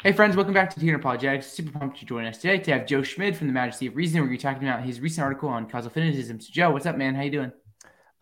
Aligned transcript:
Hey 0.00 0.12
friends, 0.12 0.36
welcome 0.36 0.54
back 0.54 0.72
to 0.72 0.78
Tuner 0.78 0.94
Apologetics. 0.94 1.48
Super 1.48 1.76
pumped 1.76 1.98
to 1.98 2.06
join 2.06 2.24
us 2.24 2.38
today 2.38 2.58
to 2.58 2.70
have 2.70 2.86
Joe 2.86 3.02
Schmid 3.02 3.36
from 3.36 3.48
the 3.48 3.52
Majesty 3.52 3.88
of 3.88 3.96
Reason. 3.96 4.20
We're 4.20 4.28
going 4.28 4.38
to 4.38 4.44
be 4.44 4.48
talking 4.48 4.68
about 4.68 4.84
his 4.84 5.00
recent 5.00 5.24
article 5.24 5.48
on 5.48 5.68
causal 5.68 5.90
finitism. 5.90 6.40
So 6.40 6.50
Joe, 6.52 6.70
what's 6.70 6.86
up, 6.86 6.96
man? 6.96 7.16
How 7.16 7.22
you 7.22 7.32
doing? 7.32 7.50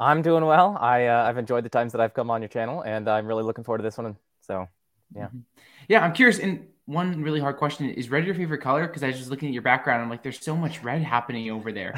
I'm 0.00 0.22
doing 0.22 0.46
well. 0.46 0.78
I 0.80 1.04
uh, 1.08 1.24
I've 1.24 1.36
enjoyed 1.36 1.66
the 1.66 1.68
times 1.68 1.92
that 1.92 2.00
I've 2.00 2.14
come 2.14 2.30
on 2.30 2.40
your 2.40 2.48
channel, 2.48 2.80
and 2.80 3.06
I'm 3.10 3.26
really 3.26 3.42
looking 3.42 3.62
forward 3.62 3.80
to 3.80 3.82
this 3.82 3.98
one. 3.98 4.16
So, 4.40 4.66
yeah, 5.14 5.26
mm-hmm. 5.26 5.40
yeah. 5.86 6.02
I'm 6.02 6.14
curious. 6.14 6.38
And 6.38 6.66
one 6.86 7.22
really 7.22 7.40
hard 7.40 7.58
question 7.58 7.90
is: 7.90 8.08
Red 8.08 8.24
your 8.24 8.34
favorite 8.34 8.62
color? 8.62 8.86
Because 8.86 9.02
I 9.02 9.08
was 9.08 9.18
just 9.18 9.28
looking 9.28 9.48
at 9.48 9.52
your 9.52 9.62
background. 9.62 10.00
I'm 10.00 10.08
like, 10.08 10.22
there's 10.22 10.42
so 10.42 10.56
much 10.56 10.82
red 10.82 11.02
happening 11.02 11.50
over 11.50 11.72
there. 11.72 11.94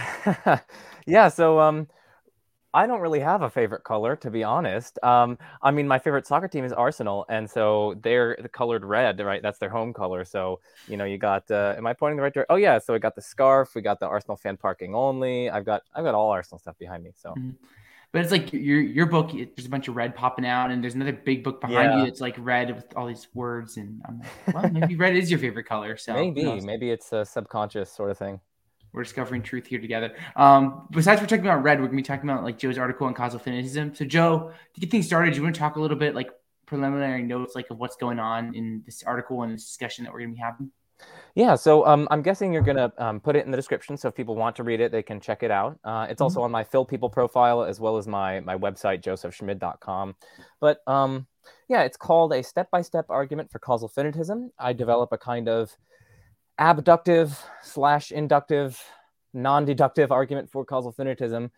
yeah. 1.06 1.28
So, 1.28 1.60
um, 1.60 1.86
I 2.74 2.86
don't 2.86 3.00
really 3.00 3.20
have 3.20 3.42
a 3.42 3.50
favorite 3.50 3.82
color, 3.82 4.14
to 4.16 4.30
be 4.30 4.44
honest. 4.44 5.02
Um, 5.02 5.38
I 5.62 5.70
mean, 5.70 5.88
my 5.88 5.98
favorite 5.98 6.26
soccer 6.26 6.48
team 6.48 6.64
is 6.64 6.72
Arsenal, 6.72 7.24
and 7.28 7.48
so 7.48 7.94
they're 8.02 8.36
colored 8.52 8.84
red, 8.84 9.18
right? 9.20 9.40
That's 9.42 9.58
their 9.58 9.70
home 9.70 9.92
color. 9.94 10.24
So, 10.24 10.60
you 10.86 10.96
know, 10.96 11.04
you 11.04 11.16
got. 11.16 11.50
Uh, 11.50 11.74
am 11.76 11.86
I 11.86 11.94
pointing 11.94 12.16
the 12.16 12.22
right 12.22 12.32
direction? 12.32 12.50
Oh 12.50 12.56
yeah. 12.56 12.78
So 12.78 12.92
we 12.92 12.98
got 12.98 13.14
the 13.14 13.22
scarf. 13.22 13.74
We 13.74 13.80
got 13.80 14.00
the 14.00 14.06
Arsenal 14.06 14.36
fan 14.36 14.56
parking 14.56 14.94
only. 14.94 15.48
I've 15.48 15.64
got 15.64 15.82
I've 15.94 16.04
got 16.04 16.14
all 16.14 16.30
Arsenal 16.30 16.58
stuff 16.58 16.78
behind 16.78 17.02
me. 17.02 17.12
So. 17.16 17.30
Mm-hmm. 17.30 17.50
But 18.10 18.22
it's 18.22 18.32
like 18.32 18.52
your 18.54 18.80
your 18.80 19.04
book. 19.06 19.32
There's 19.32 19.66
a 19.66 19.68
bunch 19.68 19.88
of 19.88 19.96
red 19.96 20.14
popping 20.14 20.46
out, 20.46 20.70
and 20.70 20.82
there's 20.82 20.94
another 20.94 21.12
big 21.12 21.44
book 21.44 21.60
behind 21.60 21.92
yeah. 21.92 21.98
you 21.98 22.04
that's 22.06 22.22
like 22.22 22.36
red 22.38 22.74
with 22.74 22.96
all 22.96 23.06
these 23.06 23.28
words. 23.34 23.76
And 23.76 24.00
I'm 24.06 24.20
like, 24.20 24.54
well, 24.54 24.70
maybe 24.72 24.96
red 24.96 25.14
is 25.14 25.30
your 25.30 25.38
favorite 25.38 25.64
color. 25.64 25.96
So 25.98 26.14
maybe 26.14 26.60
maybe 26.62 26.90
it's 26.90 27.12
a 27.12 27.26
subconscious 27.26 27.92
sort 27.92 28.10
of 28.10 28.16
thing. 28.16 28.40
We're 28.98 29.04
discovering 29.04 29.42
truth 29.42 29.68
here 29.68 29.80
together. 29.80 30.16
Um, 30.34 30.88
besides, 30.90 31.20
we're 31.20 31.28
talking 31.28 31.46
about 31.46 31.62
red. 31.62 31.80
We're 31.80 31.86
gonna 31.86 31.98
be 31.98 32.02
talking 32.02 32.28
about 32.28 32.42
like 32.42 32.58
Joe's 32.58 32.78
article 32.78 33.06
on 33.06 33.14
causal 33.14 33.38
finitism. 33.38 33.96
So, 33.96 34.04
Joe, 34.04 34.50
to 34.74 34.80
get 34.80 34.90
things 34.90 35.06
started, 35.06 35.30
do 35.30 35.36
you 35.36 35.44
want 35.44 35.54
to 35.54 35.58
talk 35.60 35.76
a 35.76 35.80
little 35.80 35.96
bit 35.96 36.16
like 36.16 36.30
preliminary 36.66 37.22
notes, 37.22 37.54
like 37.54 37.70
of 37.70 37.78
what's 37.78 37.94
going 37.94 38.18
on 38.18 38.56
in 38.56 38.82
this 38.84 39.04
article 39.04 39.44
and 39.44 39.54
this 39.54 39.64
discussion 39.64 40.02
that 40.02 40.12
we're 40.12 40.18
gonna 40.18 40.32
be 40.32 40.40
having? 40.40 40.72
Yeah, 41.36 41.54
so 41.54 41.86
um, 41.86 42.08
I'm 42.10 42.22
guessing 42.22 42.52
you're 42.52 42.62
going 42.62 42.76
to 42.76 42.92
um, 42.98 43.20
put 43.20 43.36
it 43.36 43.44
in 43.44 43.52
the 43.52 43.56
description. 43.56 43.96
So 43.96 44.08
if 44.08 44.16
people 44.16 44.34
want 44.34 44.56
to 44.56 44.64
read 44.64 44.80
it, 44.80 44.90
they 44.90 45.04
can 45.04 45.20
check 45.20 45.44
it 45.44 45.50
out. 45.52 45.78
Uh, 45.84 46.08
it's 46.10 46.14
mm-hmm. 46.16 46.24
also 46.24 46.42
on 46.42 46.50
my 46.50 46.64
Phil 46.64 46.84
People 46.84 47.08
profile 47.08 47.62
as 47.62 47.78
well 47.78 47.96
as 47.96 48.08
my, 48.08 48.40
my 48.40 48.56
website, 48.56 49.02
josephschmid.com. 49.02 50.16
But 50.60 50.80
um, 50.88 51.28
yeah, 51.68 51.82
it's 51.82 51.96
called 51.96 52.32
A 52.32 52.42
Step 52.42 52.68
by 52.72 52.82
Step 52.82 53.06
Argument 53.10 53.52
for 53.52 53.60
Causal 53.60 53.88
Finitism. 53.88 54.48
I 54.58 54.72
develop 54.72 55.12
a 55.12 55.18
kind 55.18 55.48
of 55.48 55.76
abductive 56.58 57.42
slash 57.62 58.12
inductive, 58.12 58.82
non 59.32 59.64
deductive 59.64 60.12
argument 60.12 60.50
for 60.50 60.64
causal 60.64 60.92
finitism, 60.92 61.50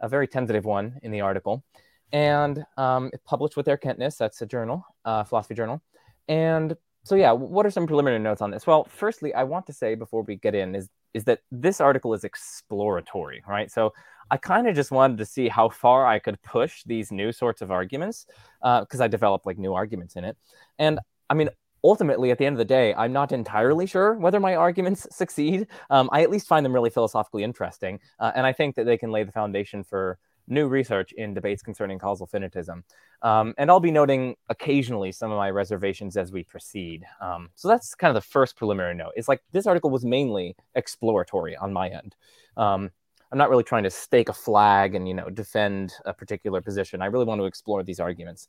a 0.00 0.08
very 0.08 0.26
tentative 0.26 0.64
one 0.64 0.98
in 1.02 1.10
the 1.10 1.20
article. 1.20 1.64
And 2.12 2.64
um, 2.76 3.10
published 3.26 3.56
with 3.56 3.66
Erkenntnis. 3.66 4.16
that's 4.16 4.40
a 4.40 4.46
journal, 4.46 4.84
uh, 5.04 5.24
philosophy 5.24 5.54
journal. 5.54 5.82
And 6.26 6.74
so, 7.04 7.14
yeah, 7.14 7.32
what 7.32 7.66
are 7.66 7.70
some 7.70 7.86
preliminary 7.86 8.18
notes 8.18 8.40
on 8.40 8.50
this? 8.50 8.66
Well, 8.66 8.84
firstly, 8.84 9.34
I 9.34 9.44
want 9.44 9.66
to 9.66 9.72
say 9.72 9.94
before 9.94 10.22
we 10.22 10.36
get 10.36 10.54
in 10.54 10.74
is, 10.74 10.88
is 11.14 11.24
that 11.24 11.40
this 11.50 11.80
article 11.80 12.14
is 12.14 12.24
exploratory, 12.24 13.42
right? 13.46 13.70
So, 13.70 13.92
I 14.30 14.36
kind 14.36 14.68
of 14.68 14.74
just 14.74 14.90
wanted 14.90 15.18
to 15.18 15.24
see 15.24 15.48
how 15.48 15.70
far 15.70 16.06
I 16.06 16.18
could 16.18 16.40
push 16.42 16.82
these 16.84 17.10
new 17.10 17.32
sorts 17.32 17.62
of 17.62 17.70
arguments 17.70 18.26
because 18.60 19.00
uh, 19.00 19.04
I 19.04 19.08
developed 19.08 19.46
like 19.46 19.58
new 19.58 19.72
arguments 19.72 20.16
in 20.16 20.24
it. 20.24 20.36
And 20.78 21.00
I 21.30 21.34
mean, 21.34 21.48
ultimately, 21.84 22.30
at 22.30 22.38
the 22.38 22.46
end 22.46 22.54
of 22.54 22.58
the 22.58 22.64
day, 22.64 22.94
I'm 22.94 23.12
not 23.12 23.32
entirely 23.32 23.86
sure 23.86 24.14
whether 24.14 24.40
my 24.40 24.54
arguments 24.54 25.06
succeed. 25.16 25.66
Um, 25.90 26.08
I 26.12 26.22
at 26.22 26.30
least 26.30 26.46
find 26.46 26.64
them 26.64 26.72
really 26.72 26.90
philosophically 26.90 27.44
interesting, 27.44 28.00
uh, 28.18 28.32
and 28.34 28.46
I 28.46 28.52
think 28.52 28.76
that 28.76 28.84
they 28.84 28.98
can 28.98 29.10
lay 29.10 29.24
the 29.24 29.32
foundation 29.32 29.84
for 29.84 30.18
new 30.48 30.66
research 30.66 31.12
in 31.12 31.34
debates 31.34 31.62
concerning 31.62 31.98
causal 31.98 32.26
finitism. 32.26 32.82
Um, 33.22 33.54
and 33.58 33.70
I'll 33.70 33.80
be 33.80 33.90
noting 33.90 34.36
occasionally 34.48 35.12
some 35.12 35.30
of 35.30 35.36
my 35.36 35.50
reservations 35.50 36.16
as 36.16 36.32
we 36.32 36.44
proceed. 36.44 37.04
Um, 37.20 37.50
so 37.54 37.68
that's 37.68 37.94
kind 37.94 38.08
of 38.10 38.14
the 38.14 38.26
first 38.26 38.56
preliminary 38.56 38.94
note. 38.94 39.12
It's 39.16 39.28
like 39.28 39.42
this 39.52 39.66
article 39.66 39.90
was 39.90 40.04
mainly 40.04 40.56
exploratory 40.74 41.56
on 41.56 41.72
my 41.72 41.88
end. 41.88 42.16
Um, 42.56 42.90
I'm 43.30 43.38
not 43.38 43.50
really 43.50 43.64
trying 43.64 43.82
to 43.84 43.90
stake 43.90 44.28
a 44.28 44.32
flag 44.32 44.94
and 44.94 45.06
you 45.06 45.14
know 45.14 45.28
defend 45.28 45.92
a 46.06 46.14
particular 46.14 46.60
position. 46.60 47.02
I 47.02 47.06
really 47.06 47.26
want 47.26 47.40
to 47.40 47.44
explore 47.44 47.82
these 47.82 48.00
arguments. 48.00 48.48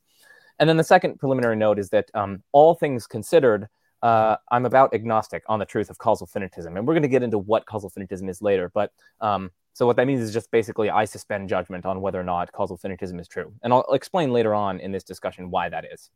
And 0.60 0.70
then 0.70 0.78
the 0.78 0.84
second 0.84 1.20
preliminary 1.20 1.56
note 1.56 1.80
is 1.80 1.90
that 1.90 2.10
um, 2.14 2.44
all 2.52 2.76
things 2.76 3.08
considered, 3.08 3.68
uh, 4.02 4.36
I'm 4.52 4.66
about 4.66 4.94
agnostic 4.94 5.44
on 5.48 5.60
the 5.60 5.66
truth 5.66 5.90
of 5.90 5.98
causal 5.98 6.28
finitism. 6.28 6.78
And 6.78 6.86
we're 6.86 6.94
going 6.94 7.02
to 7.04 7.10
get 7.10 7.24
into 7.24 7.38
what 7.38 7.66
causal 7.66 7.90
finitism 7.90 8.30
is 8.30 8.42
later. 8.42 8.70
But 8.74 8.92
um, 9.22 9.52
so 9.74 9.86
what 9.86 9.96
that 9.96 10.08
means 10.08 10.22
is 10.22 10.34
just 10.34 10.52
basically 10.52 10.90
I 10.90 11.06
suspend 11.06 11.48
judgment 11.48 11.86
on 11.86 12.02
whether 12.02 12.20
or 12.20 12.24
not 12.24 12.52
causal 12.52 12.78
finitism 12.78 13.20
is 13.20 13.28
true. 13.28 13.54
And 13.64 13.72
I'll 13.72 13.86
explain 13.94 14.32
later 14.32 14.54
on 14.54 14.80
in 14.80 14.92
this 14.92 15.04
discussion 15.04 15.50
why 15.50 15.70
that 15.70 15.86
is. 15.92 16.10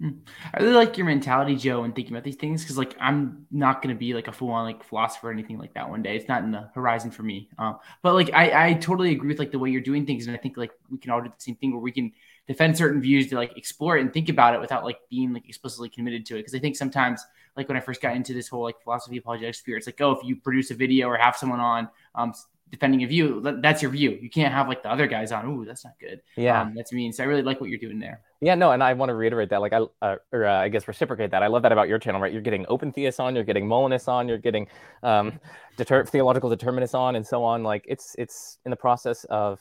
Hmm. 0.00 0.10
I 0.52 0.60
really 0.60 0.74
like 0.74 0.98
your 0.98 1.06
mentality, 1.06 1.54
Joe, 1.54 1.84
and 1.84 1.94
thinking 1.94 2.14
about 2.14 2.24
these 2.24 2.34
things 2.34 2.62
because, 2.62 2.76
like, 2.76 2.96
I'm 3.00 3.46
not 3.52 3.80
going 3.80 3.94
to 3.94 3.98
be 3.98 4.12
like 4.12 4.26
a 4.26 4.32
full-on 4.32 4.64
like 4.64 4.82
philosopher 4.82 5.28
or 5.28 5.32
anything 5.32 5.56
like 5.56 5.74
that 5.74 5.88
one 5.88 6.02
day. 6.02 6.16
It's 6.16 6.28
not 6.28 6.42
in 6.42 6.50
the 6.50 6.68
horizon 6.74 7.12
for 7.12 7.22
me. 7.22 7.48
Uh, 7.56 7.74
but 8.02 8.14
like, 8.14 8.30
I, 8.34 8.68
I 8.68 8.72
totally 8.74 9.12
agree 9.12 9.28
with 9.28 9.38
like 9.38 9.52
the 9.52 9.58
way 9.58 9.70
you're 9.70 9.80
doing 9.80 10.04
things, 10.04 10.26
and 10.26 10.34
I 10.34 10.38
think 10.40 10.56
like 10.56 10.72
we 10.90 10.98
can 10.98 11.12
all 11.12 11.20
do 11.20 11.28
the 11.28 11.34
same 11.38 11.54
thing 11.56 11.70
where 11.70 11.80
we 11.80 11.92
can 11.92 12.10
defend 12.46 12.76
certain 12.76 13.00
views 13.00 13.28
to 13.28 13.36
like 13.36 13.56
explore 13.56 13.96
it 13.96 14.02
and 14.02 14.12
think 14.12 14.28
about 14.28 14.54
it 14.54 14.60
without 14.60 14.84
like 14.84 14.98
being 15.08 15.32
like 15.32 15.48
explicitly 15.48 15.88
committed 15.88 16.26
to 16.26 16.34
it. 16.34 16.40
Because 16.40 16.54
I 16.54 16.58
think 16.58 16.76
sometimes, 16.76 17.24
like 17.56 17.68
when 17.68 17.76
I 17.76 17.80
first 17.80 18.02
got 18.02 18.16
into 18.16 18.34
this 18.34 18.48
whole 18.48 18.62
like 18.62 18.80
philosophy 18.82 19.16
apologetic 19.16 19.54
sphere, 19.54 19.76
it's 19.76 19.86
like, 19.86 20.00
oh, 20.00 20.12
if 20.12 20.24
you 20.24 20.36
produce 20.36 20.70
a 20.70 20.74
video 20.74 21.08
or 21.08 21.16
have 21.16 21.36
someone 21.36 21.60
on 21.60 21.88
um, 22.14 22.34
defending 22.70 23.02
a 23.02 23.06
view, 23.06 23.40
that's 23.62 23.80
your 23.80 23.90
view. 23.90 24.18
You 24.20 24.28
can't 24.28 24.52
have 24.52 24.68
like 24.68 24.82
the 24.82 24.90
other 24.90 25.06
guys 25.06 25.32
on. 25.32 25.46
Ooh, 25.46 25.64
that's 25.64 25.84
not 25.84 25.94
good. 26.00 26.20
Yeah, 26.36 26.60
um, 26.60 26.74
that's 26.74 26.92
mean. 26.92 27.12
So 27.12 27.22
I 27.22 27.26
really 27.26 27.42
like 27.42 27.60
what 27.60 27.70
you're 27.70 27.78
doing 27.78 27.98
there. 27.98 28.20
Yeah, 28.40 28.56
no, 28.56 28.72
and 28.72 28.82
I 28.82 28.92
want 28.92 29.08
to 29.08 29.14
reiterate 29.14 29.48
that. 29.50 29.62
Like, 29.62 29.72
I 29.72 29.86
uh, 30.02 30.16
or 30.30 30.44
uh, 30.44 30.60
I 30.60 30.68
guess 30.68 30.86
reciprocate 30.86 31.30
that. 31.30 31.42
I 31.42 31.46
love 31.46 31.62
that 31.62 31.72
about 31.72 31.88
your 31.88 31.98
channel, 31.98 32.20
right? 32.20 32.30
You're 32.30 32.42
getting 32.42 32.66
open 32.68 32.92
theists 32.92 33.18
on, 33.18 33.34
you're 33.34 33.44
getting 33.44 33.66
Molinists 33.66 34.08
on, 34.08 34.28
you're 34.28 34.36
getting 34.36 34.66
um, 35.02 35.40
deter- 35.78 36.04
theological 36.04 36.50
determinists 36.50 36.94
on, 36.94 37.16
and 37.16 37.26
so 37.26 37.42
on. 37.42 37.62
Like, 37.62 37.86
it's 37.88 38.14
it's 38.18 38.58
in 38.66 38.70
the 38.70 38.76
process 38.76 39.24
of 39.30 39.60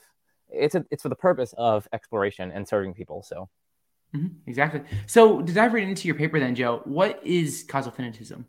it's 0.54 0.76
a, 0.76 0.86
it's 0.92 1.04
for 1.04 1.10
the 1.10 1.16
purpose 1.16 1.54
of 1.58 1.88
exploration 1.94 2.52
and 2.52 2.68
serving 2.68 2.94
people. 2.94 3.24
So. 3.24 3.50
Mm-hmm, 4.16 4.28
exactly. 4.46 4.82
So, 5.08 5.42
to 5.42 5.54
dive 5.54 5.74
right 5.74 5.88
into 5.88 6.08
your 6.08 6.16
paper, 6.16 6.40
then, 6.40 6.54
Joe, 6.54 6.82
what 6.86 7.20
is 7.26 7.66
causal 7.68 7.92
finitism? 7.92 8.46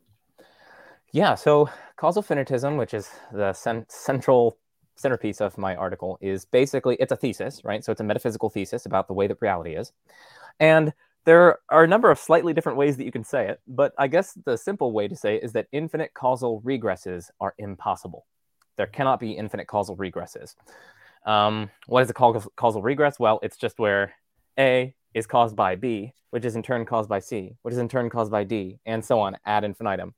Yeah, 1.14 1.36
so 1.36 1.70
causal 1.96 2.22
finitism, 2.22 2.76
which 2.76 2.92
is 2.92 3.08
the 3.32 3.52
cent- 3.52 3.90
central 3.90 4.58
centerpiece 4.96 5.40
of 5.40 5.56
my 5.56 5.74
article, 5.74 6.18
is 6.20 6.44
basically 6.44 6.96
it's 7.00 7.12
a 7.12 7.16
thesis, 7.16 7.62
right? 7.64 7.84
So 7.84 7.92
it's 7.92 8.00
a 8.00 8.04
metaphysical 8.04 8.50
thesis 8.50 8.84
about 8.84 9.08
the 9.08 9.14
way 9.14 9.26
that 9.26 9.38
reality 9.40 9.74
is, 9.74 9.92
and 10.60 10.92
there 11.24 11.60
are 11.70 11.84
a 11.84 11.88
number 11.88 12.10
of 12.10 12.18
slightly 12.18 12.52
different 12.52 12.78
ways 12.78 12.96
that 12.96 13.04
you 13.04 13.12
can 13.12 13.24
say 13.24 13.48
it, 13.48 13.60
but 13.66 13.94
I 13.96 14.08
guess 14.08 14.36
the 14.44 14.58
simple 14.58 14.92
way 14.92 15.08
to 15.08 15.16
say 15.16 15.36
it 15.36 15.44
is 15.44 15.52
that 15.52 15.68
infinite 15.72 16.12
causal 16.14 16.60
regresses 16.62 17.30
are 17.40 17.54
impossible. 17.58 18.26
There 18.76 18.86
cannot 18.86 19.20
be 19.20 19.32
infinite 19.32 19.66
causal 19.68 19.96
regresses. 19.96 20.54
Um, 21.24 21.70
what 21.86 22.02
is 22.02 22.10
a 22.10 22.14
causal 22.14 22.82
regress? 22.82 23.18
Well, 23.18 23.40
it's 23.42 23.56
just 23.56 23.78
where 23.78 24.14
A 24.58 24.94
is 25.14 25.26
caused 25.26 25.56
by 25.56 25.76
B, 25.76 26.12
which 26.30 26.44
is 26.44 26.56
in 26.56 26.62
turn 26.62 26.84
caused 26.84 27.08
by 27.08 27.20
C, 27.20 27.56
which 27.62 27.72
is 27.72 27.78
in 27.78 27.88
turn 27.88 28.10
caused 28.10 28.30
by 28.30 28.44
D, 28.44 28.78
and 28.84 29.04
so 29.04 29.20
on 29.20 29.36
ad 29.46 29.64
infinitum. 29.64 30.14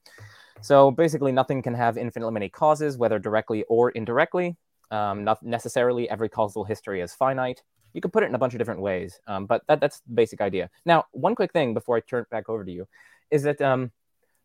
So 0.62 0.90
basically, 0.90 1.32
nothing 1.32 1.62
can 1.62 1.74
have 1.74 1.98
infinitely 1.98 2.32
many 2.32 2.48
causes, 2.48 2.96
whether 2.96 3.18
directly 3.18 3.64
or 3.68 3.90
indirectly. 3.90 4.56
Um, 4.90 5.24
not 5.24 5.42
necessarily 5.42 6.08
every 6.08 6.28
causal 6.28 6.64
history 6.64 7.00
is 7.00 7.12
finite. 7.12 7.62
You 7.92 8.00
can 8.00 8.10
put 8.10 8.22
it 8.22 8.26
in 8.26 8.34
a 8.34 8.38
bunch 8.38 8.54
of 8.54 8.58
different 8.58 8.80
ways, 8.80 9.18
um, 9.26 9.46
but 9.46 9.62
that, 9.68 9.80
that's 9.80 10.00
the 10.00 10.14
basic 10.14 10.40
idea. 10.40 10.70
Now, 10.84 11.06
one 11.12 11.34
quick 11.34 11.52
thing 11.52 11.74
before 11.74 11.96
I 11.96 12.00
turn 12.00 12.22
it 12.22 12.30
back 12.30 12.48
over 12.48 12.64
to 12.64 12.70
you 12.70 12.86
is 13.30 13.42
that 13.42 13.60
um, 13.60 13.90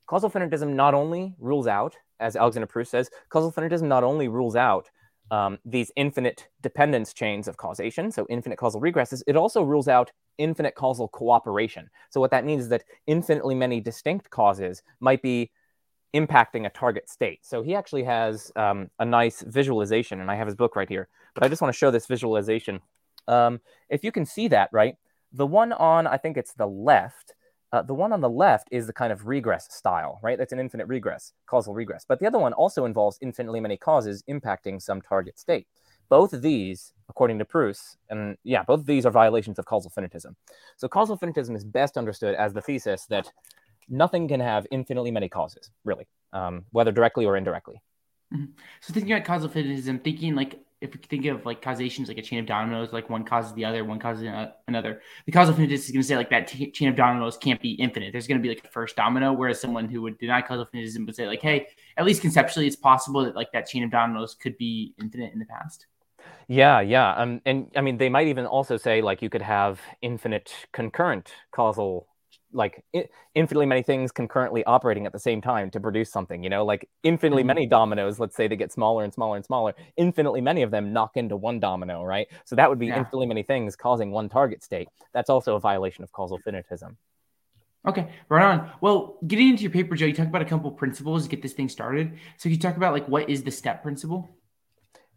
causal 0.08 0.30
finitism 0.30 0.74
not 0.74 0.94
only 0.94 1.36
rules 1.38 1.68
out, 1.68 1.96
as 2.20 2.36
Alexander 2.36 2.68
Pruss 2.68 2.90
says, 2.90 3.10
causal 3.30 3.52
finitism 3.52 3.84
not 3.84 4.04
only 4.04 4.28
rules 4.28 4.56
out 4.56 4.90
um, 5.32 5.58
these 5.66 5.92
infinite 5.96 6.50
dependence 6.62 7.14
chains 7.14 7.48
of 7.48 7.58
causation, 7.58 8.12
so 8.12 8.28
infinite 8.30 8.58
causal 8.58 8.82
regresses, 8.82 9.24
it 9.26 9.38
also 9.38 9.64
rules 9.64 9.88
out 9.88 10.12
infinite 10.38 10.76
causal 10.76 11.08
cooperation. 11.08 11.90
So 12.10 12.20
what 12.20 12.32
that 12.32 12.46
means 12.46 12.64
is 12.64 12.70
that 12.70 12.84
infinitely 13.08 13.56
many 13.56 13.80
distinct 13.80 14.30
causes 14.30 14.84
might 15.00 15.22
be 15.22 15.50
impacting 16.14 16.66
a 16.66 16.70
target 16.70 17.10
state. 17.10 17.40
So 17.44 17.64
he 17.64 17.74
actually 17.76 18.04
has 18.04 18.52
um, 18.58 18.90
a 19.00 19.06
nice 19.06 19.42
visualization, 19.48 20.20
and 20.20 20.30
I 20.30 20.36
have 20.36 20.48
his 20.48 20.56
book 20.56 20.76
right 20.76 20.90
here. 20.90 21.08
But 21.34 21.44
I 21.44 21.48
just 21.48 21.62
want 21.62 21.74
to 21.74 21.78
show 21.78 21.92
this 21.92 22.08
visualization. 22.08 22.82
Um, 23.28 23.62
if 23.90 24.04
you 24.04 24.12
can 24.12 24.26
see 24.26 24.50
that, 24.50 24.70
right, 24.74 24.96
the 25.32 25.48
one 25.48 25.72
on 25.72 26.08
I 26.08 26.18
think 26.18 26.36
it's 26.36 26.54
the 26.54 26.68
left 26.68 27.34
uh, 27.72 27.82
the 27.82 27.94
one 27.94 28.12
on 28.12 28.22
the 28.22 28.30
left 28.30 28.68
is 28.72 28.88
the 28.88 28.94
kind 28.94 29.14
of 29.14 29.28
regress 29.28 29.74
style, 29.74 30.20
right? 30.22 30.38
That's 30.38 30.52
an 30.52 30.60
infinite 30.60 30.88
regress, 30.88 31.34
causal 31.46 31.74
regress. 31.74 32.06
But 32.08 32.20
the 32.20 32.28
other 32.28 32.40
one 32.40 32.54
also 32.54 32.86
involves 32.86 33.18
infinitely 33.22 33.60
many 33.60 33.78
causes 33.78 34.24
impacting 34.30 34.82
some 34.82 35.02
target 35.02 35.40
state. 35.40 35.68
Both 36.10 36.34
of 36.34 36.42
these, 36.42 36.92
according 37.08 37.40
to 37.40 37.46
Pruss, 37.46 37.96
and 38.10 38.38
yeah, 38.44 38.64
both 38.64 38.82
of 38.82 38.86
these 38.86 39.06
are 39.06 39.12
violations 39.12 39.58
of 39.58 39.66
causal 39.66 39.90
finitism. 39.90 40.36
So 40.76 40.90
causal 40.90 41.18
finitism 41.18 41.56
is 41.56 41.64
best 41.64 41.98
understood 41.98 42.36
as 42.36 42.52
the 42.52 42.62
thesis 42.62 43.06
that 43.06 43.32
nothing 43.88 44.28
can 44.28 44.42
have 44.42 44.68
infinitely 44.72 45.12
many 45.12 45.30
causes, 45.30 45.72
really, 45.86 46.08
um, 46.34 46.66
whether 46.72 46.92
directly 46.92 47.26
or 47.26 47.38
indirectly. 47.38 47.82
Mm-hmm. 48.34 48.52
So 48.82 48.94
thinking 48.94 49.14
about 49.14 49.26
causal 49.26 49.50
finitism, 49.50 50.04
thinking 50.04 50.36
like 50.36 50.60
if 50.82 50.94
we 50.94 51.00
think 51.00 51.26
of 51.26 51.46
like 51.46 51.62
causations 51.62 52.08
like 52.08 52.18
a 52.18 52.22
chain 52.24 52.40
of 52.40 52.48
dominoes, 52.48 52.92
like 52.92 53.08
one 53.10 53.24
causes 53.24 53.54
the 53.54 53.64
other, 53.64 53.86
one 53.86 54.00
causes 54.00 54.28
another. 54.68 55.02
The 55.28 55.32
causal 55.32 55.54
finitist 55.54 55.86
is 55.86 55.92
going 55.92 56.02
to 56.02 56.08
say 56.08 56.18
like 56.18 56.32
that 56.32 56.48
t- 56.48 56.72
chain 56.72 56.90
of 56.90 56.96
dominoes 56.96 57.38
can't 57.38 57.62
be 57.62 57.74
infinite. 57.74 58.12
There's 58.12 58.28
going 58.28 58.40
to 58.40 58.42
be 58.42 58.50
like 58.50 58.66
a 58.66 58.68
first 58.68 58.96
domino, 58.96 59.32
whereas 59.32 59.62
someone 59.62 59.88
who 59.88 60.02
would 60.02 60.18
deny 60.18 60.42
causal 60.42 60.66
finitism 60.66 61.06
would 61.06 61.16
say 61.16 61.28
like, 61.28 61.42
hey, 61.42 61.68
at 61.98 62.06
least 62.06 62.22
conceptually, 62.22 62.66
it's 62.66 62.76
possible 62.76 63.24
that 63.24 63.36
like 63.36 63.52
that 63.54 63.68
chain 63.68 63.84
of 63.84 63.92
dominoes 63.92 64.34
could 64.34 64.58
be 64.58 64.96
infinite 65.00 65.32
in 65.34 65.40
the 65.40 65.46
past. 65.46 65.86
Yeah, 66.48 66.82
yeah. 66.82 67.14
Um, 67.14 67.42
and 67.46 67.68
I 67.76 67.82
mean, 67.82 67.98
they 67.98 68.10
might 68.10 68.28
even 68.28 68.48
also 68.48 68.76
say 68.76 69.02
like 69.02 69.22
you 69.22 69.30
could 69.30 69.44
have 69.44 69.80
infinite 70.02 70.52
concurrent 70.74 71.32
causal 71.52 72.08
like 72.54 72.84
infinitely 73.34 73.66
many 73.66 73.82
things 73.82 74.12
concurrently 74.12 74.64
operating 74.66 75.06
at 75.06 75.14
the 75.14 75.20
same 75.20 75.42
time 75.42 75.70
to 75.72 75.80
produce 75.80 76.12
something 76.12 76.44
you 76.44 76.50
know 76.50 76.66
like 76.66 76.88
infinitely 77.04 77.42
mm-hmm. 77.42 77.48
many 77.48 77.66
dominoes 77.66 78.20
let's 78.20 78.36
say 78.36 78.48
they 78.48 78.56
get 78.56 78.72
smaller 78.72 79.04
and 79.04 79.14
smaller 79.14 79.36
and 79.36 79.46
smaller 79.46 79.74
infinitely 79.98 80.42
many 80.42 80.62
of 80.62 80.72
them 80.72 80.92
knock 80.92 81.16
into 81.16 81.36
one 81.36 81.60
domino 81.60 82.04
right 82.04 82.28
so 82.46 82.56
that 82.56 82.70
would 82.70 82.80
be 82.80 82.88
yeah. 82.88 82.98
infinitely 82.98 83.28
many 83.28 83.44
things 83.44 83.76
causing 83.76 84.12
one 84.12 84.28
target 84.30 84.64
state 84.64 84.88
that's 85.14 85.30
also 85.30 85.56
a 85.56 85.60
violation 85.60 86.04
of 86.04 86.12
causal 86.12 86.40
finitism 86.46 86.96
Okay, 87.84 88.10
right 88.30 88.46
on. 88.46 88.70
Well, 88.80 89.18
getting 89.26 89.50
into 89.50 89.64
your 89.64 89.72
paper, 89.72 89.96
Joe, 89.96 90.06
you 90.06 90.14
talk 90.14 90.28
about 90.28 90.44
a 90.44 90.46
couple 90.46 90.70
principles 90.70 91.24
to 91.24 91.30
get 91.30 91.42
this 91.42 91.54
thing 91.54 91.68
started. 91.68 92.16
So 92.38 92.48
you 92.48 92.60
talk 92.60 92.78
about 92.78 92.94
like 92.94 93.08
what 93.08 93.28
is 93.28 93.42
the 93.42 93.50
step 93.50 93.82
principle? 93.82 94.30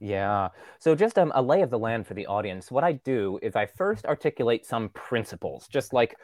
Yeah. 0.00 0.48
So 0.78 0.94
just 0.94 1.18
um, 1.18 1.30
a 1.34 1.42
lay 1.42 1.62
of 1.62 1.70
the 1.70 1.78
land 1.78 2.06
for 2.06 2.14
the 2.14 2.26
audience. 2.26 2.70
What 2.70 2.84
I 2.84 2.92
do 2.92 3.38
is 3.42 3.54
I 3.54 3.66
first 3.66 4.06
articulate 4.06 4.66
some 4.66 4.88
principles, 4.90 5.68
just 5.68 5.92
like 5.92 6.16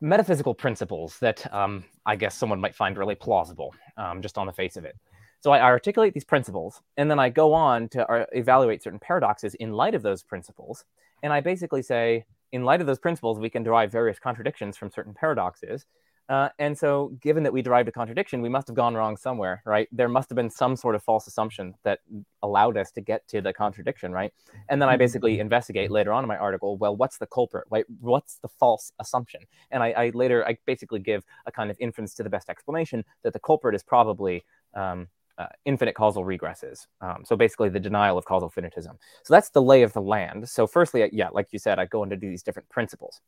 metaphysical 0.00 0.54
principles 0.54 1.18
that 1.20 1.52
um, 1.52 1.84
I 2.04 2.16
guess 2.16 2.34
someone 2.34 2.60
might 2.60 2.74
find 2.74 2.96
really 2.96 3.14
plausible 3.14 3.74
um, 3.96 4.22
just 4.22 4.38
on 4.38 4.46
the 4.46 4.52
face 4.52 4.76
of 4.76 4.84
it. 4.84 4.96
So 5.40 5.52
I 5.52 5.60
articulate 5.60 6.14
these 6.14 6.24
principles, 6.24 6.80
and 6.96 7.10
then 7.10 7.18
I 7.18 7.28
go 7.28 7.52
on 7.52 7.88
to 7.90 8.10
uh, 8.10 8.24
evaluate 8.32 8.82
certain 8.82 8.98
paradoxes 8.98 9.54
in 9.56 9.72
light 9.72 9.94
of 9.94 10.02
those 10.02 10.22
principles. 10.22 10.84
And 11.22 11.32
I 11.32 11.40
basically 11.40 11.82
say, 11.82 12.24
in 12.52 12.64
light 12.64 12.80
of 12.80 12.86
those 12.86 12.98
principles, 12.98 13.38
we 13.38 13.50
can 13.50 13.62
derive 13.62 13.92
various 13.92 14.18
contradictions 14.18 14.76
from 14.76 14.90
certain 14.90 15.12
paradoxes. 15.12 15.84
Uh, 16.28 16.48
and 16.58 16.76
so, 16.76 17.12
given 17.20 17.42
that 17.42 17.52
we 17.52 17.60
derived 17.60 17.88
a 17.88 17.92
contradiction, 17.92 18.40
we 18.40 18.48
must 18.48 18.66
have 18.66 18.74
gone 18.74 18.94
wrong 18.94 19.16
somewhere, 19.16 19.62
right? 19.66 19.88
There 19.92 20.08
must 20.08 20.30
have 20.30 20.36
been 20.36 20.48
some 20.48 20.74
sort 20.74 20.94
of 20.94 21.02
false 21.02 21.26
assumption 21.26 21.74
that 21.82 22.00
allowed 22.42 22.78
us 22.78 22.90
to 22.92 23.02
get 23.02 23.28
to 23.28 23.42
the 23.42 23.52
contradiction, 23.52 24.10
right? 24.10 24.32
And 24.70 24.80
then 24.80 24.88
I 24.88 24.96
basically 24.96 25.34
mm-hmm. 25.34 25.42
investigate 25.42 25.90
later 25.90 26.12
on 26.12 26.24
in 26.24 26.28
my 26.28 26.38
article, 26.38 26.78
well, 26.78 26.96
what's 26.96 27.18
the 27.18 27.26
culprit, 27.26 27.66
right? 27.70 27.84
What's 28.00 28.38
the 28.38 28.48
false 28.48 28.90
assumption? 28.98 29.42
And 29.70 29.82
I, 29.82 29.90
I 29.90 30.10
later, 30.14 30.46
I 30.46 30.56
basically 30.64 31.00
give 31.00 31.24
a 31.44 31.52
kind 31.52 31.70
of 31.70 31.76
inference 31.78 32.14
to 32.14 32.22
the 32.22 32.30
best 32.30 32.48
explanation 32.48 33.04
that 33.22 33.34
the 33.34 33.40
culprit 33.40 33.74
is 33.74 33.82
probably 33.82 34.44
um, 34.72 35.08
uh, 35.36 35.46
infinite 35.64 35.94
causal 35.94 36.24
regresses. 36.24 36.86
Um, 37.00 37.24
so 37.26 37.36
basically, 37.36 37.68
the 37.68 37.80
denial 37.80 38.16
of 38.16 38.24
causal 38.24 38.50
finitism. 38.50 38.96
So 39.24 39.34
that's 39.34 39.50
the 39.50 39.62
lay 39.62 39.82
of 39.82 39.92
the 39.92 40.00
land. 40.00 40.48
So, 40.48 40.66
firstly, 40.66 41.08
yeah, 41.12 41.28
like 41.30 41.48
you 41.50 41.58
said, 41.58 41.78
I 41.78 41.86
go 41.86 42.02
into 42.02 42.16
these 42.16 42.42
different 42.42 42.68
principles. 42.68 43.20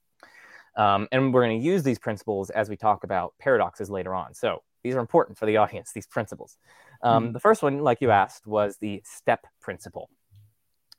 Um, 0.77 1.09
and 1.11 1.33
we're 1.33 1.45
going 1.45 1.59
to 1.59 1.65
use 1.65 1.83
these 1.83 1.99
principles 1.99 2.51
as 2.51 2.69
we 2.69 2.77
talk 2.77 3.05
about 3.05 3.35
paradoxes 3.39 3.91
later 3.91 4.15
on. 4.15 4.35
So 4.35 4.63
these 4.85 4.95
are 4.95 5.01
important 5.01 5.39
for 5.39 5.47
the 5.47 5.57
audience, 5.57 5.93
these 5.95 6.07
principles. 6.07 6.59
Um, 7.03 7.29
mm 7.29 7.33
The 7.33 7.41
first 7.41 7.63
one, 7.63 7.81
like 7.81 8.01
you 8.01 8.11
asked, 8.11 8.47
was 8.47 8.77
the 8.79 9.03
step 9.05 9.47
principle. 9.61 10.11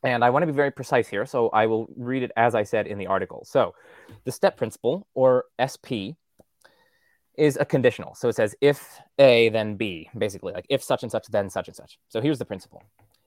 And 0.03 0.23
I 0.23 0.29
want 0.29 0.43
to 0.43 0.47
be 0.47 0.53
very 0.53 0.71
precise 0.71 1.07
here, 1.07 1.25
so 1.25 1.49
I 1.49 1.65
will 1.65 1.87
read 1.95 2.21
it 2.21 2.31
as 2.37 2.53
I 2.53 2.63
said 2.63 2.85
in 2.85 2.99
the 2.99 3.07
article. 3.07 3.43
So 3.45 3.73
the 4.25 4.31
step 4.31 4.55
principle, 4.55 5.07
or 5.15 5.45
SP, 5.57 6.13
is 7.35 7.57
a 7.59 7.65
conditional. 7.65 8.15
So 8.15 8.29
it 8.29 8.35
says 8.35 8.55
if 8.61 8.99
A, 9.19 9.49
then 9.49 9.75
B, 9.75 10.09
basically, 10.17 10.53
like 10.53 10.65
if 10.69 10.83
such 10.83 11.03
and 11.03 11.11
such, 11.11 11.27
then 11.27 11.49
such 11.49 11.67
and 11.67 11.75
such. 11.75 11.99
So 12.09 12.21
here's 12.21 12.39
the 12.39 12.45
principle. 12.45 12.83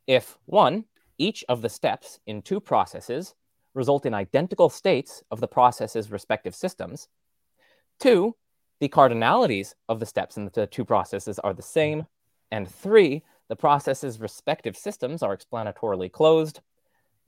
If 0.06 0.38
one, 0.46 0.84
each 1.18 1.44
of 1.48 1.62
the 1.62 1.68
steps 1.68 2.18
in 2.26 2.42
two 2.42 2.60
processes 2.60 3.34
result 3.74 4.06
in 4.06 4.14
identical 4.14 4.68
states 4.68 5.22
of 5.30 5.40
the 5.40 5.48
process's 5.48 6.10
respective 6.10 6.54
systems. 6.54 7.08
Two, 7.98 8.34
the 8.80 8.88
cardinalities 8.88 9.74
of 9.88 10.00
the 10.00 10.06
steps 10.06 10.36
in 10.36 10.50
the 10.52 10.66
two 10.66 10.84
processes 10.84 11.38
are 11.38 11.54
the 11.54 11.62
same. 11.62 12.06
And 12.50 12.68
three, 12.68 13.22
the 13.48 13.56
process's 13.56 14.20
respective 14.20 14.76
systems 14.76 15.22
are 15.22 15.36
explanatorily 15.36 16.10
closed. 16.10 16.60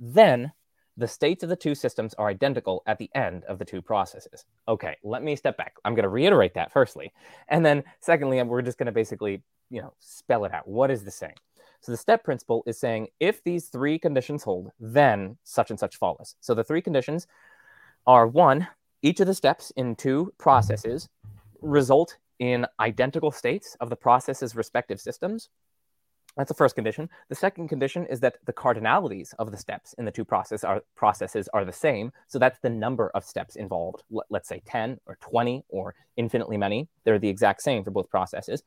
Then, 0.00 0.52
the 0.96 1.08
states 1.08 1.42
of 1.42 1.48
the 1.48 1.56
two 1.56 1.74
systems 1.74 2.14
are 2.14 2.28
identical 2.28 2.82
at 2.86 2.98
the 2.98 3.10
end 3.14 3.44
of 3.44 3.58
the 3.58 3.64
two 3.64 3.80
processes. 3.80 4.44
Okay, 4.68 4.96
let 5.02 5.22
me 5.22 5.36
step 5.36 5.56
back. 5.56 5.74
I'm 5.84 5.94
going 5.94 6.02
to 6.04 6.08
reiterate 6.08 6.54
that 6.54 6.72
firstly. 6.72 7.12
And 7.48 7.64
then 7.64 7.84
secondly, 8.00 8.42
we're 8.42 8.62
just 8.62 8.78
going 8.78 8.86
to 8.86 8.92
basically, 8.92 9.42
you 9.70 9.80
know, 9.80 9.94
spell 9.98 10.44
it 10.44 10.52
out. 10.52 10.68
What 10.68 10.90
is 10.90 11.02
the 11.04 11.10
same? 11.10 11.34
So 11.82 11.90
the 11.90 11.98
step 11.98 12.22
principle 12.22 12.62
is 12.66 12.78
saying 12.78 13.08
if 13.18 13.42
these 13.42 13.66
three 13.66 13.98
conditions 13.98 14.44
hold, 14.44 14.70
then 14.78 15.36
such 15.42 15.70
and 15.70 15.78
such 15.78 15.96
follows. 15.96 16.36
So 16.40 16.54
the 16.54 16.62
three 16.62 16.80
conditions 16.80 17.26
are 18.06 18.26
one, 18.26 18.68
each 19.02 19.18
of 19.18 19.26
the 19.26 19.34
steps 19.34 19.72
in 19.76 19.96
two 19.96 20.32
processes 20.38 21.08
result 21.60 22.16
in 22.38 22.66
identical 22.78 23.32
states 23.32 23.76
of 23.80 23.90
the 23.90 23.96
process's 23.96 24.54
respective 24.54 25.00
systems. 25.00 25.48
That's 26.36 26.48
the 26.48 26.54
first 26.54 26.74
condition. 26.74 27.10
The 27.28 27.34
second 27.34 27.68
condition 27.68 28.06
is 28.06 28.20
that 28.20 28.36
the 28.46 28.52
cardinalities 28.54 29.34
of 29.38 29.50
the 29.50 29.56
steps 29.56 29.94
in 29.98 30.06
the 30.06 30.10
two 30.10 30.24
process 30.24 30.64
are, 30.64 30.82
processes 30.96 31.48
are 31.52 31.64
the 31.64 31.72
same. 31.72 32.10
So 32.26 32.38
that's 32.38 32.58
the 32.60 32.70
number 32.70 33.10
of 33.14 33.24
steps 33.24 33.56
involved. 33.56 34.02
Let, 34.10 34.26
let's 34.30 34.48
say 34.48 34.62
10 34.64 34.98
or 35.06 35.18
20 35.20 35.64
or 35.68 35.94
infinitely 36.16 36.56
many. 36.56 36.88
They're 37.04 37.18
the 37.18 37.28
exact 37.28 37.60
same 37.60 37.84
for 37.84 37.90
both 37.90 38.08
processes. 38.08 38.62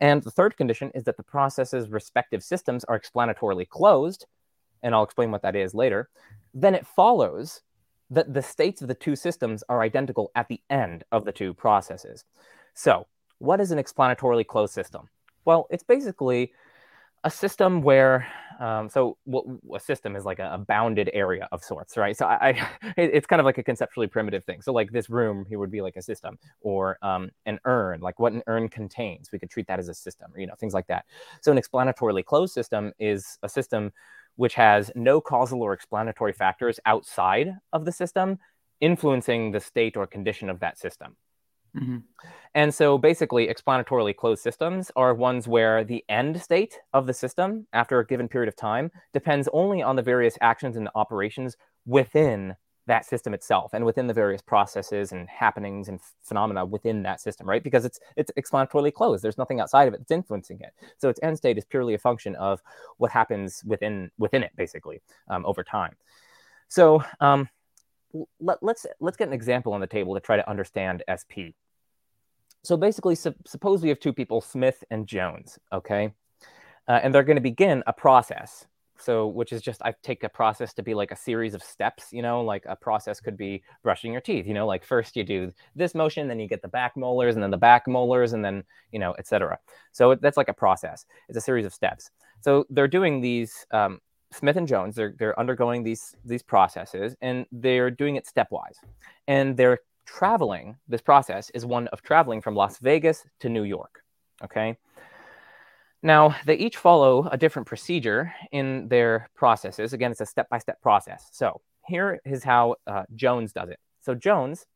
And 0.00 0.22
the 0.22 0.30
third 0.30 0.56
condition 0.56 0.90
is 0.94 1.04
that 1.04 1.18
the 1.18 1.22
processes' 1.22 1.90
respective 1.90 2.42
systems 2.42 2.82
are 2.84 2.98
explanatorily 2.98 3.68
closed, 3.68 4.26
and 4.82 4.94
I'll 4.94 5.04
explain 5.04 5.30
what 5.30 5.42
that 5.42 5.54
is 5.54 5.74
later. 5.74 6.08
Then 6.54 6.74
it 6.74 6.86
follows 6.86 7.60
that 8.08 8.32
the 8.32 8.42
states 8.42 8.82
of 8.82 8.88
the 8.88 8.94
two 8.94 9.16
systems 9.16 9.62
are 9.68 9.82
identical 9.82 10.30
at 10.34 10.48
the 10.48 10.60
end 10.70 11.04
of 11.12 11.24
the 11.24 11.32
two 11.32 11.52
processes. 11.54 12.24
So, 12.74 13.06
what 13.38 13.60
is 13.60 13.70
an 13.70 13.78
explanatorily 13.78 14.46
closed 14.46 14.72
system? 14.72 15.08
Well, 15.44 15.66
it's 15.70 15.82
basically 15.82 16.52
a 17.24 17.30
system 17.30 17.82
where 17.82 18.26
um, 18.60 18.88
so 18.88 19.16
a 19.74 19.80
system 19.80 20.14
is 20.14 20.24
like 20.24 20.38
a, 20.38 20.52
a, 20.54 20.58
bounded 20.58 21.10
area 21.12 21.48
of 21.50 21.64
sorts 21.64 21.96
right? 21.96 22.16
So 22.16 22.26
I, 22.26 22.50
I, 22.50 22.68
it's 22.96 23.26
kind 23.26 23.40
of 23.40 23.44
like 23.44 23.58
a 23.58 23.62
conceptually 23.62 24.06
primitive 24.06 24.44
thing. 24.44 24.62
So 24.62 24.72
like 24.72 24.92
this 24.92 25.10
room 25.10 25.44
here 25.48 25.58
would 25.58 25.70
be 25.70 25.80
like 25.80 25.96
a 25.96 26.02
system 26.02 26.38
or 26.60 26.98
um, 27.02 27.30
an 27.46 27.58
urn 27.64 28.00
like 28.00 28.20
what 28.20 28.32
an 28.32 28.42
urn 28.46 28.68
contains. 28.68 29.30
We 29.32 29.38
could 29.38 29.50
treat 29.50 29.66
that 29.66 29.78
as 29.78 29.88
a 29.88 29.94
system 29.94 30.30
or 30.34 30.40
you 30.40 30.46
know 30.46 30.54
things 30.54 30.74
like 30.74 30.86
that. 30.88 31.06
So 31.40 31.50
an 31.50 31.58
explanatorily 31.58 32.24
closed 32.24 32.54
system 32.54 32.92
is 32.98 33.38
a 33.42 33.48
system 33.48 33.92
which 34.36 34.54
has 34.54 34.90
no 34.94 35.20
causal 35.20 35.62
or 35.62 35.72
explanatory 35.72 36.32
factors 36.32 36.78
outside 36.86 37.54
of 37.72 37.84
the 37.84 37.92
system 37.92 38.38
influencing 38.80 39.52
the 39.52 39.60
state 39.60 39.96
or 39.96 40.06
condition 40.06 40.50
of 40.50 40.60
that 40.60 40.78
system 40.78 41.16
Mm-hmm. 41.76 41.98
And 42.54 42.74
so 42.74 42.98
basically, 42.98 43.48
explanatorily 43.48 44.14
closed 44.14 44.42
systems 44.42 44.90
are 44.94 45.14
ones 45.14 45.48
where 45.48 45.84
the 45.84 46.04
end 46.08 46.40
state 46.40 46.80
of 46.92 47.06
the 47.06 47.14
system 47.14 47.66
after 47.72 47.98
a 47.98 48.06
given 48.06 48.28
period 48.28 48.48
of 48.48 48.56
time 48.56 48.90
depends 49.14 49.48
only 49.52 49.82
on 49.82 49.96
the 49.96 50.02
various 50.02 50.36
actions 50.40 50.76
and 50.76 50.88
operations 50.94 51.56
within 51.86 52.54
that 52.86 53.06
system 53.06 53.32
itself 53.32 53.70
and 53.74 53.84
within 53.84 54.08
the 54.08 54.12
various 54.12 54.42
processes 54.42 55.12
and 55.12 55.28
happenings 55.28 55.88
and 55.88 56.00
phenomena 56.24 56.64
within 56.64 57.04
that 57.04 57.20
system, 57.20 57.48
right? 57.48 57.62
Because 57.62 57.84
it's 57.84 58.00
it's 58.16 58.30
explanatorily 58.38 58.92
closed. 58.92 59.24
There's 59.24 59.38
nothing 59.38 59.60
outside 59.60 59.88
of 59.88 59.94
it 59.94 59.98
that's 59.98 60.10
influencing 60.10 60.60
it. 60.60 60.74
So 60.98 61.08
its 61.08 61.20
end 61.22 61.38
state 61.38 61.56
is 61.56 61.64
purely 61.64 61.94
a 61.94 61.98
function 61.98 62.34
of 62.36 62.60
what 62.98 63.10
happens 63.12 63.62
within 63.64 64.10
within 64.18 64.42
it, 64.42 64.50
basically, 64.56 65.00
um, 65.28 65.46
over 65.46 65.62
time. 65.62 65.96
So 66.68 67.04
um, 67.20 67.48
let, 68.40 68.62
let's, 68.62 68.86
let's 69.00 69.16
get 69.16 69.28
an 69.28 69.34
example 69.34 69.72
on 69.72 69.80
the 69.80 69.86
table 69.86 70.14
to 70.14 70.20
try 70.20 70.36
to 70.36 70.48
understand 70.48 71.02
SP 71.08 71.56
so 72.62 72.76
basically, 72.76 73.14
su- 73.14 73.34
suppose 73.46 73.82
we 73.82 73.88
have 73.88 74.00
two 74.00 74.12
people, 74.12 74.40
Smith 74.40 74.84
and 74.90 75.06
Jones, 75.06 75.58
okay? 75.72 76.12
Uh, 76.88 77.00
and 77.02 77.14
they're 77.14 77.24
going 77.24 77.36
to 77.36 77.42
begin 77.42 77.82
a 77.86 77.92
process. 77.92 78.66
So, 78.98 79.26
which 79.26 79.52
is 79.52 79.62
just, 79.62 79.82
I 79.82 79.94
take 80.04 80.22
a 80.22 80.28
process 80.28 80.72
to 80.74 80.82
be 80.82 80.94
like 80.94 81.10
a 81.10 81.16
series 81.16 81.54
of 81.54 81.62
steps, 81.62 82.12
you 82.12 82.22
know, 82.22 82.40
like 82.42 82.64
a 82.68 82.76
process 82.76 83.18
could 83.18 83.36
be 83.36 83.64
brushing 83.82 84.12
your 84.12 84.20
teeth, 84.20 84.46
you 84.46 84.54
know, 84.54 84.64
like 84.64 84.84
first 84.84 85.16
you 85.16 85.24
do 85.24 85.52
this 85.74 85.92
motion, 85.92 86.28
then 86.28 86.38
you 86.38 86.46
get 86.46 86.62
the 86.62 86.68
back 86.68 86.96
molars, 86.96 87.34
and 87.34 87.42
then 87.42 87.50
the 87.50 87.56
back 87.56 87.88
molars, 87.88 88.32
and 88.32 88.44
then, 88.44 88.62
you 88.92 89.00
know, 89.00 89.12
etc. 89.18 89.58
So 89.90 90.14
that's 90.14 90.36
like 90.36 90.48
a 90.48 90.54
process. 90.54 91.04
It's 91.28 91.36
a 91.36 91.40
series 91.40 91.66
of 91.66 91.74
steps. 91.74 92.12
So 92.42 92.64
they're 92.70 92.86
doing 92.86 93.20
these, 93.20 93.66
um, 93.72 94.00
Smith 94.30 94.56
and 94.56 94.68
Jones, 94.68 94.94
they're, 94.94 95.14
they're 95.18 95.38
undergoing 95.38 95.82
these, 95.82 96.14
these 96.24 96.42
processes, 96.42 97.16
and 97.20 97.44
they're 97.50 97.90
doing 97.90 98.14
it 98.14 98.28
stepwise. 98.32 98.76
And 99.26 99.56
they're 99.56 99.80
traveling, 100.06 100.76
this 100.88 101.00
process 101.00 101.50
is 101.50 101.66
one 101.66 101.88
of 101.88 102.02
traveling 102.02 102.40
from 102.40 102.54
Las 102.54 102.78
Vegas 102.78 103.24
to 103.40 103.48
New 103.48 103.64
York. 103.64 104.02
Okay. 104.42 104.76
Now, 106.02 106.34
they 106.46 106.56
each 106.56 106.76
follow 106.76 107.28
a 107.30 107.36
different 107.36 107.68
procedure 107.68 108.32
in 108.50 108.88
their 108.88 109.30
processes. 109.36 109.92
Again, 109.92 110.10
it's 110.10 110.20
a 110.20 110.26
step 110.26 110.48
by 110.48 110.58
step 110.58 110.80
process. 110.80 111.28
So, 111.32 111.60
here 111.86 112.20
is 112.24 112.42
how 112.42 112.76
uh, 112.86 113.04
Jones 113.14 113.52
does 113.52 113.68
it. 113.68 113.78
So, 114.00 114.14
Jones, 114.14 114.66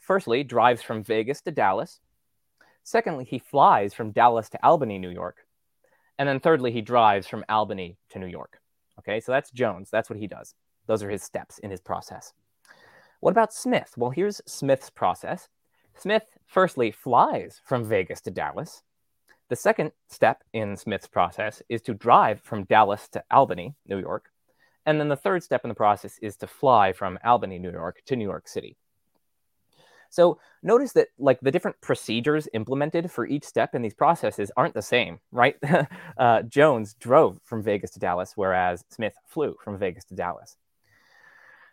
firstly, 0.00 0.42
drives 0.42 0.82
from 0.82 1.02
Vegas 1.02 1.42
to 1.42 1.50
Dallas. 1.50 2.00
Secondly, 2.82 3.24
he 3.24 3.38
flies 3.38 3.92
from 3.92 4.10
Dallas 4.10 4.48
to 4.50 4.64
Albany, 4.64 4.98
New 4.98 5.10
York. 5.10 5.44
And 6.18 6.26
then, 6.26 6.40
thirdly, 6.40 6.72
he 6.72 6.80
drives 6.80 7.26
from 7.26 7.44
Albany 7.48 7.98
to 8.10 8.18
New 8.18 8.26
York. 8.26 8.58
Okay, 8.98 9.20
so 9.20 9.32
that's 9.32 9.50
Jones. 9.50 9.90
That's 9.90 10.08
what 10.08 10.18
he 10.18 10.26
does. 10.26 10.54
Those 10.86 11.02
are 11.02 11.10
his 11.10 11.22
steps 11.22 11.58
in 11.58 11.70
his 11.70 11.80
process. 11.80 12.32
What 13.20 13.32
about 13.32 13.52
Smith? 13.52 13.94
Well, 13.96 14.10
here's 14.10 14.40
Smith's 14.46 14.90
process. 14.90 15.48
Smith, 15.94 16.24
firstly, 16.46 16.90
flies 16.90 17.60
from 17.64 17.84
Vegas 17.84 18.20
to 18.22 18.30
Dallas. 18.30 18.82
The 19.50 19.56
second 19.56 19.92
step 20.08 20.42
in 20.52 20.76
Smith's 20.76 21.08
process 21.08 21.62
is 21.68 21.82
to 21.82 21.94
drive 21.94 22.40
from 22.40 22.64
Dallas 22.64 23.08
to 23.08 23.22
Albany, 23.30 23.74
New 23.86 23.98
York. 23.98 24.30
And 24.86 24.98
then 24.98 25.08
the 25.08 25.16
third 25.16 25.42
step 25.42 25.64
in 25.64 25.68
the 25.68 25.74
process 25.74 26.18
is 26.22 26.36
to 26.38 26.46
fly 26.46 26.92
from 26.92 27.18
Albany, 27.24 27.58
New 27.58 27.72
York 27.72 28.00
to 28.06 28.16
New 28.16 28.24
York 28.24 28.48
City. 28.48 28.76
So 30.08 30.38
notice 30.62 30.92
that 30.92 31.08
like 31.18 31.40
the 31.40 31.50
different 31.50 31.80
procedures 31.80 32.48
implemented 32.54 33.10
for 33.10 33.26
each 33.26 33.44
step 33.44 33.74
in 33.74 33.82
these 33.82 33.94
processes 33.94 34.50
aren't 34.56 34.74
the 34.74 34.82
same, 34.82 35.20
right? 35.30 35.56
uh, 36.18 36.42
Jones 36.42 36.94
drove 36.94 37.38
from 37.44 37.62
Vegas 37.62 37.90
to 37.92 38.00
Dallas, 38.00 38.32
whereas 38.34 38.84
Smith 38.90 39.14
flew 39.26 39.56
from 39.62 39.78
Vegas 39.78 40.04
to 40.06 40.14
Dallas. 40.14 40.56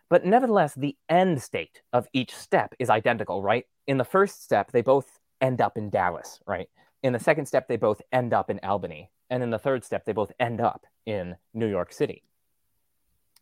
But 0.10 0.26
nevertheless, 0.26 0.74
the 0.74 0.96
end 1.10 1.42
state 1.42 1.82
of 1.92 2.08
each 2.14 2.34
step 2.34 2.74
is 2.80 2.90
identical, 2.90 3.42
right? 3.42 3.66
In 3.88 3.98
the 3.98 4.06
first 4.06 4.44
step, 4.44 4.72
they 4.72 4.82
both 4.82 5.20
end 5.42 5.62
up 5.62 5.78
in 5.78 5.90
Dallas, 5.90 6.40
right? 6.48 6.70
In 7.04 7.14
the 7.14 7.20
second 7.20 7.46
step, 7.46 7.68
they 7.68 7.78
both 7.78 8.02
end 8.12 8.34
up 8.34 8.50
in 8.50 8.60
Albany. 8.64 9.12
And 9.30 9.44
in 9.44 9.50
the 9.50 9.60
third 9.60 9.84
step, 9.84 10.06
they 10.06 10.14
both 10.14 10.32
end 10.40 10.62
up 10.62 10.86
in 11.06 11.36
New 11.54 11.68
York 11.68 11.92
City. 11.92 12.24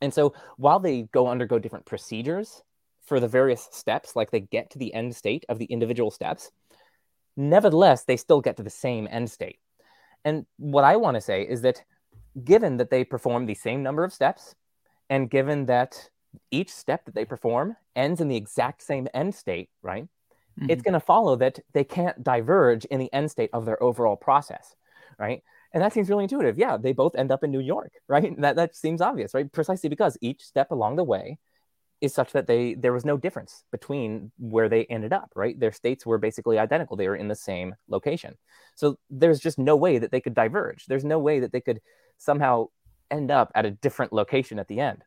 And 0.01 0.13
so 0.13 0.34
while 0.57 0.79
they 0.79 1.03
go 1.03 1.27
undergo 1.27 1.60
different 1.60 1.86
procedures 1.86 2.63
for 3.03 3.19
the 3.19 3.27
various 3.27 3.69
steps, 3.72 4.15
like 4.15 4.31
they 4.31 4.39
get 4.39 4.72
to 4.72 4.79
the 4.79 4.93
end 4.93 5.15
state 5.15 5.45
of 5.48 5.60
the 5.60 5.65
individual 5.65 6.12
steps, 6.12 6.51
nevertheless, 7.38 8.03
they 8.03 8.17
still 8.17 8.41
get 8.41 8.57
to 8.57 8.63
the 8.63 8.69
same 8.69 9.07
end 9.10 9.29
state. 9.29 9.60
And 10.25 10.45
what 10.57 10.84
I 10.84 10.95
want 10.95 11.15
to 11.15 11.22
say 11.22 11.43
is 11.43 11.62
that 11.62 11.84
given 12.43 12.77
that 12.77 12.89
they 12.89 13.03
perform 13.03 13.45
the 13.45 13.53
same 13.53 13.84
number 13.84 14.03
of 14.03 14.12
steps, 14.12 14.55
and 15.10 15.29
given 15.29 15.67
that 15.67 16.10
each 16.51 16.72
step 16.72 17.06
that 17.06 17.15
they 17.15 17.25
perform 17.25 17.75
ends 17.96 18.22
in 18.22 18.27
the 18.27 18.36
exact 18.36 18.82
same 18.82 19.08
end 19.13 19.36
state, 19.36 19.70
right? 19.82 20.08
Mm-hmm. 20.60 20.70
It's 20.70 20.82
going 20.82 20.94
to 20.94 21.00
follow 21.00 21.36
that 21.38 21.60
they 21.74 21.84
can't 21.84 22.24
diverge 22.24 22.86
in 22.86 23.00
the 23.00 23.12
end 23.13 23.32
state 23.32 23.50
of 23.54 23.65
their 23.65 23.82
overall 23.82 24.15
process, 24.15 24.75
right? 25.20 25.44
And 25.74 25.84
that 25.84 25.94
seems 25.94 26.10
really 26.10 26.24
intuitive. 26.24 26.58
Yeah, 26.58 26.77
they 26.77 26.94
both 26.94 27.15
end 27.15 27.32
up 27.32 27.44
in 27.44 27.51
New 27.51 27.60
York, 27.60 27.92
right? 28.08 28.34
That 28.39 28.56
that 28.56 28.75
seems 28.75 29.01
obvious, 29.01 29.34
right? 29.34 29.51
Precisely 29.51 29.89
because 29.89 30.18
each 30.22 30.42
step 30.42 30.72
along 30.72 30.96
the 30.96 31.04
way 31.04 31.38
is 32.01 32.13
such 32.13 32.34
that 32.34 32.48
they 32.48 32.74
there 32.75 32.94
was 32.94 33.06
no 33.06 33.18
difference 33.18 33.63
between 33.72 34.32
where 34.38 34.70
they 34.70 34.86
ended 34.86 35.13
up, 35.13 35.32
right? 35.36 35.60
Their 35.60 35.72
states 35.72 36.06
were 36.06 36.18
basically 36.18 36.60
identical. 36.60 36.96
They 36.96 37.08
were 37.08 37.15
in 37.15 37.27
the 37.27 37.36
same 37.36 37.75
location. 37.88 38.36
So 38.75 38.98
there's 39.10 39.39
just 39.39 39.60
no 39.60 39.75
way 39.75 39.98
that 39.98 40.12
they 40.12 40.22
could 40.22 40.34
diverge. 40.34 40.86
There's 40.86 41.06
no 41.06 41.20
way 41.20 41.39
that 41.39 41.51
they 41.51 41.62
could 41.62 41.82
somehow 42.18 42.68
end 43.12 43.32
up 43.32 43.51
at 43.56 43.65
a 43.65 43.72
different 43.72 44.13
location 44.13 44.60
at 44.60 44.68
the 44.68 44.80
end. 44.80 45.04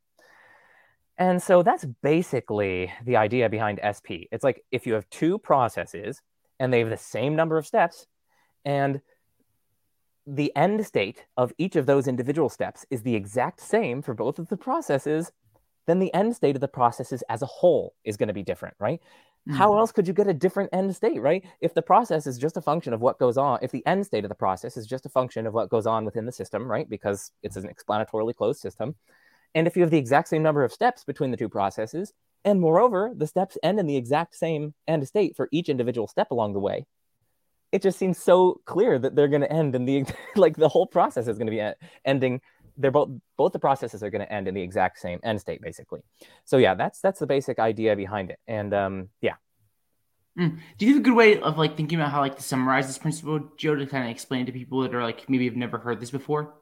And 1.19 1.43
so 1.43 1.63
that's 1.63 1.85
basically 2.03 2.93
the 3.05 3.17
idea 3.17 3.49
behind 3.49 3.81
SP. 3.83 4.31
It's 4.31 4.45
like 4.45 4.65
if 4.71 4.87
you 4.87 4.95
have 4.95 5.11
two 5.11 5.39
processes 5.39 6.23
and 6.61 6.73
they 6.73 6.79
have 6.79 6.91
the 6.91 6.97
same 6.97 7.35
number 7.35 7.59
of 7.59 7.67
steps, 7.67 8.07
and 8.65 9.01
the 10.27 10.55
end 10.55 10.85
state 10.87 11.25
of 11.37 11.53
each 11.59 11.75
of 11.75 11.87
those 11.87 12.07
individual 12.07 12.49
steps 12.49 12.85
is 12.91 13.03
the 13.03 13.15
exact 13.15 13.61
same 13.61 14.03
for 14.03 14.15
both 14.15 14.39
of 14.39 14.49
the 14.49 14.57
processes, 14.57 15.33
then 15.87 15.99
the 15.99 16.13
end 16.13 16.37
state 16.37 16.55
of 16.55 16.61
the 16.61 16.69
processes 16.69 17.25
as 17.29 17.43
a 17.43 17.47
whole 17.47 17.95
is 18.05 18.17
going 18.17 18.29
to 18.29 18.35
be 18.35 18.43
different, 18.43 18.75
right? 18.79 19.01
Mm-hmm. 19.49 19.57
How 19.57 19.79
else 19.79 19.91
could 19.91 20.07
you 20.07 20.13
get 20.13 20.27
a 20.29 20.35
different 20.35 20.69
end 20.73 20.95
state, 20.95 21.23
right? 21.23 21.45
If 21.63 21.73
the 21.73 21.83
process 21.83 22.27
is 22.27 22.37
just 22.37 22.59
a 22.59 22.61
function 22.61 22.93
of 22.93 23.01
what 23.01 23.19
goes 23.19 23.39
on, 23.39 23.59
if 23.63 23.71
the 23.71 23.85
end 23.87 24.05
state 24.05 24.25
of 24.25 24.29
the 24.29 24.35
process 24.35 24.77
is 24.77 24.87
just 24.87 25.07
a 25.07 25.09
function 25.09 25.47
of 25.47 25.55
what 25.55 25.71
goes 25.71 25.87
on 25.87 26.05
within 26.05 26.27
the 26.27 26.33
system, 26.33 26.71
right? 26.71 26.89
Because 26.89 27.33
it's 27.43 27.57
an 27.57 27.69
explanatorily 27.69 28.37
closed 28.37 28.61
system, 28.61 28.95
and 29.55 29.67
if 29.67 29.77
you 29.77 29.83
have 29.83 29.91
the 29.91 29.99
exact 29.99 30.29
same 30.29 30.43
number 30.43 30.65
of 30.65 30.73
steps 30.73 31.05
between 31.05 31.31
the 31.31 31.37
two 31.37 31.49
processes, 31.49 32.13
and 32.45 32.61
moreover, 32.61 33.13
the 33.15 33.27
steps 33.27 33.59
end 33.63 33.81
in 33.81 33.87
the 33.87 33.97
exact 33.97 34.35
same 34.35 34.75
end 34.87 35.07
state 35.07 35.37
for 35.37 35.49
each 35.53 35.69
individual 35.69 36.07
step 36.07 36.31
along 36.31 36.53
the 36.53 36.61
way, 36.61 36.87
it 37.73 37.83
just 37.83 37.99
seems 37.99 38.19
so 38.19 38.61
clear 38.65 38.99
that 38.99 39.15
they're 39.15 39.29
going 39.29 39.43
to 39.43 39.53
end 39.53 39.75
in 39.75 39.85
the 39.85 40.05
like 40.37 40.57
the 40.57 40.69
whole 40.69 40.87
process 40.87 41.29
is 41.29 41.39
going 41.39 41.47
to 41.47 41.51
be 41.51 41.73
ending. 42.05 42.41
They're 42.77 42.91
both 42.91 43.11
both 43.37 43.53
the 43.53 43.59
processes 43.59 44.03
are 44.03 44.11
going 44.11 44.25
to 44.25 44.33
end 44.33 44.47
in 44.49 44.55
the 44.55 44.63
exact 44.63 44.99
same 44.99 45.19
end 45.23 45.41
state 45.41 45.61
basically. 45.61 46.01
So 46.45 46.59
yeah 46.59 46.75
that's 46.75 47.01
that's 47.01 47.19
the 47.19 47.27
basic 47.27 47.59
idea 47.59 47.97
behind 47.97 48.31
it 48.31 48.39
and 48.47 48.73
um 48.73 49.09
yeah. 49.21 49.35
Mm. 50.39 50.61
do 50.79 50.87
you 50.87 50.93
have 50.93 51.01
a 51.01 51.05
good 51.05 51.17
way 51.17 51.41
of 51.41 51.59
like 51.59 51.77
thinking 51.77 51.99
about 51.99 52.13
how 52.13 52.21
like 52.21 52.37
to 52.37 52.43
summarize 52.43 52.87
this 52.87 52.97
principle 52.97 53.41
joe 53.57 53.75
to 53.75 53.87
kind 53.87 54.05
of 54.05 54.11
explain 54.11 54.43
it 54.43 54.47
to 54.47 54.53
people 54.53 54.83
that 54.83 54.95
are 54.95 55.03
like 55.03 55.29
maybe 55.29 55.47
have 55.47 55.57
never 55.57 55.79
heard 55.79 56.01
this 56.01 56.13
before 56.13 56.55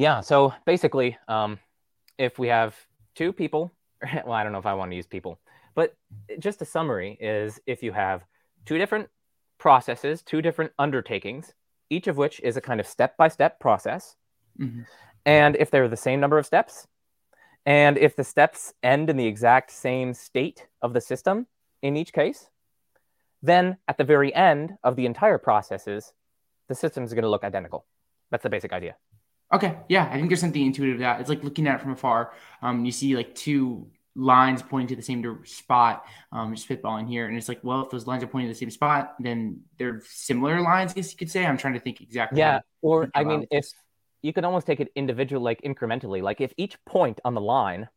yeah. 0.00 0.20
So 0.22 0.54
basically, 0.64 1.18
um, 1.28 1.58
if 2.16 2.38
we 2.38 2.48
have 2.48 2.74
two 3.14 3.34
people, 3.34 3.70
well, 4.24 4.32
I 4.32 4.42
don't 4.42 4.52
know 4.52 4.58
if 4.58 4.64
I 4.64 4.72
want 4.72 4.90
to 4.92 4.96
use 4.96 5.06
people, 5.06 5.38
but 5.74 5.94
just 6.38 6.62
a 6.62 6.64
summary 6.64 7.18
is 7.20 7.60
if 7.66 7.82
you 7.82 7.92
have 7.92 8.24
two 8.64 8.78
different 8.78 9.10
processes, 9.58 10.22
two 10.22 10.40
different 10.40 10.72
undertakings, 10.78 11.52
each 11.90 12.06
of 12.06 12.16
which 12.16 12.40
is 12.40 12.56
a 12.56 12.62
kind 12.62 12.80
of 12.80 12.86
step 12.86 13.18
by 13.18 13.28
step 13.28 13.60
process. 13.60 14.16
Mm-hmm. 14.58 14.82
And 15.26 15.54
if 15.56 15.70
they're 15.70 15.86
the 15.86 15.98
same 15.98 16.18
number 16.18 16.38
of 16.38 16.46
steps, 16.46 16.86
and 17.66 17.98
if 17.98 18.16
the 18.16 18.24
steps 18.24 18.72
end 18.82 19.10
in 19.10 19.18
the 19.18 19.26
exact 19.26 19.70
same 19.70 20.14
state 20.14 20.66
of 20.80 20.94
the 20.94 21.02
system 21.02 21.46
in 21.82 21.98
each 21.98 22.14
case, 22.14 22.48
then 23.42 23.76
at 23.86 23.98
the 23.98 24.04
very 24.04 24.34
end 24.34 24.78
of 24.82 24.96
the 24.96 25.04
entire 25.04 25.36
processes, 25.36 26.14
the 26.68 26.74
system 26.74 27.04
is 27.04 27.12
going 27.12 27.24
to 27.24 27.28
look 27.28 27.44
identical. 27.44 27.84
That's 28.30 28.44
the 28.44 28.48
basic 28.48 28.72
idea. 28.72 28.96
Okay, 29.52 29.76
yeah, 29.88 30.08
I 30.10 30.16
think 30.16 30.28
there's 30.28 30.40
something 30.40 30.64
intuitive 30.64 30.96
to 30.96 31.00
that. 31.00 31.20
It's 31.20 31.28
like 31.28 31.42
looking 31.42 31.66
at 31.66 31.76
it 31.76 31.82
from 31.82 31.92
afar. 31.92 32.32
Um, 32.62 32.84
you 32.84 32.92
see 32.92 33.16
like 33.16 33.34
two 33.34 33.88
lines 34.14 34.62
pointing 34.62 34.88
to 34.88 34.96
the 34.96 35.02
same 35.02 35.44
spot, 35.44 36.04
um, 36.32 36.54
just 36.54 36.68
spitballing 36.68 37.08
here, 37.08 37.26
and 37.26 37.36
it's 37.36 37.48
like, 37.48 37.60
well, 37.62 37.82
if 37.82 37.90
those 37.90 38.06
lines 38.06 38.22
are 38.22 38.28
pointing 38.28 38.48
to 38.48 38.54
the 38.54 38.58
same 38.58 38.70
spot, 38.70 39.16
then 39.18 39.60
they're 39.78 40.02
similar 40.06 40.60
lines, 40.60 40.92
I 40.92 40.94
guess 40.94 41.10
you 41.10 41.18
could 41.18 41.30
say. 41.30 41.44
I'm 41.44 41.58
trying 41.58 41.74
to 41.74 41.80
think 41.80 42.00
exactly. 42.00 42.38
Yeah, 42.38 42.60
or 42.80 43.10
I 43.14 43.24
mean, 43.24 43.46
if 43.50 43.66
you 44.22 44.32
could 44.32 44.44
almost 44.44 44.66
take 44.66 44.80
it 44.80 44.88
individual, 44.94 45.42
like 45.42 45.62
incrementally, 45.62 46.22
like 46.22 46.40
if 46.40 46.52
each 46.56 46.76
point 46.84 47.20
on 47.24 47.34
the 47.34 47.40
line 47.40 47.88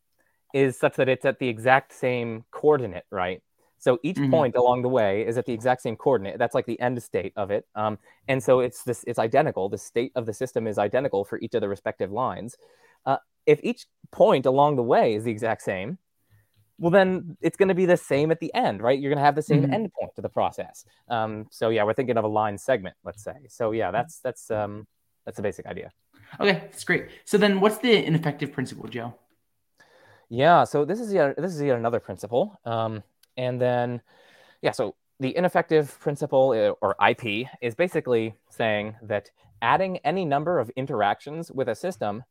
is 0.54 0.78
such 0.78 0.96
that 0.96 1.10
it's 1.10 1.26
at 1.26 1.40
the 1.40 1.50
exact 1.50 1.94
same 1.94 2.46
coordinate, 2.52 3.06
right? 3.12 3.42
So 3.84 4.00
each 4.02 4.16
mm-hmm. 4.16 4.32
point 4.32 4.56
along 4.56 4.82
the 4.82 4.88
way 4.88 5.28
is 5.28 5.38
at 5.38 5.46
the 5.46 5.52
exact 5.52 5.82
same 5.82 5.98
coordinate. 5.98 6.40
That's 6.40 6.56
like 6.56 6.66
the 6.66 6.80
end 6.80 7.04
state 7.04 7.34
of 7.36 7.52
it. 7.52 7.68
Um, 7.76 8.00
and 8.30 8.42
so 8.42 8.62
it's 8.62 8.82
this 8.84 9.04
it's 9.06 9.20
identical. 9.20 9.68
The 9.68 9.78
state 9.78 10.14
of 10.16 10.26
the 10.26 10.34
system 10.34 10.68
is 10.68 10.78
identical 10.78 11.26
for 11.26 11.38
each 11.40 11.54
of 11.54 11.60
the 11.60 11.68
respective 11.68 12.10
lines. 12.10 12.56
Uh, 13.06 13.18
if 13.46 13.60
each 13.62 13.86
point 14.10 14.46
along 14.46 14.78
the 14.78 14.84
way 14.84 15.16
is 15.16 15.26
the 15.26 15.32
exact 15.32 15.64
same, 15.64 15.98
well 16.80 16.92
then 16.92 17.36
it's 17.42 17.58
going 17.58 17.68
to 17.68 17.76
be 17.76 17.86
the 17.86 17.98
same 17.98 18.32
at 18.32 18.40
the 18.40 18.54
end, 18.54 18.82
right? 18.82 18.98
You're 18.98 19.12
going 19.12 19.18
to 19.18 19.26
have 19.26 19.36
the 19.36 19.42
same 19.42 19.64
mm-hmm. 19.64 19.74
end 19.74 19.92
point 20.00 20.16
to 20.16 20.22
the 20.22 20.30
process. 20.30 20.86
Um, 21.10 21.48
so 21.52 21.68
yeah, 21.68 21.84
we're 21.84 21.94
thinking 21.94 22.16
of 22.16 22.24
a 22.24 22.30
line 22.30 22.58
segment, 22.58 22.96
let's 23.04 23.22
say. 23.22 23.36
So 23.50 23.72
yeah, 23.72 23.92
that's 23.92 24.20
that's 24.20 24.50
um, 24.50 24.88
that's 25.26 25.36
the 25.36 25.44
basic 25.44 25.66
idea. 25.66 25.92
Okay, 26.40 26.54
that's 26.54 26.86
great. 26.86 27.10
So 27.26 27.38
then, 27.38 27.60
what's 27.60 27.80
the 27.80 27.94
ineffective 27.94 28.54
principle, 28.54 28.88
Joe? 28.88 29.14
Yeah, 30.30 30.64
so 30.64 30.86
this 30.86 31.02
is 31.02 31.12
yet, 31.12 31.36
this 31.36 31.54
is 31.54 31.62
yet 31.62 31.78
another 31.78 32.00
principle. 32.00 32.58
Um, 32.66 33.04
and 33.38 33.60
then, 33.60 34.02
yeah, 34.62 34.72
so 34.72 34.96
the 35.20 35.36
ineffective 35.36 36.00
principle 36.00 36.52
uh, 36.52 36.86
or 36.86 36.96
IP 37.10 37.48
is 37.62 37.76
basically 37.76 38.36
saying 38.50 38.96
that 39.02 39.30
adding 39.62 39.98
any 40.00 40.26
number 40.26 40.60
of 40.60 40.70
interactions 40.72 41.52
with 41.52 41.70
a 41.70 41.76
system 41.76 42.24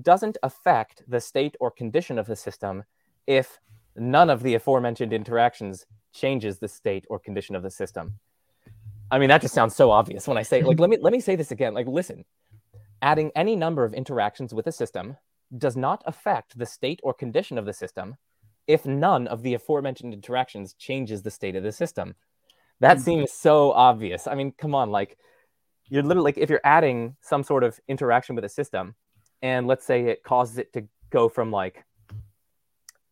doesn't 0.00 0.38
affect 0.42 1.02
the 1.08 1.20
state 1.20 1.56
or 1.60 1.70
condition 1.70 2.18
of 2.18 2.26
the 2.26 2.36
system 2.36 2.84
if 3.26 3.60
none 3.96 4.30
of 4.30 4.42
the 4.42 4.54
aforementioned 4.54 5.12
interactions 5.12 5.86
changes 6.12 6.58
the 6.58 6.68
state 6.68 7.04
or 7.10 7.18
condition 7.18 7.54
of 7.54 7.62
the 7.62 7.70
system. 7.70 8.18
I 9.10 9.18
mean, 9.18 9.28
that 9.28 9.42
just 9.42 9.54
sounds 9.54 9.74
so 9.74 9.90
obvious 9.90 10.26
when 10.26 10.38
I 10.38 10.42
say, 10.42 10.62
like, 10.62 10.78
let 10.84 10.90
me 10.90 10.98
let 11.00 11.12
me 11.12 11.20
say 11.20 11.36
this 11.36 11.50
again. 11.50 11.74
Like, 11.74 11.86
listen, 11.86 12.24
adding 13.02 13.32
any 13.34 13.56
number 13.56 13.84
of 13.84 13.92
interactions 13.92 14.54
with 14.54 14.66
a 14.66 14.72
system 14.72 15.16
does 15.56 15.76
not 15.76 16.02
affect 16.06 16.56
the 16.56 16.66
state 16.66 17.00
or 17.02 17.12
condition 17.12 17.58
of 17.58 17.66
the 17.66 17.72
system 17.72 18.16
if 18.70 18.86
none 18.86 19.26
of 19.26 19.42
the 19.42 19.54
aforementioned 19.54 20.14
interactions 20.14 20.74
changes 20.74 21.22
the 21.22 21.30
state 21.30 21.56
of 21.56 21.62
the 21.62 21.72
system. 21.72 22.14
That 22.80 22.96
mm-hmm. 22.96 23.04
seems 23.04 23.32
so 23.32 23.72
obvious. 23.72 24.26
I 24.26 24.34
mean, 24.34 24.52
come 24.56 24.74
on, 24.74 24.90
like 24.90 25.18
you're 25.88 26.02
literally 26.02 26.28
like 26.28 26.38
if 26.38 26.48
you're 26.48 26.60
adding 26.64 27.16
some 27.20 27.42
sort 27.42 27.64
of 27.64 27.78
interaction 27.88 28.36
with 28.36 28.44
a 28.44 28.48
system, 28.48 28.94
and 29.42 29.66
let's 29.66 29.84
say 29.84 30.06
it 30.06 30.22
causes 30.22 30.58
it 30.58 30.72
to 30.74 30.86
go 31.10 31.28
from 31.28 31.50
like 31.50 31.84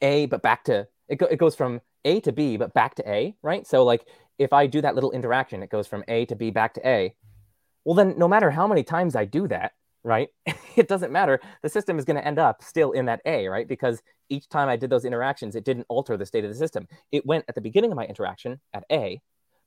A 0.01 0.27
but 0.27 0.43
back 0.43 0.65
to 0.65 0.87
it, 1.09 1.17
go, 1.17 1.27
it 1.27 1.39
goes 1.39 1.57
from 1.57 1.81
A 2.05 2.21
to 2.21 2.33
B 2.33 2.57
but 2.57 2.73
back 2.73 2.95
to 2.97 3.11
A, 3.11 3.35
right? 3.43 3.67
So 3.67 3.85
like 3.85 4.07
if 4.39 4.53
I 4.53 4.67
do 4.67 4.81
that 4.81 4.95
little 4.95 5.11
interaction, 5.11 5.63
it 5.63 5.71
goes 5.71 5.89
from 5.89 6.05
A 6.09 6.25
to 6.27 6.37
B 6.37 6.51
back 6.51 6.75
to 6.75 6.89
A. 6.89 7.15
Well, 7.85 7.95
then 7.95 8.15
no 8.17 8.29
matter 8.29 8.51
how 8.51 8.67
many 8.67 8.85
times 8.85 9.17
I 9.17 9.25
do 9.25 9.49
that, 9.49 9.73
right? 10.05 10.29
it 10.77 10.89
doesn't 10.89 11.13
matter. 11.13 11.41
The 11.63 11.69
system 11.69 11.99
is 11.99 12.05
going 12.05 12.17
to 12.17 12.27
end 12.27 12.39
up 12.39 12.63
still 12.63 12.93
in 12.93 13.07
that 13.07 13.21
A, 13.27 13.49
right? 13.49 13.69
Because 13.69 14.03
each 14.29 14.49
time 14.49 14.69
I 14.69 14.77
did 14.77 14.91
those 14.91 15.05
interactions, 15.05 15.55
it 15.55 15.65
didn't 15.65 15.87
alter 15.89 16.17
the 16.17 16.27
state 16.27 16.45
of 16.45 16.51
the 16.51 16.57
system. 16.57 16.87
It 17.13 17.27
went 17.27 17.45
at 17.49 17.55
the 17.55 17.61
beginning 17.61 17.91
of 17.91 17.97
my 17.97 18.07
interaction 18.07 18.61
at 18.73 18.85
A, 18.91 19.21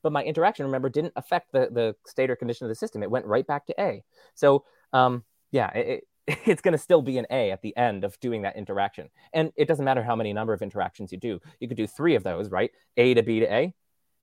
but 0.04 0.12
my 0.12 0.24
interaction, 0.24 0.66
remember, 0.66 0.90
didn't 0.90 1.14
affect 1.16 1.52
the, 1.52 1.70
the 1.72 1.96
state 2.08 2.30
or 2.30 2.36
condition 2.36 2.66
of 2.66 2.70
the 2.70 2.76
system. 2.76 3.04
It 3.04 3.12
went 3.12 3.26
right 3.26 3.46
back 3.46 3.66
to 3.68 3.82
A. 3.82 4.04
So, 4.36 4.66
um, 4.94 5.24
yeah, 5.52 5.70
it, 5.72 6.08
it's 6.28 6.62
going 6.62 6.74
to 6.74 6.78
still 6.78 7.02
be 7.02 7.18
an 7.18 7.26
A 7.30 7.52
at 7.52 7.62
the 7.62 7.76
end 7.78 8.04
of 8.04 8.20
doing 8.20 8.44
that 8.44 8.56
interaction. 8.56 9.10
And 9.34 9.52
it 9.56 9.68
doesn't 9.68 9.86
matter 9.86 10.04
how 10.04 10.16
many 10.16 10.34
number 10.34 10.54
of 10.54 10.62
interactions 10.62 11.12
you 11.12 11.18
do. 11.18 11.40
You 11.60 11.68
could 11.68 11.78
do 11.78 11.88
three 11.88 12.16
of 12.16 12.24
those, 12.24 12.50
right? 12.50 12.72
A 12.98 13.14
to 13.14 13.24
B 13.24 13.40
to 13.40 13.52
A, 13.52 13.74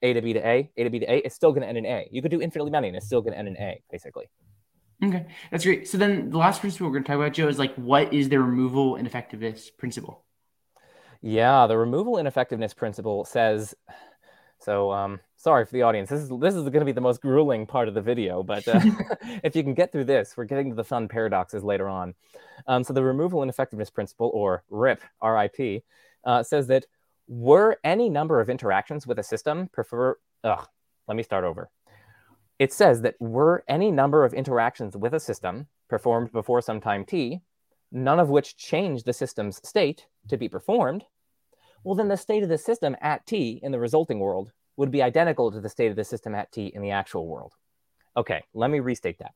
A 0.03 0.13
to 0.13 0.23
B 0.23 0.33
to 0.33 0.47
A, 0.47 0.71
A 0.77 0.85
to 0.85 0.91
B 0.91 0.99
to 1.01 1.11
A. 1.11 1.19
It's 1.19 1.35
still 1.35 1.53
going 1.53 1.63
to 1.63 1.69
end 1.69 1.79
in 1.79 1.87
A. 1.87 2.09
You 2.11 2.23
could 2.23 2.31
do 2.31 2.41
infinitely 2.41 2.71
many 2.71 2.89
and 2.89 2.97
it's 2.97 3.07
still 3.07 3.21
going 3.21 3.33
to 3.33 3.39
end 3.39 3.49
in 3.49 3.57
A, 3.57 3.83
basically. 3.91 4.29
Okay, 5.03 5.27
that's 5.51 5.65
great. 5.65 5.89
So 5.89 5.97
then 5.97 6.31
the 6.31 6.39
last 6.39 6.61
principle 6.61 6.89
we're 6.89 6.95
going 6.95 7.05
to 7.05 7.09
talk 7.09 7.17
about, 7.17 7.33
Joe, 7.33 7.49
is 7.49 7.59
like 7.59 7.75
what 7.77 8.13
is 8.13 8.29
the 8.29 8.41
removal 8.41 8.97
ineffectiveness 8.97 9.71
principle? 9.71 10.25
Yeah, 11.23 11.67
the 11.67 11.77
removal 11.77 12.19
ineffectiveness 12.19 12.75
principle 12.75 13.25
says 13.25 13.75
so 14.61 14.91
um, 14.93 15.21
sorry 15.37 15.65
for 15.65 15.73
the 15.73 15.83
audience. 15.83 16.11
This 16.11 16.21
is 16.21 16.29
this 16.29 16.55
is 16.55 16.63
going 16.65 16.81
to 16.81 16.85
be 16.85 16.93
the 16.93 17.01
most 17.01 17.23
grueling 17.23 17.67
part 17.67 17.89
of 17.89 17.95
the 17.95 18.03
video, 18.03 18.43
but 18.43 18.67
uh, 18.67 18.81
if 19.43 19.55
you 19.55 19.63
can 19.63 19.75
get 19.75 19.93
through 19.93 20.05
this, 20.05 20.37
we're 20.37 20.45
getting 20.45 20.71
to 20.71 20.77
the 20.77 20.85
fun 20.85 21.09
paradoxes 21.09 21.63
later 21.63 21.89
on. 21.89 22.15
Um, 22.67 22.83
so 22.85 22.93
the 22.93 23.03
removal 23.03 23.43
ineffectiveness 23.43 23.91
principle, 23.91 24.31
or 24.35 24.65
RIP, 24.69 25.03
RIP, 25.23 25.85
uh, 26.25 26.43
says 26.43 26.67
that 26.69 26.87
were 27.29 27.79
any 27.85 28.09
number 28.09 28.41
of 28.41 28.51
interactions 28.51 29.07
with 29.07 29.19
a 29.19 29.23
system 29.23 29.69
prefer. 29.69 30.17
Ugh, 30.45 30.67
let 31.07 31.17
me 31.17 31.23
start 31.23 31.45
over. 31.45 31.71
It 32.59 32.73
says 32.73 33.03
that 33.03 33.15
were 33.21 33.65
any 33.69 33.93
number 33.93 34.25
of 34.25 34.35
interactions 34.35 34.97
with 34.97 35.15
a 35.15 35.21
system 35.21 35.69
performed 35.89 36.33
before 36.33 36.61
some 36.61 36.81
time 36.81 37.05
t, 37.05 37.41
none 37.93 38.19
of 38.19 38.31
which 38.31 38.57
change 38.57 39.05
the 39.05 39.13
system's 39.13 39.61
state 39.67 40.07
to 40.29 40.37
be 40.37 40.49
performed, 40.49 41.05
well, 41.85 41.95
then 41.95 42.09
the 42.09 42.17
state 42.17 42.43
of 42.43 42.49
the 42.49 42.59
system 42.59 42.97
at 43.01 43.25
t 43.27 43.61
in 43.63 43.71
the 43.71 43.79
resulting 43.79 44.19
world 44.19 44.51
would 44.77 44.91
be 44.91 45.03
identical 45.03 45.53
to 45.53 45.61
the 45.61 45.69
state 45.69 45.91
of 45.91 45.97
the 45.97 46.05
system 46.05 46.35
at 46.35 46.51
t 46.51 46.67
in 46.67 46.83
the 46.83 46.91
actual 46.91 47.29
world. 47.29 47.53
Okay, 48.17 48.43
let 48.53 48.71
me 48.71 48.81
restate 48.81 49.19
that. 49.21 49.35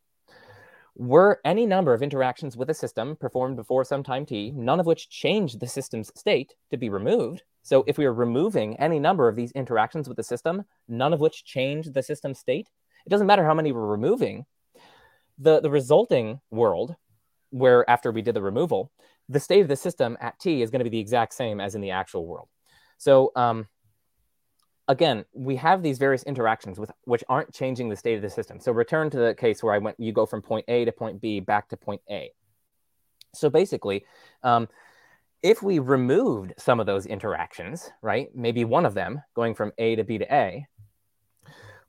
Were 0.97 1.41
any 1.45 1.64
number 1.64 1.95
of 1.95 2.02
interactions 2.02 2.57
with 2.57 2.69
a 2.69 2.75
system 2.75 3.17
performed 3.17 3.57
before 3.57 3.85
some 3.85 4.02
time 4.02 4.26
t, 4.26 4.50
none 4.50 4.81
of 4.81 4.87
which 4.87 5.09
changed 5.09 5.61
the 5.61 5.69
system's 5.69 6.11
state 6.17 6.55
to 6.71 6.76
be 6.76 6.91
removed, 6.91 7.45
so 7.62 7.85
if 7.87 7.97
we 7.97 8.05
are 8.05 8.12
removing 8.12 8.76
any 8.79 8.99
number 8.99 9.29
of 9.29 9.37
these 9.37 9.52
interactions 9.52 10.09
with 10.09 10.17
the 10.17 10.25
system, 10.25 10.64
none 10.88 11.12
of 11.12 11.21
which 11.21 11.45
change 11.45 11.87
the 11.93 12.02
system 12.02 12.35
state, 12.35 12.69
it 13.04 13.11
doesn't 13.11 13.26
matter 13.26 13.44
how 13.44 13.54
many 13.54 13.73
we're 13.73 13.87
removing, 13.87 14.44
the, 15.38 15.61
the 15.61 15.71
resulting 15.71 16.40
world, 16.50 16.94
where 17.50 17.88
after 17.88 18.11
we 18.12 18.23
did 18.23 18.35
the 18.35 18.42
removal, 18.42 18.90
the 19.28 19.40
state 19.40 19.61
of 19.61 19.68
the 19.68 19.76
system 19.76 20.16
at 20.21 20.38
t 20.38 20.62
is 20.62 20.71
going 20.71 20.80
to 20.80 20.85
be 20.85 20.90
the 20.90 20.99
exact 20.99 21.35
same 21.35 21.61
as 21.61 21.75
in 21.75 21.80
the 21.80 21.90
actual 21.90 22.26
world. 22.26 22.49
So 22.99 23.32
um, 23.37 23.68
again, 24.88 25.25
we 25.32 25.56
have 25.56 25.82
these 25.82 25.99
various 25.99 26.23
interactions 26.25 26.78
with 26.78 26.90
which 27.04 27.25
aren't 27.28 27.52
changing 27.52 27.88
the 27.88 27.97
state 27.97 28.16
of 28.16 28.23
the 28.23 28.30
system. 28.30 28.61
So 28.61 28.73
return 28.73 29.11
to 29.11 29.18
the 29.18 29.35
case 29.35 29.62
where 29.62 29.75
I 29.75 29.78
went, 29.78 29.99
you 29.99 30.12
go 30.12 30.26
from 30.26 30.42
point 30.42 30.64
A 30.68 30.85
to 30.85 30.92
point 30.92 31.21
B 31.21 31.40
back 31.40 31.68
to 31.68 31.76
point 31.76 32.00
A. 32.11 32.32
So 33.35 33.49
basically, 33.49 34.04
um, 34.42 34.68
if 35.42 35.62
we 35.62 35.78
removed 35.78 36.54
some 36.59 36.78
of 36.78 36.87
those 36.87 37.06
interactions, 37.06 37.90
right, 38.02 38.28
maybe 38.35 38.64
one 38.64 38.87
of 38.87 38.94
them 38.94 39.23
going 39.35 39.54
from 39.54 39.73
A 39.78 39.97
to 39.97 40.04
B 40.04 40.18
to 40.18 40.35
A, 40.35 40.66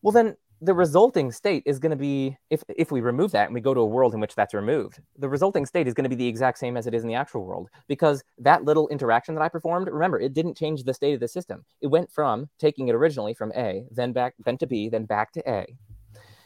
well, 0.01 0.11
then 0.11 0.35
the 0.63 0.73
resulting 0.73 1.31
state 1.31 1.63
is 1.65 1.77
going 1.77 1.89
to 1.89 1.95
be 1.97 2.37
if 2.49 2.63
if 2.69 2.91
we 2.91 3.01
remove 3.01 3.31
that 3.31 3.45
and 3.45 3.53
we 3.53 3.59
go 3.59 3.73
to 3.73 3.81
a 3.81 3.85
world 3.85 4.13
in 4.13 4.19
which 4.19 4.35
that's 4.35 4.53
removed 4.53 5.01
the 5.17 5.27
resulting 5.27 5.65
state 5.65 5.87
is 5.87 5.93
going 5.93 6.03
to 6.03 6.09
be 6.09 6.15
the 6.15 6.27
exact 6.27 6.57
same 6.57 6.77
as 6.77 6.87
it 6.87 6.93
is 6.93 7.03
in 7.03 7.09
the 7.09 7.15
actual 7.15 7.45
world 7.45 7.69
because 7.87 8.23
that 8.37 8.63
little 8.63 8.87
interaction 8.87 9.35
that 9.35 9.41
i 9.41 9.49
performed 9.49 9.87
remember 9.91 10.19
it 10.19 10.33
didn't 10.33 10.55
change 10.55 10.83
the 10.83 10.93
state 10.93 11.13
of 11.13 11.19
the 11.19 11.27
system. 11.27 11.65
It 11.81 11.87
went 11.87 12.11
from 12.11 12.49
taking 12.59 12.87
it 12.87 12.95
originally 12.95 13.33
from 13.33 13.51
a 13.55 13.85
then 13.91 14.13
back 14.13 14.35
then 14.45 14.57
to 14.59 14.67
b 14.67 14.89
then 14.89 15.05
back 15.05 15.31
to 15.33 15.49
a. 15.49 15.65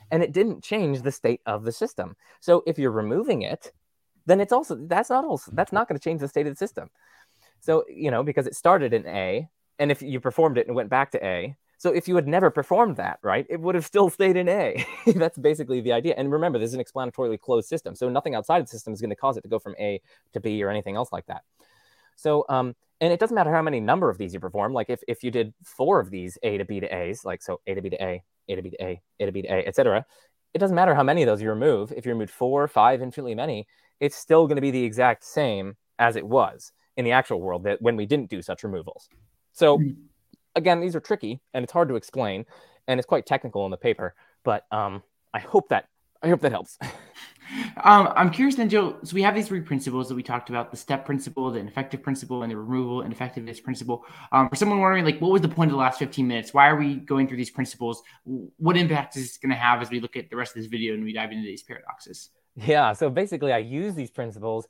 And 0.09 0.24
it 0.24 0.31
didn't 0.31 0.63
change 0.63 1.01
the 1.01 1.12
state 1.12 1.41
of 1.45 1.65
the 1.65 1.71
system. 1.71 2.15
So 2.39 2.63
if 2.65 2.79
you're 2.79 2.91
removing 2.91 3.41
it 3.43 3.71
then 4.25 4.41
it's 4.41 4.51
also 4.51 4.75
that's 4.88 5.09
not 5.09 5.25
also 5.25 5.51
that's 5.53 5.71
not 5.71 5.88
going 5.88 5.97
to 6.00 6.03
change 6.03 6.21
the 6.21 6.27
state 6.27 6.47
of 6.47 6.53
the 6.53 6.57
system. 6.57 6.89
So 7.59 7.83
you 7.89 8.12
know 8.12 8.24
because 8.24 8.47
it 8.47 8.55
started 8.55 8.93
in 8.93 9.05
a 9.07 9.47
and 9.79 9.91
if 9.91 10.01
you 10.01 10.19
performed 10.19 10.57
it 10.57 10.67
and 10.67 10.75
went 10.75 10.89
back 10.89 11.12
to 11.12 11.24
a 11.24 11.55
so 11.77 11.91
if 11.91 12.07
you 12.07 12.15
had 12.15 12.27
never 12.27 12.50
performed 12.50 12.98
that, 12.98 13.19
right, 13.22 13.46
it 13.50 13.62
would 13.62 13.75
have 13.75 13.86
still 13.86 14.10
stayed 14.10 14.36
in 14.36 14.50
A. 14.50 14.86
That's 15.15 15.38
basically 15.38 15.79
the 15.79 15.93
idea. 15.93 16.15
And 16.17 16.31
remember, 16.31 16.57
this 16.57 16.69
is 16.69 16.74
an 16.74 16.83
explanatorily 16.83 17.40
closed 17.40 17.68
system. 17.68 17.96
So 17.96 18.09
nothing 18.09 18.33
outside 18.33 18.59
of 18.59 18.66
the 18.66 18.72
system 18.72 18.94
is 18.94 19.01
going 19.01 19.11
to 19.11 19.16
cause 19.16 19.37
it 19.37 19.42
to 19.42 19.48
go 19.48 19.59
from 19.59 19.75
A 19.79 20.01
to 20.33 20.40
B 20.40 20.63
or 20.63 20.70
anything 20.70 20.96
else 20.96 21.11
like 21.11 21.27
that. 21.27 21.44
So, 22.16 22.46
um, 22.50 22.75
and 23.00 23.13
it 23.13 23.20
doesn't 23.20 23.35
matter 23.35 23.53
how 23.53 23.61
many 23.61 23.79
number 23.79 24.09
of 24.09 24.18
these 24.18 24.33
you 24.33 24.40
perform. 24.40 24.74
Like 24.74 24.90
if, 24.90 25.01
if 25.07 25.24
you 25.24 25.29
did 25.29 25.53
four 25.63 26.00
of 26.00 26.09
these 26.09 26.40
A 26.42 26.57
to 26.57 26.66
B 26.66 26.79
to 26.79 26.87
A's, 26.87 27.24
like 27.24 27.44
so 27.44 27.61
A 27.68 27.75
to 27.75 27.81
B 27.81 27.92
to 27.92 28.03
A, 28.03 28.24
A 28.50 28.55
to 28.55 28.61
B 28.63 28.72
to 28.72 28.83
A, 28.83 29.01
A 29.20 29.25
to 29.27 29.31
B 29.31 29.44
to 29.44 29.48
A, 29.48 29.68
etc. 29.68 30.03
It 30.55 30.57
doesn't 30.57 30.75
matter 30.75 30.96
how 30.96 31.03
many 31.03 31.22
of 31.22 31.27
those 31.27 31.44
you 31.44 31.50
remove. 31.50 31.92
If 31.92 32.07
you 32.07 32.11
remove 32.11 32.31
four, 32.31 32.68
five, 32.68 33.03
infinitely 33.03 33.35
many, 33.35 33.68
it's 34.00 34.16
still 34.16 34.48
going 34.48 34.55
to 34.55 34.61
be 34.61 34.72
the 34.72 34.83
exact 34.83 35.24
same 35.24 35.75
as 36.00 36.16
it 36.16 36.25
was 36.25 36.72
in 36.96 37.05
the 37.05 37.11
actual 37.11 37.40
world 37.40 37.66
that 37.66 37.83
when 37.83 37.96
we 37.96 38.07
didn't 38.07 38.31
do 38.31 38.42
such 38.42 38.63
removals. 38.63 39.09
So 39.53 39.77
mm-hmm 39.77 40.05
again, 40.57 40.81
these 40.81 40.96
are 40.96 41.00
tricky 41.00 41.39
and 41.53 41.63
it's 41.63 41.72
hard 41.72 41.87
to 41.87 41.96
explain, 41.96 42.46
and 42.87 43.00
it's 43.00 43.07
quite 43.07 43.25
technical 43.25 43.63
in 43.65 43.72
the 43.72 43.77
paper. 43.77 44.13
But 44.43 44.65
um, 44.72 45.03
I 45.33 45.39
hope 45.39 45.70
that 45.70 45.85
I 46.22 46.29
hope 46.29 46.41
that 46.41 46.51
helps. 46.51 46.77
um, 47.83 48.11
I'm 48.15 48.31
curious 48.31 48.55
then, 48.55 48.70
Joe. 48.70 48.98
So 49.03 49.13
we 49.13 49.22
have 49.22 49.35
these 49.35 49.48
three 49.48 49.61
principles 49.61 50.09
that 50.09 50.15
we 50.15 50.24
talked 50.24 50.50
about: 50.50 50.72
the 50.72 50.77
step 50.77 51.05
principle, 51.05 51.51
the 51.51 51.59
ineffective 51.59 52.01
principle, 52.01 52.43
and 52.43 52.51
the 52.51 52.57
removal 52.57 53.03
ineffectiveness 53.03 53.59
principle. 53.59 54.03
Um, 54.31 54.50
for 54.50 54.55
someone 54.55 54.79
wondering, 54.79 55.05
like, 55.05 55.20
what 55.20 55.31
was 55.31 55.41
the 55.41 55.50
point 55.50 55.70
of 55.70 55.74
the 55.74 55.79
last 55.79 56.00
15 56.00 56.27
minutes? 56.27 56.53
Why 56.53 56.67
are 56.67 56.75
we 56.75 56.96
going 56.96 57.27
through 57.27 57.37
these 57.37 57.51
principles? 57.51 58.01
What 58.25 58.75
impact 58.77 59.15
is 59.15 59.24
this 59.24 59.37
going 59.37 59.51
to 59.51 59.55
have 59.55 59.81
as 59.81 59.89
we 59.89 60.00
look 60.00 60.17
at 60.17 60.29
the 60.29 60.35
rest 60.35 60.55
of 60.55 60.61
this 60.61 60.70
video 60.70 60.93
and 60.96 61.03
we 61.03 61.13
dive 61.13 61.31
into 61.31 61.46
these 61.46 61.63
paradoxes? 61.63 62.29
Yeah. 62.55 62.93
So 62.93 63.09
basically, 63.09 63.53
I 63.53 63.59
use 63.59 63.93
these 63.93 64.09
principles 64.09 64.67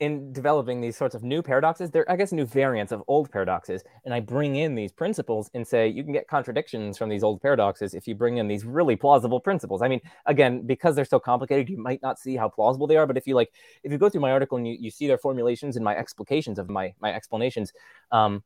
in 0.00 0.32
developing 0.32 0.80
these 0.80 0.96
sorts 0.96 1.14
of 1.14 1.22
new 1.22 1.42
paradoxes, 1.42 1.90
they're, 1.90 2.10
I 2.10 2.16
guess, 2.16 2.30
new 2.30 2.44
variants 2.44 2.92
of 2.92 3.02
old 3.08 3.30
paradoxes. 3.30 3.82
And 4.04 4.12
I 4.12 4.20
bring 4.20 4.56
in 4.56 4.74
these 4.74 4.92
principles 4.92 5.50
and 5.54 5.66
say 5.66 5.88
you 5.88 6.04
can 6.04 6.12
get 6.12 6.28
contradictions 6.28 6.98
from 6.98 7.08
these 7.08 7.22
old 7.22 7.40
paradoxes 7.40 7.94
if 7.94 8.06
you 8.06 8.14
bring 8.14 8.36
in 8.36 8.46
these 8.46 8.64
really 8.64 8.96
plausible 8.96 9.40
principles. 9.40 9.80
I 9.80 9.88
mean, 9.88 10.00
again, 10.26 10.66
because 10.66 10.94
they're 10.96 11.06
so 11.06 11.18
complicated, 11.18 11.70
you 11.70 11.78
might 11.78 12.02
not 12.02 12.18
see 12.18 12.36
how 12.36 12.48
plausible 12.48 12.86
they 12.86 12.96
are. 12.96 13.06
But 13.06 13.16
if 13.16 13.26
you 13.26 13.34
like, 13.34 13.52
if 13.82 13.90
you 13.90 13.96
go 13.96 14.10
through 14.10 14.20
my 14.20 14.32
article 14.32 14.58
and 14.58 14.68
you, 14.68 14.76
you 14.78 14.90
see 14.90 15.06
their 15.06 15.18
formulations 15.18 15.76
and 15.76 15.84
my 15.84 15.96
explications 15.96 16.58
of 16.58 16.68
my 16.68 16.94
my 17.00 17.14
explanations, 17.14 17.72
um, 18.12 18.42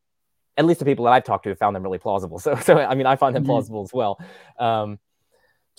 at 0.57 0.65
least 0.65 0.79
the 0.79 0.87
people 0.87 1.05
that 1.07 1.13
I've 1.13 1.25
talked 1.25 1.45
to 1.45 1.49
have 1.49 1.59
found 1.59 1.75
them 1.75 1.83
really 1.83 1.99
plausible. 1.99 2.39
So, 2.39 2.55
so 2.57 2.79
I 2.79 2.95
mean, 2.95 3.07
I 3.07 3.17
find 3.17 3.35
them 3.35 3.43
mm-hmm. 3.43 3.51
plausible 3.51 3.83
as 3.83 3.93
well. 3.93 4.21
Um, 4.59 4.99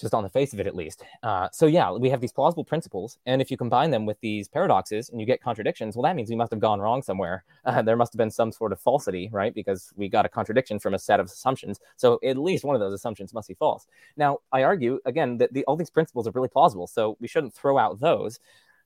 just 0.01 0.13
on 0.13 0.23
the 0.23 0.29
face 0.29 0.53
of 0.53 0.59
it 0.59 0.67
at 0.67 0.75
least. 0.75 1.03
Uh, 1.23 1.47
so 1.51 1.65
yeah, 1.65 1.91
we 1.91 2.09
have 2.09 2.19
these 2.19 2.31
plausible 2.33 2.65
principles, 2.65 3.17
and 3.25 3.41
if 3.41 3.51
you 3.51 3.57
combine 3.57 3.91
them 3.91 4.05
with 4.05 4.19
these 4.19 4.47
paradoxes 4.47 5.09
and 5.09 5.19
you 5.19 5.25
get 5.25 5.41
contradictions, 5.41 5.95
well, 5.95 6.03
that 6.03 6.15
means 6.15 6.29
we 6.29 6.35
must 6.35 6.51
have 6.51 6.59
gone 6.59 6.79
wrong 6.79 7.01
somewhere. 7.01 7.43
Uh, 7.65 7.81
there 7.81 7.95
must 7.95 8.13
have 8.13 8.17
been 8.17 8.31
some 8.31 8.51
sort 8.51 8.71
of 8.71 8.79
falsity, 8.79 9.29
right? 9.31 9.53
Because 9.53 9.93
we 9.95 10.09
got 10.09 10.25
a 10.25 10.29
contradiction 10.29 10.79
from 10.79 10.93
a 10.93 10.99
set 10.99 11.19
of 11.19 11.27
assumptions. 11.27 11.79
So 11.95 12.19
at 12.23 12.37
least 12.37 12.63
one 12.63 12.75
of 12.75 12.81
those 12.81 12.93
assumptions 12.93 13.33
must 13.33 13.47
be 13.47 13.53
false. 13.53 13.87
Now, 14.17 14.39
I 14.51 14.63
argue 14.63 14.99
again 15.05 15.37
that 15.37 15.53
the, 15.53 15.63
all 15.65 15.75
these 15.75 15.89
principles 15.89 16.27
are 16.27 16.31
really 16.31 16.49
plausible, 16.49 16.87
so 16.87 17.17
we 17.19 17.27
shouldn't 17.27 17.53
throw 17.53 17.77
out 17.77 17.99
those. 17.99 18.39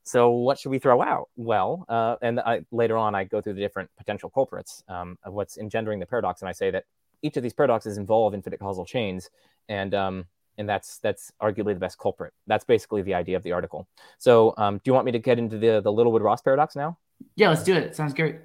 So 0.03 0.29
what 0.29 0.59
should 0.59 0.69
we 0.69 0.77
throw 0.77 1.01
out? 1.01 1.29
Well, 1.35 1.83
uh, 1.89 2.17
and 2.21 2.39
I, 2.39 2.63
later 2.71 2.95
on, 2.95 3.15
I 3.15 3.23
go 3.23 3.41
through 3.41 3.55
the 3.55 3.61
different 3.61 3.89
potential 3.97 4.29
culprits 4.29 4.83
um, 4.87 5.17
of 5.23 5.33
what's 5.33 5.57
engendering 5.57 5.99
the 5.99 6.05
paradox, 6.05 6.41
and 6.41 6.49
I 6.49 6.51
say 6.51 6.69
that 6.69 6.85
each 7.23 7.37
of 7.37 7.43
these 7.43 7.53
paradoxes 7.53 7.97
involve 7.97 8.35
infinite 8.35 8.59
causal 8.59 8.85
chains, 8.85 9.31
and 9.67 9.95
um, 9.95 10.25
and 10.57 10.67
that's 10.67 10.99
that's 10.99 11.31
arguably 11.41 11.73
the 11.73 11.79
best 11.79 11.97
culprit. 11.97 12.33
That's 12.47 12.63
basically 12.63 13.01
the 13.01 13.13
idea 13.13 13.37
of 13.37 13.43
the 13.43 13.51
article. 13.51 13.87
So, 14.17 14.53
um, 14.57 14.77
do 14.77 14.81
you 14.85 14.93
want 14.93 15.05
me 15.05 15.11
to 15.11 15.19
get 15.19 15.39
into 15.39 15.57
the 15.57 15.81
the 15.81 15.91
Littlewood 15.91 16.21
Ross 16.21 16.41
paradox 16.41 16.75
now? 16.75 16.97
Yeah, 17.35 17.49
let's 17.49 17.63
do 17.63 17.73
it. 17.75 17.95
Sounds 17.95 18.13
great. 18.13 18.37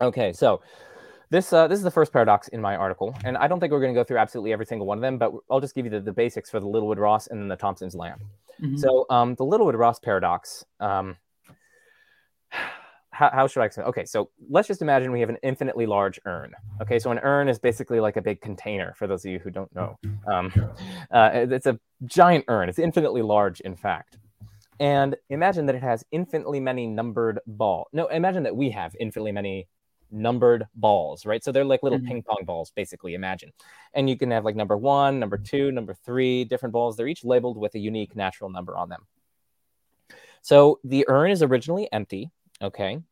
Okay, 0.00 0.32
so 0.32 0.62
this 1.30 1.52
uh, 1.52 1.68
this 1.68 1.78
is 1.78 1.84
the 1.84 1.90
first 1.90 2.12
paradox 2.12 2.48
in 2.48 2.60
my 2.60 2.76
article, 2.76 3.14
and 3.24 3.36
I 3.36 3.48
don't 3.48 3.60
think 3.60 3.72
we're 3.72 3.80
going 3.80 3.94
to 3.94 4.00
go 4.00 4.04
through 4.04 4.18
absolutely 4.18 4.52
every 4.52 4.66
single 4.66 4.86
one 4.86 4.98
of 4.98 5.02
them, 5.02 5.18
but 5.18 5.32
I'll 5.50 5.60
just 5.60 5.74
give 5.74 5.84
you 5.84 5.90
the, 5.90 6.00
the 6.00 6.12
basics 6.12 6.50
for 6.50 6.60
the 6.60 6.66
Littlewood 6.66 6.98
Ross 6.98 7.28
and 7.28 7.40
then 7.40 7.48
the 7.48 7.56
Thomson's 7.56 7.94
lamp. 7.94 8.22
Mm-hmm. 8.60 8.76
So, 8.76 9.06
um, 9.10 9.34
the 9.36 9.44
Littlewood 9.44 9.76
Ross 9.76 9.98
paradox. 9.98 10.64
Um, 10.80 11.16
how, 13.20 13.30
how 13.30 13.46
should 13.46 13.60
I 13.60 13.66
explain? 13.66 13.86
Okay, 13.88 14.06
so 14.06 14.30
let's 14.48 14.66
just 14.66 14.80
imagine 14.80 15.12
we 15.12 15.20
have 15.20 15.28
an 15.28 15.36
infinitely 15.42 15.84
large 15.84 16.18
urn. 16.24 16.54
Okay, 16.80 16.98
so 16.98 17.10
an 17.10 17.18
urn 17.18 17.50
is 17.50 17.58
basically 17.58 18.00
like 18.00 18.16
a 18.16 18.22
big 18.22 18.40
container 18.40 18.94
for 18.96 19.06
those 19.06 19.26
of 19.26 19.30
you 19.30 19.38
who 19.38 19.50
don't 19.50 19.72
know. 19.74 19.98
Um, 20.26 20.50
uh, 21.10 21.30
it's 21.34 21.66
a 21.66 21.78
giant 22.06 22.46
urn, 22.48 22.70
it's 22.70 22.78
infinitely 22.78 23.20
large, 23.20 23.60
in 23.60 23.76
fact. 23.76 24.16
And 24.80 25.16
imagine 25.28 25.66
that 25.66 25.74
it 25.74 25.82
has 25.82 26.02
infinitely 26.10 26.60
many 26.60 26.86
numbered 26.86 27.40
balls. 27.46 27.88
No, 27.92 28.06
imagine 28.06 28.44
that 28.44 28.56
we 28.56 28.70
have 28.70 28.96
infinitely 28.98 29.32
many 29.32 29.68
numbered 30.10 30.66
balls, 30.74 31.26
right? 31.26 31.44
So 31.44 31.52
they're 31.52 31.62
like 31.62 31.82
little 31.82 31.98
mm-hmm. 31.98 32.08
ping 32.08 32.22
pong 32.22 32.44
balls, 32.46 32.72
basically, 32.74 33.12
imagine. 33.12 33.52
And 33.92 34.08
you 34.08 34.16
can 34.16 34.30
have 34.30 34.46
like 34.46 34.56
number 34.56 34.78
one, 34.78 35.20
number 35.20 35.36
two, 35.36 35.70
number 35.72 35.92
three, 35.92 36.44
different 36.44 36.72
balls. 36.72 36.96
They're 36.96 37.06
each 37.06 37.22
labeled 37.22 37.58
with 37.58 37.74
a 37.74 37.78
unique 37.78 38.16
natural 38.16 38.48
number 38.48 38.78
on 38.78 38.88
them. 38.88 39.06
So 40.40 40.80
the 40.84 41.04
urn 41.06 41.30
is 41.30 41.42
originally 41.42 41.86
empty, 41.92 42.30
okay? 42.62 43.02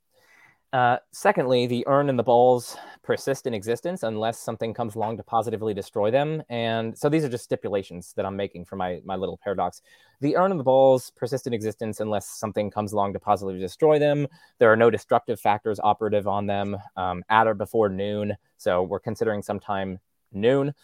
Uh, 0.70 0.98
secondly, 1.12 1.66
the 1.66 1.82
urn 1.86 2.10
and 2.10 2.18
the 2.18 2.22
balls 2.22 2.76
persist 3.02 3.46
in 3.46 3.54
existence 3.54 4.02
unless 4.02 4.38
something 4.38 4.74
comes 4.74 4.96
along 4.96 5.16
to 5.16 5.22
positively 5.22 5.72
destroy 5.72 6.10
them. 6.10 6.42
And 6.50 6.96
so 6.96 7.08
these 7.08 7.24
are 7.24 7.28
just 7.28 7.44
stipulations 7.44 8.12
that 8.16 8.26
I'm 8.26 8.36
making 8.36 8.66
for 8.66 8.76
my, 8.76 9.00
my 9.02 9.16
little 9.16 9.38
paradox. 9.42 9.80
The 10.20 10.36
urn 10.36 10.50
and 10.50 10.60
the 10.60 10.64
balls 10.64 11.10
persist 11.16 11.46
in 11.46 11.54
existence 11.54 12.00
unless 12.00 12.28
something 12.28 12.70
comes 12.70 12.92
along 12.92 13.14
to 13.14 13.20
positively 13.20 13.58
destroy 13.58 13.98
them. 13.98 14.26
There 14.58 14.70
are 14.70 14.76
no 14.76 14.90
destructive 14.90 15.40
factors 15.40 15.80
operative 15.82 16.28
on 16.28 16.46
them 16.46 16.76
um, 16.96 17.24
at 17.30 17.46
or 17.46 17.54
before 17.54 17.88
noon. 17.88 18.36
So 18.58 18.82
we're 18.82 19.00
considering 19.00 19.42
sometime 19.42 19.98
noon. 20.32 20.74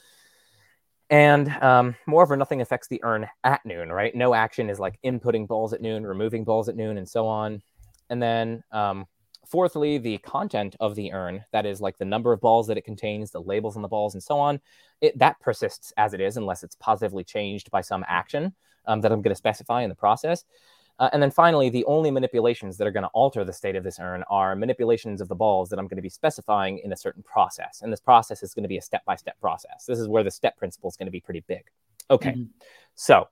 And 1.10 1.50
um, 1.62 1.94
moreover, 2.06 2.36
nothing 2.38 2.62
affects 2.62 2.88
the 2.88 3.02
urn 3.04 3.28
at 3.44 3.60
noon, 3.66 3.92
right? 3.92 4.14
No 4.14 4.32
action 4.32 4.70
is 4.70 4.80
like 4.80 4.98
inputting 5.04 5.46
balls 5.46 5.74
at 5.74 5.82
noon, 5.82 6.06
removing 6.06 6.44
balls 6.44 6.70
at 6.70 6.76
noon, 6.76 6.96
and 6.96 7.06
so 7.06 7.26
on. 7.26 7.62
And 8.08 8.22
then 8.22 8.64
um, 8.72 9.06
fourthly, 9.48 9.98
the 9.98 10.18
content 10.18 10.76
of 10.80 10.94
the 10.94 11.12
urn, 11.12 11.44
that 11.52 11.66
is 11.66 11.80
like 11.80 11.98
the 11.98 12.04
number 12.04 12.32
of 12.32 12.40
balls 12.40 12.66
that 12.66 12.78
it 12.78 12.84
contains, 12.84 13.30
the 13.30 13.40
labels 13.40 13.76
on 13.76 13.82
the 13.82 13.88
balls, 13.88 14.14
and 14.14 14.22
so 14.22 14.38
on, 14.38 14.60
it, 15.00 15.18
that 15.18 15.40
persists 15.40 15.92
as 15.96 16.14
it 16.14 16.20
is 16.20 16.36
unless 16.36 16.62
it's 16.62 16.76
positively 16.76 17.24
changed 17.24 17.70
by 17.70 17.80
some 17.80 18.04
action 18.08 18.54
um, 18.86 19.00
that 19.00 19.12
I'm 19.12 19.22
going 19.22 19.34
to 19.34 19.38
specify 19.38 19.82
in 19.82 19.88
the 19.88 19.94
process. 19.94 20.44
Uh, 20.98 21.10
and 21.12 21.20
then 21.20 21.30
finally, 21.30 21.70
the 21.70 21.84
only 21.86 22.10
manipulations 22.10 22.76
that 22.76 22.86
are 22.86 22.92
going 22.92 23.02
to 23.02 23.10
alter 23.14 23.44
the 23.44 23.52
state 23.52 23.74
of 23.74 23.82
this 23.82 23.98
urn 23.98 24.22
are 24.30 24.54
manipulations 24.54 25.20
of 25.20 25.26
the 25.26 25.34
balls 25.34 25.68
that 25.68 25.78
I'm 25.78 25.88
going 25.88 25.96
to 25.96 26.02
be 26.02 26.08
specifying 26.08 26.78
in 26.78 26.92
a 26.92 26.96
certain 26.96 27.22
process. 27.22 27.80
And 27.82 27.92
this 27.92 28.00
process 28.00 28.44
is 28.44 28.54
going 28.54 28.62
to 28.62 28.68
be 28.68 28.78
a 28.78 28.82
step 28.82 29.04
by 29.04 29.16
step 29.16 29.38
process. 29.40 29.86
This 29.86 29.98
is 29.98 30.06
where 30.06 30.22
the 30.22 30.30
step 30.30 30.56
principle 30.56 30.88
is 30.88 30.96
going 30.96 31.06
to 31.06 31.12
be 31.12 31.20
pretty 31.20 31.42
big. 31.48 31.64
Okay, 32.10 32.30
mm-hmm. 32.30 32.44
so 32.94 33.28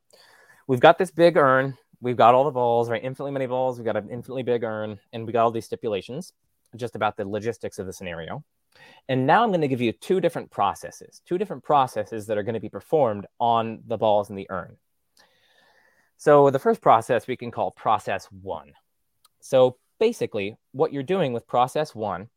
we've 0.66 0.80
got 0.80 0.98
this 0.98 1.12
big 1.12 1.36
urn 1.36 1.76
we've 2.02 2.16
got 2.16 2.34
all 2.34 2.44
the 2.44 2.50
balls, 2.50 2.90
right? 2.90 3.02
Infinitely 3.02 3.30
many 3.30 3.46
balls. 3.46 3.78
We've 3.78 3.86
got 3.86 3.96
an 3.96 4.10
infinitely 4.10 4.42
big 4.42 4.64
urn, 4.64 4.98
and 5.14 5.26
we 5.26 5.32
got 5.32 5.44
all 5.44 5.50
these 5.50 5.64
stipulations 5.64 6.34
just 6.76 6.96
about 6.96 7.16
the 7.16 7.26
logistics 7.26 7.78
of 7.78 7.86
the 7.86 7.92
scenario. 7.92 8.44
And 9.08 9.26
now 9.26 9.42
I'm 9.42 9.50
going 9.50 9.60
to 9.60 9.68
give 9.68 9.80
you 9.80 9.92
two 9.92 10.20
different 10.20 10.50
processes, 10.50 11.22
two 11.26 11.38
different 11.38 11.62
processes 11.62 12.26
that 12.26 12.38
are 12.38 12.42
going 12.42 12.54
to 12.54 12.60
be 12.60 12.68
performed 12.68 13.26
on 13.38 13.80
the 13.86 13.96
balls 13.96 14.30
in 14.30 14.36
the 14.36 14.46
urn. 14.50 14.76
So 16.16 16.50
the 16.50 16.58
first 16.58 16.80
process 16.80 17.26
we 17.26 17.36
can 17.36 17.50
call 17.50 17.70
process 17.70 18.26
one. 18.26 18.72
So 19.40 19.76
basically, 20.00 20.56
what 20.72 20.92
you're 20.92 21.02
doing 21.02 21.32
with 21.32 21.46
process 21.46 21.94
one 21.94 22.28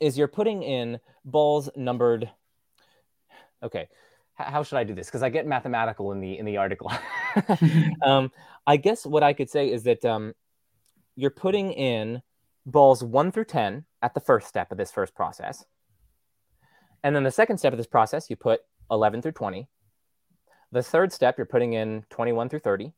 is 0.00 0.16
you're 0.16 0.28
putting 0.28 0.62
in 0.62 1.00
balls 1.24 1.68
numbered. 1.76 2.30
Okay, 3.62 3.88
how 4.34 4.62
should 4.62 4.78
I 4.78 4.84
do 4.84 4.94
this? 4.94 5.06
Because 5.06 5.22
I 5.22 5.30
get 5.30 5.46
mathematical 5.46 6.12
in 6.12 6.20
the 6.20 6.38
in 6.38 6.44
the 6.44 6.58
article. 6.58 6.92
um, 8.02 8.30
I 8.66 8.76
guess 8.76 9.04
what 9.04 9.22
I 9.22 9.32
could 9.32 9.50
say 9.50 9.70
is 9.70 9.84
that 9.84 10.04
um, 10.04 10.34
you're 11.16 11.30
putting 11.30 11.72
in 11.72 12.22
balls 12.66 13.02
one 13.02 13.30
through 13.32 13.44
ten 13.44 13.84
at 14.02 14.14
the 14.14 14.20
first 14.20 14.48
step 14.48 14.72
of 14.72 14.78
this 14.78 14.90
first 14.90 15.14
process, 15.14 15.64
and 17.02 17.14
then 17.14 17.24
the 17.24 17.30
second 17.30 17.58
step 17.58 17.72
of 17.72 17.76
this 17.76 17.86
process 17.86 18.30
you 18.30 18.36
put 18.36 18.60
eleven 18.90 19.22
through 19.22 19.32
twenty. 19.32 19.68
The 20.72 20.82
third 20.82 21.12
step 21.12 21.36
you're 21.38 21.46
putting 21.46 21.72
in 21.74 22.04
twenty-one 22.10 22.48
through 22.48 22.60
thirty. 22.60 22.92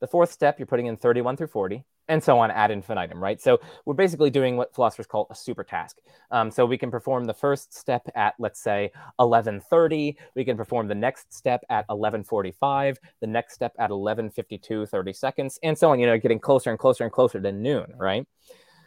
The 0.00 0.06
fourth 0.06 0.30
step 0.30 0.58
you're 0.58 0.66
putting 0.66 0.86
in 0.86 0.96
thirty-one 0.96 1.36
through 1.36 1.48
forty, 1.48 1.84
and 2.08 2.22
so 2.22 2.38
on 2.38 2.50
ad 2.50 2.70
infinitum, 2.70 3.22
right? 3.22 3.40
So 3.40 3.60
we're 3.84 3.94
basically 3.94 4.30
doing 4.30 4.56
what 4.56 4.74
philosophers 4.74 5.06
call 5.06 5.26
a 5.30 5.34
super 5.34 5.64
task. 5.64 5.98
Um, 6.30 6.50
so 6.50 6.64
we 6.66 6.78
can 6.78 6.90
perform 6.90 7.24
the 7.24 7.34
first 7.34 7.74
step 7.74 8.08
at, 8.14 8.34
let's 8.38 8.60
say, 8.60 8.92
11:30. 9.20 10.16
We 10.34 10.44
can 10.44 10.56
perform 10.56 10.88
the 10.88 10.94
next 10.94 11.32
step 11.32 11.64
at 11.68 11.86
11:45. 11.88 12.98
The 13.20 13.26
next 13.26 13.54
step 13.54 13.74
at 13.78 13.90
11:52, 13.90 14.86
30 14.86 15.12
seconds, 15.12 15.58
and 15.62 15.76
so 15.76 15.90
on. 15.90 16.00
You 16.00 16.06
know, 16.06 16.18
getting 16.18 16.38
closer 16.40 16.70
and 16.70 16.78
closer 16.78 17.04
and 17.04 17.12
closer 17.12 17.40
to 17.40 17.52
noon, 17.52 17.92
right? 17.96 18.26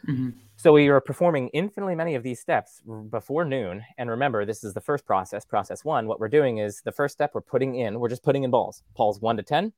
Mm-hmm. 0.06 0.30
So 0.56 0.72
we 0.72 0.88
are 0.88 1.00
performing 1.00 1.48
infinitely 1.48 1.94
many 1.94 2.14
of 2.14 2.22
these 2.22 2.40
steps 2.40 2.82
before 3.10 3.44
noon. 3.44 3.82
And 3.96 4.10
remember, 4.10 4.44
this 4.44 4.62
is 4.62 4.74
the 4.74 4.80
first 4.80 5.06
process, 5.06 5.44
process 5.44 5.84
one. 5.84 6.06
What 6.06 6.20
we're 6.20 6.28
doing 6.28 6.58
is 6.58 6.82
the 6.82 6.92
first 6.92 7.14
step 7.14 7.30
we're 7.34 7.40
putting 7.40 7.76
in, 7.76 7.98
we're 7.98 8.08
just 8.08 8.22
putting 8.22 8.44
in 8.44 8.50
balls, 8.50 8.82
balls 8.94 9.20
one 9.20 9.36
to 9.38 9.42
10. 9.42 9.72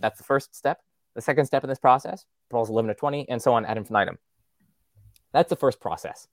That's 0.00 0.18
the 0.18 0.24
first 0.24 0.54
step. 0.54 0.80
The 1.14 1.22
second 1.22 1.46
step 1.46 1.64
in 1.64 1.68
this 1.68 1.80
process, 1.80 2.24
balls 2.50 2.70
11 2.70 2.88
to 2.88 2.94
20, 2.94 3.28
and 3.28 3.40
so 3.40 3.54
on 3.54 3.64
ad 3.64 3.76
infinitum. 3.76 4.18
That's 5.32 5.50
the 5.50 5.56
first 5.56 5.80
process. 5.80 6.28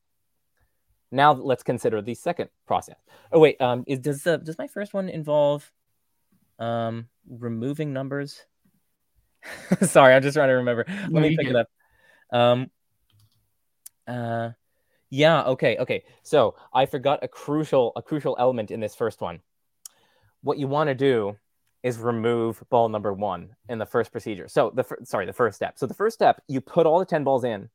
Now 1.11 1.33
let's 1.33 1.63
consider 1.63 2.01
the 2.01 2.15
second 2.15 2.49
process. 2.65 2.97
Oh 3.31 3.39
wait, 3.39 3.59
um, 3.61 3.83
is, 3.87 3.99
does 3.99 4.23
the 4.23 4.37
does 4.37 4.57
my 4.57 4.67
first 4.67 4.93
one 4.93 5.09
involve 5.09 5.71
um, 6.59 7.07
removing 7.29 7.93
numbers? 7.93 8.45
Sorry, 9.81 10.13
I'm 10.13 10.21
just 10.21 10.35
trying 10.35 10.49
to 10.49 10.55
remember. 10.55 10.85
Let 10.87 11.11
no, 11.11 11.21
me 11.21 11.37
pick 11.37 11.47
it 11.47 11.55
up. 11.55 11.67
Um, 12.33 12.71
uh, 14.07 14.51
yeah. 15.09 15.43
Okay. 15.43 15.77
Okay. 15.77 16.03
So 16.23 16.55
I 16.73 16.85
forgot 16.85 17.19
a 17.23 17.27
crucial 17.27 17.93
a 17.95 18.01
crucial 18.01 18.35
element 18.39 18.71
in 18.71 18.79
this 18.79 18.95
first 18.95 19.21
one. 19.21 19.41
What 20.41 20.57
you 20.57 20.67
want 20.67 20.89
to 20.89 20.95
do 20.95 21.37
is 21.85 21.99
remove 21.99 22.63
ball 22.71 22.89
number 22.89 23.13
one 23.13 23.55
in 23.69 23.77
the 23.77 23.85
first 23.85 24.11
procedure. 24.11 24.47
So 24.47 24.71
the 24.73 24.83
sorry, 25.03 25.27
the 25.27 25.33
first 25.33 25.55
step. 25.55 25.77
So 25.77 25.85
the 25.85 25.93
first 25.93 26.15
step, 26.15 26.41
you 26.47 26.59
put 26.59 26.87
all 26.87 26.97
the 26.97 27.05
10 27.05 27.23
balls 27.23 27.43
in, 27.43 27.69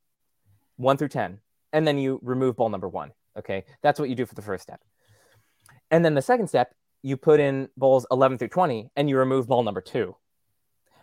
one 0.77 0.97
through 0.97 1.11
10, 1.11 1.39
and 1.73 1.87
then 1.87 1.97
you 1.97 2.19
remove 2.21 2.57
ball 2.57 2.71
number 2.71 2.89
one. 2.89 3.13
Okay. 3.39 3.65
That's 3.83 4.01
what 4.01 4.09
you 4.09 4.17
do 4.17 4.27
for 4.27 4.35
the 4.35 4.43
first 4.43 4.65
step. 4.65 4.81
And 5.93 6.05
then 6.05 6.15
the 6.15 6.23
second 6.23 6.49
step, 6.49 6.75
you 7.03 7.17
put 7.17 7.39
in 7.39 7.69
balls 7.77 8.05
11 8.11 8.39
through 8.39 8.49
20 8.49 8.91
and 8.97 9.09
you 9.09 9.17
remove 9.17 9.47
ball 9.47 9.63
number 9.63 9.81
two. 9.81 10.17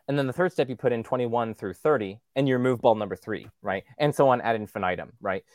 And 0.10 0.20
then 0.20 0.28
the 0.28 0.34
third 0.34 0.52
step, 0.52 0.68
you 0.68 0.76
put 0.76 0.92
in 0.92 1.02
21 1.02 1.54
through 1.54 1.76
30 1.76 2.20
and 2.36 2.46
you 2.46 2.56
remove 2.56 2.82
ball 2.82 2.96
number 2.96 3.16
three, 3.16 3.50
right? 3.62 3.86
And 3.98 4.14
so 4.14 4.28
on 4.28 4.42
ad 4.42 4.58
infinitum, 4.58 5.14
right? 5.22 5.46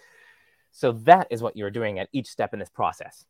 So 0.71 0.93
that 0.93 1.27
is 1.31 1.43
what 1.43 1.55
you're 1.55 1.71
doing 1.71 1.99
at 1.99 2.09
each 2.13 2.29
step 2.29 2.55
in 2.55 2.61
this 2.61 2.71
process. 2.71 3.27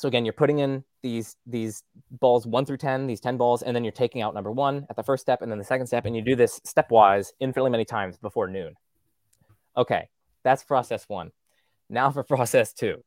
So 0.00 0.08
again, 0.08 0.24
you're 0.24 0.32
putting 0.32 0.60
in 0.60 0.84
these 1.02 1.36
these 1.46 1.82
balls 2.10 2.46
one 2.46 2.64
through 2.64 2.78
ten, 2.78 3.06
these 3.06 3.20
ten 3.20 3.36
balls, 3.36 3.62
and 3.62 3.74
then 3.74 3.84
you're 3.84 3.92
taking 3.92 4.22
out 4.22 4.34
number 4.34 4.52
one 4.52 4.86
at 4.90 4.96
the 4.96 5.02
first 5.02 5.22
step, 5.22 5.42
and 5.42 5.50
then 5.50 5.58
the 5.58 5.64
second 5.64 5.86
step, 5.86 6.04
and 6.06 6.14
you 6.14 6.22
do 6.22 6.36
this 6.36 6.60
stepwise 6.60 7.28
infinitely 7.40 7.70
many 7.70 7.84
times 7.84 8.16
before 8.18 8.48
noon. 8.48 8.74
Okay, 9.76 10.08
that's 10.44 10.64
process 10.64 11.04
one. 11.08 11.30
Now 11.88 12.10
for 12.10 12.22
process 12.34 12.72
two. 12.72 13.04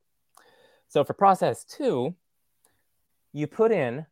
So 0.87 1.03
for 1.03 1.13
process 1.13 1.63
two, 1.63 2.15
you 3.33 3.47
put 3.47 3.71
in 3.71 4.05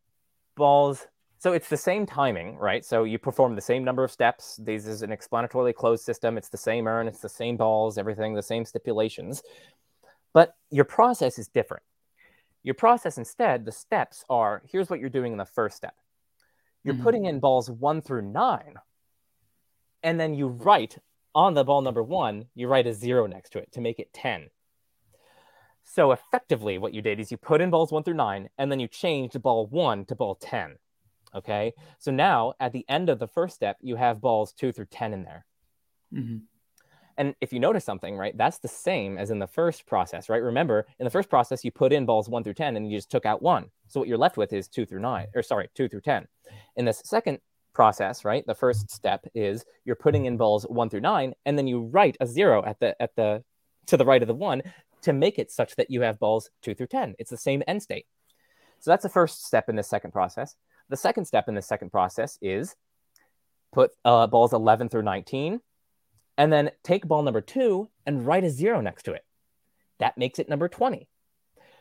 balls. 0.56 1.06
So 1.38 1.54
it's 1.54 1.70
the 1.70 1.76
same 1.76 2.04
timing, 2.04 2.56
right? 2.56 2.84
So 2.84 3.04
you 3.04 3.18
perform 3.18 3.54
the 3.54 3.62
same 3.62 3.82
number 3.82 4.04
of 4.04 4.10
steps. 4.10 4.60
This 4.62 4.86
is 4.86 5.00
an 5.00 5.10
explanatorily 5.10 5.74
closed 5.74 6.04
system. 6.04 6.36
It's 6.36 6.50
the 6.50 6.58
same 6.58 6.86
urn, 6.86 7.08
it's 7.08 7.20
the 7.20 7.30
same 7.30 7.56
balls, 7.56 7.96
everything, 7.96 8.34
the 8.34 8.42
same 8.42 8.66
stipulations. 8.66 9.42
But 10.34 10.54
your 10.70 10.84
process 10.84 11.38
is 11.38 11.48
different. 11.48 11.82
Your 12.62 12.74
process 12.74 13.18
instead, 13.18 13.64
the 13.64 13.72
steps 13.72 14.24
are 14.28 14.62
here's 14.70 14.90
what 14.90 15.00
you're 15.00 15.08
doing 15.08 15.32
in 15.32 15.38
the 15.38 15.44
first 15.44 15.76
step. 15.76 15.94
You're 16.84 16.94
mm-hmm. 16.94 17.02
putting 17.02 17.24
in 17.24 17.40
balls 17.40 17.70
one 17.70 18.02
through 18.02 18.22
nine, 18.22 18.74
and 20.02 20.18
then 20.18 20.34
you 20.34 20.48
write 20.48 20.98
on 21.34 21.54
the 21.54 21.64
ball 21.64 21.82
number 21.82 22.02
one, 22.02 22.46
you 22.54 22.68
write 22.68 22.86
a 22.86 22.94
zero 22.94 23.26
next 23.26 23.50
to 23.50 23.58
it 23.58 23.72
to 23.72 23.80
make 23.80 23.98
it 23.98 24.12
10. 24.12 24.48
So 25.84 26.12
effectively, 26.12 26.78
what 26.78 26.94
you 26.94 27.02
did 27.02 27.20
is 27.20 27.30
you 27.30 27.36
put 27.36 27.60
in 27.60 27.70
balls 27.70 27.92
one 27.92 28.02
through 28.02 28.14
nine, 28.14 28.48
and 28.58 28.70
then 28.70 28.80
you 28.80 28.88
changed 28.88 29.40
ball 29.42 29.66
one 29.66 30.04
to 30.06 30.14
ball 30.14 30.34
10. 30.34 30.76
Okay. 31.34 31.72
So 31.98 32.10
now 32.10 32.54
at 32.60 32.72
the 32.72 32.84
end 32.88 33.08
of 33.08 33.18
the 33.18 33.26
first 33.26 33.54
step, 33.54 33.76
you 33.80 33.96
have 33.96 34.20
balls 34.20 34.52
two 34.52 34.72
through 34.72 34.86
10 34.86 35.12
in 35.12 35.22
there. 35.24 35.46
Mm-hmm. 36.12 36.38
And 37.20 37.34
if 37.42 37.52
you 37.52 37.60
notice 37.60 37.84
something, 37.84 38.16
right, 38.16 38.34
that's 38.34 38.60
the 38.60 38.66
same 38.66 39.18
as 39.18 39.30
in 39.30 39.38
the 39.38 39.46
first 39.46 39.84
process, 39.84 40.30
right? 40.30 40.42
Remember, 40.42 40.86
in 40.98 41.04
the 41.04 41.10
first 41.10 41.28
process, 41.28 41.62
you 41.62 41.70
put 41.70 41.92
in 41.92 42.06
balls 42.06 42.30
one 42.30 42.42
through 42.42 42.54
10 42.54 42.78
and 42.78 42.90
you 42.90 42.96
just 42.96 43.10
took 43.10 43.26
out 43.26 43.42
one. 43.42 43.66
So 43.88 44.00
what 44.00 44.08
you're 44.08 44.16
left 44.16 44.38
with 44.38 44.54
is 44.54 44.68
two 44.68 44.86
through 44.86 45.00
nine, 45.00 45.26
or 45.34 45.42
sorry, 45.42 45.68
two 45.74 45.86
through 45.86 46.00
10. 46.00 46.26
In 46.76 46.86
this 46.86 47.02
second 47.04 47.40
process, 47.74 48.24
right, 48.24 48.42
the 48.46 48.54
first 48.54 48.90
step 48.90 49.26
is 49.34 49.66
you're 49.84 49.96
putting 49.96 50.24
in 50.24 50.38
balls 50.38 50.64
one 50.64 50.88
through 50.88 51.02
nine, 51.02 51.34
and 51.44 51.58
then 51.58 51.66
you 51.66 51.82
write 51.82 52.16
a 52.20 52.26
zero 52.26 52.64
at 52.64 52.80
the, 52.80 52.96
at 53.02 53.14
the, 53.16 53.44
to 53.88 53.98
the 53.98 54.06
right 54.06 54.22
of 54.22 54.28
the 54.28 54.34
one 54.34 54.62
to 55.02 55.12
make 55.12 55.38
it 55.38 55.50
such 55.50 55.76
that 55.76 55.90
you 55.90 56.00
have 56.00 56.18
balls 56.18 56.48
two 56.62 56.74
through 56.74 56.86
10. 56.86 57.16
It's 57.18 57.30
the 57.30 57.36
same 57.36 57.62
end 57.68 57.82
state. 57.82 58.06
So 58.78 58.90
that's 58.90 59.02
the 59.02 59.10
first 59.10 59.44
step 59.44 59.68
in 59.68 59.76
this 59.76 59.90
second 59.90 60.12
process. 60.12 60.56
The 60.88 60.96
second 60.96 61.26
step 61.26 61.50
in 61.50 61.54
this 61.54 61.66
second 61.66 61.90
process 61.90 62.38
is 62.40 62.76
put 63.74 63.90
uh, 64.06 64.26
balls 64.26 64.54
11 64.54 64.88
through 64.88 65.02
19 65.02 65.60
and 66.36 66.52
then 66.52 66.70
take 66.82 67.06
ball 67.06 67.22
number 67.22 67.40
two 67.40 67.88
and 68.06 68.26
write 68.26 68.44
a 68.44 68.50
zero 68.50 68.80
next 68.80 69.04
to 69.04 69.12
it. 69.12 69.24
That 69.98 70.16
makes 70.16 70.38
it 70.38 70.48
number 70.48 70.68
20. 70.68 71.08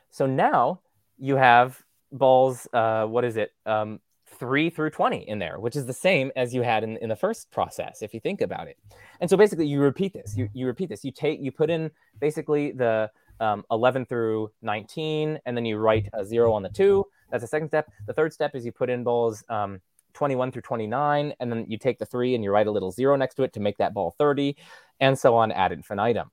So 0.09 0.25
now 0.25 0.81
you 1.17 1.35
have 1.35 1.81
balls, 2.11 2.67
uh, 2.73 3.05
what 3.05 3.23
is 3.23 3.37
it, 3.37 3.51
um, 3.65 3.99
three 4.37 4.69
through 4.69 4.89
20 4.89 5.27
in 5.27 5.39
there, 5.39 5.59
which 5.59 5.75
is 5.75 5.85
the 5.85 5.93
same 5.93 6.31
as 6.35 6.53
you 6.53 6.61
had 6.61 6.83
in, 6.83 6.97
in 6.97 7.09
the 7.09 7.15
first 7.15 7.51
process, 7.51 8.01
if 8.01 8.13
you 8.13 8.19
think 8.19 8.41
about 8.41 8.67
it. 8.67 8.77
And 9.19 9.29
so 9.29 9.35
basically 9.35 9.67
you 9.67 9.81
repeat 9.81 10.13
this, 10.13 10.35
you, 10.37 10.49
you 10.53 10.65
repeat 10.65 10.89
this, 10.89 11.03
you 11.03 11.11
take, 11.11 11.39
you 11.41 11.51
put 11.51 11.69
in 11.69 11.91
basically 12.19 12.71
the 12.71 13.09
um, 13.39 13.63
11 13.71 14.05
through 14.05 14.51
19, 14.61 15.39
and 15.45 15.57
then 15.57 15.65
you 15.65 15.77
write 15.77 16.09
a 16.13 16.25
zero 16.25 16.51
on 16.53 16.63
the 16.63 16.69
two. 16.69 17.05
That's 17.31 17.43
the 17.43 17.47
second 17.47 17.69
step. 17.69 17.91
The 18.07 18.13
third 18.13 18.33
step 18.33 18.55
is 18.55 18.65
you 18.65 18.71
put 18.71 18.89
in 18.89 19.03
balls 19.03 19.43
um, 19.49 19.81
21 20.13 20.51
through 20.51 20.61
29, 20.61 21.33
and 21.39 21.51
then 21.51 21.65
you 21.67 21.77
take 21.77 21.99
the 21.99 22.05
three 22.05 22.35
and 22.35 22.43
you 22.43 22.51
write 22.51 22.67
a 22.67 22.71
little 22.71 22.91
zero 22.91 23.15
next 23.15 23.35
to 23.35 23.43
it 23.43 23.53
to 23.53 23.59
make 23.59 23.77
that 23.77 23.93
ball 23.93 24.13
30, 24.17 24.57
and 24.99 25.17
so 25.17 25.35
on 25.35 25.51
ad 25.51 25.71
infinitum. 25.71 26.31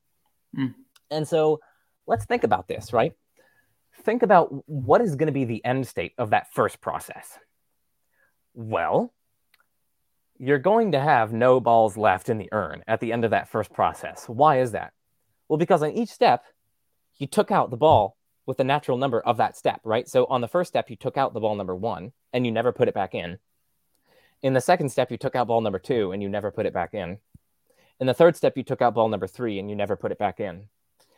Mm. 0.57 0.73
And 1.09 1.27
so 1.27 1.59
let's 2.05 2.25
think 2.25 2.43
about 2.43 2.67
this, 2.67 2.93
right? 2.93 3.13
Think 4.03 4.23
about 4.23 4.49
what 4.69 5.01
is 5.01 5.15
going 5.15 5.27
to 5.27 5.33
be 5.33 5.45
the 5.45 5.63
end 5.63 5.87
state 5.87 6.13
of 6.17 6.31
that 6.31 6.53
first 6.53 6.81
process. 6.81 7.39
Well, 8.53 9.13
you're 10.39 10.59
going 10.59 10.91
to 10.91 10.99
have 10.99 11.33
no 11.33 11.59
balls 11.59 11.97
left 11.97 12.29
in 12.29 12.37
the 12.37 12.49
urn 12.51 12.83
at 12.87 12.99
the 12.99 13.11
end 13.11 13.25
of 13.25 13.31
that 13.31 13.49
first 13.49 13.73
process. 13.73 14.25
Why 14.27 14.59
is 14.59 14.71
that? 14.71 14.93
Well, 15.47 15.57
because 15.57 15.81
on 15.81 15.91
each 15.91 16.09
step, 16.09 16.43
you 17.17 17.27
took 17.27 17.51
out 17.51 17.71
the 17.71 17.77
ball 17.77 18.17
with 18.45 18.57
the 18.57 18.63
natural 18.63 18.97
number 18.97 19.19
of 19.19 19.37
that 19.37 19.57
step, 19.57 19.81
right? 19.83 20.07
So 20.07 20.25
on 20.25 20.41
the 20.41 20.47
first 20.47 20.69
step, 20.69 20.89
you 20.89 20.95
took 20.95 21.17
out 21.17 21.33
the 21.33 21.39
ball 21.39 21.55
number 21.55 21.75
one 21.75 22.11
and 22.33 22.45
you 22.45 22.51
never 22.51 22.71
put 22.71 22.87
it 22.87 22.93
back 22.93 23.15
in. 23.15 23.39
In 24.43 24.53
the 24.53 24.61
second 24.61 24.89
step, 24.89 25.11
you 25.11 25.17
took 25.17 25.35
out 25.35 25.47
ball 25.47 25.61
number 25.61 25.79
two 25.79 26.11
and 26.11 26.21
you 26.21 26.29
never 26.29 26.51
put 26.51 26.65
it 26.65 26.73
back 26.73 26.93
in. 26.93 27.17
In 27.99 28.07
the 28.07 28.13
third 28.13 28.35
step, 28.35 28.55
you 28.55 28.63
took 28.63 28.81
out 28.81 28.93
ball 28.93 29.09
number 29.09 29.27
three 29.27 29.59
and 29.59 29.69
you 29.69 29.75
never 29.75 29.95
put 29.95 30.11
it 30.11 30.19
back 30.19 30.39
in. 30.39 30.67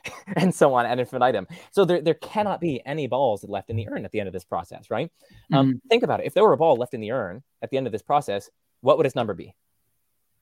and 0.35 0.53
so 0.53 0.73
on 0.73 0.85
ad 0.85 0.99
infinitum. 0.99 1.47
So 1.71 1.85
there, 1.85 2.01
there 2.01 2.13
cannot 2.13 2.61
be 2.61 2.81
any 2.85 3.07
balls 3.07 3.43
left 3.43 3.69
in 3.69 3.75
the 3.75 3.89
urn 3.89 4.05
at 4.05 4.11
the 4.11 4.19
end 4.19 4.27
of 4.27 4.33
this 4.33 4.45
process, 4.45 4.89
right? 4.89 5.11
Um, 5.51 5.67
mm-hmm. 5.67 5.71
Um, 5.71 5.81
think 5.89 6.03
about 6.03 6.21
it. 6.21 6.25
If 6.25 6.33
there 6.33 6.43
were 6.43 6.53
a 6.53 6.57
ball 6.57 6.75
left 6.75 6.93
in 6.93 7.01
the 7.01 7.11
urn 7.11 7.43
at 7.61 7.69
the 7.69 7.77
end 7.77 7.87
of 7.87 7.91
this 7.91 8.01
process, 8.01 8.49
what 8.81 8.97
would 8.97 9.05
its 9.05 9.15
number 9.15 9.33
be? 9.33 9.55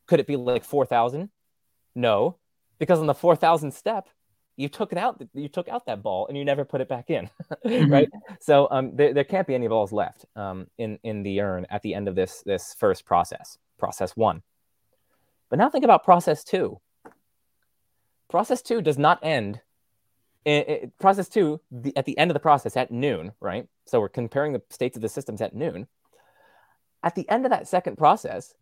Could 0.05 0.19
it 0.19 0.27
be 0.27 0.35
like 0.35 0.63
4,000? 0.63 1.29
No, 1.95 2.37
because 2.79 2.99
on 2.99 3.07
the 3.07 3.15
4,000 3.15 3.71
step, 3.71 4.07
you 4.57 4.67
took 4.67 4.91
it 4.91 4.97
out, 4.97 5.21
you 5.33 5.47
took 5.47 5.69
out 5.69 5.85
that 5.85 6.03
ball 6.03 6.27
and 6.27 6.37
you 6.37 6.43
never 6.43 6.65
put 6.65 6.81
it 6.81 6.89
back 6.89 7.09
in, 7.09 7.29
mm-hmm. 7.65 7.91
right? 7.91 8.09
So 8.41 8.67
um, 8.69 8.95
there, 8.95 9.13
there 9.13 9.23
can't 9.23 9.47
be 9.47 9.55
any 9.55 9.67
balls 9.67 9.93
left 9.93 10.25
um, 10.35 10.67
in, 10.77 10.99
in 11.03 11.23
the 11.23 11.41
urn 11.41 11.65
at 11.69 11.81
the 11.83 11.93
end 11.93 12.07
of 12.07 12.15
this, 12.15 12.41
this 12.45 12.75
first 12.77 13.05
process, 13.05 13.57
process 13.77 14.17
one. 14.17 14.41
But 15.49 15.59
now 15.59 15.69
think 15.69 15.85
about 15.85 16.03
process 16.03 16.43
two. 16.43 16.79
Process 18.29 18.61
two 18.61 18.81
does 18.81 18.97
not 18.97 19.23
end. 19.23 19.61
It, 20.43 20.69
it, 20.69 20.99
process 20.99 21.29
two, 21.29 21.61
the, 21.71 21.95
at 21.95 22.05
the 22.05 22.17
end 22.17 22.31
of 22.31 22.33
the 22.33 22.39
process 22.39 22.75
at 22.75 22.91
noon, 22.91 23.31
right? 23.39 23.67
So 23.85 23.99
we're 23.99 24.09
comparing 24.09 24.53
the 24.53 24.61
states 24.69 24.97
of 24.97 25.01
the 25.01 25.09
systems 25.09 25.41
at 25.41 25.55
noon 25.55 25.87
at 27.03 27.15
the 27.15 27.29
end 27.29 27.45
of 27.45 27.51
that 27.51 27.67
second 27.67 27.97
process, 27.97 28.53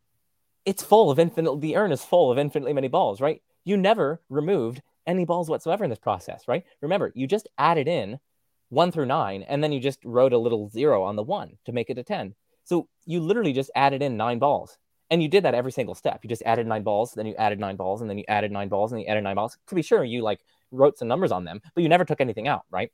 it's 0.66 0.84
full 0.84 1.10
of 1.10 1.20
infinite, 1.20 1.62
the 1.62 1.76
urn 1.76 1.92
is 1.92 2.04
full 2.04 2.32
of 2.32 2.38
infinitely 2.38 2.74
many 2.74 2.88
balls, 2.88 3.22
right? 3.22 3.42
You 3.64 3.78
never 3.78 4.22
removed 4.30 4.82
any 5.08 5.26
balls 5.26 5.50
whatsoever 5.50 5.84
in 5.84 5.90
this 5.90 6.00
process, 6.00 6.48
right? 6.48 6.64
Remember, 6.82 7.12
you 7.16 7.28
just 7.28 7.48
added 7.58 7.88
in 7.88 8.20
one 8.70 8.92
through 8.92 9.06
nine, 9.06 9.44
and 9.44 9.64
then 9.64 9.72
you 9.72 9.80
just 9.80 10.00
wrote 10.04 10.34
a 10.34 10.38
little 10.38 10.70
zero 10.70 11.04
on 11.04 11.16
the 11.16 11.24
one 11.24 11.58
to 11.66 11.72
make 11.72 11.90
it 11.90 11.98
a 11.98 12.04
10. 12.04 12.36
So 12.64 12.88
you 13.06 13.20
literally 13.20 13.54
just 13.54 13.72
added 13.76 14.02
in 14.02 14.18
nine 14.18 14.40
balls. 14.40 14.78
And 15.12 15.22
you 15.22 15.30
did 15.30 15.44
that 15.44 15.54
every 15.54 15.72
single 15.72 15.94
step. 15.94 16.22
You 16.24 16.30
just 16.30 16.42
added 16.46 16.66
nine 16.66 16.82
balls, 16.82 17.14
then 17.14 17.28
you 17.28 17.36
added 17.36 17.60
nine 17.60 17.76
balls, 17.76 18.02
and 18.02 18.10
then 18.10 18.18
you 18.18 18.26
added 18.28 18.52
nine 18.52 18.70
balls, 18.70 18.92
and 18.92 19.02
you 19.02 19.08
added 19.08 19.24
nine 19.24 19.36
balls. 19.36 19.58
To 19.68 19.76
be 19.76 19.84
sure, 19.84 20.04
you 20.04 20.24
like 20.24 20.40
wrote 20.72 20.98
some 20.98 21.08
numbers 21.08 21.32
on 21.32 21.46
them, 21.46 21.62
but 21.76 21.84
you 21.84 21.90
never 21.90 22.06
took 22.06 22.22
anything 22.22 22.48
out, 22.48 22.64
right? 22.72 22.92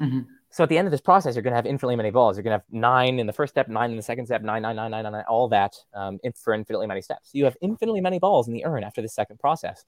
Mm-hmm. 0.00 0.20
So 0.50 0.62
at 0.62 0.70
the 0.70 0.78
end 0.78 0.86
of 0.86 0.92
this 0.92 1.00
process, 1.00 1.34
you're 1.34 1.42
going 1.42 1.52
to 1.52 1.56
have 1.56 1.66
infinitely 1.66 1.96
many 1.96 2.10
balls. 2.10 2.36
You're 2.36 2.44
going 2.44 2.58
to 2.58 2.64
have 2.64 2.72
nine 2.72 3.18
in 3.18 3.26
the 3.26 3.32
first 3.32 3.52
step, 3.52 3.68
nine 3.68 3.90
in 3.90 3.96
the 3.96 4.02
second 4.02 4.26
step, 4.26 4.42
nine, 4.42 4.62
nine, 4.62 4.76
nine, 4.76 4.90
nine, 4.90 5.02
nine, 5.02 5.12
nine 5.12 5.24
all 5.28 5.48
that 5.48 5.74
um, 5.94 6.18
for 6.42 6.54
infinitely 6.54 6.86
many 6.86 7.02
steps. 7.02 7.30
You 7.32 7.44
have 7.44 7.56
infinitely 7.60 8.00
many 8.00 8.18
balls 8.18 8.46
in 8.46 8.54
the 8.54 8.64
urn 8.64 8.82
after 8.82 9.02
the 9.02 9.08
second 9.08 9.38
process. 9.40 9.84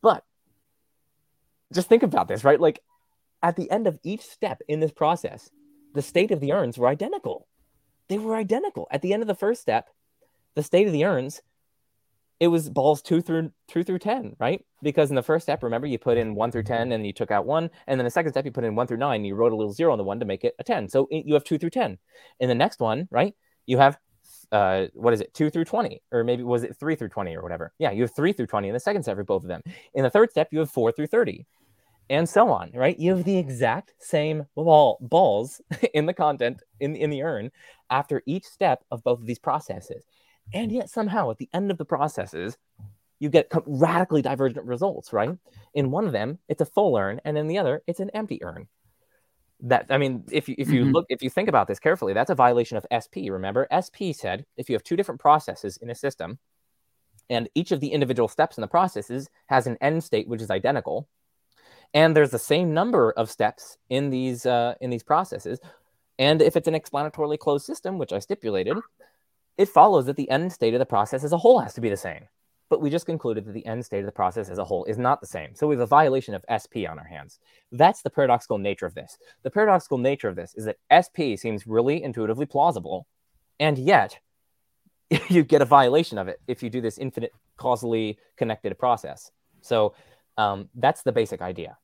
But 0.00 0.22
just 1.74 1.88
think 1.88 2.02
about 2.02 2.28
this, 2.28 2.44
right? 2.44 2.60
Like 2.60 2.80
at 3.42 3.56
the 3.56 3.70
end 3.70 3.86
of 3.86 3.98
each 4.02 4.22
step 4.22 4.62
in 4.68 4.80
this 4.80 4.92
process, 4.92 5.50
the 5.94 6.02
state 6.02 6.30
of 6.30 6.40
the 6.40 6.52
urns 6.52 6.78
were 6.78 6.88
identical. 6.88 7.46
They 8.08 8.18
were 8.18 8.36
identical. 8.36 8.86
At 8.90 9.02
the 9.02 9.12
end 9.12 9.22
of 9.22 9.28
the 9.28 9.34
first 9.34 9.60
step, 9.60 9.88
the 10.54 10.62
state 10.62 10.86
of 10.86 10.92
the 10.92 11.04
urns 11.04 11.42
it 12.40 12.48
was 12.48 12.68
balls 12.68 13.00
two 13.00 13.20
through 13.20 13.52
two 13.68 13.84
through 13.84 14.00
ten, 14.00 14.34
right? 14.38 14.64
Because 14.82 15.08
in 15.08 15.16
the 15.16 15.22
first 15.22 15.44
step, 15.44 15.62
remember, 15.62 15.86
you 15.86 15.98
put 15.98 16.18
in 16.18 16.34
one 16.34 16.50
through 16.50 16.64
ten, 16.64 16.92
and 16.92 17.06
you 17.06 17.12
took 17.12 17.30
out 17.30 17.46
one, 17.46 17.70
and 17.86 17.98
then 17.98 18.04
the 18.04 18.10
second 18.10 18.32
step, 18.32 18.44
you 18.44 18.50
put 18.50 18.64
in 18.64 18.74
one 18.74 18.86
through 18.86 18.96
nine, 18.96 19.16
and 19.16 19.26
you 19.26 19.34
wrote 19.34 19.52
a 19.52 19.56
little 19.56 19.72
zero 19.72 19.92
on 19.92 19.98
the 19.98 20.04
one 20.04 20.18
to 20.20 20.26
make 20.26 20.44
it 20.44 20.54
a 20.58 20.64
ten. 20.64 20.88
So 20.88 21.06
you 21.10 21.34
have 21.34 21.44
two 21.44 21.58
through 21.58 21.70
ten. 21.70 21.98
In 22.40 22.48
the 22.48 22.54
next 22.54 22.80
one, 22.80 23.08
right, 23.10 23.34
you 23.66 23.78
have 23.78 23.98
uh, 24.50 24.86
what 24.94 25.14
is 25.14 25.20
it, 25.20 25.32
two 25.32 25.48
through 25.48 25.64
twenty, 25.64 26.02
or 26.10 26.24
maybe 26.24 26.42
was 26.42 26.64
it 26.64 26.76
three 26.78 26.96
through 26.96 27.08
twenty 27.08 27.36
or 27.36 27.42
whatever? 27.42 27.72
Yeah, 27.78 27.92
you 27.92 28.02
have 28.02 28.14
three 28.14 28.32
through 28.32 28.48
twenty 28.48 28.68
in 28.68 28.74
the 28.74 28.80
second 28.80 29.04
step 29.04 29.16
for 29.16 29.24
both 29.24 29.42
of 29.42 29.48
them. 29.48 29.62
In 29.94 30.02
the 30.02 30.10
third 30.10 30.30
step, 30.30 30.48
you 30.50 30.58
have 30.58 30.70
four 30.70 30.90
through 30.90 31.06
thirty, 31.06 31.46
and 32.10 32.28
so 32.28 32.50
on, 32.50 32.70
right? 32.74 32.98
You 32.98 33.16
have 33.16 33.24
the 33.24 33.38
exact 33.38 33.94
same 33.98 34.46
ball 34.54 34.98
balls 35.00 35.60
in 35.94 36.06
the 36.06 36.14
content 36.14 36.62
in 36.80 36.96
in 36.96 37.10
the 37.10 37.22
urn 37.22 37.50
after 37.90 38.22
each 38.26 38.44
step 38.44 38.84
of 38.90 39.02
both 39.02 39.20
of 39.20 39.26
these 39.26 39.38
processes. 39.38 40.04
And 40.52 40.70
yet 40.70 40.90
somehow 40.90 41.30
at 41.30 41.38
the 41.38 41.48
end 41.54 41.70
of 41.70 41.78
the 41.78 41.84
processes, 41.84 42.58
you 43.18 43.30
get 43.30 43.50
radically 43.66 44.20
divergent 44.20 44.66
results, 44.66 45.12
right? 45.12 45.30
In 45.72 45.90
one 45.90 46.04
of 46.06 46.12
them, 46.12 46.38
it's 46.48 46.60
a 46.60 46.66
full 46.66 46.96
urn, 46.96 47.20
and 47.24 47.38
in 47.38 47.46
the 47.46 47.58
other, 47.58 47.82
it's 47.86 48.00
an 48.00 48.10
empty 48.10 48.42
urn. 48.42 48.68
That 49.60 49.86
I 49.88 49.98
mean, 49.98 50.24
if 50.30 50.48
you 50.48 50.56
if 50.58 50.68
you 50.68 50.82
mm-hmm. 50.82 50.92
look 50.92 51.06
if 51.08 51.22
you 51.22 51.30
think 51.30 51.48
about 51.48 51.68
this 51.68 51.78
carefully, 51.78 52.12
that's 52.12 52.30
a 52.30 52.34
violation 52.34 52.76
of 52.76 52.84
SP. 52.92 53.30
Remember, 53.30 53.66
SP 53.72 54.12
said 54.12 54.44
if 54.56 54.68
you 54.68 54.74
have 54.74 54.82
two 54.82 54.96
different 54.96 55.20
processes 55.20 55.78
in 55.78 55.88
a 55.88 55.94
system, 55.94 56.38
and 57.30 57.48
each 57.54 57.72
of 57.72 57.80
the 57.80 57.88
individual 57.88 58.28
steps 58.28 58.58
in 58.58 58.62
the 58.62 58.68
processes 58.68 59.28
has 59.46 59.66
an 59.66 59.78
end 59.80 60.04
state 60.04 60.28
which 60.28 60.42
is 60.42 60.50
identical, 60.50 61.08
and 61.94 62.14
there's 62.14 62.30
the 62.30 62.38
same 62.38 62.74
number 62.74 63.12
of 63.12 63.30
steps 63.30 63.78
in 63.88 64.10
these 64.10 64.44
uh, 64.44 64.74
in 64.80 64.90
these 64.90 65.04
processes, 65.04 65.60
and 66.18 66.42
if 66.42 66.56
it's 66.56 66.68
an 66.68 66.74
explanatorily 66.74 67.38
closed 67.38 67.64
system, 67.64 67.98
which 67.98 68.12
I 68.12 68.18
stipulated, 68.18 68.76
it 69.56 69.68
follows 69.68 70.06
that 70.06 70.16
the 70.16 70.28
end 70.30 70.52
state 70.52 70.74
of 70.74 70.80
the 70.80 70.86
process 70.86 71.24
as 71.24 71.32
a 71.32 71.38
whole 71.38 71.60
has 71.60 71.74
to 71.74 71.80
be 71.80 71.88
the 71.88 71.96
same. 71.96 72.28
But 72.70 72.80
we 72.80 72.90
just 72.90 73.06
concluded 73.06 73.44
that 73.44 73.52
the 73.52 73.66
end 73.66 73.84
state 73.84 74.00
of 74.00 74.06
the 74.06 74.12
process 74.12 74.48
as 74.48 74.58
a 74.58 74.64
whole 74.64 74.84
is 74.86 74.98
not 74.98 75.20
the 75.20 75.26
same. 75.26 75.54
So 75.54 75.66
we 75.66 75.74
have 75.74 75.82
a 75.82 75.86
violation 75.86 76.34
of 76.34 76.44
SP 76.48 76.88
on 76.88 76.98
our 76.98 77.04
hands. 77.04 77.38
That's 77.70 78.02
the 78.02 78.10
paradoxical 78.10 78.58
nature 78.58 78.86
of 78.86 78.94
this. 78.94 79.18
The 79.42 79.50
paradoxical 79.50 79.98
nature 79.98 80.28
of 80.28 80.36
this 80.36 80.54
is 80.54 80.64
that 80.64 80.78
SP 80.90 81.38
seems 81.38 81.66
really 81.66 82.02
intuitively 82.02 82.46
plausible, 82.46 83.06
and 83.60 83.78
yet 83.78 84.18
you 85.28 85.44
get 85.44 85.62
a 85.62 85.66
violation 85.66 86.18
of 86.18 86.28
it 86.28 86.40
if 86.48 86.62
you 86.62 86.70
do 86.70 86.80
this 86.80 86.98
infinite 86.98 87.32
causally 87.56 88.18
connected 88.36 88.76
process. 88.78 89.30
So 89.60 89.94
um, 90.36 90.68
that's 90.74 91.02
the 91.02 91.12
basic 91.12 91.40
idea. 91.42 91.76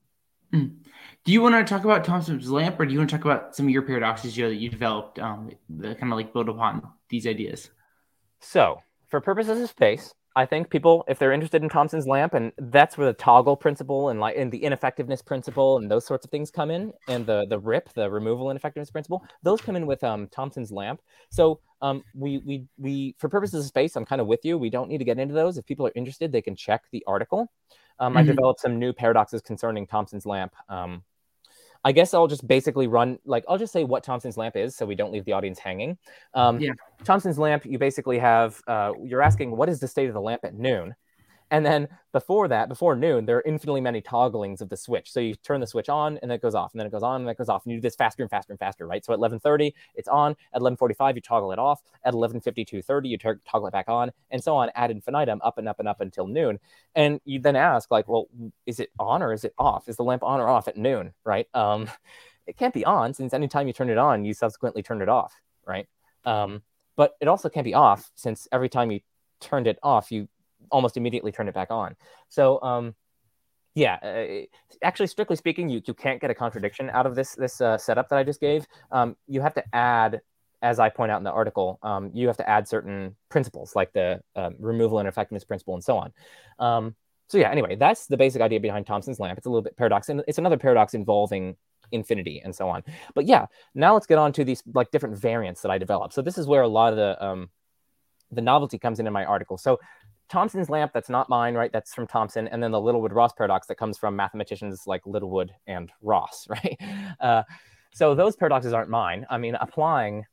Mm. 0.52 0.76
Do 1.24 1.32
you 1.32 1.42
want 1.42 1.54
to 1.54 1.64
talk 1.64 1.84
about 1.84 2.04
Thomson's 2.04 2.50
lamp, 2.50 2.80
or 2.80 2.86
do 2.86 2.92
you 2.92 2.98
want 2.98 3.10
to 3.10 3.16
talk 3.16 3.24
about 3.24 3.54
some 3.54 3.66
of 3.66 3.70
your 3.70 3.82
paradoxes, 3.82 4.34
Joe, 4.34 4.48
that 4.48 4.56
you 4.56 4.68
developed 4.68 5.18
um, 5.18 5.50
that 5.68 5.98
kind 5.98 6.12
of 6.12 6.16
like 6.16 6.32
build 6.32 6.48
upon 6.48 6.82
these 7.08 7.26
ideas? 7.26 7.70
So, 8.40 8.80
for 9.08 9.20
purposes 9.20 9.60
of 9.60 9.68
space, 9.68 10.14
I 10.36 10.46
think 10.46 10.70
people, 10.70 11.04
if 11.08 11.18
they're 11.18 11.32
interested 11.32 11.62
in 11.62 11.68
Thomson's 11.68 12.06
lamp, 12.06 12.34
and 12.34 12.52
that's 12.56 12.96
where 12.96 13.06
the 13.06 13.12
toggle 13.12 13.56
principle 13.56 14.08
and 14.08 14.20
like 14.20 14.36
and 14.36 14.50
the 14.50 14.62
ineffectiveness 14.62 15.22
principle 15.22 15.76
and 15.76 15.90
those 15.90 16.06
sorts 16.06 16.24
of 16.24 16.30
things 16.30 16.50
come 16.50 16.70
in, 16.70 16.92
and 17.08 17.26
the 17.26 17.46
the 17.48 17.58
RIP, 17.58 17.92
the 17.94 18.08
removal 18.08 18.50
ineffectiveness 18.50 18.90
principle, 18.90 19.24
those 19.42 19.60
come 19.60 19.76
in 19.76 19.86
with 19.86 20.02
um, 20.04 20.28
Thomson's 20.28 20.70
lamp. 20.70 21.00
So 21.30 21.60
um, 21.82 22.02
we 22.14 22.38
we 22.38 22.66
we 22.78 23.16
for 23.18 23.28
purposes 23.28 23.64
of 23.64 23.68
space, 23.68 23.96
I'm 23.96 24.04
kind 24.04 24.20
of 24.20 24.26
with 24.26 24.44
you. 24.44 24.56
We 24.56 24.70
don't 24.70 24.88
need 24.88 24.98
to 24.98 25.04
get 25.04 25.18
into 25.18 25.34
those. 25.34 25.58
If 25.58 25.66
people 25.66 25.86
are 25.86 25.92
interested, 25.94 26.30
they 26.30 26.42
can 26.42 26.56
check 26.56 26.82
the 26.92 27.04
article. 27.06 27.50
Um, 28.00 28.10
mm-hmm. 28.10 28.18
I 28.18 28.22
developed 28.22 28.60
some 28.60 28.78
new 28.78 28.92
paradoxes 28.92 29.42
concerning 29.42 29.86
Thomson's 29.86 30.26
lamp. 30.26 30.54
Um, 30.68 31.04
I 31.84 31.92
guess 31.92 32.12
I'll 32.12 32.26
just 32.26 32.46
basically 32.46 32.86
run 32.86 33.18
like 33.24 33.44
I'll 33.48 33.58
just 33.58 33.72
say 33.72 33.84
what 33.84 34.02
Thomson's 34.02 34.36
lamp 34.36 34.56
is, 34.56 34.76
so 34.76 34.84
we 34.84 34.94
don't 34.94 35.12
leave 35.12 35.24
the 35.24 35.32
audience 35.32 35.58
hanging. 35.58 35.96
Um, 36.34 36.60
yeah. 36.60 36.72
Thomson's 37.04 37.38
lamp, 37.38 37.64
you 37.64 37.78
basically 37.78 38.18
have 38.18 38.60
uh, 38.66 38.92
you're 39.02 39.22
asking 39.22 39.56
what 39.56 39.68
is 39.68 39.80
the 39.80 39.88
state 39.88 40.08
of 40.08 40.14
the 40.14 40.20
lamp 40.20 40.44
at 40.44 40.54
noon, 40.54 40.94
and 41.50 41.66
then 41.66 41.88
before 42.12 42.48
that, 42.48 42.68
before 42.68 42.94
noon, 42.94 43.26
there 43.26 43.36
are 43.38 43.42
infinitely 43.46 43.80
many 43.80 44.00
togglings 44.00 44.60
of 44.60 44.68
the 44.68 44.76
switch. 44.76 45.10
So 45.10 45.20
you 45.20 45.34
turn 45.34 45.60
the 45.60 45.66
switch 45.66 45.88
on 45.88 46.18
and 46.18 46.30
then 46.30 46.36
it 46.36 46.42
goes 46.42 46.54
off, 46.54 46.72
and 46.72 46.80
then 46.80 46.86
it 46.86 46.92
goes 46.92 47.02
on 47.02 47.16
and 47.16 47.26
then 47.26 47.32
it 47.32 47.38
goes 47.38 47.48
off, 47.48 47.64
and 47.64 47.72
you 47.72 47.78
do 47.78 47.82
this 47.82 47.96
faster 47.96 48.22
and 48.22 48.30
faster 48.30 48.52
and 48.52 48.58
faster, 48.58 48.86
right? 48.86 49.04
So 49.04 49.12
at 49.12 49.18
11:30, 49.18 49.74
it's 49.94 50.08
on. 50.08 50.36
At 50.52 50.60
11:45, 50.60 51.16
you 51.16 51.22
toggle 51.22 51.52
it 51.52 51.58
off. 51.58 51.82
At 52.04 52.14
11:52:30, 52.14 53.08
you 53.08 53.18
t- 53.18 53.28
toggle 53.48 53.68
it 53.68 53.72
back 53.72 53.88
on, 53.88 54.12
and 54.30 54.42
so 54.42 54.56
on 54.56 54.70
ad 54.74 54.90
infinitum, 54.90 55.40
up 55.42 55.58
and 55.58 55.68
up 55.68 55.78
and 55.80 55.88
up 55.88 56.00
until 56.00 56.26
noon. 56.26 56.58
And 56.94 57.20
you 57.24 57.40
then 57.40 57.56
ask, 57.56 57.90
like, 57.90 58.08
well, 58.08 58.28
is 58.66 58.80
it 58.80 58.90
on 58.98 59.22
or 59.22 59.32
is 59.32 59.44
it 59.44 59.54
off? 59.58 59.88
Is 59.88 59.96
the 59.96 60.04
lamp 60.04 60.22
on 60.22 60.40
or 60.40 60.48
off 60.48 60.68
at 60.68 60.76
noon, 60.76 61.14
right? 61.24 61.48
Um, 61.54 61.88
it 62.46 62.56
can't 62.56 62.74
be 62.74 62.84
on 62.84 63.14
since 63.14 63.34
anytime 63.34 63.66
you 63.66 63.72
turn 63.72 63.90
it 63.90 63.98
on, 63.98 64.24
you 64.24 64.34
subsequently 64.34 64.82
turn 64.82 65.02
it 65.02 65.08
off, 65.08 65.40
right? 65.66 65.86
Um, 66.24 66.62
but 66.96 67.16
it 67.20 67.28
also 67.28 67.48
can't 67.48 67.64
be 67.64 67.74
off 67.74 68.10
since 68.14 68.46
every 68.52 68.68
time 68.68 68.90
you 68.90 69.00
turned 69.40 69.66
it 69.66 69.78
off, 69.82 70.12
you 70.12 70.28
almost 70.70 70.96
immediately 70.96 71.32
turn 71.32 71.48
it 71.48 71.54
back 71.54 71.70
on. 71.70 71.96
So, 72.28 72.60
um, 72.62 72.94
yeah, 73.74 73.94
uh, 74.02 74.46
actually, 74.82 75.06
strictly 75.06 75.36
speaking, 75.36 75.68
you, 75.68 75.80
you 75.86 75.94
can't 75.94 76.20
get 76.20 76.30
a 76.30 76.34
contradiction 76.34 76.90
out 76.90 77.06
of 77.06 77.14
this 77.14 77.34
this 77.34 77.60
uh, 77.60 77.78
setup 77.78 78.08
that 78.08 78.18
I 78.18 78.24
just 78.24 78.40
gave. 78.40 78.66
Um, 78.90 79.16
you 79.28 79.40
have 79.40 79.54
to 79.54 79.64
add, 79.74 80.20
as 80.60 80.80
I 80.80 80.88
point 80.88 81.12
out 81.12 81.18
in 81.18 81.24
the 81.24 81.30
article, 81.30 81.78
um, 81.82 82.10
you 82.12 82.26
have 82.26 82.36
to 82.38 82.48
add 82.48 82.66
certain 82.66 83.16
principles 83.28 83.76
like 83.76 83.92
the 83.92 84.20
um, 84.34 84.56
removal 84.58 84.98
ineffectiveness 84.98 85.44
principle 85.44 85.74
and 85.74 85.84
so 85.84 85.98
on. 85.98 86.12
Um, 86.58 86.96
so 87.28 87.38
yeah, 87.38 87.50
anyway, 87.50 87.76
that's 87.76 88.06
the 88.06 88.16
basic 88.16 88.42
idea 88.42 88.58
behind 88.58 88.86
Thomson's 88.86 89.20
lamp. 89.20 89.38
It's 89.38 89.46
a 89.46 89.50
little 89.50 89.62
bit 89.62 89.76
paradox, 89.76 90.08
and 90.08 90.24
it's 90.26 90.38
another 90.38 90.58
paradox 90.58 90.94
involving 90.94 91.56
infinity 91.92 92.40
and 92.44 92.54
so 92.54 92.68
on. 92.68 92.82
But 93.14 93.26
yeah, 93.26 93.46
now 93.74 93.94
let's 93.94 94.06
get 94.06 94.18
on 94.18 94.32
to 94.32 94.44
these 94.44 94.62
like 94.74 94.90
different 94.90 95.16
variants 95.16 95.62
that 95.62 95.70
I 95.70 95.78
developed. 95.78 96.14
So 96.14 96.22
this 96.22 96.38
is 96.38 96.46
where 96.48 96.62
a 96.62 96.68
lot 96.68 96.92
of 96.92 96.96
the 96.96 97.24
um, 97.24 97.50
the 98.32 98.40
novelty 98.40 98.78
comes 98.78 99.00
in 99.00 99.06
in 99.06 99.12
my 99.12 99.24
article. 99.24 99.58
So 99.58 99.78
Thomson's 100.30 100.70
lamp, 100.70 100.92
that's 100.92 101.08
not 101.08 101.28
mine, 101.28 101.54
right? 101.54 101.72
That's 101.72 101.92
from 101.92 102.06
Thomson. 102.06 102.46
And 102.48 102.62
then 102.62 102.70
the 102.70 102.80
Littlewood 102.80 103.12
Ross 103.12 103.32
paradox 103.32 103.66
that 103.66 103.74
comes 103.74 103.98
from 103.98 104.14
mathematicians 104.14 104.86
like 104.86 105.04
Littlewood 105.04 105.52
and 105.66 105.90
Ross, 106.00 106.46
right? 106.50 106.80
Uh, 107.20 107.42
so 107.92 108.14
those 108.14 108.36
paradoxes 108.36 108.72
aren't 108.72 108.90
mine. 108.90 109.26
I 109.28 109.38
mean, 109.38 109.56
applying 109.56 110.24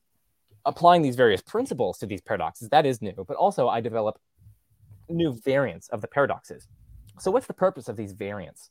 applying 0.65 1.01
these 1.01 1.15
various 1.15 1.41
principles 1.41 1.97
to 1.97 2.05
these 2.05 2.19
paradoxes, 2.19 2.67
that 2.69 2.85
is 2.85 3.01
new. 3.01 3.23
But 3.25 3.37
also 3.37 3.69
I 3.69 3.79
develop 3.79 4.19
new 5.09 5.33
variants 5.45 5.87
of 5.89 6.01
the 6.01 6.07
paradoxes. 6.07 6.67
So 7.19 7.31
what's 7.31 7.47
the 7.47 7.53
purpose 7.53 7.87
of 7.87 7.95
these 7.95 8.11
variants? 8.11 8.69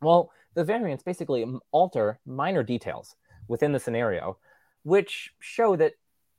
Well, 0.00 0.30
the 0.54 0.64
variants 0.64 1.02
basically 1.02 1.44
alter 1.72 2.20
minor 2.24 2.62
details 2.62 3.16
within 3.48 3.72
the 3.72 3.80
scenario, 3.80 4.38
which 4.84 5.32
show 5.40 5.74
that 5.76 5.94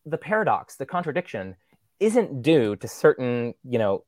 the 0.06 0.18
paradox, 0.18 0.78
the 0.78 0.86
contradiction, 0.86 1.56
isn't 2.04 2.42
due 2.42 2.76
to 2.76 2.88
certain, 2.88 3.54
you 3.64 3.80
know, 3.80 4.04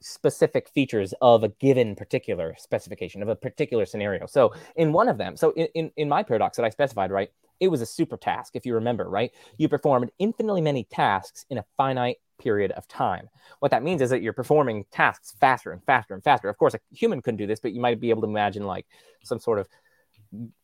specific 0.00 0.68
features 0.68 1.12
of 1.20 1.44
a 1.44 1.48
given 1.48 1.94
particular 1.94 2.54
specification 2.58 3.22
of 3.22 3.28
a 3.28 3.36
particular 3.36 3.84
scenario. 3.84 4.26
So 4.26 4.54
in 4.76 4.92
one 4.92 5.08
of 5.08 5.18
them, 5.18 5.36
so 5.36 5.50
in, 5.52 5.66
in, 5.74 5.90
in 5.96 6.08
my 6.08 6.22
paradox 6.22 6.56
that 6.56 6.64
I 6.64 6.70
specified, 6.70 7.10
right, 7.10 7.30
it 7.58 7.68
was 7.68 7.82
a 7.82 7.86
super 7.86 8.16
task, 8.16 8.56
if 8.56 8.64
you 8.64 8.74
remember, 8.74 9.08
right? 9.08 9.30
You 9.58 9.68
performed 9.68 10.10
infinitely 10.18 10.62
many 10.62 10.84
tasks 10.84 11.44
in 11.50 11.58
a 11.58 11.64
finite 11.76 12.16
period 12.38 12.70
of 12.72 12.88
time. 12.88 13.28
What 13.58 13.70
that 13.72 13.82
means 13.82 14.00
is 14.00 14.08
that 14.10 14.22
you're 14.22 14.32
performing 14.32 14.86
tasks 14.90 15.34
faster 15.38 15.72
and 15.72 15.84
faster 15.84 16.14
and 16.14 16.24
faster. 16.24 16.48
Of 16.48 16.56
course, 16.56 16.72
a 16.72 16.80
human 16.92 17.20
couldn't 17.20 17.36
do 17.36 17.46
this, 17.46 17.60
but 17.60 17.72
you 17.72 17.80
might 17.80 18.00
be 18.00 18.08
able 18.08 18.22
to 18.22 18.28
imagine 18.28 18.64
like 18.64 18.86
some 19.22 19.38
sort 19.38 19.58
of 19.58 19.68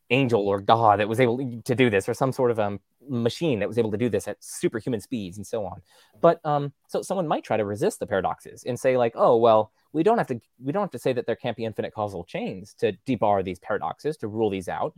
angel 0.09 0.47
or 0.47 0.61
god 0.61 0.99
that 0.99 1.09
was 1.09 1.19
able 1.19 1.37
to 1.65 1.75
do 1.75 1.89
this 1.89 2.07
or 2.07 2.13
some 2.13 2.31
sort 2.31 2.49
of 2.49 2.59
um, 2.59 2.79
machine 3.09 3.59
that 3.59 3.67
was 3.67 3.77
able 3.77 3.91
to 3.91 3.97
do 3.97 4.09
this 4.09 4.27
at 4.27 4.37
superhuman 4.39 5.01
speeds 5.01 5.37
and 5.37 5.45
so 5.45 5.65
on 5.65 5.81
but 6.21 6.39
um, 6.45 6.71
so 6.87 7.01
someone 7.01 7.27
might 7.27 7.43
try 7.43 7.57
to 7.57 7.65
resist 7.65 7.99
the 7.99 8.07
paradoxes 8.07 8.63
and 8.65 8.79
say 8.79 8.97
like 8.97 9.13
oh 9.15 9.35
well 9.35 9.71
we 9.91 10.03
don't 10.03 10.17
have 10.17 10.27
to 10.27 10.39
we 10.63 10.71
don't 10.71 10.83
have 10.83 10.91
to 10.91 10.99
say 10.99 11.11
that 11.11 11.25
there 11.25 11.35
can't 11.35 11.57
be 11.57 11.65
infinite 11.65 11.93
causal 11.93 12.23
chains 12.23 12.73
to 12.73 12.93
debar 13.05 13.43
these 13.43 13.59
paradoxes 13.59 14.15
to 14.17 14.27
rule 14.27 14.49
these 14.49 14.69
out 14.69 14.93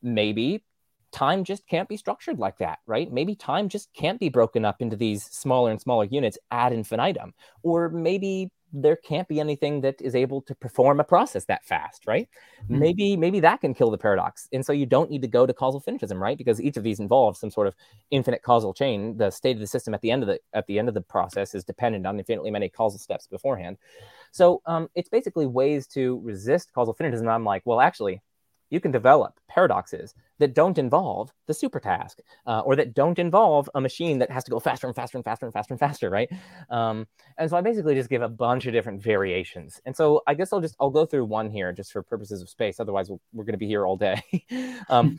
maybe 0.00 0.62
time 1.12 1.44
just 1.44 1.66
can't 1.66 1.88
be 1.88 1.96
structured 1.96 2.38
like 2.38 2.58
that, 2.58 2.78
right? 2.86 3.12
Maybe 3.12 3.36
time 3.36 3.68
just 3.68 3.92
can't 3.94 4.18
be 4.18 4.28
broken 4.28 4.64
up 4.64 4.80
into 4.80 4.96
these 4.96 5.24
smaller 5.24 5.70
and 5.70 5.80
smaller 5.80 6.04
units 6.04 6.38
ad 6.50 6.72
infinitum. 6.72 7.34
Or 7.62 7.90
maybe 7.90 8.50
there 8.72 8.96
can't 8.96 9.28
be 9.28 9.38
anything 9.38 9.80
that 9.82 10.00
is 10.00 10.14
able 10.14 10.40
to 10.42 10.54
perform 10.54 11.00
a 11.00 11.04
process 11.04 11.44
that 11.44 11.64
fast, 11.64 12.06
right? 12.06 12.28
Mm-hmm. 12.64 12.78
Maybe 12.78 13.16
maybe 13.16 13.40
that 13.40 13.60
can 13.60 13.74
kill 13.74 13.90
the 13.90 13.98
paradox. 13.98 14.48
And 14.52 14.64
so 14.64 14.72
you 14.72 14.86
don't 14.86 15.10
need 15.10 15.22
to 15.22 15.28
go 15.28 15.46
to 15.46 15.52
causal 15.52 15.80
finitism, 15.80 16.18
right? 16.18 16.38
Because 16.38 16.60
each 16.60 16.76
of 16.76 16.82
these 16.82 17.00
involves 17.00 17.38
some 17.38 17.50
sort 17.50 17.66
of 17.66 17.74
infinite 18.10 18.42
causal 18.42 18.72
chain. 18.72 19.16
The 19.16 19.30
state 19.30 19.56
of 19.56 19.60
the 19.60 19.66
system 19.66 19.94
at 19.94 20.00
the 20.00 20.10
end 20.10 20.22
of 20.22 20.28
the 20.28 20.40
at 20.54 20.66
the 20.66 20.78
end 20.78 20.88
of 20.88 20.94
the 20.94 21.02
process 21.02 21.54
is 21.54 21.64
dependent 21.64 22.06
on 22.06 22.18
infinitely 22.18 22.50
many 22.50 22.68
causal 22.68 22.98
steps 22.98 23.26
beforehand. 23.26 23.76
So 24.30 24.62
um, 24.66 24.88
it's 24.94 25.10
basically 25.10 25.46
ways 25.46 25.86
to 25.88 26.20
resist 26.24 26.72
causal 26.72 26.94
finitism. 26.94 27.28
I'm 27.28 27.44
like, 27.44 27.62
well, 27.66 27.80
actually, 27.80 28.22
you 28.72 28.80
can 28.80 28.90
develop 28.90 29.38
paradoxes 29.48 30.14
that 30.38 30.54
don't 30.54 30.78
involve 30.78 31.32
the 31.46 31.54
super 31.54 31.78
task 31.78 32.18
uh, 32.46 32.60
or 32.60 32.74
that 32.74 32.94
don't 32.94 33.18
involve 33.18 33.68
a 33.74 33.80
machine 33.80 34.18
that 34.18 34.30
has 34.30 34.42
to 34.44 34.50
go 34.50 34.58
faster 34.58 34.86
and 34.86 34.96
faster 34.96 35.18
and 35.18 35.24
faster 35.24 35.46
and 35.46 35.52
faster 35.52 35.74
and 35.74 35.80
faster 35.80 36.10
right? 36.10 36.30
Um, 36.70 37.06
and 37.38 37.48
so 37.48 37.56
i 37.56 37.60
basically 37.60 37.94
just 37.94 38.08
give 38.08 38.22
a 38.22 38.28
bunch 38.28 38.66
of 38.66 38.72
different 38.72 39.02
variations. 39.02 39.80
And 39.86 39.94
so 39.94 40.22
i 40.26 40.34
guess 40.34 40.52
i'll 40.52 40.60
just 40.60 40.76
i'll 40.80 40.90
go 40.90 41.06
through 41.06 41.26
one 41.26 41.50
here 41.50 41.70
just 41.72 41.92
for 41.92 42.02
purposes 42.02 42.40
of 42.42 42.48
space. 42.48 42.80
Otherwise 42.80 43.10
we 43.10 43.16
we 43.32 43.42
are 43.42 43.44
going 43.44 43.52
to 43.52 43.58
be 43.58 43.68
here 43.68 43.86
all 43.86 43.96
day. 43.96 44.22
Um, 44.88 45.18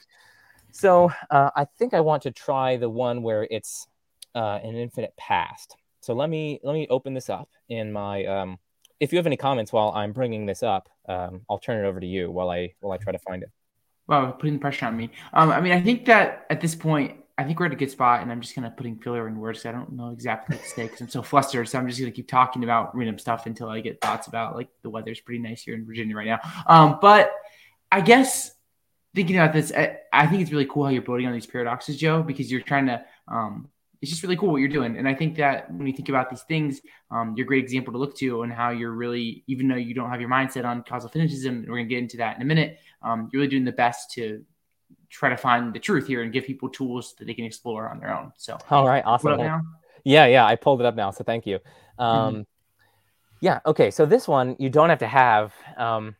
so 0.71 1.11
uh, 1.29 1.51
i 1.55 1.65
think 1.77 1.93
i 1.93 1.99
want 1.99 2.23
to 2.23 2.31
try 2.31 2.77
the 2.77 2.89
one 2.89 3.21
where 3.21 3.47
it's 3.49 3.87
uh, 4.35 4.59
an 4.63 4.75
infinite 4.75 5.15
past. 5.17 5.75
So 6.01 6.13
let 6.13 6.29
me 6.29 6.59
let 6.63 6.73
me 6.73 6.87
open 6.89 7.13
this 7.13 7.29
up 7.29 7.49
in 7.69 7.93
my 7.93 8.25
um, 8.25 8.57
if 9.03 9.11
you 9.11 9.17
have 9.17 9.27
any 9.27 9.35
comments 9.35 9.73
while 9.73 9.91
I'm 9.93 10.13
bringing 10.13 10.45
this 10.45 10.63
up, 10.63 10.87
um, 11.09 11.41
I'll 11.49 11.59
turn 11.59 11.83
it 11.83 11.87
over 11.87 11.99
to 11.99 12.07
you 12.07 12.31
while 12.31 12.49
I 12.49 12.73
while 12.79 12.93
I 12.93 12.97
try 12.97 13.11
to 13.11 13.19
find 13.19 13.43
it. 13.43 13.49
Wow, 14.07 14.31
putting 14.31 14.53
the 14.53 14.59
pressure 14.59 14.85
on 14.85 14.95
me. 14.95 15.09
Um, 15.33 15.51
I 15.51 15.59
mean, 15.59 15.73
I 15.73 15.81
think 15.81 16.05
that 16.05 16.45
at 16.49 16.61
this 16.61 16.73
point, 16.73 17.17
I 17.37 17.43
think 17.43 17.59
we're 17.59 17.65
at 17.65 17.73
a 17.73 17.75
good 17.75 17.91
spot, 17.91 18.21
and 18.21 18.31
I'm 18.31 18.39
just 18.39 18.55
kind 18.55 18.65
of 18.65 18.77
putting 18.77 18.97
filler 18.97 19.27
in 19.27 19.37
words. 19.37 19.65
I 19.65 19.73
don't 19.73 19.91
know 19.91 20.11
exactly 20.11 20.55
what 20.55 20.63
to 20.63 20.69
say 20.69 20.83
because 20.83 21.01
I'm 21.01 21.09
so 21.09 21.21
flustered. 21.21 21.67
So 21.67 21.77
I'm 21.77 21.87
just 21.87 21.99
gonna 21.99 22.11
keep 22.11 22.29
talking 22.29 22.63
about 22.63 22.95
random 22.95 23.19
stuff 23.19 23.45
until 23.45 23.67
I 23.67 23.81
get 23.81 23.99
thoughts 23.99 24.27
about 24.27 24.55
like 24.55 24.69
the 24.83 24.89
weather's 24.89 25.19
pretty 25.19 25.41
nice 25.41 25.63
here 25.63 25.75
in 25.75 25.85
Virginia 25.85 26.15
right 26.15 26.27
now. 26.27 26.39
Um, 26.65 26.99
but 27.01 27.33
I 27.91 27.99
guess 27.99 28.51
thinking 29.13 29.35
about 29.35 29.51
this, 29.51 29.73
I, 29.75 29.97
I, 30.11 30.27
think 30.27 30.41
it's 30.41 30.51
really 30.51 30.65
cool 30.65 30.85
how 30.85 30.89
you're 30.89 31.03
building 31.03 31.27
on 31.27 31.33
these 31.33 31.45
paradoxes, 31.45 31.97
Joe, 31.97 32.23
because 32.23 32.51
you're 32.51 32.61
trying 32.61 32.87
to 32.87 33.05
um, 33.27 33.69
it's 34.03 34.11
just 34.11 34.21
really 34.21 34.35
cool 34.35 34.51
what 34.51 34.57
you're 34.57 34.67
doing. 34.67 34.97
And 34.97 35.07
I 35.07 35.15
think 35.15 35.37
that 35.37 35.71
when 35.71 35.87
you 35.87 35.93
think 35.93 36.09
about 36.09 36.29
these 36.29 36.41
things, 36.41 36.81
um, 37.09 37.35
you're 37.37 37.45
a 37.45 37.47
great 37.47 37.63
example 37.63 37.93
to 37.93 37.97
look 37.97 38.17
to 38.17 38.43
and 38.43 38.51
how 38.51 38.69
you're 38.69 38.91
really, 38.91 39.45
even 39.47 39.69
though 39.69 39.77
you 39.77 39.93
don't 39.93 40.09
have 40.09 40.19
your 40.19 40.29
mindset 40.29 40.65
on 40.65 40.83
causal 40.83 41.09
finitism, 41.09 41.47
and 41.47 41.69
we're 41.69 41.77
going 41.77 41.87
to 41.87 41.95
get 41.95 41.99
into 41.99 42.17
that 42.17 42.35
in 42.35 42.41
a 42.41 42.45
minute, 42.45 42.79
um, 43.01 43.29
you're 43.31 43.39
really 43.39 43.49
doing 43.49 43.63
the 43.63 43.71
best 43.71 44.11
to 44.11 44.43
try 45.09 45.29
to 45.29 45.37
find 45.37 45.73
the 45.73 45.79
truth 45.79 46.05
here 46.05 46.21
and 46.21 46.33
give 46.33 46.43
people 46.43 46.67
tools 46.67 47.15
that 47.17 47.27
they 47.27 47.33
can 47.33 47.45
explore 47.45 47.87
on 47.87 47.97
their 48.01 48.13
own. 48.13 48.33
So, 48.35 48.57
all 48.69 48.85
right, 48.85 49.05
awesome. 49.05 49.39
Yeah, 50.03 50.25
yeah, 50.25 50.45
I 50.45 50.57
pulled 50.57 50.81
it 50.81 50.85
up 50.85 50.95
now. 50.95 51.11
So 51.11 51.23
thank 51.23 51.45
you. 51.45 51.59
Um, 51.97 52.33
mm-hmm. 52.33 52.41
Yeah, 53.39 53.61
okay. 53.65 53.89
So 53.89 54.05
this 54.05 54.27
one, 54.27 54.57
you 54.59 54.69
don't 54.69 54.89
have 54.89 54.99
to 54.99 55.07
have, 55.07 55.53
um, 55.77 56.17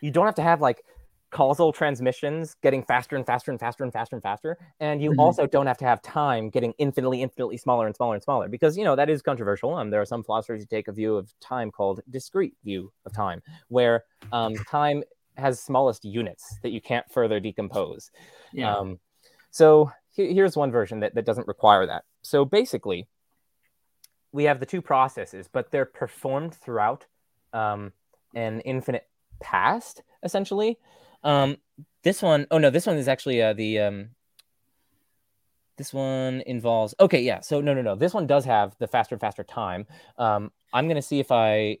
you 0.00 0.10
don't 0.10 0.26
have 0.26 0.34
to 0.34 0.42
have 0.42 0.60
like 0.60 0.82
causal 1.30 1.72
transmissions 1.72 2.56
getting 2.62 2.82
faster 2.82 3.14
and 3.14 3.24
faster 3.24 3.50
and 3.50 3.60
faster 3.60 3.84
and 3.84 3.92
faster 3.92 4.16
and 4.16 4.22
faster 4.22 4.58
and 4.80 5.00
you 5.00 5.10
mm-hmm. 5.10 5.20
also 5.20 5.46
don't 5.46 5.66
have 5.66 5.78
to 5.78 5.84
have 5.84 6.02
time 6.02 6.50
getting 6.50 6.72
infinitely 6.78 7.22
infinitely 7.22 7.56
smaller 7.56 7.86
and 7.86 7.94
smaller 7.94 8.14
and 8.14 8.22
smaller 8.22 8.48
because 8.48 8.76
you 8.76 8.84
know 8.84 8.96
that 8.96 9.08
is 9.08 9.22
controversial 9.22 9.74
um, 9.74 9.90
there 9.90 10.00
are 10.00 10.06
some 10.06 10.24
philosophers 10.24 10.60
who 10.60 10.66
take 10.66 10.88
a 10.88 10.92
view 10.92 11.16
of 11.16 11.32
time 11.40 11.70
called 11.70 12.00
discrete 12.10 12.54
view 12.64 12.92
of 13.06 13.12
time 13.12 13.40
where 13.68 14.04
um, 14.32 14.54
time 14.70 15.04
has 15.36 15.62
smallest 15.62 16.04
units 16.04 16.58
that 16.62 16.70
you 16.70 16.80
can't 16.80 17.10
further 17.10 17.38
decompose 17.38 18.10
yeah. 18.52 18.76
Um, 18.76 18.98
so 19.52 19.92
he- 20.10 20.34
here's 20.34 20.56
one 20.56 20.72
version 20.72 21.00
that, 21.00 21.14
that 21.14 21.24
doesn't 21.24 21.46
require 21.46 21.86
that 21.86 22.04
so 22.22 22.44
basically 22.44 23.06
we 24.32 24.44
have 24.44 24.58
the 24.58 24.66
two 24.66 24.82
processes 24.82 25.48
but 25.50 25.70
they're 25.70 25.84
performed 25.84 26.54
throughout 26.54 27.06
um, 27.52 27.92
an 28.34 28.60
infinite 28.62 29.06
past 29.40 30.02
essentially 30.22 30.78
um, 31.22 31.56
this 32.02 32.22
one, 32.22 32.46
oh 32.50 32.58
no, 32.58 32.70
this 32.70 32.86
one 32.86 32.96
is 32.96 33.08
actually 33.08 33.42
uh, 33.42 33.52
the 33.52 33.78
um, 33.80 34.10
this 35.76 35.94
one 35.94 36.42
involves. 36.46 36.94
Okay, 37.00 37.22
yeah. 37.22 37.40
So 37.40 37.60
no, 37.60 37.72
no, 37.72 37.82
no. 37.82 37.94
This 37.94 38.12
one 38.12 38.26
does 38.26 38.44
have 38.44 38.76
the 38.78 38.86
faster 38.86 39.14
and 39.14 39.20
faster 39.20 39.42
time. 39.42 39.86
Um, 40.18 40.52
I'm 40.74 40.88
gonna 40.88 41.00
see 41.00 41.20
if 41.20 41.32
I. 41.32 41.78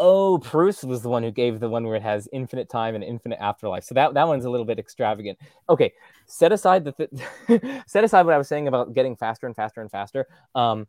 Oh, 0.00 0.38
Pruss 0.38 0.82
was 0.82 1.02
the 1.02 1.08
one 1.08 1.22
who 1.22 1.30
gave 1.30 1.60
the 1.60 1.68
one 1.68 1.84
where 1.86 1.96
it 1.96 2.02
has 2.02 2.28
infinite 2.32 2.68
time 2.68 2.94
and 2.94 3.04
infinite 3.04 3.38
afterlife. 3.38 3.84
So 3.84 3.94
that, 3.94 4.14
that 4.14 4.26
one's 4.26 4.44
a 4.44 4.50
little 4.50 4.66
bit 4.66 4.78
extravagant. 4.78 5.38
Okay, 5.68 5.92
set 6.26 6.52
aside 6.52 6.84
the 6.84 6.92
th- 6.92 7.82
set 7.86 8.02
aside 8.02 8.24
what 8.24 8.34
I 8.34 8.38
was 8.38 8.48
saying 8.48 8.66
about 8.66 8.94
getting 8.94 9.14
faster 9.14 9.46
and 9.46 9.54
faster 9.54 9.80
and 9.80 9.90
faster 9.90 10.26
um, 10.54 10.86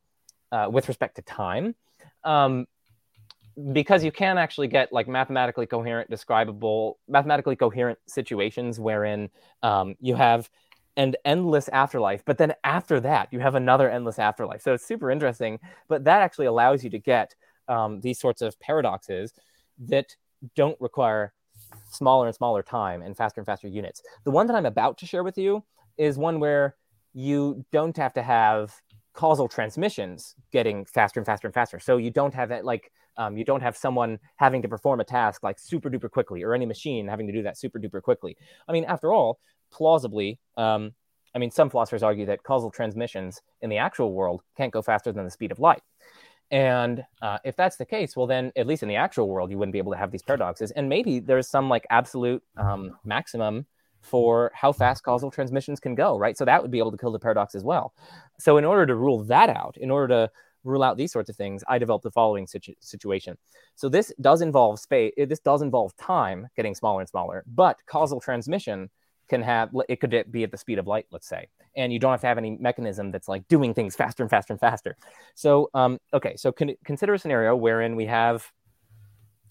uh, 0.51 0.67
with 0.71 0.87
respect 0.87 1.17
to 1.17 1.21
time. 1.23 1.75
Um, 2.23 2.67
because 3.71 4.03
you 4.03 4.11
can 4.11 4.37
actually 4.37 4.67
get 4.67 4.91
like 4.91 5.07
mathematically 5.07 5.65
coherent, 5.65 6.09
describable, 6.09 6.97
mathematically 7.07 7.55
coherent 7.55 7.99
situations 8.07 8.79
wherein 8.79 9.29
um, 9.61 9.95
you 9.99 10.15
have 10.15 10.49
an 10.95 11.15
endless 11.25 11.69
afterlife, 11.69 12.23
but 12.25 12.37
then 12.37 12.53
after 12.63 12.99
that 12.99 13.27
you 13.31 13.39
have 13.39 13.55
another 13.55 13.89
endless 13.89 14.19
afterlife. 14.19 14.61
So 14.61 14.73
it's 14.73 14.85
super 14.85 15.11
interesting. 15.11 15.59
But 15.87 16.03
that 16.05 16.21
actually 16.21 16.47
allows 16.47 16.83
you 16.83 16.89
to 16.91 16.99
get 16.99 17.35
um, 17.67 18.01
these 18.01 18.19
sorts 18.19 18.41
of 18.41 18.59
paradoxes 18.59 19.33
that 19.87 20.15
don't 20.55 20.79
require 20.79 21.33
smaller 21.89 22.27
and 22.27 22.35
smaller 22.35 22.61
time 22.61 23.01
and 23.01 23.15
faster 23.15 23.39
and 23.39 23.45
faster 23.45 23.67
units. 23.67 24.01
The 24.23 24.31
one 24.31 24.47
that 24.47 24.55
I'm 24.55 24.65
about 24.65 24.97
to 24.99 25.05
share 25.05 25.23
with 25.23 25.37
you 25.37 25.63
is 25.97 26.17
one 26.17 26.39
where 26.39 26.75
you 27.13 27.65
don't 27.71 27.95
have 27.97 28.13
to 28.13 28.23
have 28.23 28.73
causal 29.13 29.47
transmissions 29.47 30.35
getting 30.51 30.85
faster 30.85 31.19
and 31.19 31.25
faster 31.25 31.47
and 31.47 31.53
faster. 31.53 31.79
So 31.79 31.97
you 31.97 32.09
don't 32.09 32.33
have 32.33 32.49
that 32.49 32.65
like 32.65 32.91
um, 33.17 33.37
you 33.37 33.43
don't 33.43 33.61
have 33.61 33.77
someone 33.77 34.19
having 34.37 34.61
to 34.61 34.67
perform 34.67 34.99
a 34.99 35.03
task 35.03 35.43
like 35.43 35.59
super 35.59 35.89
duper 35.89 36.09
quickly 36.09 36.43
or 36.43 36.53
any 36.53 36.65
machine 36.65 37.07
having 37.07 37.27
to 37.27 37.33
do 37.33 37.43
that 37.43 37.57
super 37.57 37.79
duper 37.79 38.01
quickly. 38.01 38.37
I 38.67 38.71
mean, 38.71 38.85
after 38.85 39.13
all, 39.13 39.39
plausibly, 39.71 40.39
um, 40.57 40.93
I 41.35 41.39
mean, 41.39 41.51
some 41.51 41.69
philosophers 41.69 42.03
argue 42.03 42.25
that 42.27 42.43
causal 42.43 42.69
transmissions 42.69 43.41
in 43.61 43.69
the 43.69 43.77
actual 43.77 44.13
world 44.13 44.43
can't 44.55 44.71
go 44.71 44.81
faster 44.81 45.11
than 45.11 45.25
the 45.25 45.31
speed 45.31 45.51
of 45.51 45.59
light. 45.59 45.81
And 46.51 47.03
uh, 47.21 47.39
if 47.43 47.55
that's 47.55 47.77
the 47.77 47.85
case, 47.85 48.15
well, 48.15 48.27
then 48.27 48.51
at 48.55 48.67
least 48.67 48.83
in 48.83 48.89
the 48.89 48.95
actual 48.95 49.27
world, 49.27 49.49
you 49.49 49.57
wouldn't 49.57 49.73
be 49.73 49.79
able 49.79 49.91
to 49.93 49.97
have 49.97 50.11
these 50.11 50.21
paradoxes. 50.21 50.69
And 50.71 50.87
maybe 50.87 51.19
there's 51.19 51.47
some 51.47 51.67
like 51.69 51.87
absolute 51.89 52.43
um, 52.57 52.91
maximum 53.03 53.65
for 54.01 54.51
how 54.53 54.71
fast 54.71 55.03
causal 55.03 55.31
transmissions 55.31 55.79
can 55.79 55.95
go, 55.95 56.17
right? 56.17 56.37
So 56.37 56.45
that 56.45 56.61
would 56.61 56.69
be 56.69 56.77
able 56.77 56.91
to 56.91 56.97
kill 56.97 57.11
the 57.11 57.19
paradox 57.19 57.55
as 57.55 57.63
well. 57.63 57.93
So 58.37 58.57
in 58.57 58.65
order 58.65 58.85
to 58.85 58.95
rule 58.95 59.23
that 59.23 59.49
out, 59.49 59.77
in 59.77 59.89
order 59.89 60.07
to 60.09 60.31
rule 60.63 60.83
out 60.83 60.97
these 60.97 61.11
sorts 61.11 61.29
of 61.29 61.35
things, 61.35 61.63
I 61.67 61.77
developed 61.77 62.03
the 62.03 62.11
following 62.11 62.47
situ- 62.47 62.75
situation. 62.79 63.37
So 63.75 63.89
this 63.89 64.13
does 64.21 64.41
involve 64.41 64.79
space. 64.79 65.13
This 65.17 65.39
does 65.39 65.61
involve 65.61 65.95
time 65.97 66.47
getting 66.55 66.75
smaller 66.75 67.01
and 67.01 67.09
smaller, 67.09 67.43
but 67.47 67.77
causal 67.87 68.19
transmission 68.19 68.89
can 69.29 69.41
have 69.41 69.69
it 69.89 69.99
could 69.99 70.25
be 70.31 70.43
at 70.43 70.51
the 70.51 70.57
speed 70.57 70.79
of 70.79 70.87
light, 70.87 71.05
let's 71.11 71.27
say, 71.27 71.47
and 71.75 71.93
you 71.93 71.99
don't 71.99 72.11
have 72.11 72.21
to 72.21 72.27
have 72.27 72.37
any 72.37 72.57
mechanism 72.59 73.11
that's 73.11 73.27
like 73.27 73.47
doing 73.47 73.73
things 73.73 73.95
faster 73.95 74.23
and 74.23 74.29
faster 74.29 74.53
and 74.53 74.59
faster. 74.59 74.97
So, 75.35 75.69
um, 75.73 75.97
okay, 76.13 76.35
so 76.35 76.51
con- 76.51 76.75
consider 76.83 77.13
a 77.13 77.19
scenario 77.19 77.55
wherein 77.55 77.95
we 77.95 78.05
have 78.05 78.45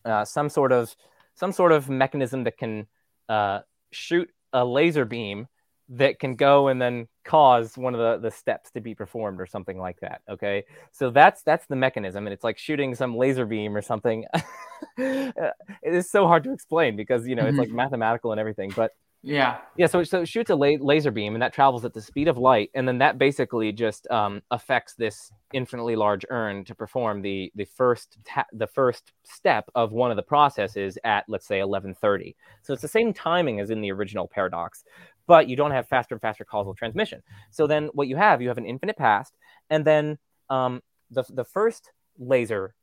uh, 0.05 0.25
some 0.25 0.49
sort 0.49 0.73
of 0.73 0.95
some 1.35 1.53
sort 1.53 1.73
of 1.73 1.89
mechanism 1.89 2.45
that 2.45 2.59
can 2.59 2.87
uh, 3.29 3.61
shoot 3.91 4.31
a 4.53 4.65
laser 4.65 5.05
beam 5.05 5.47
that 5.89 6.19
can 6.19 6.35
go 6.35 6.69
and 6.69 6.81
then 6.81 7.07
cause 7.25 7.77
one 7.77 7.95
of 7.95 8.01
the, 8.01 8.29
the 8.29 8.35
steps 8.35 8.71
to 8.71 8.81
be 8.81 8.95
performed 8.95 9.41
or 9.41 9.47
something 9.47 9.79
like 9.79 9.99
that 10.01 10.23
okay 10.29 10.65
so 10.91 11.11
that's 11.11 11.43
that's 11.43 11.67
the 11.67 11.77
mechanism 11.77 12.27
and 12.27 12.33
it's 12.35 12.45
like 12.45 12.59
shooting 12.59 12.95
some 12.95 13.17
laser 13.17 13.47
beam 13.47 13.77
or 13.77 13.83
something 13.83 14.25
it 14.97 15.55
is 15.83 16.11
so 16.11 16.27
hard 16.27 16.43
to 16.45 16.53
explain 16.53 16.97
because 16.97 17.27
you 17.27 17.35
know 17.35 17.43
mm-hmm. 17.43 17.51
it's 17.51 17.59
like 17.59 17.71
mathematical 17.71 18.33
and 18.33 18.41
everything 18.41 18.73
but 18.75 18.93
yeah. 19.23 19.59
Yeah. 19.77 19.87
So, 19.87 20.03
so 20.03 20.23
it 20.23 20.29
shoots 20.29 20.51
a 20.51 20.57
la- 20.57 20.77
laser 20.81 21.13
beam 21.13 21.35
and 21.35 21.43
that 21.43 21.53
travels 21.53 21.85
at 21.85 21.95
the 21.95 22.01
speed 22.01 22.27
of 22.27 22.39
light. 22.39 22.71
And 22.75 22.87
then 22.87 22.99
that 22.99 23.19
basically 23.19 23.71
just 23.71 24.11
um, 24.11 24.43
affects 24.51 24.95
this 24.95 25.31
infinitely 25.53 25.95
large 25.95 26.27
urn 26.29 26.65
to 26.65 26.75
perform 26.75 27.23
the, 27.23 27.53
the 27.55 27.65
first, 27.65 28.19
ta- 28.25 28.47
the 28.53 28.67
first 28.67 29.13
step 29.23 29.71
of 29.77 29.93
one 29.93 30.11
of 30.11 30.17
the 30.17 30.23
processes 30.25 30.99
at, 31.05 31.25
let's 31.29 31.47
say 31.47 31.59
1130. 31.59 32.35
So 32.63 32.73
it's 32.73 32.83
the 32.83 32.89
same 32.89 33.13
timing 33.13 33.61
as 33.61 33.71
in 33.71 33.81
the 33.81 33.93
original 33.93 34.27
paradox, 34.27 34.83
but 35.27 35.49
you 35.49 35.57
don't 35.57 35.71
have 35.71 35.89
faster 35.89 36.15
and 36.15 36.23
faster 36.23 36.45
causal 36.45 36.75
transmission. 36.75 37.23
So 37.51 37.67
then 37.67 37.91
what 37.93 38.09
you 38.09 38.17
have, 38.17 38.43
you 38.43 38.49
have 38.49 38.59
an 38.59 38.67
infinite 38.67 38.97
past 38.97 39.35
and 39.71 39.85
then 39.85 40.19
um, 40.51 40.83
the, 41.11 41.25
the 41.31 41.45
first 41.45 41.91
laser 42.19 42.75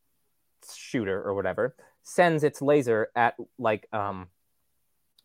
shooter 0.76 1.22
or 1.22 1.34
whatever 1.34 1.76
sends 2.04 2.44
its 2.44 2.62
laser 2.62 3.10
at 3.16 3.36
like 3.58 3.88
um, 3.94 4.28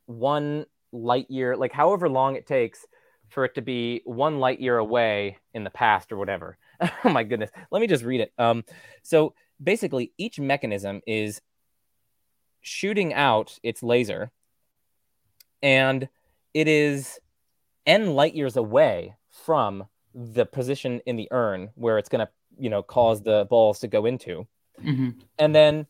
one 0.06 0.66
light 0.92 1.30
year, 1.30 1.56
like 1.56 1.72
however 1.72 2.08
long 2.08 2.36
it 2.36 2.46
takes 2.46 2.86
for 3.28 3.44
it 3.44 3.54
to 3.54 3.62
be 3.62 4.02
one 4.04 4.38
light 4.38 4.60
year 4.60 4.78
away 4.78 5.38
in 5.54 5.64
the 5.64 5.70
past 5.70 6.12
or 6.12 6.16
whatever. 6.16 6.58
oh 7.04 7.08
my 7.08 7.24
goodness. 7.24 7.50
Let 7.70 7.80
me 7.80 7.86
just 7.86 8.04
read 8.04 8.20
it. 8.20 8.32
Um, 8.38 8.64
so 9.02 9.34
basically, 9.62 10.12
each 10.18 10.38
mechanism 10.38 11.00
is 11.06 11.40
shooting 12.60 13.12
out 13.14 13.58
its 13.62 13.82
laser, 13.82 14.30
and 15.62 16.08
it 16.55 16.68
is 16.68 17.18
n 17.86 18.14
light 18.14 18.34
years 18.34 18.57
away 18.57 19.14
from 19.30 19.84
the 20.14 20.46
position 20.46 21.00
in 21.07 21.16
the 21.16 21.28
urn 21.32 21.70
where 21.74 21.98
it's 21.98 22.09
going 22.09 22.24
to, 22.24 22.32
you 22.59 22.70
know, 22.70 22.82
cause 22.82 23.22
the 23.22 23.46
balls 23.50 23.80
to 23.80 23.88
go 23.88 24.07
into. 24.07 24.46
Mm-hmm. 24.82 25.11
And 25.38 25.55
then 25.55 25.86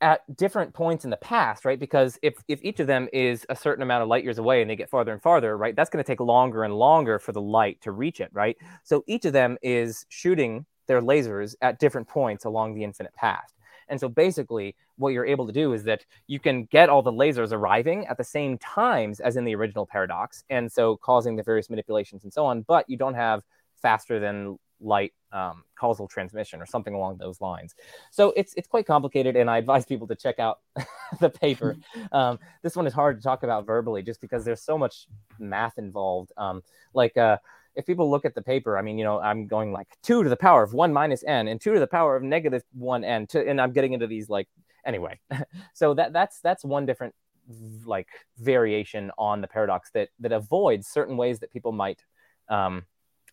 at 0.00 0.20
different 0.36 0.74
points 0.74 1.04
in 1.04 1.10
the 1.10 1.16
past, 1.16 1.64
right? 1.64 1.78
Because 1.78 2.18
if 2.22 2.34
if 2.46 2.62
each 2.62 2.78
of 2.78 2.86
them 2.86 3.08
is 3.12 3.46
a 3.48 3.56
certain 3.56 3.82
amount 3.82 4.02
of 4.02 4.08
light 4.08 4.22
years 4.22 4.38
away 4.38 4.60
and 4.60 4.70
they 4.70 4.76
get 4.76 4.90
farther 4.90 5.12
and 5.12 5.22
farther, 5.22 5.56
right? 5.56 5.74
That's 5.74 5.90
going 5.90 6.02
to 6.02 6.06
take 6.06 6.20
longer 6.20 6.62
and 6.64 6.74
longer 6.74 7.18
for 7.18 7.32
the 7.32 7.40
light 7.40 7.80
to 7.82 7.90
reach 7.92 8.20
it, 8.20 8.30
right? 8.32 8.56
So 8.82 9.02
each 9.06 9.24
of 9.24 9.32
them 9.32 9.56
is 9.62 10.04
shooting 10.08 10.66
their 10.86 11.00
lasers 11.00 11.54
at 11.62 11.78
different 11.78 12.06
points 12.06 12.44
along 12.44 12.74
the 12.74 12.84
infinite 12.84 13.14
past. 13.14 13.54
And 13.88 13.98
so 14.00 14.08
basically, 14.08 14.76
what 14.96 15.10
you're 15.10 15.26
able 15.26 15.46
to 15.46 15.52
do 15.52 15.72
is 15.72 15.84
that 15.84 16.04
you 16.26 16.38
can 16.38 16.64
get 16.64 16.88
all 16.88 17.02
the 17.02 17.12
lasers 17.12 17.52
arriving 17.52 18.06
at 18.06 18.16
the 18.16 18.24
same 18.24 18.58
times 18.58 19.20
as 19.20 19.36
in 19.36 19.44
the 19.44 19.54
original 19.54 19.86
paradox, 19.86 20.44
and 20.50 20.70
so 20.70 20.96
causing 20.96 21.36
the 21.36 21.42
various 21.42 21.70
manipulations 21.70 22.24
and 22.24 22.32
so 22.32 22.44
on, 22.46 22.62
but 22.62 22.88
you 22.88 22.96
don't 22.96 23.14
have 23.14 23.42
faster 23.80 24.18
than 24.18 24.58
light 24.80 25.12
um, 25.32 25.64
causal 25.74 26.06
transmission 26.06 26.60
or 26.60 26.66
something 26.66 26.94
along 26.94 27.18
those 27.18 27.40
lines. 27.40 27.74
So 28.10 28.32
it's 28.36 28.54
it's 28.54 28.68
quite 28.68 28.86
complicated, 28.86 29.36
and 29.36 29.50
I 29.50 29.58
advise 29.58 29.84
people 29.84 30.06
to 30.08 30.14
check 30.14 30.38
out 30.38 30.60
the 31.20 31.30
paper. 31.30 31.76
Um, 32.12 32.38
this 32.62 32.76
one 32.76 32.86
is 32.86 32.92
hard 32.92 33.16
to 33.18 33.22
talk 33.22 33.42
about 33.42 33.66
verbally, 33.66 34.02
just 34.02 34.20
because 34.20 34.44
there's 34.44 34.62
so 34.62 34.78
much 34.78 35.06
math 35.38 35.78
involved. 35.78 36.30
Um, 36.36 36.62
like 36.92 37.16
uh, 37.16 37.38
if 37.74 37.86
people 37.86 38.10
look 38.10 38.24
at 38.24 38.34
the 38.34 38.42
paper, 38.42 38.78
I 38.78 38.82
mean, 38.82 38.98
you 38.98 39.04
know, 39.04 39.20
I'm 39.20 39.46
going 39.46 39.72
like 39.72 39.88
two 40.02 40.22
to 40.22 40.28
the 40.28 40.36
power 40.36 40.62
of 40.62 40.74
one 40.74 40.92
minus 40.92 41.24
n, 41.24 41.48
and 41.48 41.60
two 41.60 41.74
to 41.74 41.80
the 41.80 41.86
power 41.86 42.16
of 42.16 42.22
negative 42.22 42.62
one 42.72 43.04
n, 43.04 43.26
to, 43.28 43.46
and 43.46 43.60
I'm 43.60 43.72
getting 43.72 43.92
into 43.92 44.06
these 44.06 44.28
like 44.28 44.48
anyway. 44.84 45.18
so 45.74 45.94
that 45.94 46.12
that's 46.12 46.40
that's 46.40 46.64
one 46.64 46.86
different 46.86 47.14
like 47.84 48.08
variation 48.38 49.10
on 49.18 49.40
the 49.40 49.46
paradox 49.46 49.90
that 49.92 50.08
that 50.20 50.32
avoids 50.32 50.86
certain 50.86 51.16
ways 51.16 51.40
that 51.40 51.52
people 51.52 51.72
might 51.72 52.04
um, 52.48 52.84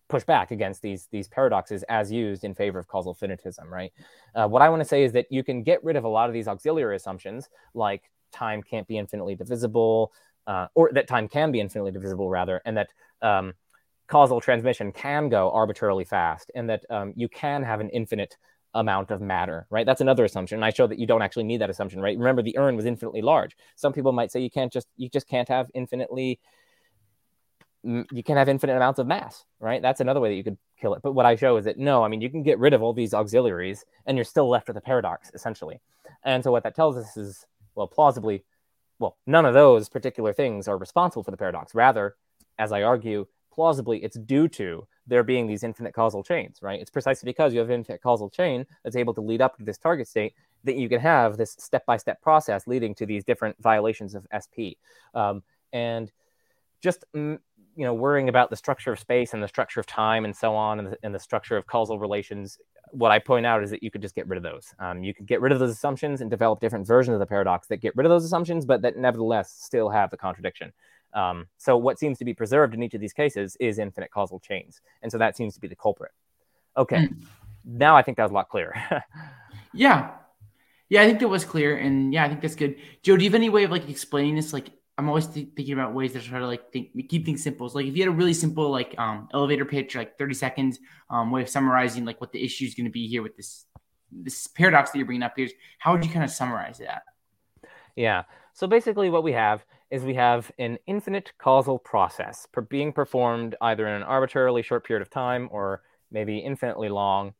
push 0.09 0.23
back 0.23 0.51
against 0.51 0.81
these 0.81 1.07
these 1.11 1.27
paradoxes 1.27 1.83
as 1.87 2.11
used 2.11 2.43
in 2.43 2.53
favor 2.53 2.79
of 2.79 2.87
causal 2.87 3.15
finitism, 3.15 3.69
right? 3.69 3.93
Uh, 4.35 4.47
what 4.47 4.61
I 4.61 4.69
want 4.69 4.81
to 4.81 4.87
say 4.87 5.03
is 5.03 5.13
that 5.13 5.27
you 5.29 5.43
can 5.43 5.63
get 5.63 5.83
rid 5.83 5.95
of 5.95 6.03
a 6.03 6.09
lot 6.09 6.29
of 6.29 6.33
these 6.33 6.47
auxiliary 6.47 6.95
assumptions, 6.95 7.49
like 7.73 8.11
time 8.31 8.61
can't 8.61 8.87
be 8.87 8.97
infinitely 8.97 9.35
divisible, 9.35 10.11
uh, 10.47 10.67
or 10.75 10.91
that 10.93 11.07
time 11.07 11.27
can 11.27 11.51
be 11.51 11.59
infinitely 11.59 11.91
divisible, 11.91 12.29
rather, 12.29 12.61
and 12.65 12.77
that 12.77 12.89
um, 13.21 13.53
causal 14.07 14.41
transmission 14.41 14.91
can 14.91 15.29
go 15.29 15.51
arbitrarily 15.51 16.05
fast, 16.05 16.51
and 16.55 16.69
that 16.69 16.85
um, 16.89 17.13
you 17.15 17.29
can 17.29 17.63
have 17.63 17.79
an 17.79 17.89
infinite 17.89 18.37
amount 18.73 19.11
of 19.11 19.21
matter, 19.21 19.67
right? 19.69 19.85
That's 19.85 20.01
another 20.01 20.23
assumption. 20.23 20.57
And 20.57 20.65
I 20.65 20.69
show 20.69 20.87
that 20.87 20.99
you 20.99 21.05
don't 21.05 21.21
actually 21.21 21.43
need 21.43 21.61
that 21.61 21.69
assumption, 21.69 22.01
right? 22.01 22.17
Remember, 22.17 22.41
the 22.41 22.57
urn 22.57 22.75
was 22.75 22.85
infinitely 22.85 23.21
large. 23.21 23.55
Some 23.75 23.93
people 23.93 24.11
might 24.11 24.31
say 24.31 24.39
you 24.39 24.49
can't 24.49 24.71
just 24.71 24.87
you 24.97 25.09
just 25.09 25.27
can't 25.27 25.49
have 25.49 25.69
infinitely 25.73 26.39
you 27.83 28.23
can 28.23 28.37
have 28.37 28.47
infinite 28.47 28.75
amounts 28.75 28.99
of 28.99 29.07
mass, 29.07 29.43
right? 29.59 29.81
That's 29.81 30.01
another 30.01 30.19
way 30.19 30.29
that 30.29 30.35
you 30.35 30.43
could 30.43 30.57
kill 30.79 30.93
it. 30.93 31.01
But 31.01 31.13
what 31.13 31.25
I 31.25 31.35
show 31.35 31.57
is 31.57 31.65
that 31.65 31.79
no, 31.79 32.03
I 32.03 32.09
mean, 32.09 32.21
you 32.21 32.29
can 32.29 32.43
get 32.43 32.59
rid 32.59 32.73
of 32.73 32.83
all 32.83 32.93
these 32.93 33.13
auxiliaries 33.13 33.85
and 34.05 34.17
you're 34.17 34.23
still 34.23 34.47
left 34.47 34.67
with 34.67 34.77
a 34.77 34.81
paradox, 34.81 35.31
essentially. 35.33 35.81
And 36.23 36.43
so 36.43 36.51
what 36.51 36.63
that 36.63 36.75
tells 36.75 36.95
us 36.95 37.17
is, 37.17 37.45
well, 37.73 37.87
plausibly, 37.87 38.43
well, 38.99 39.17
none 39.25 39.45
of 39.45 39.55
those 39.55 39.89
particular 39.89 40.31
things 40.31 40.67
are 40.67 40.77
responsible 40.77 41.23
for 41.23 41.31
the 41.31 41.37
paradox. 41.37 41.73
Rather, 41.73 42.15
as 42.59 42.71
I 42.71 42.83
argue, 42.83 43.25
plausibly, 43.51 44.03
it's 44.03 44.17
due 44.17 44.47
to 44.49 44.87
there 45.07 45.23
being 45.23 45.47
these 45.47 45.63
infinite 45.63 45.93
causal 45.93 46.23
chains, 46.23 46.59
right? 46.61 46.79
It's 46.79 46.89
precisely 46.89 47.27
because 47.27 47.53
you 47.53 47.59
have 47.59 47.69
an 47.69 47.75
infinite 47.75 48.01
causal 48.01 48.29
chain 48.29 48.65
that's 48.83 48.95
able 48.95 49.13
to 49.15 49.21
lead 49.21 49.41
up 49.41 49.57
to 49.57 49.63
this 49.63 49.77
target 49.77 50.07
state 50.07 50.33
that 50.63 50.75
you 50.75 50.87
can 50.87 50.99
have 50.99 51.37
this 51.37 51.55
step 51.59 51.85
by 51.85 51.97
step 51.97 52.21
process 52.21 52.67
leading 52.67 52.93
to 52.95 53.05
these 53.05 53.23
different 53.23 53.55
violations 53.59 54.15
of 54.15 54.27
SP. 54.31 54.77
Um, 55.13 55.43
and 55.73 56.11
just 56.81 57.05
mm, 57.15 57.39
you 57.75 57.85
know 57.85 57.93
worrying 57.93 58.29
about 58.29 58.49
the 58.49 58.55
structure 58.55 58.91
of 58.91 58.99
space 58.99 59.33
and 59.33 59.41
the 59.41 59.47
structure 59.47 59.79
of 59.79 59.85
time 59.85 60.25
and 60.25 60.35
so 60.35 60.55
on 60.55 60.79
and 60.79 60.87
the, 60.89 60.97
and 61.03 61.15
the 61.15 61.19
structure 61.19 61.55
of 61.57 61.65
causal 61.65 61.99
relations 61.99 62.57
what 62.91 63.11
i 63.11 63.19
point 63.19 63.45
out 63.45 63.63
is 63.63 63.69
that 63.69 63.81
you 63.81 63.89
could 63.89 64.01
just 64.01 64.15
get 64.15 64.27
rid 64.27 64.37
of 64.37 64.43
those 64.43 64.73
um, 64.79 65.03
you 65.03 65.13
could 65.13 65.25
get 65.25 65.41
rid 65.41 65.53
of 65.53 65.59
those 65.59 65.71
assumptions 65.71 66.21
and 66.21 66.29
develop 66.29 66.59
different 66.59 66.85
versions 66.85 67.13
of 67.13 67.19
the 67.19 67.25
paradox 67.25 67.67
that 67.67 67.77
get 67.77 67.95
rid 67.95 68.05
of 68.05 68.09
those 68.09 68.25
assumptions 68.25 68.65
but 68.65 68.81
that 68.81 68.97
nevertheless 68.97 69.51
still 69.57 69.89
have 69.89 70.09
the 70.09 70.17
contradiction 70.17 70.73
um, 71.13 71.47
so 71.57 71.77
what 71.77 71.99
seems 71.99 72.17
to 72.17 72.25
be 72.25 72.33
preserved 72.33 72.73
in 72.73 72.83
each 72.83 72.93
of 72.93 73.01
these 73.01 73.13
cases 73.13 73.57
is 73.59 73.79
infinite 73.79 74.11
causal 74.11 74.39
chains 74.39 74.81
and 75.01 75.11
so 75.11 75.17
that 75.17 75.35
seems 75.35 75.53
to 75.53 75.59
be 75.59 75.67
the 75.67 75.75
culprit 75.75 76.11
okay 76.77 77.07
mm. 77.07 77.25
now 77.65 77.95
i 77.95 78.01
think 78.01 78.17
that 78.17 78.23
was 78.23 78.31
a 78.31 78.35
lot 78.35 78.49
clearer 78.49 78.75
yeah 79.73 80.11
yeah 80.89 81.01
i 81.01 81.05
think 81.05 81.19
that 81.19 81.27
was 81.27 81.45
clear 81.45 81.77
and 81.77 82.13
yeah 82.13 82.23
i 82.23 82.27
think 82.27 82.41
that's 82.41 82.55
good 82.55 82.75
joe 83.03 83.17
do 83.17 83.23
you 83.23 83.29
have 83.29 83.35
any 83.35 83.49
way 83.49 83.63
of 83.63 83.71
like 83.71 83.89
explaining 83.89 84.35
this 84.35 84.53
like 84.53 84.69
I'm 84.97 85.07
always 85.07 85.25
th- 85.25 85.49
thinking 85.55 85.73
about 85.73 85.95
ways 85.95 86.13
to 86.13 86.21
try 86.21 86.37
to 86.37 86.45
like 86.45 86.71
think, 86.71 87.09
keep 87.09 87.25
things 87.25 87.41
simple. 87.41 87.67
So 87.67 87.79
like 87.79 87.87
if 87.87 87.95
you 87.95 88.03
had 88.03 88.09
a 88.09 88.15
really 88.15 88.35
simple 88.35 88.69
like 88.69 88.93
um, 88.99 89.29
elevator 89.33 89.65
pitch, 89.65 89.95
like 89.95 90.15
30 90.19 90.35
seconds, 90.35 90.79
um, 91.09 91.31
way 91.31 91.41
of 91.41 91.49
summarizing 91.49 92.05
like 92.05 92.21
what 92.21 92.31
the 92.31 92.43
issue 92.43 92.65
is 92.65 92.75
going 92.75 92.85
to 92.85 92.91
be 92.91 93.07
here 93.07 93.23
with 93.23 93.35
this 93.35 93.65
this 94.11 94.45
paradox 94.45 94.91
that 94.91 94.97
you're 94.97 95.07
bringing 95.07 95.23
up 95.23 95.33
here, 95.35 95.47
how 95.79 95.93
would 95.93 96.05
you 96.05 96.11
kind 96.11 96.23
of 96.23 96.29
summarize 96.29 96.77
that? 96.79 97.03
Yeah. 97.95 98.23
So 98.53 98.67
basically, 98.67 99.09
what 99.09 99.23
we 99.23 99.31
have 99.31 99.65
is 99.91 100.03
we 100.03 100.15
have 100.15 100.51
an 100.57 100.79
infinite 100.87 101.33
causal 101.37 101.77
process 101.77 102.47
per 102.51 102.61
being 102.61 102.93
performed 102.93 103.55
either 103.61 103.85
in 103.85 103.93
an 103.93 104.03
arbitrarily 104.03 104.63
short 104.63 104.85
period 104.85 105.01
of 105.01 105.09
time 105.09 105.49
or 105.51 105.81
maybe 106.09 106.39
infinitely 106.39 106.89
long, 106.89 107.33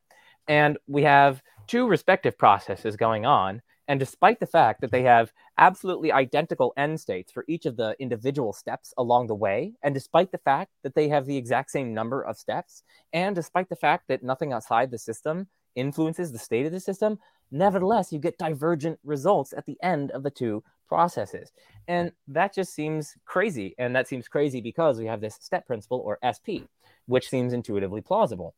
and 0.48 0.78
we 0.88 1.04
have 1.04 1.42
two 1.68 1.88
respective 1.88 2.38
processes 2.38 2.96
going 2.96 3.26
on. 3.26 3.62
And 3.88 4.00
despite 4.00 4.40
the 4.40 4.46
fact 4.46 4.80
that 4.82 4.92
they 4.92 5.04
have 5.04 5.34
absolutely 5.58 6.12
identical 6.12 6.72
end 6.78 7.00
states 7.00 7.32
for 7.32 7.44
each 7.48 7.66
of 7.66 7.76
the 7.76 7.96
individual 8.00 8.54
steps 8.54 8.94
along 8.98 9.28
the 9.28 9.36
way, 9.36 9.74
and 9.84 9.94
despite 9.94 10.32
the 10.32 10.38
fact 10.38 10.72
that 10.84 10.96
they 10.96 11.10
have 11.10 11.26
the 11.26 11.36
exact 11.36 11.72
same 11.72 11.94
number 11.94 12.22
of 12.22 12.38
steps, 12.38 12.84
and 13.12 13.36
despite 13.36 13.68
the 13.70 13.76
fact 13.76 14.08
that 14.08 14.24
nothing 14.24 14.54
outside 14.54 14.92
the 14.92 14.98
system 14.98 15.48
influences 15.76 16.32
the 16.32 16.40
state 16.40 16.66
of 16.66 16.72
the 16.72 16.80
system, 16.80 17.20
nevertheless, 17.52 18.12
you 18.12 18.20
get 18.20 18.38
divergent 18.38 19.00
results 19.04 19.54
at 19.56 19.66
the 19.66 19.78
end 19.84 20.12
of 20.12 20.24
the 20.24 20.32
two 20.32 20.64
processes. 20.88 21.52
And 21.88 22.12
that 22.28 22.54
just 22.54 22.74
seems 22.74 23.16
crazy. 23.26 23.76
And 23.78 23.96
that 23.96 24.08
seems 24.08 24.28
crazy 24.28 24.62
because 24.62 24.98
we 24.98 25.06
have 25.06 25.22
this 25.22 25.36
step 25.40 25.66
principle 25.66 26.02
or 26.06 26.20
SP, 26.20 26.68
which 27.06 27.30
seems 27.30 27.54
intuitively 27.54 28.02
plausible. 28.02 28.56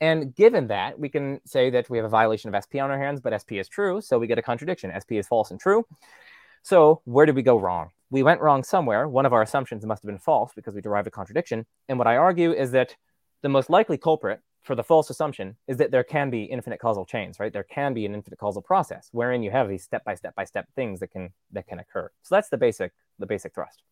And 0.00 0.34
given 0.34 0.68
that, 0.68 0.98
we 0.98 1.08
can 1.08 1.40
say 1.46 1.70
that 1.70 1.88
we 1.88 1.98
have 1.98 2.04
a 2.04 2.10
violation 2.10 2.52
of 2.52 2.62
SP 2.62 2.76
on 2.82 2.90
our 2.90 2.98
hands, 2.98 3.20
but 3.20 3.34
SP 3.34 3.54
is 3.54 3.68
true. 3.68 4.00
So 4.00 4.18
we 4.18 4.26
get 4.26 4.38
a 4.38 4.42
contradiction. 4.42 4.92
SP 4.94 5.12
is 5.12 5.26
false 5.26 5.50
and 5.50 5.60
true. 5.60 5.86
So 6.62 7.00
where 7.04 7.26
did 7.26 7.36
we 7.36 7.42
go 7.42 7.58
wrong? 7.58 7.90
We 8.10 8.22
went 8.22 8.40
wrong 8.40 8.64
somewhere. 8.64 9.08
One 9.08 9.26
of 9.26 9.32
our 9.32 9.42
assumptions 9.42 9.84
must 9.84 10.02
have 10.02 10.08
been 10.08 10.18
false 10.18 10.52
because 10.54 10.74
we 10.74 10.80
derived 10.80 11.06
a 11.06 11.10
contradiction. 11.10 11.66
And 11.88 11.98
what 11.98 12.06
I 12.06 12.16
argue 12.16 12.52
is 12.52 12.72
that 12.72 12.96
the 13.42 13.48
most 13.48 13.68
likely 13.68 13.98
culprit 13.98 14.40
for 14.64 14.74
the 14.74 14.82
false 14.82 15.10
assumption 15.10 15.56
is 15.68 15.76
that 15.76 15.90
there 15.90 16.02
can 16.02 16.30
be 16.30 16.44
infinite 16.44 16.80
causal 16.80 17.04
chains, 17.04 17.38
right? 17.38 17.52
There 17.52 17.62
can 17.62 17.92
be 17.92 18.06
an 18.06 18.14
infinite 18.14 18.38
causal 18.38 18.62
process 18.62 19.10
wherein 19.12 19.42
you 19.42 19.50
have 19.50 19.68
these 19.68 19.84
step 19.84 20.04
by 20.04 20.14
step 20.14 20.34
by 20.34 20.44
step 20.44 20.66
things 20.74 21.00
that 21.00 21.08
can 21.08 21.30
that 21.52 21.68
can 21.68 21.78
occur. 21.78 22.10
So 22.22 22.34
that's 22.34 22.48
the 22.48 22.56
basic 22.56 22.92
the 23.18 23.26
basic 23.26 23.54
thrust. 23.54 23.82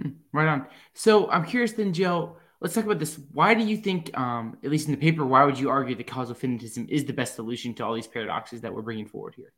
Hmm, 0.00 0.10
right 0.32 0.48
on. 0.48 0.66
So 0.94 1.30
I'm 1.30 1.44
curious 1.44 1.72
then, 1.72 1.92
Joe. 1.92 2.36
Let's 2.60 2.74
talk 2.74 2.84
about 2.84 2.98
this. 2.98 3.20
Why 3.32 3.52
do 3.52 3.62
you 3.62 3.76
think, 3.76 4.16
um, 4.18 4.56
at 4.64 4.70
least 4.70 4.86
in 4.86 4.92
the 4.92 4.98
paper, 4.98 5.26
why 5.26 5.44
would 5.44 5.58
you 5.58 5.68
argue 5.68 5.94
that 5.96 6.06
causal 6.06 6.34
finitism 6.34 6.88
is 6.88 7.04
the 7.04 7.12
best 7.12 7.34
solution 7.34 7.74
to 7.74 7.84
all 7.84 7.92
these 7.92 8.06
paradoxes 8.06 8.62
that 8.62 8.72
we're 8.72 8.80
bringing 8.80 9.06
forward 9.06 9.34
here? 9.36 9.52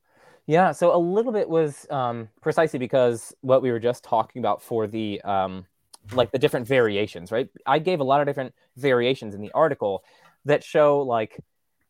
Yeah, 0.47 0.73
so 0.73 0.95
a 0.95 0.99
little 0.99 1.31
bit 1.31 1.49
was 1.49 1.87
um, 1.91 2.29
precisely 2.41 2.81
because 2.81 3.33
what 3.43 3.63
we 3.63 3.71
were 3.71 3.79
just 3.79 4.03
talking 4.03 4.41
about 4.41 4.61
for 4.61 4.89
the 4.89 5.21
um, 5.23 5.67
like 6.13 6.31
the 6.33 6.39
different 6.39 6.67
variations, 6.67 7.31
right? 7.33 7.49
I 7.67 7.79
gave 7.79 8.01
a 8.01 8.05
lot 8.05 8.21
of 8.21 8.27
different 8.27 8.55
variations 8.77 9.35
in 9.35 9.41
the 9.41 9.53
article 9.53 10.05
that 10.47 10.65
show 10.65 11.03
like 11.03 11.39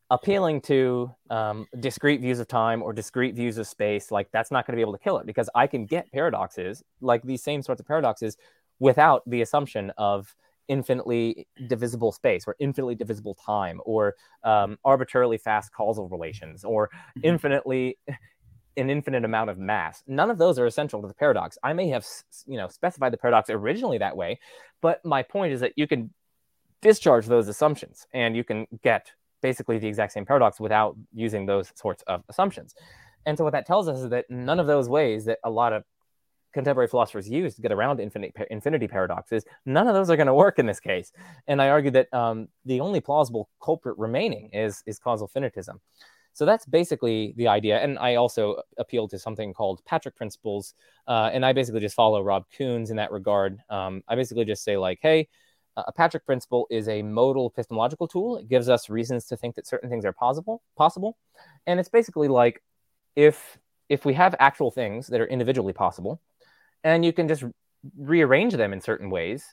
appealing 0.09 0.61
to 0.61 1.11
um, 1.29 1.67
discrete 1.79 2.21
views 2.21 2.39
of 2.39 2.47
time 2.47 2.81
or 2.81 2.93
discrete 2.93 3.35
views 3.35 3.57
of 3.57 3.67
space. 3.67 4.11
Like 4.11 4.29
that's 4.31 4.51
not 4.51 4.65
going 4.65 4.73
to 4.73 4.77
be 4.77 4.81
able 4.81 4.93
to 4.93 4.99
kill 4.99 5.17
it 5.17 5.25
because 5.25 5.49
I 5.55 5.67
can 5.67 5.85
get 5.85 6.11
paradoxes 6.11 6.83
like 7.01 7.23
these 7.23 7.43
same 7.43 7.61
sorts 7.61 7.81
of 7.81 7.87
paradoxes 7.87 8.37
without 8.79 9.23
the 9.27 9.41
assumption 9.41 9.91
of 9.97 10.33
infinitely 10.67 11.47
divisible 11.67 12.11
space 12.11 12.43
or 12.47 12.55
infinitely 12.59 12.95
divisible 12.95 13.35
time 13.35 13.81
or 13.85 14.15
um, 14.43 14.77
arbitrarily 14.83 15.37
fast 15.37 15.73
causal 15.73 16.09
relations 16.09 16.63
or 16.63 16.87
mm-hmm. 16.87 17.21
infinitely 17.23 17.97
an 18.77 18.89
infinite 18.89 19.25
amount 19.25 19.49
of 19.49 19.57
mass. 19.57 20.03
None 20.07 20.29
of 20.29 20.37
those 20.37 20.59
are 20.59 20.65
essential 20.65 21.01
to 21.01 21.07
the 21.07 21.13
paradox. 21.13 21.57
I 21.63 21.73
may 21.73 21.89
have, 21.89 22.05
you 22.45 22.57
know, 22.57 22.67
specified 22.67 23.11
the 23.11 23.17
paradox 23.17 23.49
originally 23.49 23.97
that 23.97 24.15
way, 24.15 24.39
but 24.81 25.03
my 25.03 25.23
point 25.23 25.53
is 25.53 25.61
that 25.61 25.73
you 25.75 25.87
can 25.87 26.13
discharge 26.81 27.25
those 27.25 27.47
assumptions 27.47 28.07
and 28.13 28.35
you 28.35 28.43
can 28.43 28.67
get 28.83 29.11
basically 29.41 29.77
the 29.77 29.87
exact 29.87 30.13
same 30.13 30.25
paradox 30.25 30.59
without 30.59 30.95
using 31.13 31.45
those 31.45 31.71
sorts 31.75 32.03
of 32.03 32.23
assumptions. 32.29 32.75
And 33.25 33.37
so 33.37 33.43
what 33.43 33.53
that 33.53 33.65
tells 33.65 33.87
us 33.87 33.99
is 33.99 34.09
that 34.09 34.25
none 34.29 34.59
of 34.59 34.67
those 34.67 34.87
ways 34.89 35.25
that 35.25 35.39
a 35.43 35.49
lot 35.49 35.73
of 35.73 35.83
contemporary 36.53 36.87
philosophers 36.87 37.29
use 37.29 37.55
to 37.55 37.61
get 37.61 37.71
around 37.71 37.99
infinite, 37.99 38.33
infinity 38.49 38.87
paradoxes, 38.87 39.43
none 39.65 39.87
of 39.87 39.93
those 39.93 40.09
are 40.09 40.15
going 40.15 40.27
to 40.27 40.33
work 40.33 40.59
in 40.59 40.65
this 40.65 40.79
case. 40.79 41.11
And 41.47 41.61
I 41.61 41.69
argue 41.69 41.91
that 41.91 42.11
um, 42.13 42.47
the 42.65 42.79
only 42.79 43.01
plausible 43.01 43.49
culprit 43.61 43.97
remaining 43.97 44.49
is, 44.53 44.81
is 44.85 44.97
causal 44.97 45.27
finitism. 45.27 45.79
So 46.33 46.45
that's 46.45 46.65
basically 46.65 47.33
the 47.35 47.47
idea. 47.47 47.79
And 47.79 47.97
I 47.97 48.15
also 48.15 48.61
appeal 48.77 49.07
to 49.07 49.17
something 49.17 49.53
called 49.53 49.83
patchwork 49.85 50.15
principles. 50.15 50.75
Uh, 51.07 51.31
and 51.33 51.43
I 51.43 51.51
basically 51.51 51.81
just 51.81 51.95
follow 51.95 52.21
Rob 52.21 52.45
Koons 52.57 52.91
in 52.91 52.95
that 52.97 53.11
regard. 53.11 53.59
Um, 53.69 54.03
I 54.07 54.15
basically 54.15 54.45
just 54.45 54.63
say, 54.63 54.77
like, 54.77 54.99
hey, 55.01 55.29
a 55.87 55.91
patchwork 55.91 56.25
principle 56.25 56.67
is 56.69 56.87
a 56.87 57.01
modal 57.01 57.47
epistemological 57.53 58.07
tool. 58.07 58.37
It 58.37 58.49
gives 58.49 58.69
us 58.69 58.89
reasons 58.89 59.25
to 59.27 59.37
think 59.37 59.55
that 59.55 59.67
certain 59.67 59.89
things 59.89 60.05
are 60.05 60.13
possible, 60.13 60.61
possible. 60.75 61.17
And 61.65 61.79
it's 61.79 61.89
basically 61.89 62.27
like 62.27 62.63
if 63.15 63.57
if 63.89 64.03
we 64.03 64.13
have 64.13 64.35
actual 64.39 64.71
things 64.71 65.07
that 65.07 65.21
are 65.21 65.27
individually 65.27 65.73
possible, 65.73 66.19
and 66.83 67.05
you 67.05 67.13
can 67.13 67.27
just 67.27 67.43
rearrange 67.97 68.53
them 68.53 68.73
in 68.73 68.81
certain 68.81 69.09
ways, 69.09 69.45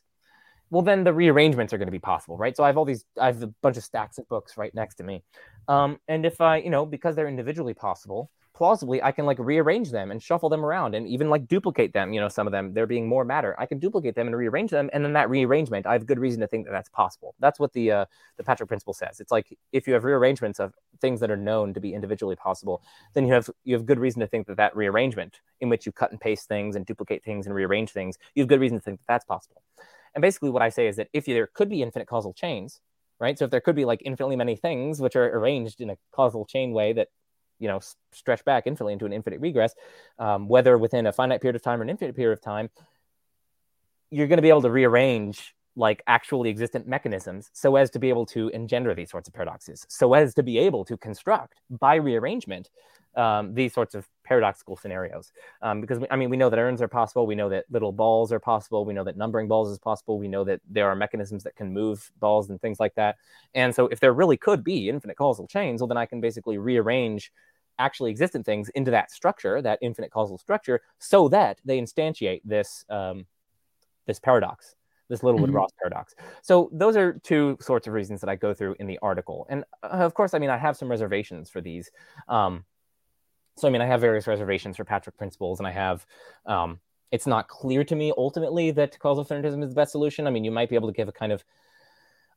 well, 0.70 0.82
then 0.82 1.04
the 1.04 1.12
rearrangements 1.12 1.72
are 1.72 1.78
going 1.78 1.86
to 1.86 1.92
be 1.92 2.00
possible, 2.00 2.36
right? 2.36 2.56
So 2.56 2.64
I 2.64 2.66
have 2.66 2.76
all 2.76 2.84
these, 2.84 3.04
I 3.20 3.26
have 3.26 3.42
a 3.42 3.46
bunch 3.62 3.76
of 3.76 3.84
stacks 3.84 4.18
of 4.18 4.28
books 4.28 4.56
right 4.56 4.74
next 4.74 4.96
to 4.96 5.04
me. 5.04 5.22
Um, 5.68 6.00
and 6.08 6.26
if 6.26 6.40
I, 6.40 6.56
you 6.56 6.70
know, 6.70 6.84
because 6.84 7.14
they're 7.14 7.28
individually 7.28 7.74
possible, 7.74 8.30
plausibly, 8.54 9.02
I 9.02 9.10
can 9.10 9.26
like 9.26 9.38
rearrange 9.40 9.90
them 9.90 10.10
and 10.10 10.22
shuffle 10.22 10.48
them 10.48 10.64
around 10.64 10.94
and 10.94 11.08
even 11.08 11.28
like 11.28 11.48
duplicate 11.48 11.92
them. 11.92 12.12
You 12.12 12.20
know, 12.20 12.28
some 12.28 12.46
of 12.46 12.52
them, 12.52 12.72
there 12.72 12.86
being 12.86 13.08
more 13.08 13.24
matter, 13.24 13.54
I 13.58 13.66
can 13.66 13.78
duplicate 13.78 14.14
them 14.14 14.28
and 14.28 14.36
rearrange 14.36 14.70
them. 14.70 14.88
And 14.92 15.04
then 15.04 15.12
that 15.14 15.28
rearrangement, 15.28 15.86
I 15.86 15.92
have 15.92 16.06
good 16.06 16.20
reason 16.20 16.40
to 16.40 16.46
think 16.46 16.66
that 16.66 16.72
that's 16.72 16.88
possible. 16.88 17.34
That's 17.40 17.58
what 17.58 17.72
the, 17.72 17.90
uh, 17.90 18.04
the 18.36 18.44
patchwork 18.44 18.68
principle 18.68 18.94
says. 18.94 19.18
It's 19.18 19.32
like 19.32 19.56
if 19.72 19.88
you 19.88 19.94
have 19.94 20.04
rearrangements 20.04 20.60
of 20.60 20.72
things 21.00 21.20
that 21.20 21.30
are 21.30 21.36
known 21.36 21.74
to 21.74 21.80
be 21.80 21.94
individually 21.94 22.36
possible, 22.36 22.82
then 23.12 23.26
you 23.26 23.32
have, 23.32 23.50
you 23.64 23.74
have 23.74 23.86
good 23.86 23.98
reason 23.98 24.20
to 24.20 24.26
think 24.26 24.46
that 24.46 24.56
that 24.56 24.76
rearrangement 24.76 25.40
in 25.60 25.68
which 25.68 25.84
you 25.84 25.92
cut 25.92 26.12
and 26.12 26.20
paste 26.20 26.46
things 26.46 26.76
and 26.76 26.86
duplicate 26.86 27.24
things 27.24 27.46
and 27.46 27.54
rearrange 27.54 27.90
things, 27.90 28.16
you 28.34 28.42
have 28.42 28.48
good 28.48 28.60
reason 28.60 28.78
to 28.78 28.82
think 28.82 29.00
that 29.00 29.06
that's 29.08 29.24
possible. 29.24 29.62
And 30.14 30.22
basically, 30.22 30.50
what 30.50 30.62
I 30.62 30.68
say 30.68 30.86
is 30.86 30.96
that 30.96 31.08
if 31.12 31.24
there 31.24 31.48
could 31.48 31.68
be 31.68 31.82
infinite 31.82 32.06
causal 32.06 32.32
chains, 32.32 32.80
right? 33.18 33.38
So 33.38 33.46
if 33.46 33.50
there 33.50 33.60
could 33.60 33.74
be 33.74 33.84
like 33.84 34.00
infinitely 34.04 34.36
many 34.36 34.54
things 34.54 35.00
which 35.00 35.16
are 35.16 35.36
arranged 35.36 35.80
in 35.80 35.90
a 35.90 35.96
causal 36.12 36.44
chain 36.44 36.72
way 36.72 36.92
that 36.92 37.08
you 37.58 37.68
know 37.68 37.80
stretch 38.12 38.44
back 38.44 38.66
infinitely 38.66 38.92
into 38.92 39.06
an 39.06 39.12
infinite 39.12 39.40
regress, 39.40 39.74
um, 40.18 40.48
whether 40.48 40.76
within 40.78 41.06
a 41.06 41.12
finite 41.12 41.40
period 41.40 41.56
of 41.56 41.62
time 41.62 41.80
or 41.80 41.82
an 41.82 41.90
infinite 41.90 42.16
period 42.16 42.32
of 42.32 42.40
time, 42.40 42.70
you're 44.10 44.26
going 44.26 44.38
to 44.38 44.42
be 44.42 44.48
able 44.48 44.62
to 44.62 44.70
rearrange 44.70 45.54
like 45.76 46.02
actually 46.06 46.50
existent 46.50 46.86
mechanisms 46.86 47.50
so 47.52 47.74
as 47.74 47.90
to 47.90 47.98
be 47.98 48.08
able 48.08 48.24
to 48.24 48.48
engender 48.50 48.94
these 48.94 49.10
sorts 49.10 49.28
of 49.28 49.34
paradoxes, 49.34 49.86
so 49.88 50.14
as 50.14 50.34
to 50.34 50.42
be 50.42 50.58
able 50.58 50.84
to 50.84 50.96
construct 50.96 51.60
by 51.70 51.96
rearrangement 51.96 52.70
um, 53.16 53.54
these 53.54 53.72
sorts 53.72 53.94
of 53.94 54.06
paradoxical 54.24 54.76
scenarios. 54.76 55.32
Um, 55.62 55.80
because 55.80 55.98
we, 55.98 56.06
I 56.10 56.16
mean, 56.16 56.30
we 56.30 56.36
know 56.36 56.50
that 56.50 56.58
urns 56.58 56.82
are 56.82 56.88
possible. 56.88 57.26
We 57.26 57.34
know 57.34 57.48
that 57.50 57.64
little 57.70 57.92
balls 57.92 58.32
are 58.32 58.40
possible. 58.40 58.84
We 58.84 58.94
know 58.94 59.04
that 59.04 59.16
numbering 59.16 59.48
balls 59.48 59.70
is 59.70 59.78
possible. 59.78 60.18
We 60.18 60.28
know 60.28 60.44
that 60.44 60.60
there 60.68 60.88
are 60.88 60.96
mechanisms 60.96 61.44
that 61.44 61.56
can 61.56 61.72
move 61.72 62.10
balls 62.18 62.50
and 62.50 62.60
things 62.60 62.80
like 62.80 62.94
that. 62.94 63.16
And 63.54 63.74
so, 63.74 63.86
if 63.88 64.00
there 64.00 64.12
really 64.12 64.36
could 64.36 64.64
be 64.64 64.88
infinite 64.88 65.16
causal 65.16 65.46
chains, 65.46 65.80
well, 65.80 65.88
then 65.88 65.96
I 65.96 66.06
can 66.06 66.20
basically 66.20 66.58
rearrange 66.58 67.32
actually 67.78 68.10
existent 68.10 68.46
things 68.46 68.68
into 68.70 68.90
that 68.90 69.10
structure, 69.10 69.60
that 69.60 69.78
infinite 69.82 70.10
causal 70.10 70.38
structure, 70.38 70.80
so 70.98 71.28
that 71.28 71.60
they 71.64 71.78
instantiate 71.78 72.40
this 72.44 72.84
um, 72.88 73.26
this 74.06 74.18
paradox 74.18 74.74
this 75.08 75.22
Littlewood 75.22 75.50
mm-hmm. 75.50 75.56
Ross 75.56 75.70
paradox. 75.78 76.14
So 76.42 76.70
those 76.72 76.96
are 76.96 77.20
two 77.22 77.58
sorts 77.60 77.86
of 77.86 77.92
reasons 77.92 78.20
that 78.20 78.30
I 78.30 78.36
go 78.36 78.54
through 78.54 78.76
in 78.78 78.86
the 78.86 78.98
article, 79.02 79.46
and 79.50 79.64
uh, 79.82 79.88
of 79.88 80.14
course, 80.14 80.34
I 80.34 80.38
mean 80.38 80.50
I 80.50 80.56
have 80.56 80.76
some 80.76 80.90
reservations 80.90 81.50
for 81.50 81.60
these. 81.60 81.90
Um, 82.28 82.64
so 83.56 83.68
I 83.68 83.70
mean, 83.70 83.80
I 83.80 83.86
have 83.86 84.00
various 84.00 84.26
reservations 84.26 84.76
for 84.76 84.84
patchwork 84.84 85.16
principles, 85.16 85.60
and 85.60 85.66
I 85.66 85.72
have. 85.72 86.06
Um, 86.46 86.80
it's 87.12 87.28
not 87.28 87.46
clear 87.46 87.84
to 87.84 87.94
me 87.94 88.12
ultimately 88.16 88.72
that 88.72 88.98
causal 88.98 89.24
finitism 89.24 89.62
is 89.62 89.70
the 89.70 89.76
best 89.76 89.92
solution. 89.92 90.26
I 90.26 90.30
mean, 90.30 90.42
you 90.42 90.50
might 90.50 90.68
be 90.68 90.74
able 90.74 90.88
to 90.88 90.94
give 90.94 91.06
a 91.06 91.12
kind 91.12 91.30
of 91.30 91.44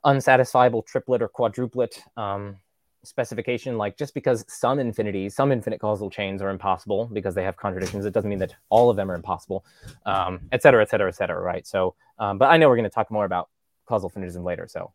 unsatisfiable 0.05 0.85
triplet 0.85 1.23
or 1.23 1.29
quadruplet 1.29 1.99
um, 2.15 2.57
specification, 3.03 3.77
like 3.77 3.97
just 3.97 4.13
because 4.13 4.45
some 4.47 4.77
infinities, 4.77 5.35
some 5.35 5.51
infinite 5.51 5.79
causal 5.79 6.11
chains 6.11 6.43
are 6.43 6.49
impossible 6.49 7.09
because 7.11 7.33
they 7.33 7.43
have 7.43 7.57
contradictions, 7.57 8.05
it 8.05 8.13
doesn't 8.13 8.29
mean 8.29 8.37
that 8.39 8.53
all 8.69 8.91
of 8.91 8.97
them 8.97 9.09
are 9.09 9.15
impossible, 9.15 9.65
um, 10.05 10.41
et 10.51 10.61
cetera, 10.61 10.81
et 10.81 10.89
cetera, 10.89 11.07
et 11.09 11.15
cetera, 11.15 11.41
right? 11.41 11.65
So, 11.65 11.95
um, 12.19 12.37
but 12.37 12.45
I 12.49 12.57
know 12.57 12.69
we're 12.69 12.75
going 12.75 12.83
to 12.83 12.93
talk 12.93 13.09
more 13.09 13.25
about 13.25 13.49
causal 13.87 14.11
finitism 14.11 14.43
later, 14.43 14.67
so. 14.67 14.91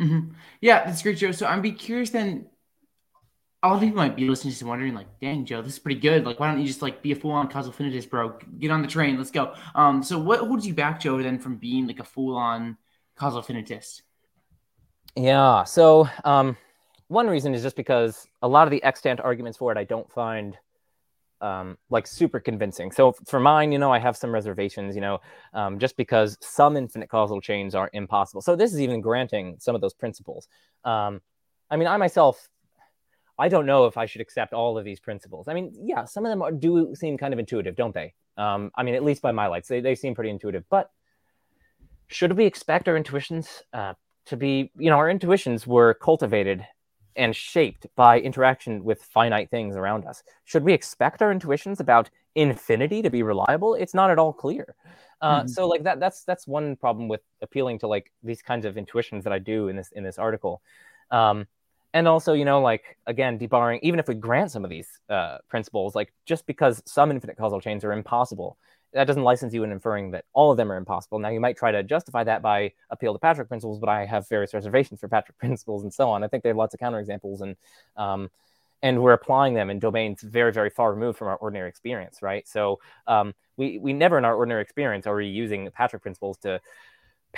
Mm-hmm. 0.00 0.32
Yeah, 0.60 0.84
that's 0.84 1.02
great, 1.02 1.18
Joe. 1.18 1.32
So 1.32 1.44
I'm 1.46 1.60
be 1.60 1.72
curious 1.72 2.10
then 2.10 2.46
a 3.62 3.68
lot 3.68 3.74
of 3.74 3.80
people 3.80 3.96
might 3.96 4.14
be 4.14 4.28
listening 4.28 4.52
to 4.52 4.58
this 4.58 4.66
wondering, 4.66 4.94
like, 4.94 5.08
dang, 5.20 5.44
Joe, 5.44 5.62
this 5.62 5.72
is 5.72 5.78
pretty 5.78 6.00
good. 6.00 6.24
Like, 6.24 6.38
why 6.38 6.50
don't 6.50 6.60
you 6.60 6.66
just 6.66 6.82
like 6.82 7.02
be 7.02 7.12
a 7.12 7.16
full 7.16 7.32
on 7.32 7.48
causal 7.48 7.72
finitist, 7.72 8.08
bro? 8.08 8.38
Get 8.58 8.70
on 8.70 8.82
the 8.82 8.88
train, 8.88 9.18
let's 9.18 9.32
go. 9.32 9.54
Um, 9.74 10.02
so 10.02 10.18
what 10.18 10.40
holds 10.40 10.66
you 10.66 10.74
back, 10.74 11.00
Joe, 11.00 11.20
then 11.20 11.38
from 11.38 11.56
being 11.56 11.86
like 11.86 11.98
a 11.98 12.04
full 12.04 12.36
on 12.36 12.76
causal 13.16 13.42
finitist? 13.42 14.02
Yeah. 15.16 15.64
So 15.64 16.08
um, 16.24 16.56
one 17.08 17.26
reason 17.26 17.52
is 17.52 17.62
just 17.62 17.74
because 17.74 18.28
a 18.42 18.48
lot 18.48 18.68
of 18.68 18.70
the 18.70 18.82
extant 18.84 19.20
arguments 19.20 19.58
for 19.58 19.72
it 19.72 19.78
I 19.78 19.84
don't 19.84 20.10
find 20.12 20.56
um, 21.40 21.78
like 21.90 22.06
super 22.06 22.38
convincing. 22.38 22.92
So 22.92 23.12
for 23.26 23.40
mine, 23.40 23.72
you 23.72 23.78
know, 23.78 23.92
I 23.92 23.98
have 23.98 24.16
some 24.16 24.32
reservations, 24.32 24.94
you 24.94 25.00
know, 25.00 25.20
um, 25.52 25.80
just 25.80 25.96
because 25.96 26.36
some 26.40 26.76
infinite 26.76 27.08
causal 27.08 27.40
chains 27.40 27.74
are 27.74 27.90
impossible. 27.92 28.40
So 28.40 28.54
this 28.54 28.72
is 28.72 28.80
even 28.80 29.00
granting 29.00 29.56
some 29.58 29.74
of 29.74 29.80
those 29.80 29.94
principles. 29.94 30.46
Um, 30.84 31.20
I 31.70 31.76
mean, 31.76 31.88
I 31.88 31.96
myself 31.96 32.48
I 33.38 33.48
don't 33.48 33.66
know 33.66 33.86
if 33.86 33.96
I 33.96 34.06
should 34.06 34.20
accept 34.20 34.52
all 34.52 34.76
of 34.76 34.84
these 34.84 35.00
principles. 35.00 35.48
I 35.48 35.54
mean, 35.54 35.72
yeah, 35.80 36.04
some 36.04 36.24
of 36.26 36.30
them 36.30 36.42
are, 36.42 36.50
do 36.50 36.94
seem 36.94 37.16
kind 37.16 37.32
of 37.32 37.38
intuitive, 37.38 37.76
don't 37.76 37.94
they? 37.94 38.14
Um, 38.36 38.70
I 38.74 38.82
mean, 38.82 38.94
at 38.94 39.04
least 39.04 39.22
by 39.22 39.32
my 39.32 39.46
lights, 39.46 39.68
they, 39.68 39.80
they 39.80 39.94
seem 39.94 40.14
pretty 40.14 40.30
intuitive. 40.30 40.64
But 40.70 40.90
should 42.08 42.32
we 42.36 42.46
expect 42.46 42.88
our 42.88 42.96
intuitions 42.96 43.62
uh, 43.72 43.94
to 44.26 44.36
be, 44.36 44.70
you 44.76 44.90
know, 44.90 44.96
our 44.96 45.10
intuitions 45.10 45.66
were 45.66 45.94
cultivated 45.94 46.66
and 47.18 47.34
shaped 47.34 47.86
by 47.96 48.20
interaction 48.20 48.84
with 48.84 49.02
finite 49.02 49.50
things 49.50 49.76
around 49.76 50.06
us. 50.06 50.22
Should 50.44 50.62
we 50.62 50.72
expect 50.72 51.20
our 51.20 51.32
intuitions 51.32 51.80
about 51.80 52.08
infinity 52.36 53.02
to 53.02 53.10
be 53.10 53.24
reliable? 53.24 53.74
It's 53.74 53.92
not 53.92 54.10
at 54.10 54.18
all 54.18 54.32
clear. 54.32 54.76
Uh, 55.20 55.40
mm-hmm. 55.40 55.48
So, 55.48 55.66
like 55.66 55.82
that, 55.82 55.98
that's 55.98 56.22
that's 56.22 56.46
one 56.46 56.76
problem 56.76 57.08
with 57.08 57.20
appealing 57.42 57.80
to 57.80 57.88
like 57.88 58.12
these 58.22 58.40
kinds 58.40 58.64
of 58.64 58.78
intuitions 58.78 59.24
that 59.24 59.32
I 59.32 59.40
do 59.40 59.66
in 59.66 59.74
this 59.74 59.90
in 59.90 60.04
this 60.04 60.16
article. 60.16 60.62
Um, 61.10 61.48
and 61.94 62.06
also 62.06 62.32
you 62.32 62.44
know 62.44 62.60
like 62.60 62.96
again 63.06 63.38
debarring 63.38 63.78
even 63.82 63.98
if 63.98 64.08
we 64.08 64.14
grant 64.14 64.50
some 64.50 64.64
of 64.64 64.70
these 64.70 64.88
uh, 65.08 65.38
principles 65.48 65.94
like 65.94 66.12
just 66.26 66.46
because 66.46 66.82
some 66.84 67.10
infinite 67.10 67.36
causal 67.36 67.60
chains 67.60 67.84
are 67.84 67.92
impossible 67.92 68.58
that 68.92 69.06
doesn't 69.06 69.22
license 69.22 69.52
you 69.52 69.64
in 69.64 69.72
inferring 69.72 70.10
that 70.12 70.24
all 70.32 70.50
of 70.50 70.56
them 70.56 70.72
are 70.72 70.76
impossible. 70.76 71.18
Now 71.18 71.28
you 71.28 71.40
might 71.40 71.56
try 71.56 71.70
to 71.70 71.82
justify 71.82 72.24
that 72.24 72.40
by 72.40 72.72
appeal 72.90 73.12
to 73.12 73.18
patchwork 73.18 73.48
principles 73.48 73.78
but 73.78 73.88
i 73.88 74.04
have 74.04 74.28
various 74.28 74.54
reservations 74.54 75.00
for 75.00 75.08
patchwork 75.08 75.38
principles 75.38 75.82
and 75.82 75.92
so 75.92 76.08
on. 76.10 76.24
I 76.24 76.28
think 76.28 76.42
they 76.42 76.48
have 76.48 76.56
lots 76.56 76.74
of 76.74 76.80
counterexamples 76.80 77.40
and 77.40 77.56
um, 77.96 78.30
and 78.80 79.02
we're 79.02 79.12
applying 79.12 79.54
them 79.54 79.70
in 79.70 79.78
domains 79.78 80.22
very 80.22 80.52
very 80.52 80.70
far 80.70 80.92
removed 80.92 81.18
from 81.18 81.28
our 81.28 81.36
ordinary 81.36 81.68
experience 81.68 82.22
right? 82.22 82.46
So 82.48 82.80
um, 83.06 83.34
we 83.56 83.78
we 83.78 83.92
never 83.92 84.18
in 84.18 84.24
our 84.24 84.34
ordinary 84.34 84.62
experience 84.62 85.06
are 85.06 85.16
we 85.16 85.26
using 85.26 85.68
patchwork 85.70 86.02
principles 86.02 86.38
to 86.38 86.60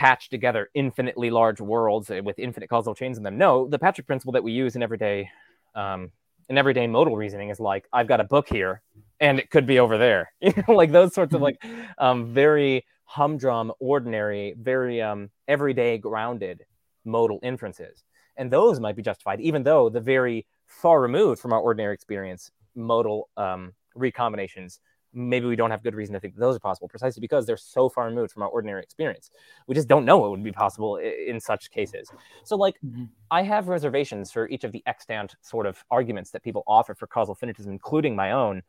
patch 0.01 0.31
together 0.31 0.71
infinitely 0.73 1.29
large 1.29 1.61
worlds 1.61 2.09
with 2.25 2.39
infinite 2.39 2.71
causal 2.71 2.95
chains 2.95 3.19
in 3.19 3.23
them. 3.23 3.37
No, 3.37 3.69
the 3.69 3.79
patchwork 3.79 4.07
principle 4.07 4.33
that 4.33 4.43
we 4.43 4.51
use 4.51 4.75
in 4.75 4.83
everyday 4.83 5.29
um, 5.75 6.11
in 6.49 6.57
everyday 6.57 6.87
modal 6.87 7.19
reasoning 7.19 7.51
is 7.51 7.61
like 7.61 7.87
I've 7.93 8.07
got 8.07 8.19
a 8.19 8.25
book 8.25 8.49
here 8.49 8.81
and 9.21 9.39
it 9.39 9.51
could 9.51 9.67
be 9.67 9.79
over 9.79 9.99
there. 9.99 10.33
You 10.41 10.55
know, 10.67 10.73
like 10.75 10.91
those 10.91 11.13
sorts 11.13 11.35
of 11.35 11.43
like 11.43 11.63
um, 11.99 12.33
very 12.33 12.87
humdrum, 13.05 13.73
ordinary, 13.79 14.55
very 14.59 15.03
um, 15.03 15.29
everyday 15.47 15.99
grounded 15.99 16.65
modal 17.05 17.39
inferences. 17.43 18.03
And 18.39 18.51
those 18.51 18.81
might 18.81 18.97
be 18.97 19.03
justified, 19.03 19.43
even 19.43 19.65
though 19.65 19.91
the 19.91 20.01
very 20.01 20.47
far 20.67 21.03
removed 21.03 21.43
from 21.43 21.53
our 21.53 21.61
ordinary 21.61 21.93
experience 21.93 22.51
modal 22.75 23.29
um, 23.37 23.75
recombinations 23.95 24.79
maybe 25.13 25.47
we 25.47 25.57
don't 25.57 25.71
have 25.71 25.83
good 25.83 25.95
reason 25.95 26.13
to 26.13 26.21
think 26.21 26.35
that 26.35 26.41
those 26.41 26.57
are 26.57 26.61
possible 26.61 26.89
precisely 26.89 27.21
because 27.21 27.47
they're 27.47 27.57
so 27.57 27.89
far 27.89 28.07
removed 28.07 28.33
from 28.33 28.43
our 28.43 28.49
ordinary 28.49 28.83
experience 28.83 29.31
we 29.67 29.75
just 29.75 29.89
don't 29.89 30.05
know 30.05 30.19
what 30.19 30.31
would 30.31 30.43
be 30.43 30.53
possible 30.53 30.97
in 30.97 31.41
such 31.41 31.71
cases 31.71 32.11
so 32.45 32.57
like 32.57 32.77
mm-hmm. 32.85 33.05
i 33.31 33.43
have 33.43 33.69
reservations 33.69 34.31
for 34.31 34.49
each 34.49 34.65
of 34.65 34.73
the 34.73 34.83
extant 34.87 35.35
sort 35.41 35.67
of 35.67 35.83
arguments 35.91 36.31
that 36.31 36.43
people 36.43 36.63
offer 36.67 36.95
for 36.95 37.07
causal 37.07 37.35
finitism 37.35 37.69
including 37.69 38.15
my 38.15 38.33
own 38.33 38.63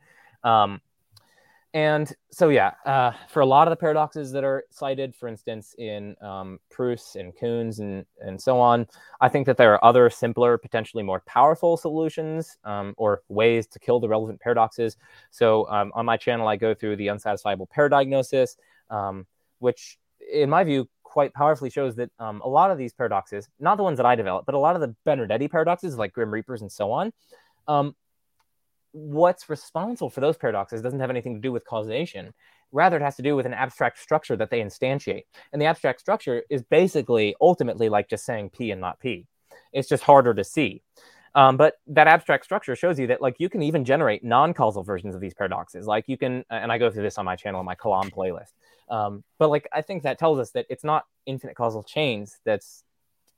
um, 0.43 0.81
and 1.73 2.13
so 2.31 2.49
yeah 2.49 2.71
uh, 2.85 3.11
for 3.29 3.39
a 3.39 3.45
lot 3.45 3.67
of 3.67 3.71
the 3.71 3.75
paradoxes 3.77 4.31
that 4.31 4.43
are 4.43 4.65
cited 4.71 5.15
for 5.15 5.27
instance 5.27 5.73
in 5.77 6.15
um, 6.21 6.59
Pruss 6.69 7.15
and 7.15 7.33
Koons 7.35 7.79
and, 7.79 8.05
and 8.19 8.39
so 8.39 8.59
on 8.59 8.87
i 9.21 9.29
think 9.29 9.45
that 9.45 9.57
there 9.57 9.73
are 9.73 9.83
other 9.83 10.09
simpler 10.09 10.57
potentially 10.57 11.03
more 11.03 11.21
powerful 11.25 11.77
solutions 11.77 12.57
um, 12.65 12.93
or 12.97 13.21
ways 13.29 13.67
to 13.67 13.79
kill 13.79 13.99
the 13.99 14.09
relevant 14.09 14.39
paradoxes. 14.41 14.97
So 15.29 15.69
um, 15.69 15.91
on 15.95 16.05
my 16.05 16.17
channel 16.17 16.47
i 16.47 16.57
go 16.57 16.73
through 16.73 16.97
the 16.97 17.07
unsatisfiable 17.07 17.69
pair 17.69 17.87
diagnosis 17.87 18.57
um, 18.89 19.25
which 19.59 19.97
in 20.31 20.49
my 20.49 20.63
view 20.63 20.89
quite 21.03 21.33
powerfully 21.33 21.69
shows 21.69 21.95
that 21.95 22.09
um, 22.19 22.41
a 22.41 22.47
lot 22.47 22.71
of 22.71 22.77
these 22.77 22.93
paradoxes 22.93 23.47
not 23.59 23.77
the 23.77 23.83
ones 23.83 23.97
that 23.97 24.05
i 24.05 24.15
developed 24.15 24.45
but 24.45 24.55
a 24.55 24.59
lot 24.59 24.75
of 24.75 24.81
the 24.81 24.93
Benardete 25.05 25.49
paradoxes 25.49 25.97
like 25.97 26.11
grim 26.11 26.31
reapers 26.31 26.61
and 26.61 26.71
so 26.71 26.91
on 26.91 27.13
um, 27.67 27.95
what's 28.91 29.49
responsible 29.49 30.09
for 30.09 30.21
those 30.21 30.37
paradoxes 30.37 30.81
doesn't 30.81 30.99
have 30.99 31.09
anything 31.09 31.35
to 31.35 31.41
do 31.41 31.51
with 31.51 31.65
causation. 31.65 32.33
Rather, 32.71 32.97
it 32.97 33.01
has 33.01 33.15
to 33.17 33.21
do 33.21 33.35
with 33.35 33.45
an 33.45 33.53
abstract 33.53 33.99
structure 33.99 34.35
that 34.37 34.49
they 34.49 34.61
instantiate. 34.61 35.23
And 35.51 35.61
the 35.61 35.65
abstract 35.65 35.99
structure 35.99 36.43
is 36.49 36.63
basically 36.63 37.35
ultimately 37.41 37.89
like 37.89 38.09
just 38.09 38.25
saying 38.25 38.51
P 38.51 38.71
and 38.71 38.79
not 38.79 38.99
P. 38.99 39.27
It's 39.73 39.89
just 39.89 40.03
harder 40.03 40.33
to 40.33 40.43
see. 40.43 40.81
Um, 41.33 41.55
but 41.55 41.75
that 41.87 42.07
abstract 42.07 42.43
structure 42.43 42.75
shows 42.75 42.99
you 42.99 43.07
that 43.07 43.21
like 43.21 43.35
you 43.39 43.49
can 43.49 43.61
even 43.61 43.85
generate 43.85 44.23
non-causal 44.23 44.83
versions 44.83 45.15
of 45.15 45.21
these 45.21 45.33
paradoxes. 45.33 45.87
Like 45.87 46.05
you 46.07 46.17
can, 46.17 46.43
and 46.49 46.71
I 46.71 46.77
go 46.77 46.89
through 46.89 47.03
this 47.03 47.17
on 47.17 47.25
my 47.25 47.35
channel, 47.35 47.59
on 47.59 47.65
my 47.65 47.75
Kalam 47.75 48.11
playlist. 48.11 48.51
Um, 48.89 49.23
but 49.39 49.49
like 49.49 49.67
I 49.71 49.81
think 49.81 50.03
that 50.03 50.19
tells 50.19 50.39
us 50.39 50.51
that 50.51 50.65
it's 50.69 50.83
not 50.83 51.05
infinite 51.25 51.55
causal 51.55 51.83
chains 51.83 52.39
that's 52.45 52.83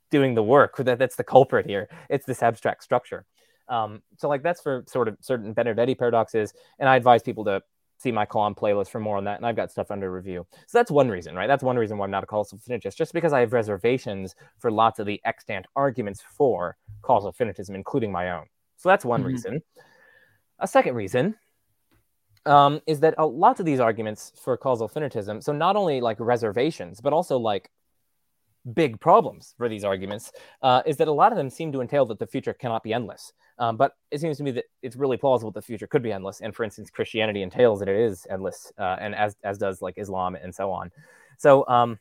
doing 0.10 0.34
the 0.34 0.44
work. 0.44 0.78
That 0.78 0.98
that's 0.98 1.16
the 1.16 1.24
culprit 1.24 1.68
here. 1.68 1.88
It's 2.10 2.26
this 2.26 2.42
abstract 2.42 2.84
structure. 2.84 3.26
Um, 3.70 4.02
so 4.18 4.28
like 4.28 4.44
that's 4.44 4.62
for 4.62 4.84
sort 4.88 5.08
of 5.08 5.18
certain 5.22 5.54
Benardete 5.56 5.98
paradoxes, 5.98 6.54
and 6.80 6.90
I 6.90 6.96
advise 6.96 7.24
people 7.24 7.46
to 7.46 7.62
see 8.04 8.12
my 8.12 8.26
Kalam 8.26 8.56
playlist 8.56 8.90
for 8.90 9.00
more 9.00 9.18
on 9.18 9.24
that. 9.24 9.38
And 9.38 9.46
I've 9.46 9.56
got 9.56 9.72
stuff 9.72 9.90
under 9.90 10.12
review. 10.12 10.46
So 10.68 10.78
that's 10.78 10.92
one 10.92 11.10
reason, 11.10 11.36
right? 11.36 11.48
That's 11.48 11.64
one 11.64 11.78
reason 11.78 11.98
why 11.98 12.06
I'm 12.06 12.12
not 12.12 12.24
a 12.24 12.28
causal 12.28 12.60
finitist, 12.60 12.96
just 12.96 13.14
because 13.14 13.34
I 13.34 13.40
have 13.40 13.54
reservations 13.54 14.36
for 14.60 14.70
lots 14.70 15.00
of 15.00 15.06
the 15.06 15.22
extant 15.26 15.66
arguments 15.76 16.22
for 16.22 16.76
causal 17.02 17.34
finitism, 17.34 17.76
including 17.76 18.12
my 18.12 18.32
own. 18.32 18.46
So 18.76 18.90
that's 18.90 19.06
one 19.06 19.22
mm-hmm. 19.22 19.28
reason. 19.30 19.62
A 20.60 20.68
second 20.68 20.96
reason 20.96 21.36
um, 22.46 22.82
is 22.86 23.00
that 23.00 23.16
a 23.18 23.26
lot 23.26 23.60
of 23.60 23.66
these 23.66 23.80
arguments 23.80 24.34
for 24.44 24.58
causal 24.58 24.90
finitism, 24.90 25.42
so 25.42 25.54
not 25.54 25.76
only 25.76 26.02
like 26.02 26.18
reservations, 26.20 27.00
but 27.00 27.14
also 27.14 27.38
like 27.38 27.70
big 28.74 29.00
problems 29.00 29.54
for 29.58 29.68
these 29.68 29.84
arguments, 29.84 30.32
uh, 30.62 30.82
is 30.86 30.98
that 30.98 31.08
a 31.08 31.12
lot 31.12 31.32
of 31.32 31.38
them 31.38 31.50
seem 31.50 31.72
to 31.72 31.82
entail 31.82 32.06
that 32.06 32.20
the 32.20 32.28
future 32.28 32.54
cannot 32.54 32.84
be 32.84 32.94
endless. 32.94 33.34
Um, 33.60 33.78
but 33.78 33.94
it 34.10 34.20
seems 34.20 34.38
to 34.38 34.44
me 34.44 34.52
that 34.52 34.66
it's 34.82 34.96
really 34.96 35.18
plausible 35.18 35.52
the 35.52 35.62
future 35.62 35.88
could 35.88 36.02
be 36.02 36.12
endless. 36.12 36.42
And 36.42 36.56
for 36.56 36.64
instance, 36.64 36.90
Christianity 36.90 37.42
entails 37.42 37.80
that 37.80 37.90
it 37.90 38.00
is 38.00 38.26
endless, 38.30 38.72
uh, 38.78 38.98
and 39.00 39.14
as 39.14 39.36
as 39.44 39.58
does 39.58 39.82
like 39.82 39.96
Islam 39.98 40.36
and 40.36 40.54
so 40.54 40.72
on. 40.72 40.92
So, 41.38 41.68
um, 41.68 42.00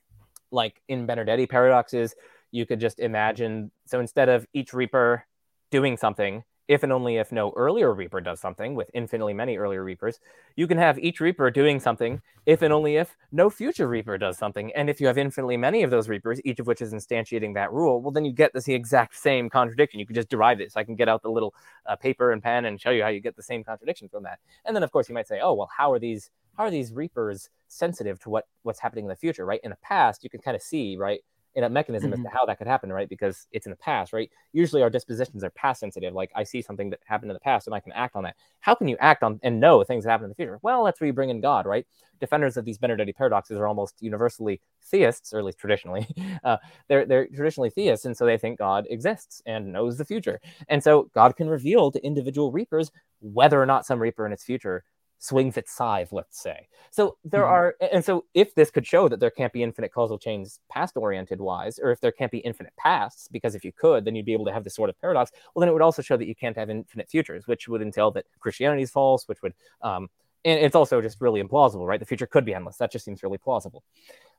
like 0.51 0.81
in 0.89 1.07
Benardete 1.07 1.49
paradoxes, 1.49 2.15
you 2.51 2.65
could 2.67 2.81
just 2.81 3.01
imagine. 3.01 3.71
So 3.87 4.01
instead 4.01 4.29
of 4.29 4.47
each 4.53 4.73
reaper 4.73 5.27
doing 5.71 5.97
something, 5.97 6.45
if 6.73 6.83
and 6.83 6.93
only 6.93 7.17
if 7.17 7.31
no 7.33 7.53
earlier 7.55 7.93
reaper 7.93 8.21
does 8.21 8.41
something 8.41 8.75
with 8.75 8.91
infinitely 8.95 9.35
many 9.35 9.59
earlier 9.59 9.85
reapers, 9.85 10.19
you 10.57 10.67
can 10.67 10.79
have 10.79 10.99
each 10.99 11.21
reaper 11.21 11.51
doing 11.51 11.79
something 11.79 12.23
if 12.47 12.63
and 12.63 12.73
only 12.73 12.97
if 12.97 13.15
no 13.31 13.51
future 13.51 13.87
reaper 13.87 14.17
does 14.17 14.39
something. 14.39 14.73
And 14.75 14.89
if 14.89 15.01
you 15.01 15.07
have 15.07 15.19
infinitely 15.19 15.59
many 15.59 15.83
of 15.83 15.91
those 15.91 16.09
reapers, 16.09 16.41
each 16.45 16.61
of 16.61 16.67
which 16.67 16.81
is 16.81 16.95
instantiating 16.95 17.55
that 17.55 17.73
rule, 17.73 18.01
well, 18.01 18.11
then 18.11 18.25
you 18.25 18.33
get 18.33 18.53
this 18.55 18.65
the 18.65 18.75
exact 18.75 19.17
same 19.17 19.51
contradiction. 19.51 20.01
You 20.01 20.07
can 20.07 20.15
just 20.15 20.31
derive 20.31 20.57
this. 20.57 20.77
I 20.77 20.85
can 20.85 20.97
get 20.97 21.09
out 21.09 21.23
the 21.23 21.31
little 21.31 21.55
uh, 21.87 21.97
paper 21.97 22.33
and 22.33 22.43
pen 22.43 22.65
and 22.65 22.81
show 22.81 22.91
you 22.91 23.03
how 23.03 23.09
you 23.09 23.21
get 23.21 23.37
the 23.37 23.43
same 23.43 23.63
contradiction 23.63 24.09
from 24.09 24.23
that. 24.23 24.39
And 24.65 24.75
then, 24.75 24.83
of 24.83 24.91
course, 24.93 25.09
you 25.11 25.15
might 25.15 25.29
say, 25.29 25.41
oh, 25.43 25.53
well, 25.53 25.71
how 25.77 25.93
are 25.93 25.99
these 25.99 26.31
how 26.57 26.65
are 26.65 26.71
these 26.71 26.93
reapers 26.93 27.49
sensitive 27.69 28.19
to 28.21 28.31
what 28.31 28.47
what's 28.63 28.81
happening 28.81 29.05
in 29.05 29.09
the 29.09 29.17
future, 29.17 29.45
right? 29.45 29.61
In 29.63 29.71
the 29.71 29.77
past, 29.83 30.25
you 30.25 30.31
can 30.31 30.41
kind 30.41 30.55
of 30.55 30.63
see, 30.63 30.97
right? 30.97 31.21
In 31.55 31.65
a 31.65 31.69
mechanism 31.69 32.11
mm-hmm. 32.11 32.15
as 32.15 32.19
to 32.21 32.29
mm-hmm. 32.29 32.37
how 32.37 32.47
that 32.47 32.59
could 32.59 32.67
happen, 32.67 32.93
right? 32.93 33.09
Because 33.09 33.47
it's 33.53 33.67
in 33.67 33.71
the 33.71 33.77
past, 33.77 34.13
right? 34.13 34.31
Usually 34.53 34.83
our 34.83 34.89
dispositions 34.89 35.45
are 35.45 35.51
past 35.51 35.81
sensitive. 35.81 36.15
Like 36.15 36.31
I 36.35 36.45
see 36.45 36.63
something 36.63 36.91
that 36.91 37.01
happened 37.05 37.31
in 37.31 37.35
the 37.35 37.41
past 37.41 37.67
and 37.67 37.75
I 37.75 37.81
can 37.81 37.93
act 37.93 38.17
on 38.17 38.23
that. 38.25 38.37
How 38.61 38.75
can 38.75 38.89
you 38.89 38.97
act 39.01 39.23
on 39.23 39.39
and 39.43 39.61
know 39.61 39.85
things 39.85 40.05
that 40.05 40.11
happen 40.11 40.25
in 40.25 40.31
the 40.31 40.35
future? 40.35 40.59
Well, 40.63 40.85
that's 40.85 41.01
where 41.01 41.07
you 41.07 41.13
bring 41.13 41.31
in 41.31 41.41
God, 41.41 41.67
right? 41.67 41.87
Defenders 42.21 42.57
of 42.57 42.65
these 42.65 42.79
Benardete 42.79 43.15
paradoxes 43.15 43.59
are 43.59 43.67
almost 43.67 43.97
universally 44.01 44.61
theists, 44.83 45.33
or 45.35 45.39
at 45.41 45.45
least 45.45 45.59
traditionally. 45.59 46.07
Uh, 46.45 46.57
they're 46.89 47.05
they're 47.05 47.27
traditionally 47.29 47.71
theists, 47.71 48.05
and 48.05 48.17
so 48.17 48.25
they 48.25 48.39
think 48.39 48.59
God 48.59 48.87
exists 48.91 49.43
and 49.47 49.73
knows 49.73 49.97
the 49.97 50.05
future. 50.05 50.41
And 50.69 50.83
so 50.83 51.11
God 51.15 51.37
can 51.37 51.49
reveal 51.49 51.93
to 51.93 52.05
individual 52.05 52.51
reapers 52.51 52.91
whether 53.21 53.63
or 53.63 53.67
not 53.67 53.87
some 53.87 54.01
reaper 54.01 54.27
in 54.27 54.33
its 54.33 54.43
future 54.43 54.83
swings 55.23 55.57
its 55.57 55.73
scythe, 55.73 56.11
let's 56.11 56.43
say. 56.43 56.67
So 56.91 57.17
there 57.25 57.43
mm-hmm. 57.43 57.53
are, 57.53 57.77
and 57.93 58.05
so 58.05 58.25
if 58.35 58.57
this 58.57 58.73
could 58.73 58.85
show 58.85 59.09
that 59.09 59.21
there 59.21 59.31
can't 59.31 59.53
be 59.53 59.63
infinite 59.63 59.93
causal 59.93 60.19
chains 60.19 60.59
past 60.69 60.97
oriented 60.97 61.41
wise, 61.41 61.79
or 61.79 61.93
if 61.93 62.01
there 62.01 62.11
can't 62.11 62.33
be 62.33 62.39
infinite 62.39 62.73
pasts, 62.77 63.29
because 63.29 63.55
if 63.55 63.65
you 63.65 63.71
could, 63.71 64.05
then 64.05 64.17
you'd 64.17 64.27
be 64.27 64.33
able 64.33 64.47
to 64.47 64.53
have 64.53 64.65
this 64.65 64.75
sort 64.75 64.91
of 64.91 65.01
paradox. 65.01 65.31
Well, 65.55 65.61
then 65.61 65.69
it 65.69 65.73
would 65.73 65.81
also 65.81 66.03
show 66.03 66.17
that 66.17 66.27
you 66.27 66.35
can't 66.35 66.57
have 66.57 66.71
infinite 66.71 67.09
futures, 67.09 67.47
which 67.47 67.69
would 67.69 67.83
entail 67.83 68.11
that 68.11 68.27
Christianity 68.41 68.83
is 68.83 68.91
false, 68.91 69.29
which 69.29 69.43
would, 69.43 69.55
um, 69.81 70.11
and 70.45 70.59
it's 70.59 70.75
also 70.75 71.01
just 71.01 71.21
really 71.21 71.41
implausible, 71.41 71.87
right? 71.87 72.01
The 72.01 72.07
future 72.07 72.27
could 72.27 72.45
be 72.45 72.53
endless. 72.53 72.79
That 72.79 72.91
just 72.91 73.05
seems 73.05 73.23
really 73.23 73.39
plausible. 73.39 73.85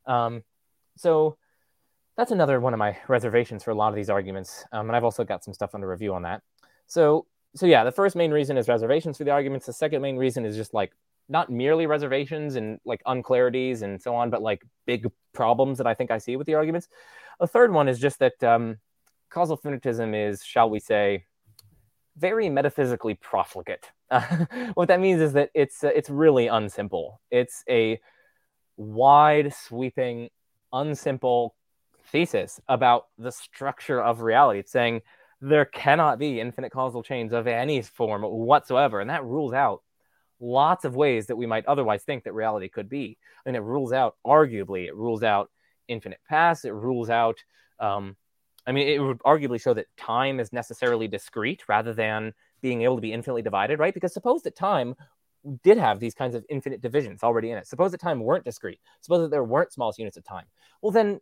Um, 0.05 0.43
so 0.97 1.37
that's 2.17 2.31
another 2.31 2.59
one 2.59 2.73
of 2.73 2.77
my 2.79 2.97
reservations 3.07 3.63
for 3.63 3.71
a 3.71 3.75
lot 3.75 3.87
of 3.87 3.95
these 3.95 4.09
arguments. 4.09 4.65
Um, 4.73 4.89
and 4.89 4.97
I've 4.97 5.05
also 5.05 5.23
got 5.23 5.45
some 5.45 5.53
stuff 5.53 5.73
under 5.73 5.87
review 5.87 6.13
on 6.13 6.23
that. 6.23 6.41
So 6.87 7.25
so 7.55 7.65
yeah, 7.65 7.83
the 7.83 7.91
first 7.91 8.15
main 8.15 8.31
reason 8.31 8.57
is 8.57 8.67
reservations 8.67 9.17
for 9.17 9.23
the 9.23 9.31
arguments. 9.31 9.65
The 9.65 9.73
second 9.73 10.01
main 10.01 10.17
reason 10.17 10.45
is 10.45 10.55
just 10.55 10.73
like 10.73 10.91
not 11.29 11.49
merely 11.49 11.85
reservations 11.85 12.55
and 12.55 12.79
like 12.85 13.01
unclarities 13.05 13.81
and 13.81 14.01
so 14.01 14.15
on, 14.15 14.29
but 14.29 14.41
like 14.41 14.63
big 14.85 15.07
problems 15.33 15.77
that 15.77 15.87
I 15.87 15.93
think 15.93 16.11
I 16.11 16.17
see 16.17 16.35
with 16.35 16.47
the 16.47 16.55
arguments. 16.55 16.87
A 17.39 17.47
third 17.47 17.71
one 17.71 17.87
is 17.87 17.99
just 17.99 18.19
that 18.19 18.43
um, 18.43 18.77
causal 19.29 19.57
finitism 19.57 20.29
is, 20.29 20.43
shall 20.43 20.69
we 20.69 20.79
say, 20.79 21.25
very 22.17 22.49
metaphysically 22.49 23.15
profligate. 23.15 23.91
what 24.73 24.87
that 24.87 24.99
means 24.99 25.21
is 25.21 25.33
that 25.33 25.49
it's 25.53 25.83
uh, 25.83 25.91
it's 25.95 26.09
really 26.09 26.47
unsimple. 26.47 27.17
It's 27.31 27.63
a 27.69 27.99
wide 28.77 29.53
sweeping, 29.53 30.29
unsimple 30.73 31.51
thesis 32.11 32.59
about 32.67 33.05
the 33.17 33.31
structure 33.31 34.01
of 34.01 34.21
reality. 34.21 34.59
It's 34.59 34.71
saying 34.71 35.01
there 35.43 35.65
cannot 35.65 36.19
be 36.19 36.39
infinite 36.39 36.71
causal 36.71 37.03
chains 37.03 37.33
of 37.33 37.47
any 37.47 37.81
form 37.81 38.21
whatsoever. 38.21 39.01
And 39.01 39.09
that 39.09 39.25
rules 39.25 39.53
out 39.53 39.81
lots 40.39 40.85
of 40.85 40.95
ways 40.95 41.27
that 41.27 41.35
we 41.35 41.45
might 41.45 41.65
otherwise 41.65 42.03
think 42.03 42.23
that 42.23 42.33
reality 42.33 42.69
could 42.69 42.87
be. 42.87 43.17
And 43.45 43.55
it 43.57 43.59
rules 43.59 43.91
out, 43.91 44.15
arguably, 44.25 44.87
it 44.87 44.95
rules 44.95 45.21
out 45.21 45.51
infinite 45.89 46.19
past. 46.29 46.63
It 46.63 46.71
rules 46.71 47.09
out, 47.09 47.43
um, 47.81 48.15
I 48.65 48.71
mean, 48.71 48.87
it 48.87 48.99
would 48.99 49.19
arguably 49.19 49.61
show 49.61 49.73
that 49.73 49.87
time 49.97 50.39
is 50.39 50.53
necessarily 50.53 51.09
discrete 51.09 51.63
rather 51.67 51.93
than 51.93 52.33
being 52.61 52.83
able 52.83 52.95
to 52.95 53.01
be 53.01 53.11
infinitely 53.11 53.41
divided, 53.41 53.79
right? 53.79 53.93
Because 53.93 54.13
suppose 54.13 54.43
that 54.43 54.55
time 54.55 54.95
did 55.61 55.77
have 55.77 55.99
these 55.99 56.13
kinds 56.13 56.35
of 56.35 56.45
infinite 56.49 56.81
divisions 56.81 57.21
already 57.21 57.51
in 57.51 57.57
it. 57.57 57.67
Suppose 57.67 57.91
that 57.91 57.99
time 57.99 58.21
weren't 58.21 58.45
discrete. 58.45 58.79
Suppose 59.01 59.23
that 59.23 59.31
there 59.31 59.43
weren't 59.43 59.73
smallest 59.73 59.99
units 59.99 60.15
of 60.15 60.23
time. 60.23 60.45
Well, 60.81 60.93
then 60.93 61.19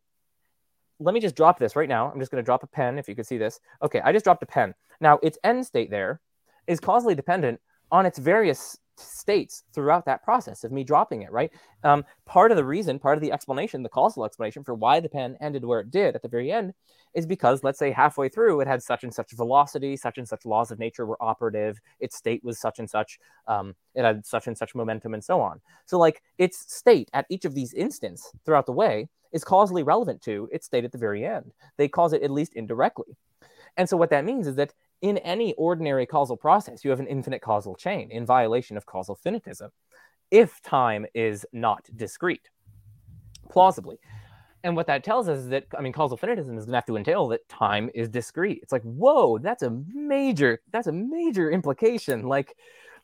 let 1.02 1.14
me 1.14 1.20
just 1.20 1.36
drop 1.36 1.58
this 1.58 1.76
right 1.76 1.90
now. 1.90 2.12
I'm 2.12 2.20
just 2.20 2.32
going 2.32 2.42
to 2.42 2.46
drop 2.46 2.64
a 2.64 2.68
pen 2.68 3.00
if 3.00 3.10
you 3.10 3.16
could 3.16 3.26
see 3.26 3.38
this. 3.38 3.60
Okay, 3.82 4.02
I 4.02 4.12
just 4.12 4.24
dropped 4.24 4.44
a 4.44 4.46
pen. 4.46 4.74
Now, 5.00 5.20
its 5.24 5.38
end 5.44 5.66
state 5.66 5.90
there 5.90 6.22
is 6.68 6.80
causally 6.80 7.16
dependent 7.16 7.60
on 7.92 8.06
its 8.06 8.20
various 8.20 8.78
states 8.98 9.64
throughout 9.74 10.06
that 10.06 10.24
process 10.24 10.64
of 10.64 10.72
me 10.72 10.84
dropping 10.84 11.22
it, 11.22 11.32
right? 11.32 11.52
Um, 11.84 12.06
part 12.26 12.52
of 12.52 12.58
the 12.58 12.66
reason, 12.66 13.00
part 13.00 13.18
of 13.18 13.22
the 13.22 13.32
explanation, 13.32 13.84
the 13.84 13.90
causal 13.90 14.26
explanation 14.26 14.64
for 14.64 14.74
why 14.74 15.00
the 15.00 15.10
pen 15.10 15.38
ended 15.42 15.66
where 15.66 15.80
it 15.80 15.92
did 15.92 16.16
at 16.16 16.22
the 16.22 16.28
very 16.28 16.52
end 16.52 16.74
is 17.14 17.26
because, 17.26 17.64
let's 17.64 17.80
say, 17.80 17.92
halfway 17.92 18.30
through 18.30 18.62
it 18.62 18.68
had 18.68 18.82
such 18.82 19.04
and 19.04 19.14
such 19.14 19.32
velocity, 19.32 19.98
such 19.98 20.18
and 20.18 20.28
such 20.28 20.46
laws 20.46 20.72
of 20.72 20.80
nature 20.80 21.06
were 21.06 21.22
operative, 21.22 21.80
its 22.00 22.16
state 22.16 22.44
was 22.44 22.60
such 22.60 22.80
and 22.80 22.90
such, 22.90 23.20
um, 23.48 23.76
it 23.96 24.04
had 24.04 24.26
such 24.26 24.48
and 24.48 24.58
such 24.58 24.76
momentum, 24.76 25.14
and 25.14 25.24
so 25.24 25.42
on. 25.42 25.60
So, 25.86 25.98
like, 25.98 26.22
its 26.38 26.74
state 26.74 27.10
at 27.14 27.26
each 27.30 27.46
of 27.46 27.54
these 27.54 27.74
instants 27.74 28.32
throughout 28.46 28.66
the 28.66 28.72
way 28.72 29.10
is 29.32 29.44
causally 29.44 29.84
relevant 29.84 30.22
to 30.24 30.48
its 30.52 30.66
state 30.66 30.86
at 30.86 30.92
the 30.92 30.98
very 30.98 31.26
end. 31.26 31.54
They 31.78 31.88
cause 31.88 32.14
it 32.14 32.24
at 32.24 32.32
least 32.32 32.54
indirectly. 32.54 33.18
And 33.78 33.88
so, 33.88 33.98
what 33.98 34.10
that 34.12 34.26
means 34.26 34.48
is 34.48 34.56
that 34.56 34.74
in 35.02 35.18
any 35.20 35.54
ordinary 35.54 36.06
causal 36.06 36.38
process, 36.38 36.84
you 36.84 36.92
have 36.92 37.00
an 37.00 37.08
infinite 37.08 37.42
causal 37.42 37.76
chain 37.76 38.12
in 38.12 38.26
violation 38.26 38.78
of 38.78 38.86
causal 38.86 39.18
finitism 39.26 39.70
if 40.32 40.62
time 40.62 41.06
is 41.14 41.46
not 41.54 41.88
discrete. 41.96 42.50
plausibly. 43.50 44.00
And 44.64 44.76
what 44.76 44.88
that 44.88 45.04
tells 45.04 45.28
us 45.28 45.40
is 45.40 45.50
that 45.50 45.66
I 45.78 45.82
mean, 45.82 45.94
causal 45.94 46.18
finitism 46.18 46.58
is 46.58 46.66
going 46.66 46.74
to 46.74 46.76
have 46.76 46.86
to 46.86 46.98
entail 46.98 47.28
that 47.30 47.48
time 47.50 47.90
is 47.96 48.10
discrete. 48.10 48.60
It's 48.62 48.72
like, 48.72 48.84
whoa, 48.84 49.38
that's 49.40 49.64
a 49.64 49.72
major 49.94 50.62
that's 50.72 50.88
a 50.88 50.92
major 50.92 51.52
implication. 51.52 52.24
Like, 52.28 52.56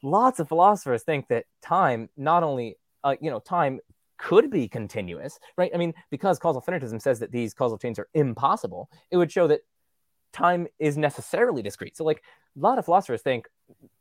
lots 0.03 0.39
of 0.39 0.47
philosophers 0.47 1.03
think 1.03 1.27
that 1.29 1.45
time 1.61 2.09
not 2.17 2.43
only 2.43 2.77
uh, 3.03 3.15
you 3.21 3.31
know 3.31 3.39
time 3.39 3.79
could 4.17 4.49
be 4.51 4.67
continuous, 4.67 5.39
right? 5.57 5.71
I 5.73 5.77
mean, 5.77 5.93
because 6.11 6.39
causal 6.39 6.61
finitism 6.61 7.01
says 7.01 7.19
that 7.19 7.31
these 7.31 7.53
causal 7.53 7.77
chains 7.77 7.99
are 7.99 8.09
impossible, 8.13 8.89
it 9.11 9.17
would 9.17 9.31
show 9.31 9.47
that 9.47 9.61
time 10.33 10.67
is 10.79 10.97
necessarily 10.97 11.61
discrete. 11.61 11.97
So, 11.97 12.03
like, 12.03 12.23
a 12.55 12.59
lot 12.59 12.79
of 12.79 12.85
philosophers 12.85 13.21
think, 13.21 13.47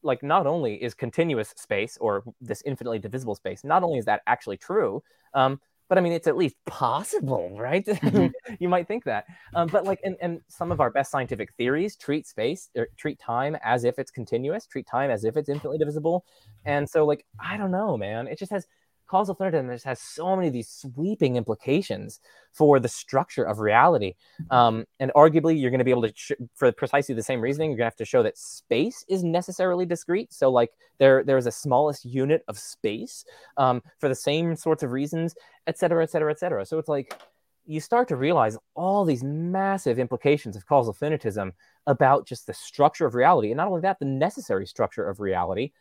like, 0.02 0.22
not 0.22 0.46
only 0.46 0.82
is 0.82 0.94
continuous 0.94 1.54
space 1.56 1.96
or 2.00 2.24
this 2.40 2.62
infinitely 2.64 2.98
divisible 2.98 3.34
space, 3.34 3.64
not 3.64 3.82
only 3.82 3.98
is 3.98 4.04
that 4.06 4.22
actually 4.26 4.56
true, 4.56 5.02
um, 5.34 5.60
but 5.88 5.98
I 5.98 6.00
mean, 6.00 6.12
it's 6.12 6.26
at 6.26 6.36
least 6.36 6.56
possible, 6.66 7.56
right? 7.58 7.84
Mm-hmm. 8.06 8.54
you 8.60 8.68
might 8.68 8.86
think 8.86 9.04
that. 9.04 9.24
Um, 9.54 9.68
but 9.68 9.84
like, 9.84 10.00
and, 10.04 10.16
and 10.20 10.40
some 10.48 10.70
of 10.70 10.80
our 10.80 10.90
best 10.90 11.10
scientific 11.10 11.52
theories 11.54 11.96
treat 11.96 12.26
space 12.26 12.70
or 12.76 12.88
treat 12.96 13.18
time 13.18 13.56
as 13.62 13.84
if 13.84 13.98
it's 13.98 14.10
continuous, 14.10 14.66
treat 14.66 14.86
time 14.86 15.10
as 15.10 15.24
if 15.24 15.36
it's 15.36 15.48
infinitely 15.48 15.78
divisible. 15.78 16.24
And 16.64 16.88
so, 16.88 17.04
like, 17.04 17.24
I 17.40 17.56
don't 17.56 17.70
know, 17.70 17.96
man. 17.96 18.26
It 18.28 18.38
just 18.38 18.52
has 18.52 18.66
causal 19.06 19.34
finitism 19.34 19.84
has 19.84 20.00
so 20.00 20.34
many 20.36 20.48
of 20.48 20.52
these 20.52 20.68
sweeping 20.68 21.36
implications 21.36 22.20
for 22.52 22.80
the 22.80 22.88
structure 22.88 23.44
of 23.44 23.58
reality. 23.58 24.14
Um, 24.50 24.84
and 24.98 25.12
arguably, 25.14 25.60
you're 25.60 25.70
going 25.70 25.78
to 25.78 25.84
be 25.84 25.90
able 25.90 26.02
to, 26.02 26.12
sh- 26.14 26.32
for 26.54 26.72
precisely 26.72 27.14
the 27.14 27.22
same 27.22 27.40
reasoning, 27.40 27.70
you're 27.70 27.78
going 27.78 27.90
to 27.90 27.92
have 27.92 27.96
to 27.96 28.04
show 28.04 28.22
that 28.22 28.38
space 28.38 29.04
is 29.08 29.22
necessarily 29.22 29.86
discrete. 29.86 30.32
So, 30.32 30.50
like, 30.50 30.72
there 30.98 31.22
there 31.24 31.36
is 31.36 31.46
a 31.46 31.52
smallest 31.52 32.04
unit 32.04 32.42
of 32.48 32.58
space 32.58 33.24
um, 33.56 33.82
for 33.98 34.08
the 34.08 34.14
same 34.14 34.56
sorts 34.56 34.82
of 34.82 34.92
reasons, 34.92 35.34
et 35.66 35.78
cetera, 35.78 36.02
et 36.02 36.10
cetera, 36.10 36.30
et 36.30 36.38
cetera. 36.38 36.64
So 36.64 36.78
it's 36.78 36.88
like 36.88 37.14
you 37.66 37.80
start 37.80 38.08
to 38.08 38.16
realize 38.16 38.56
all 38.74 39.04
these 39.04 39.24
massive 39.24 39.98
implications 39.98 40.56
of 40.56 40.66
causal 40.66 40.94
finitism 40.94 41.52
about 41.86 42.26
just 42.26 42.46
the 42.46 42.54
structure 42.54 43.06
of 43.06 43.14
reality, 43.14 43.50
and 43.50 43.56
not 43.56 43.68
only 43.68 43.80
that, 43.82 43.98
the 43.98 44.04
necessary 44.04 44.66
structure 44.66 45.08
of 45.08 45.20
reality. 45.20 45.72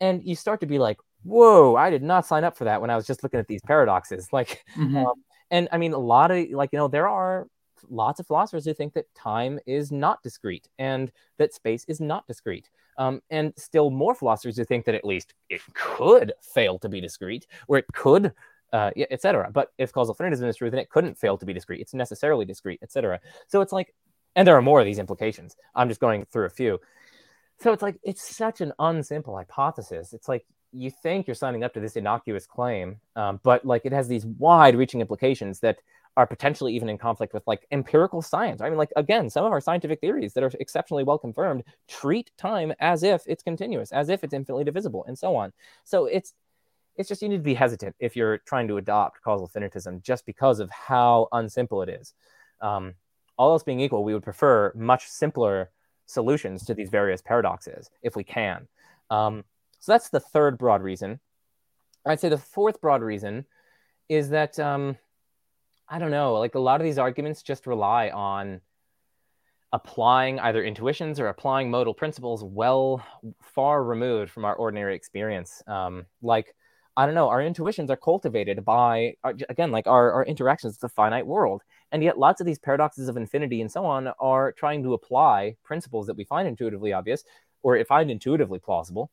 And 0.00 0.24
you 0.24 0.34
start 0.36 0.60
to 0.60 0.66
be 0.66 0.78
like, 0.78 0.98
whoa, 1.24 1.74
I 1.76 1.90
did 1.90 2.02
not 2.02 2.26
sign 2.26 2.44
up 2.44 2.56
for 2.56 2.64
that 2.64 2.80
when 2.80 2.90
I 2.90 2.96
was 2.96 3.06
just 3.06 3.22
looking 3.22 3.40
at 3.40 3.48
these 3.48 3.62
paradoxes. 3.62 4.28
Like, 4.32 4.64
mm-hmm. 4.76 4.96
um, 4.96 5.14
and 5.50 5.68
I 5.72 5.78
mean, 5.78 5.92
a 5.92 5.98
lot 5.98 6.30
of 6.30 6.50
like, 6.50 6.70
you 6.72 6.78
know, 6.78 6.88
there 6.88 7.08
are 7.08 7.46
lots 7.90 8.20
of 8.20 8.26
philosophers 8.26 8.64
who 8.64 8.74
think 8.74 8.94
that 8.94 9.12
time 9.14 9.58
is 9.66 9.92
not 9.92 10.22
discrete 10.22 10.68
and 10.78 11.12
that 11.38 11.54
space 11.54 11.84
is 11.88 12.00
not 12.00 12.26
discrete. 12.26 12.70
Um, 12.96 13.20
and 13.30 13.52
still 13.56 13.90
more 13.90 14.14
philosophers 14.14 14.56
who 14.56 14.64
think 14.64 14.84
that 14.84 14.94
at 14.94 15.04
least 15.04 15.34
it 15.48 15.60
could 15.74 16.32
fail 16.40 16.78
to 16.78 16.88
be 16.88 17.00
discrete, 17.00 17.46
or 17.66 17.78
it 17.78 17.86
could, 17.92 18.32
uh, 18.72 18.90
etc. 19.10 19.50
But 19.52 19.72
if 19.78 19.92
causal 19.92 20.14
finitism 20.14 20.48
is 20.48 20.56
true, 20.56 20.70
then 20.70 20.80
it 20.80 20.90
couldn't 20.90 21.18
fail 21.18 21.36
to 21.38 21.46
be 21.46 21.52
discrete. 21.52 21.80
It's 21.80 21.94
necessarily 21.94 22.44
discrete, 22.44 22.80
etc. 22.82 23.20
So 23.48 23.60
it's 23.62 23.72
like, 23.72 23.94
and 24.36 24.46
there 24.46 24.56
are 24.56 24.62
more 24.62 24.80
of 24.80 24.86
these 24.86 24.98
implications. 24.98 25.56
I'm 25.74 25.88
just 25.88 26.00
going 26.00 26.24
through 26.26 26.46
a 26.46 26.50
few. 26.50 26.80
So 27.60 27.72
it's 27.72 27.82
like 27.82 27.96
it's 28.02 28.36
such 28.36 28.60
an 28.60 28.72
unsimple 28.78 29.36
hypothesis. 29.36 30.12
It's 30.12 30.28
like 30.28 30.44
you 30.74 30.90
think 30.90 31.26
you're 31.26 31.34
signing 31.34 31.64
up 31.64 31.72
to 31.74 31.80
this 31.80 31.96
innocuous 31.96 32.46
claim, 32.46 32.96
um, 33.16 33.40
but 33.42 33.64
like 33.64 33.82
it 33.84 33.92
has 33.92 34.08
these 34.08 34.26
wide-reaching 34.26 35.00
implications 35.00 35.60
that 35.60 35.78
are 36.16 36.26
potentially 36.26 36.74
even 36.74 36.88
in 36.88 36.96
conflict 36.98 37.34
with 37.34 37.42
like 37.46 37.66
empirical 37.70 38.22
science. 38.22 38.60
I 38.60 38.68
mean, 38.68 38.78
like 38.78 38.92
again, 38.96 39.28
some 39.30 39.44
of 39.44 39.52
our 39.52 39.60
scientific 39.60 40.00
theories 40.00 40.32
that 40.34 40.44
are 40.44 40.50
exceptionally 40.60 41.02
well 41.02 41.18
confirmed 41.18 41.64
treat 41.88 42.30
time 42.36 42.72
as 42.78 43.02
if 43.02 43.22
it's 43.26 43.42
continuous, 43.42 43.90
as 43.92 44.08
if 44.08 44.22
it's 44.22 44.34
infinitely 44.34 44.64
divisible, 44.64 45.04
and 45.06 45.18
so 45.18 45.34
on. 45.34 45.52
So 45.84 46.06
it's 46.06 46.34
it's 46.96 47.08
just 47.08 47.22
you 47.22 47.28
need 47.28 47.38
to 47.38 47.42
be 47.42 47.54
hesitant 47.54 47.96
if 47.98 48.14
you're 48.14 48.38
trying 48.38 48.68
to 48.68 48.76
adopt 48.76 49.22
causal 49.22 49.48
finitism 49.48 50.02
just 50.02 50.24
because 50.26 50.60
of 50.60 50.70
how 50.70 51.28
unsimple 51.32 51.82
it 51.82 51.88
is. 51.88 52.14
Um, 52.60 52.94
all 53.36 53.50
else 53.50 53.64
being 53.64 53.80
equal, 53.80 54.04
we 54.04 54.14
would 54.14 54.22
prefer 54.22 54.72
much 54.76 55.08
simpler 55.08 55.70
solutions 56.06 56.64
to 56.66 56.74
these 56.74 56.90
various 56.90 57.20
paradoxes 57.20 57.90
if 58.02 58.14
we 58.14 58.22
can. 58.22 58.68
Um, 59.10 59.44
so 59.84 59.92
that's 59.92 60.08
the 60.08 60.18
third 60.18 60.56
broad 60.56 60.80
reason. 60.80 61.20
I'd 62.06 62.18
say 62.18 62.30
the 62.30 62.38
fourth 62.38 62.80
broad 62.80 63.02
reason 63.02 63.44
is 64.08 64.30
that 64.30 64.58
um, 64.58 64.96
I 65.86 65.98
don't 65.98 66.10
know, 66.10 66.36
like 66.36 66.54
a 66.54 66.58
lot 66.58 66.80
of 66.80 66.86
these 66.86 66.96
arguments 66.96 67.42
just 67.42 67.66
rely 67.66 68.08
on 68.08 68.62
applying 69.74 70.40
either 70.40 70.64
intuitions 70.64 71.20
or 71.20 71.26
applying 71.26 71.70
modal 71.70 71.92
principles 71.92 72.42
well 72.42 73.04
far 73.42 73.84
removed 73.84 74.30
from 74.30 74.46
our 74.46 74.54
ordinary 74.54 74.96
experience. 74.96 75.62
Um, 75.66 76.06
like 76.22 76.54
I 76.96 77.04
don't 77.04 77.14
know, 77.14 77.28
our 77.28 77.42
intuitions 77.42 77.90
are 77.90 77.96
cultivated 77.96 78.64
by 78.64 79.16
again, 79.50 79.70
like 79.70 79.86
our, 79.86 80.12
our 80.12 80.24
interactions 80.24 80.74
with 80.76 80.80
the 80.80 80.88
finite 80.88 81.26
world. 81.26 81.60
And 81.92 82.02
yet 82.02 82.18
lots 82.18 82.40
of 82.40 82.46
these 82.46 82.58
paradoxes 82.58 83.08
of 83.08 83.18
infinity 83.18 83.60
and 83.60 83.70
so 83.70 83.84
on 83.84 84.08
are 84.18 84.50
trying 84.52 84.82
to 84.84 84.94
apply 84.94 85.56
principles 85.62 86.06
that 86.06 86.16
we 86.16 86.24
find 86.24 86.48
intuitively 86.48 86.94
obvious 86.94 87.22
or 87.62 87.76
if 87.76 87.88
find 87.88 88.10
intuitively 88.10 88.58
plausible 88.58 89.10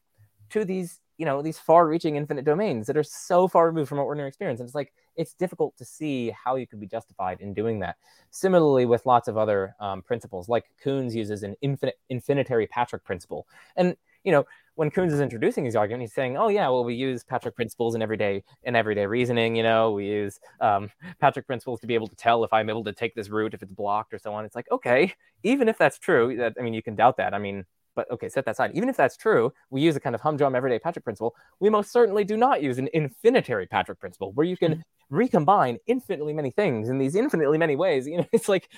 to 0.52 0.66
these 0.66 0.99
you 1.18 1.26
know 1.26 1.41
these 1.41 1.60
far-reaching 1.60 2.16
infinite 2.16 2.45
domains 2.45 2.88
that 2.88 2.97
are 2.97 3.04
so 3.04 3.47
far 3.47 3.68
removed 3.68 3.89
from 3.89 3.99
our 3.99 4.06
ordinary 4.06 4.28
experience 4.28 4.60
and 4.60 4.68
it's 4.68 4.76
like 4.76 4.91
it's 5.16 5.34
difficult 5.34 5.78
to 5.78 5.86
see 5.86 6.32
how 6.32 6.56
you 6.56 6.66
could 6.66 6.80
be 6.80 6.88
justified 6.88 7.39
in 7.41 7.54
doing 7.54 7.80
that 7.80 7.97
similarly 8.32 8.86
with 8.86 9.06
lots 9.06 9.28
of 9.28 9.38
other 9.38 9.76
um, 9.80 10.02
principles 10.02 10.49
like 10.49 10.66
Koons 10.84 11.14
uses 11.14 11.43
an 11.43 11.56
infinite 11.62 11.99
infinitary 12.10 12.68
patchwork 12.68 13.04
principle 13.04 13.47
and 13.76 13.95
you 14.24 14.32
know 14.32 14.45
when 14.76 14.89
Koons 14.89 15.12
is 15.12 15.20
introducing 15.20 15.66
his 15.66 15.76
argument, 15.76 16.02
he's 16.02 16.14
saying, 16.14 16.38
"Oh 16.38 16.47
yeah, 16.47 16.68
well 16.70 16.84
we 16.84 16.95
use 16.95 17.24
patchwork 17.24 17.56
principles 17.56 17.93
in 17.93 18.02
everyday 18.02 18.43
in 18.64 18.76
everyday 18.76 19.06
reasoning. 19.06 19.56
You 19.56 19.64
know, 19.64 19.91
we 19.91 20.08
use 20.08 20.39
um, 20.60 20.89
patchwork 21.20 21.45
principles 21.45 21.80
to 21.82 21.88
be 21.88 21.93
able 21.93 22.08
to 22.08 22.16
tell 22.16 22.43
if 22.43 22.54
I'm 22.54 22.70
able 22.70 22.84
to 22.86 22.93
take 22.93 23.14
this 23.14 23.30
route 23.30 23.54
if 23.54 23.62
it's 23.62 23.72
blocked 23.72 24.14
or 24.14 24.18
so 24.18 24.34
on." 24.34 24.45
It's 24.45 24.56
like, 24.56 24.72
okay, 24.72 25.14
even 25.43 25.68
if 25.68 25.78
that's 25.78 25.99
true, 25.99 26.38
that 26.38 26.56
I 26.60 26.64
mean, 26.64 26.74
you 26.74 26.82
can 26.82 26.95
doubt 26.95 27.18
that. 27.18 27.34
I 27.34 27.38
mean, 27.38 27.66
but 27.96 28.10
okay, 28.12 28.30
set 28.30 28.46
that 28.46 28.52
aside. 28.52 28.72
Even 28.74 28.89
if 28.89 28.98
that's 28.98 29.18
true, 29.18 29.52
we 29.70 29.82
use 29.82 29.96
a 29.96 30.00
kind 30.00 30.16
of 30.16 30.22
humdrum 30.22 30.56
everyday 30.56 30.80
patchwork 30.80 31.04
principle. 31.04 31.36
We 31.60 31.70
most 31.70 31.92
certainly 31.92 32.24
do 32.24 32.38
not 32.38 32.62
use 32.62 32.78
an 32.78 32.88
infinitary 32.88 33.68
patchwork 33.68 34.00
principle 34.00 34.32
where 34.34 34.46
you 34.46 34.58
can 34.58 34.84
recombine 35.10 35.78
infinitely 35.88 36.34
many 36.34 36.52
things 36.52 36.89
in 36.89 36.98
these 36.98 37.16
infinitely 37.16 37.58
many 37.58 37.76
ways. 37.76 38.08
You 38.12 38.18
know, 38.18 38.28
it's 38.32 38.50
like 38.50 38.70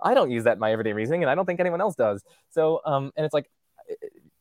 I 0.00 0.14
don't 0.14 0.30
use 0.30 0.44
that 0.44 0.54
in 0.54 0.58
my 0.58 0.72
everyday 0.72 0.92
reasoning, 0.92 1.22
and 1.22 1.30
I 1.30 1.34
don't 1.34 1.46
think 1.46 1.60
anyone 1.60 1.80
else 1.80 1.94
does. 1.94 2.22
So, 2.50 2.80
um, 2.84 3.12
and 3.16 3.24
it's 3.24 3.34
like, 3.34 3.50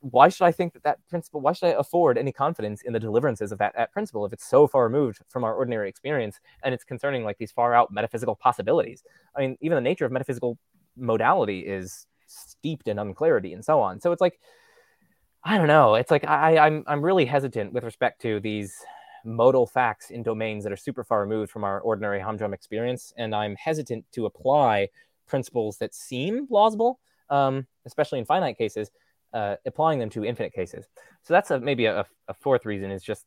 why 0.01 0.29
should 0.29 0.45
I 0.45 0.51
think 0.51 0.73
that 0.73 0.83
that 0.83 0.99
principle? 1.09 1.41
Why 1.41 1.53
should 1.53 1.67
I 1.67 1.75
afford 1.77 2.17
any 2.17 2.31
confidence 2.31 2.81
in 2.81 2.93
the 2.93 2.99
deliverances 2.99 3.51
of 3.51 3.57
that, 3.59 3.73
that 3.75 3.91
principle 3.91 4.25
if 4.25 4.33
it's 4.33 4.45
so 4.45 4.67
far 4.67 4.83
removed 4.83 5.19
from 5.27 5.43
our 5.43 5.53
ordinary 5.53 5.89
experience 5.89 6.39
and 6.63 6.73
it's 6.73 6.83
concerning 6.83 7.23
like 7.23 7.37
these 7.37 7.51
far 7.51 7.73
out 7.73 7.91
metaphysical 7.91 8.35
possibilities? 8.35 9.03
I 9.35 9.41
mean, 9.41 9.57
even 9.61 9.75
the 9.75 9.81
nature 9.81 10.05
of 10.05 10.11
metaphysical 10.11 10.57
modality 10.95 11.59
is 11.59 12.05
steeped 12.29 12.87
in 12.87 12.99
unclarity 12.99 13.53
and 13.53 13.63
so 13.63 13.81
on. 13.81 13.99
So 13.99 14.11
it's 14.11 14.21
like, 14.21 14.39
I 15.43 15.57
don't 15.57 15.67
know. 15.67 15.95
It's 15.95 16.11
like 16.11 16.25
I, 16.25 16.57
I'm 16.57 16.83
I'm 16.85 17.01
really 17.01 17.25
hesitant 17.25 17.73
with 17.73 17.83
respect 17.83 18.21
to 18.21 18.39
these 18.39 18.75
modal 19.25 19.65
facts 19.65 20.11
in 20.11 20.23
domains 20.23 20.63
that 20.63 20.73
are 20.73 20.77
super 20.77 21.03
far 21.03 21.21
removed 21.21 21.51
from 21.51 21.63
our 21.63 21.79
ordinary 21.79 22.19
humdrum 22.19 22.53
experience, 22.53 23.13
and 23.17 23.33
I'm 23.33 23.55
hesitant 23.55 24.05
to 24.13 24.25
apply 24.25 24.89
principles 25.27 25.77
that 25.77 25.93
seem 25.95 26.47
plausible, 26.47 26.99
um, 27.29 27.67
especially 27.85 28.19
in 28.19 28.25
finite 28.25 28.57
cases, 28.57 28.91
uh, 29.33 29.55
applying 29.65 29.99
them 29.99 30.09
to 30.09 30.25
infinite 30.25 30.53
cases. 30.53 30.85
So 31.23 31.33
that's 31.33 31.51
a, 31.51 31.59
maybe 31.59 31.85
a, 31.85 32.05
a 32.27 32.33
fourth 32.33 32.65
reason 32.65 32.91
is 32.91 33.03
just. 33.03 33.25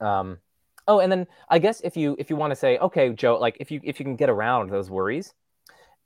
Um, 0.00 0.38
oh, 0.86 1.00
and 1.00 1.10
then 1.10 1.26
I 1.48 1.58
guess 1.58 1.80
if 1.80 1.96
you 1.96 2.14
if 2.18 2.30
you 2.30 2.36
want 2.36 2.52
to 2.52 2.56
say, 2.56 2.78
okay, 2.78 3.10
Joe, 3.10 3.38
like 3.38 3.56
if 3.58 3.70
you 3.70 3.80
if 3.82 3.98
you 3.98 4.04
can 4.04 4.16
get 4.16 4.30
around 4.30 4.70
those 4.70 4.90
worries, 4.90 5.34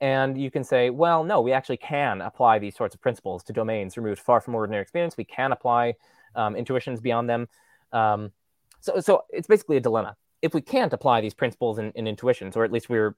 and 0.01 0.41
you 0.41 0.51
can 0.51 0.65
say, 0.65 0.91
well, 0.91 1.25
no, 1.25 1.41
we 1.41 1.53
actually 1.53 1.77
can 1.77 2.21
apply 2.21 2.59
these 2.59 2.77
sorts 2.77 2.95
of 2.95 3.01
principles 3.01 3.43
to 3.45 3.53
domains 3.53 3.97
removed 3.97 4.21
far 4.21 4.41
from 4.41 4.55
ordinary 4.55 4.83
experience. 4.83 5.17
We 5.17 5.25
can 5.25 5.53
apply 5.53 5.95
um, 6.35 6.55
intuitions 6.57 7.01
beyond 7.01 7.29
them. 7.29 7.49
Um, 7.93 8.33
so, 8.81 9.01
so 9.01 9.25
it's 9.31 9.49
basically 9.49 9.77
a 9.77 9.81
dilemma. 9.81 10.17
If 10.41 10.55
we 10.55 10.61
can't 10.61 10.93
apply 10.93 11.21
these 11.21 11.35
principles 11.35 11.79
in, 11.79 11.91
in 11.93 12.07
intuitions, 12.07 12.57
or 12.57 12.65
at 12.65 12.71
least 12.71 12.89
we're 12.89 13.17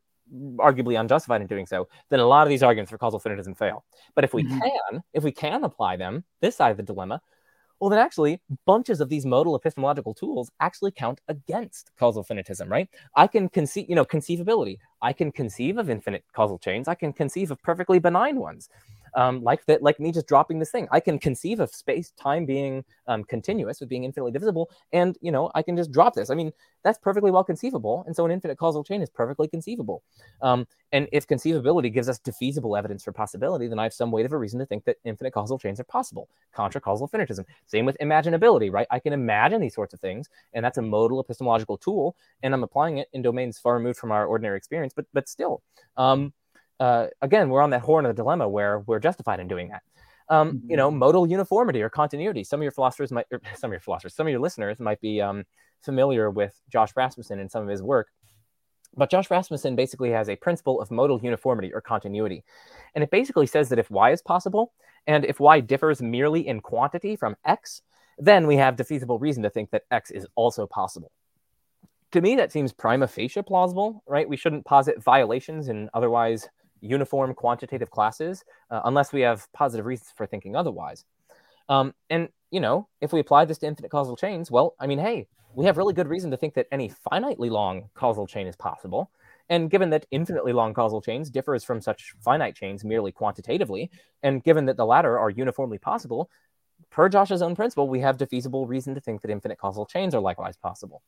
arguably 0.57 0.99
unjustified 0.99 1.41
in 1.41 1.47
doing 1.47 1.67
so, 1.67 1.89
then 2.09 2.21
a 2.21 2.27
lot 2.27 2.47
of 2.47 2.49
these 2.49 2.63
arguments 2.63 2.91
for 2.91 2.99
causal 2.99 3.21
finitism 3.21 3.57
fail. 3.57 3.85
But 4.15 4.25
if 4.25 4.33
we 4.33 4.45
mm-hmm. 4.45 4.59
can, 4.59 5.03
if 5.13 5.23
we 5.23 5.33
can 5.33 5.65
apply 5.65 5.97
them, 5.97 6.25
this 6.41 6.57
side 6.57 6.71
of 6.71 6.77
the 6.77 6.83
dilemma, 6.83 7.21
well, 7.81 7.89
then 7.89 7.99
actually, 7.99 8.41
bunches 8.67 9.01
of 9.01 9.09
these 9.09 9.25
modal 9.25 9.57
epistemological 9.57 10.13
tools 10.13 10.51
actually 10.61 10.91
count 10.91 11.21
against 11.29 11.91
causal 11.99 12.23
finitism, 12.23 12.69
right? 12.69 12.89
I 13.17 13.27
can 13.27 13.49
conceive, 13.49 13.89
you 13.89 13.95
know, 13.95 14.05
conceivability. 14.05 14.79
I 15.01 15.15
can 15.15 15.33
conceive 15.33 15.79
of 15.79 15.89
infinite 15.89 16.25
causal 16.35 16.59
chains. 16.59 16.89
I 16.89 16.95
can 16.95 17.13
conceive 17.13 17.51
of 17.51 17.63
perfectly 17.63 17.99
benign 17.99 18.37
ones. 18.37 18.69
Um, 19.15 19.43
like 19.43 19.65
that, 19.67 19.83
like 19.83 20.01
me 20.01 20.13
just 20.13 20.27
dropping 20.27 20.59
this 20.59 20.71
thing. 20.71 20.89
I 20.91 21.01
can 21.01 21.19
conceive 21.19 21.61
of 21.61 21.71
space 21.71 22.13
time 22.13 22.47
being 22.47 22.85
um, 23.07 23.25
continuous 23.25 23.81
with 23.81 23.89
being 23.89 24.05
infinitely 24.05 24.33
divisible, 24.33 24.71
and 24.93 25.17
you 25.21 25.33
know 25.33 25.51
I 25.55 25.63
can 25.63 25.77
just 25.77 25.93
drop 25.93 26.15
this. 26.15 26.31
I 26.31 26.35
mean 26.35 26.53
that's 26.83 26.99
perfectly 26.99 27.31
well 27.31 27.45
conceivable, 27.45 28.05
and 28.07 28.17
so 28.17 28.25
an 28.25 28.31
infinite 28.31 28.59
causal 28.59 28.83
chain 28.83 29.03
is 29.03 29.11
perfectly 29.11 29.49
conceivable. 29.49 30.03
Um, 30.43 30.67
and 30.93 31.09
if 31.13 31.27
conceivability 31.27 31.93
gives 31.93 32.09
us 32.09 32.19
defeasible 32.19 32.77
evidence 32.77 33.05
for 33.05 33.13
possibility, 33.13 33.69
then 33.69 33.79
I 33.79 33.85
have 33.85 33.93
some 33.93 34.11
weight 34.11 34.27
of 34.27 34.33
a 34.33 34.39
reason 34.39 34.59
to 34.59 34.67
think 34.67 34.85
that 34.85 34.97
infinite 35.05 35.33
causal 35.33 35.59
chains 35.59 35.79
are 35.79 35.85
possible. 35.85 36.29
Contra 36.53 36.81
causal 36.81 37.09
finitism. 37.09 37.45
Same 37.67 37.85
with 37.85 37.97
imaginability, 38.01 38.73
right? 38.73 38.87
I 38.91 38.99
can 38.99 39.13
imagine 39.13 39.61
these 39.61 39.75
sorts 39.75 39.95
of 39.95 40.01
things, 40.01 40.29
and 40.53 40.65
that's 40.65 40.79
a 40.79 40.83
modal 40.83 41.21
epistemological 41.21 41.77
tool, 41.77 42.17
and 42.43 42.55
I'm 42.55 42.65
applying 42.65 42.99
it 42.99 43.09
in 43.13 43.23
domains 43.23 43.59
far 43.59 43.75
removed 43.75 43.99
from 43.99 44.13
our 44.13 44.27
ordinary 44.27 44.57
experience, 44.57 44.93
but 44.95 45.07
but 45.13 45.29
still. 45.29 45.63
Um, 45.97 46.33
uh, 46.81 47.09
again, 47.21 47.51
we're 47.51 47.61
on 47.61 47.71
that 47.71 47.83
horn 47.83 48.07
of 48.07 48.17
the 48.17 48.23
dilemma 48.23 48.49
where 48.49 48.81
we're 48.81 48.99
justified 48.99 49.39
in 49.39 49.47
doing 49.47 49.69
that. 49.69 49.83
Um, 50.29 50.53
mm-hmm. 50.53 50.71
You 50.71 50.77
know, 50.77 50.91
modal 50.91 51.27
uniformity 51.27 51.83
or 51.83 51.91
continuity. 51.91 52.43
Some 52.43 52.61
of 52.61 52.63
your 52.63 52.73
philosophers 52.73 53.13
might, 53.13 53.27
some 53.57 53.69
of 53.69 53.73
your 53.73 53.81
philosophers, 53.81 54.15
some 54.15 54.27
of 54.27 54.31
your 54.31 54.41
listeners 54.41 54.81
might 54.81 55.01
be 55.01 55.21
um, 55.21 55.45
familiar 55.83 56.31
with 56.31 56.59
Josh 56.71 56.91
Rasmussen 56.97 57.39
and 57.39 57.51
some 57.51 57.63
of 57.63 57.69
his 57.69 57.83
work. 57.83 58.09
But 58.97 59.11
Josh 59.11 59.31
Rasmussen 59.31 59.77
basically 59.77 60.11
has 60.11 60.29
a 60.29 60.37
principle 60.37 60.81
of 60.81 60.91
modal 60.91 61.21
uniformity 61.23 61.73
or 61.73 61.81
continuity. 61.81 62.43
And 62.95 63.05
it 63.05 63.11
basically 63.11 63.47
says 63.47 63.69
that 63.69 63.79
if 63.79 63.91
y 63.91 64.11
is 64.11 64.23
possible, 64.23 64.73
and 65.07 65.25
if 65.25 65.39
y 65.39 65.61
differs 65.61 66.03
merely 66.03 66.49
in 66.49 66.61
quantity 66.61 67.15
from 67.15 67.37
x, 67.45 67.83
then 68.19 68.47
we 68.47 68.57
have 68.57 68.77
defeasible 68.77 69.21
reason 69.21 69.43
to 69.43 69.51
think 69.51 69.71
that 69.71 69.85
x 69.91 70.11
is 70.11 70.27
also 70.35 70.67
possible 70.67 71.13
to 72.13 72.21
me 72.21 72.37
that 72.37 72.53
seems 72.53 72.73
prima 72.73 73.07
facie 73.07 73.43
plausible 73.43 74.03
right 74.07 74.29
we 74.29 74.37
shouldn't 74.37 74.65
posit 74.65 75.03
violations 75.03 75.69
in 75.69 75.89
otherwise 75.95 76.49
uniform 76.81 77.35
quantitative 77.35 77.91
classes 77.91 78.45
uh, 78.71 78.81
unless 78.85 79.13
we 79.13 79.21
have 79.23 79.51
positive 79.53 79.87
reasons 79.87 80.13
for 80.17 80.27
thinking 80.27 80.57
otherwise. 80.57 81.05
Um, 81.69 81.95
and 82.09 82.29
you 82.51 82.61
know, 82.61 82.89
if 83.01 83.13
we 83.13 83.21
apply 83.21 83.45
this 83.45 83.59
to 83.59 83.67
infinite 83.67 83.91
causal 83.91 84.17
chains, 84.17 84.51
well, 84.51 84.75
I 84.81 84.87
mean, 84.87 84.99
hey, 84.99 85.29
we 85.55 85.67
have 85.67 85.77
really 85.77 85.95
good 85.95 86.09
reason 86.09 86.31
to 86.31 86.37
think 86.37 86.55
that 86.55 86.67
any 86.73 86.93
finitely 87.11 87.51
long 87.51 87.91
causal 87.95 88.27
chain 88.27 88.47
is 88.47 88.57
possible. 88.57 89.11
And 89.49 89.69
given 89.69 89.91
that 89.91 90.07
infinitely 90.13 90.53
long 90.53 90.75
causal 90.75 91.01
chains 91.01 91.29
differs 91.29 91.65
from 91.65 91.81
such 91.81 92.15
finite 92.21 92.55
chains 92.55 92.85
merely 92.85 93.11
quantitatively, 93.11 93.91
and 94.23 94.45
given 94.45 94.67
that 94.67 94.77
the 94.77 94.87
latter 94.87 95.19
are 95.19 95.31
uniformly 95.31 95.79
possible, 95.79 96.31
per 96.91 97.09
Josh's 97.09 97.43
own 97.43 97.57
principle, 97.57 97.89
we 97.89 98.01
have 98.01 98.17
defeasible 98.17 98.69
reason 98.69 98.95
to 98.95 99.01
think 99.01 99.23
that 99.23 99.31
infinite 99.31 99.59
causal 99.59 99.87
chains 99.87 100.15
are 100.15 100.21
likewise 100.21 100.57
possible. 100.57 101.03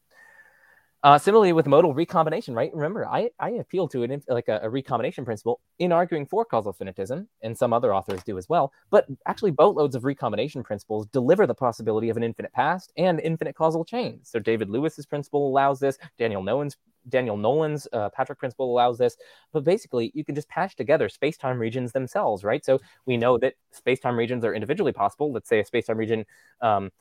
Uh, 1.04 1.18
similarly 1.18 1.52
with 1.52 1.66
modal 1.66 1.92
recombination, 1.92 2.54
right? 2.54 2.72
Remember, 2.72 3.04
I, 3.08 3.28
I 3.40 3.50
appeal 3.50 3.88
to 3.88 4.04
an 4.04 4.22
like 4.28 4.46
a, 4.46 4.60
a, 4.62 4.70
recombination 4.70 5.24
principle 5.24 5.60
in 5.80 5.90
arguing 5.90 6.26
for 6.26 6.44
causal 6.44 6.72
finitism, 6.72 7.26
and 7.42 7.58
some 7.58 7.72
other 7.72 7.92
authors 7.92 8.22
do 8.22 8.38
as 8.38 8.48
well. 8.48 8.72
But 8.90 9.06
actually, 9.26 9.50
boatloads 9.50 9.96
of 9.96 10.04
recombination 10.04 10.62
principles 10.62 11.06
deliver 11.06 11.44
the 11.44 11.56
possibility 11.56 12.08
of 12.08 12.16
an 12.16 12.22
infinite 12.22 12.52
past 12.52 12.92
and 12.96 13.18
infinite 13.18 13.56
causal 13.56 13.84
chains. 13.84 14.30
So 14.30 14.38
David 14.38 14.70
Lewis's 14.70 15.04
principle 15.04 15.48
allows 15.48 15.80
this. 15.80 15.98
Daniel 16.18 16.40
Nolan's 16.40 16.76
Daniel 17.08 17.36
Nolan's 17.36 17.88
uh, 17.92 18.08
patchwork 18.10 18.38
principle 18.38 18.70
allows 18.70 18.96
this. 18.96 19.16
But 19.52 19.64
basically, 19.64 20.12
you 20.14 20.24
can 20.24 20.36
just 20.36 20.48
patch 20.48 20.76
together 20.76 21.08
space-time 21.08 21.58
regions 21.58 21.90
themselves, 21.90 22.44
right? 22.44 22.64
So 22.64 22.80
we 23.06 23.16
know 23.16 23.38
that 23.38 23.54
space-time 23.72 24.16
regions 24.16 24.44
are 24.44 24.54
individually 24.54 24.92
possible. 24.92 25.32
Let's 25.32 25.48
say 25.48 25.58
a 25.58 25.64
space-time 25.64 25.98
region 25.98 26.24
um, 26.60 26.92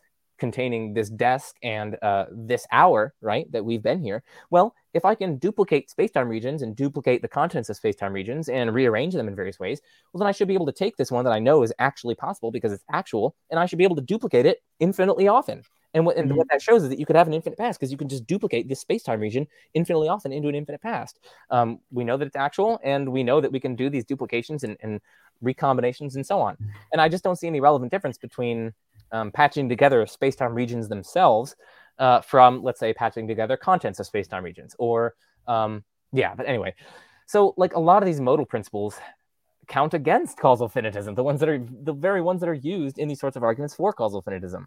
containing 0.42 0.94
this 0.94 1.10
desk 1.10 1.56
and 1.62 1.98
uh, 2.02 2.26
this 2.32 2.66
hour, 2.72 3.14
right, 3.22 3.50
that 3.52 3.64
we've 3.64 3.84
been 3.84 4.02
here. 4.02 4.24
Well, 4.50 4.74
if 4.94 5.06
I 5.06 5.14
can 5.16 5.38
duplicate 5.38 5.94
spacetime 5.96 6.28
regions 6.28 6.64
and 6.64 6.76
duplicate 6.76 7.22
the 7.22 7.28
contents 7.28 7.70
of 7.70 7.80
spacetime 7.80 8.12
regions 8.12 8.50
and 8.50 8.74
rearrange 8.74 9.14
them 9.14 9.28
in 9.28 9.36
various 9.36 9.60
ways, 9.60 9.80
well, 10.12 10.20
then 10.20 10.28
I 10.28 10.34
should 10.34 10.48
be 10.48 10.56
able 10.56 10.66
to 10.66 10.80
take 10.84 10.98
this 10.98 11.12
one 11.12 11.24
that 11.26 11.32
I 11.32 11.40
know 11.40 11.62
is 11.62 11.72
actually 11.78 12.16
possible 12.16 12.52
because 12.52 12.74
it's 12.74 12.84
actual, 12.92 13.36
and 13.52 13.60
I 13.60 13.68
should 13.68 13.78
be 13.78 13.86
able 13.86 13.96
to 13.98 14.02
duplicate 14.02 14.48
it 14.48 14.58
infinitely 14.80 15.28
often. 15.28 15.62
And 15.94 16.06
what, 16.06 16.18
and 16.18 16.30
mm-hmm. 16.30 16.38
what 16.38 16.48
that 16.50 16.62
shows 16.62 16.84
is 16.84 16.90
that 16.90 17.00
you 17.00 17.06
could 17.06 17.18
have 17.18 17.28
an 17.28 17.34
infinite 17.34 17.60
past 17.60 17.80
because 17.80 17.92
you 17.92 17.98
can 17.98 18.10
just 18.10 18.26
duplicate 18.26 18.68
this 18.68 18.80
space-time 18.80 19.20
region 19.20 19.46
infinitely 19.74 20.10
often 20.10 20.32
into 20.32 20.50
an 20.50 20.56
infinite 20.56 20.82
past. 20.82 21.20
Um, 21.50 21.80
we 21.92 22.04
know 22.04 22.18
that 22.18 22.26
it's 22.26 22.36
actual, 22.48 22.80
and 22.84 23.12
we 23.12 23.24
know 23.24 23.42
that 23.42 23.52
we 23.52 23.60
can 23.60 23.76
do 23.76 23.90
these 23.90 24.06
duplications 24.06 24.64
and, 24.64 24.78
and 24.82 25.02
recombinations 25.44 26.16
and 26.16 26.26
so 26.26 26.40
on. 26.40 26.58
And 26.92 27.02
I 27.02 27.10
just 27.10 27.24
don't 27.24 27.36
see 27.36 27.48
any 27.48 27.60
relevant 27.60 27.92
difference 27.92 28.18
between 28.18 28.74
um, 29.12 29.32
patching 29.32 29.70
together 29.70 30.06
space-time 30.06 30.54
regions 30.54 30.88
themselves 30.90 31.56
uh, 32.00 32.22
from, 32.22 32.64
let's 32.64 32.80
say, 32.80 32.94
patching 32.94 33.28
together 33.28 33.58
contents 33.58 34.00
of 34.00 34.06
space-time 34.06 34.44
regions. 34.44 34.76
Or, 34.80 35.16
um, 35.48 35.84
yeah, 36.12 36.34
but 36.36 36.48
anyway. 36.48 36.74
So, 37.28 37.54
like 37.58 37.76
a 37.76 37.80
lot 37.80 38.04
of 38.04 38.08
these 38.08 38.20
modal 38.20 38.46
principles 38.46 39.00
count 39.68 39.94
against 39.94 40.38
causal 40.38 40.70
finitism, 40.70 41.16
the 41.16 41.24
ones 41.24 41.40
that 41.40 41.50
are 41.50 41.64
the 41.84 41.94
very 41.94 42.22
ones 42.22 42.42
that 42.42 42.50
are 42.50 42.54
used 42.54 43.00
in 43.00 43.08
these 43.08 43.20
sorts 43.20 43.38
of 43.38 43.44
arguments 43.44 43.74
for 43.74 43.94
causal 43.94 44.22
finitism. 44.22 44.66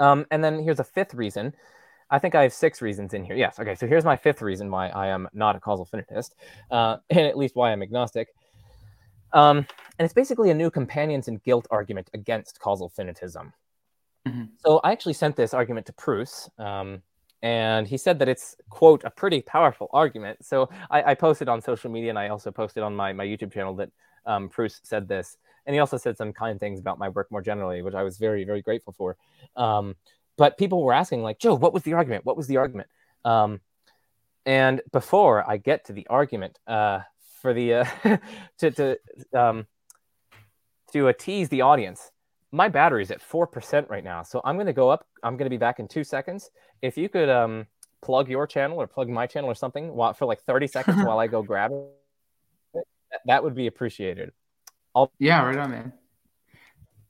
Um, 0.00 0.26
and 0.30 0.42
then 0.42 0.62
here's 0.62 0.80
a 0.80 0.84
fifth 0.84 1.14
reason. 1.14 1.54
I 2.10 2.18
think 2.18 2.34
I 2.34 2.42
have 2.42 2.52
six 2.52 2.82
reasons 2.82 3.14
in 3.14 3.24
here. 3.24 3.36
Yes. 3.36 3.58
Okay. 3.58 3.74
So 3.74 3.86
here's 3.86 4.04
my 4.04 4.16
fifth 4.16 4.42
reason 4.42 4.70
why 4.70 4.88
I 4.88 5.08
am 5.08 5.28
not 5.32 5.56
a 5.56 5.60
causal 5.60 5.86
finitist, 5.86 6.30
uh, 6.70 6.96
and 7.10 7.20
at 7.20 7.36
least 7.38 7.56
why 7.56 7.72
I'm 7.72 7.82
agnostic. 7.82 8.28
Um, 9.34 9.58
and 9.98 10.04
it's 10.04 10.14
basically 10.14 10.50
a 10.50 10.54
new 10.54 10.70
companions 10.70 11.28
and 11.28 11.42
guilt 11.42 11.66
argument 11.70 12.08
against 12.14 12.60
causal 12.60 12.90
finitism. 12.90 13.52
Mm-hmm. 14.26 14.44
So 14.64 14.80
I 14.82 14.92
actually 14.92 15.12
sent 15.12 15.36
this 15.36 15.52
argument 15.52 15.86
to 15.86 15.92
Pruss, 15.92 16.48
um, 16.58 17.02
and 17.42 17.86
he 17.86 17.98
said 17.98 18.18
that 18.20 18.28
it's 18.28 18.56
quote 18.70 19.04
a 19.04 19.10
pretty 19.10 19.42
powerful 19.42 19.90
argument. 19.92 20.44
So 20.44 20.70
I, 20.90 21.10
I, 21.10 21.14
posted 21.14 21.48
on 21.48 21.60
social 21.60 21.90
media, 21.90 22.08
and 22.08 22.18
I 22.18 22.28
also 22.28 22.50
posted 22.50 22.82
on 22.82 22.96
my 22.96 23.12
my 23.12 23.26
YouTube 23.26 23.52
channel 23.52 23.74
that 23.74 23.90
um, 24.24 24.48
Pruss 24.48 24.80
said 24.82 25.06
this, 25.08 25.36
and 25.66 25.74
he 25.74 25.80
also 25.80 25.98
said 25.98 26.16
some 26.16 26.32
kind 26.32 26.58
things 26.58 26.80
about 26.80 26.98
my 26.98 27.10
work 27.10 27.30
more 27.30 27.42
generally, 27.42 27.82
which 27.82 27.94
I 27.94 28.02
was 28.02 28.16
very 28.16 28.44
very 28.44 28.62
grateful 28.62 28.94
for. 28.94 29.16
Um, 29.56 29.94
but 30.36 30.56
people 30.56 30.82
were 30.82 30.94
asking 30.94 31.22
like, 31.22 31.38
Joe, 31.38 31.54
what 31.54 31.74
was 31.74 31.82
the 31.82 31.92
argument? 31.92 32.24
What 32.24 32.36
was 32.36 32.46
the 32.46 32.56
argument? 32.56 32.88
Um, 33.24 33.60
and 34.46 34.80
before 34.92 35.48
I 35.48 35.58
get 35.58 35.86
to 35.86 35.92
the 35.92 36.06
argument, 36.08 36.58
uh, 36.66 37.00
for 37.44 37.52
the 37.52 37.74
uh, 37.74 37.84
to 38.58 38.70
to 38.70 38.98
um, 39.34 39.66
to 40.94 41.08
uh, 41.08 41.12
tease 41.18 41.50
the 41.50 41.60
audience. 41.60 42.10
My 42.50 42.68
battery's 42.68 43.10
at 43.10 43.20
four 43.20 43.46
percent 43.46 43.90
right 43.90 44.02
now, 44.02 44.22
so 44.22 44.40
I'm 44.46 44.56
going 44.56 44.66
to 44.66 44.72
go 44.72 44.88
up. 44.88 45.06
I'm 45.22 45.36
going 45.36 45.44
to 45.44 45.50
be 45.50 45.58
back 45.58 45.78
in 45.78 45.86
two 45.86 46.04
seconds. 46.04 46.50
If 46.80 46.96
you 46.96 47.10
could 47.10 47.28
um, 47.28 47.66
plug 48.02 48.30
your 48.30 48.46
channel 48.46 48.80
or 48.80 48.86
plug 48.86 49.10
my 49.10 49.26
channel 49.26 49.50
or 49.50 49.54
something 49.54 49.94
while, 49.94 50.14
for 50.14 50.24
like 50.24 50.40
30 50.40 50.68
seconds 50.68 50.96
while 51.04 51.18
I 51.18 51.26
go 51.26 51.42
grab 51.42 51.70
it, 51.72 52.84
that 53.26 53.44
would 53.44 53.54
be 53.54 53.66
appreciated. 53.66 54.32
I'll- 54.94 55.12
yeah, 55.18 55.42
right 55.44 55.58
on, 55.58 55.70
man. 55.70 55.92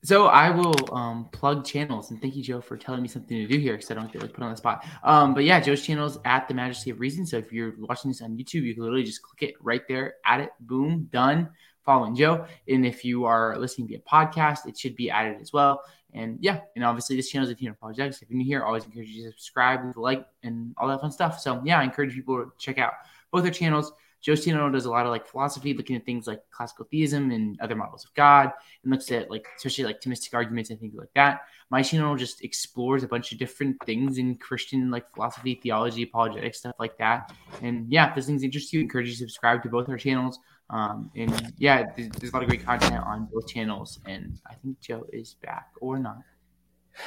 So 0.04 0.26
I 0.26 0.50
will 0.50 0.74
um, 0.94 1.30
plug 1.32 1.64
channels 1.64 2.10
and 2.10 2.20
thank 2.20 2.36
you, 2.36 2.42
Joe, 2.42 2.60
for 2.60 2.76
telling 2.76 3.00
me 3.00 3.08
something 3.08 3.38
to 3.38 3.46
do 3.46 3.58
here 3.58 3.72
because 3.72 3.90
I 3.90 3.94
don't 3.94 4.12
get 4.12 4.20
like 4.20 4.34
put 4.34 4.44
on 4.44 4.50
the 4.50 4.56
spot. 4.56 4.84
Um, 5.02 5.32
but 5.32 5.44
yeah, 5.44 5.60
Joe's 5.60 5.80
channel 5.80 6.06
is 6.06 6.18
at 6.26 6.46
the 6.46 6.52
Majesty 6.52 6.90
of 6.90 7.00
Reason. 7.00 7.24
So 7.24 7.38
if 7.38 7.50
you're 7.52 7.74
watching 7.78 8.10
this 8.10 8.20
on 8.20 8.36
YouTube, 8.36 8.64
you 8.64 8.74
can 8.74 8.82
literally 8.82 9.04
just 9.04 9.22
click 9.22 9.50
it 9.50 9.54
right 9.60 9.80
there, 9.88 10.16
add 10.26 10.42
it, 10.42 10.50
boom, 10.60 11.08
done. 11.10 11.48
Following 11.84 12.16
Joe, 12.16 12.46
and 12.66 12.86
if 12.86 13.04
you 13.04 13.26
are 13.26 13.58
listening 13.58 13.88
via 13.88 13.98
podcast, 13.98 14.66
it 14.66 14.78
should 14.78 14.96
be 14.96 15.10
added 15.10 15.36
as 15.42 15.52
well. 15.52 15.82
And 16.14 16.38
yeah, 16.40 16.60
and 16.74 16.82
obviously 16.82 17.14
this 17.14 17.28
channel 17.28 17.46
is 17.46 17.52
Athena 17.52 17.72
Apologetics. 17.72 18.22
If 18.22 18.30
you're 18.30 18.38
new 18.38 18.44
here, 18.46 18.62
always 18.62 18.86
encourage 18.86 19.10
you 19.10 19.24
to 19.24 19.32
subscribe, 19.32 19.94
like, 19.94 20.26
and 20.42 20.74
all 20.78 20.88
that 20.88 21.02
fun 21.02 21.12
stuff. 21.12 21.38
So 21.40 21.60
yeah, 21.62 21.78
I 21.78 21.84
encourage 21.84 22.14
people 22.14 22.38
to 22.38 22.50
check 22.56 22.78
out 22.78 22.94
both 23.30 23.44
our 23.44 23.50
channels. 23.50 23.92
Joe 24.24 24.32
Stino 24.32 24.72
does 24.72 24.86
a 24.86 24.90
lot 24.90 25.04
of 25.04 25.12
like 25.12 25.26
philosophy, 25.26 25.74
looking 25.74 25.96
at 25.96 26.06
things 26.06 26.26
like 26.26 26.40
classical 26.50 26.86
theism 26.90 27.30
and 27.30 27.60
other 27.60 27.76
models 27.76 28.06
of 28.06 28.14
God, 28.14 28.50
and 28.82 28.90
looks 28.90 29.12
at 29.12 29.30
like 29.30 29.46
especially 29.58 29.84
like 29.84 30.00
Thomistic 30.00 30.32
arguments 30.32 30.70
and 30.70 30.80
things 30.80 30.94
like 30.94 31.12
that. 31.14 31.42
My 31.68 31.82
channel 31.82 32.16
just 32.16 32.42
explores 32.42 33.02
a 33.02 33.08
bunch 33.08 33.32
of 33.32 33.38
different 33.38 33.76
things 33.84 34.16
in 34.16 34.36
Christian 34.36 34.90
like 34.90 35.12
philosophy, 35.12 35.60
theology, 35.62 36.04
apologetics, 36.04 36.58
stuff 36.58 36.76
like 36.78 36.96
that. 36.96 37.34
And 37.60 37.92
yeah, 37.92 38.08
if 38.08 38.14
those 38.14 38.24
things 38.24 38.42
interest 38.42 38.72
you, 38.72 38.80
I 38.80 38.82
encourage 38.84 39.08
you 39.08 39.12
to 39.12 39.18
subscribe 39.18 39.62
to 39.64 39.68
both 39.68 39.90
our 39.90 39.98
channels. 39.98 40.38
Um, 40.70 41.10
and 41.14 41.52
yeah, 41.58 41.84
there's, 41.94 42.08
there's, 42.08 42.32
a 42.32 42.36
lot 42.36 42.42
of 42.42 42.48
great 42.48 42.64
content 42.64 43.04
on 43.04 43.28
both 43.30 43.46
channels. 43.46 44.00
And 44.06 44.40
I 44.50 44.54
think 44.54 44.80
Joe 44.80 45.06
is 45.12 45.34
back 45.34 45.68
or 45.82 45.98
not. 45.98 46.20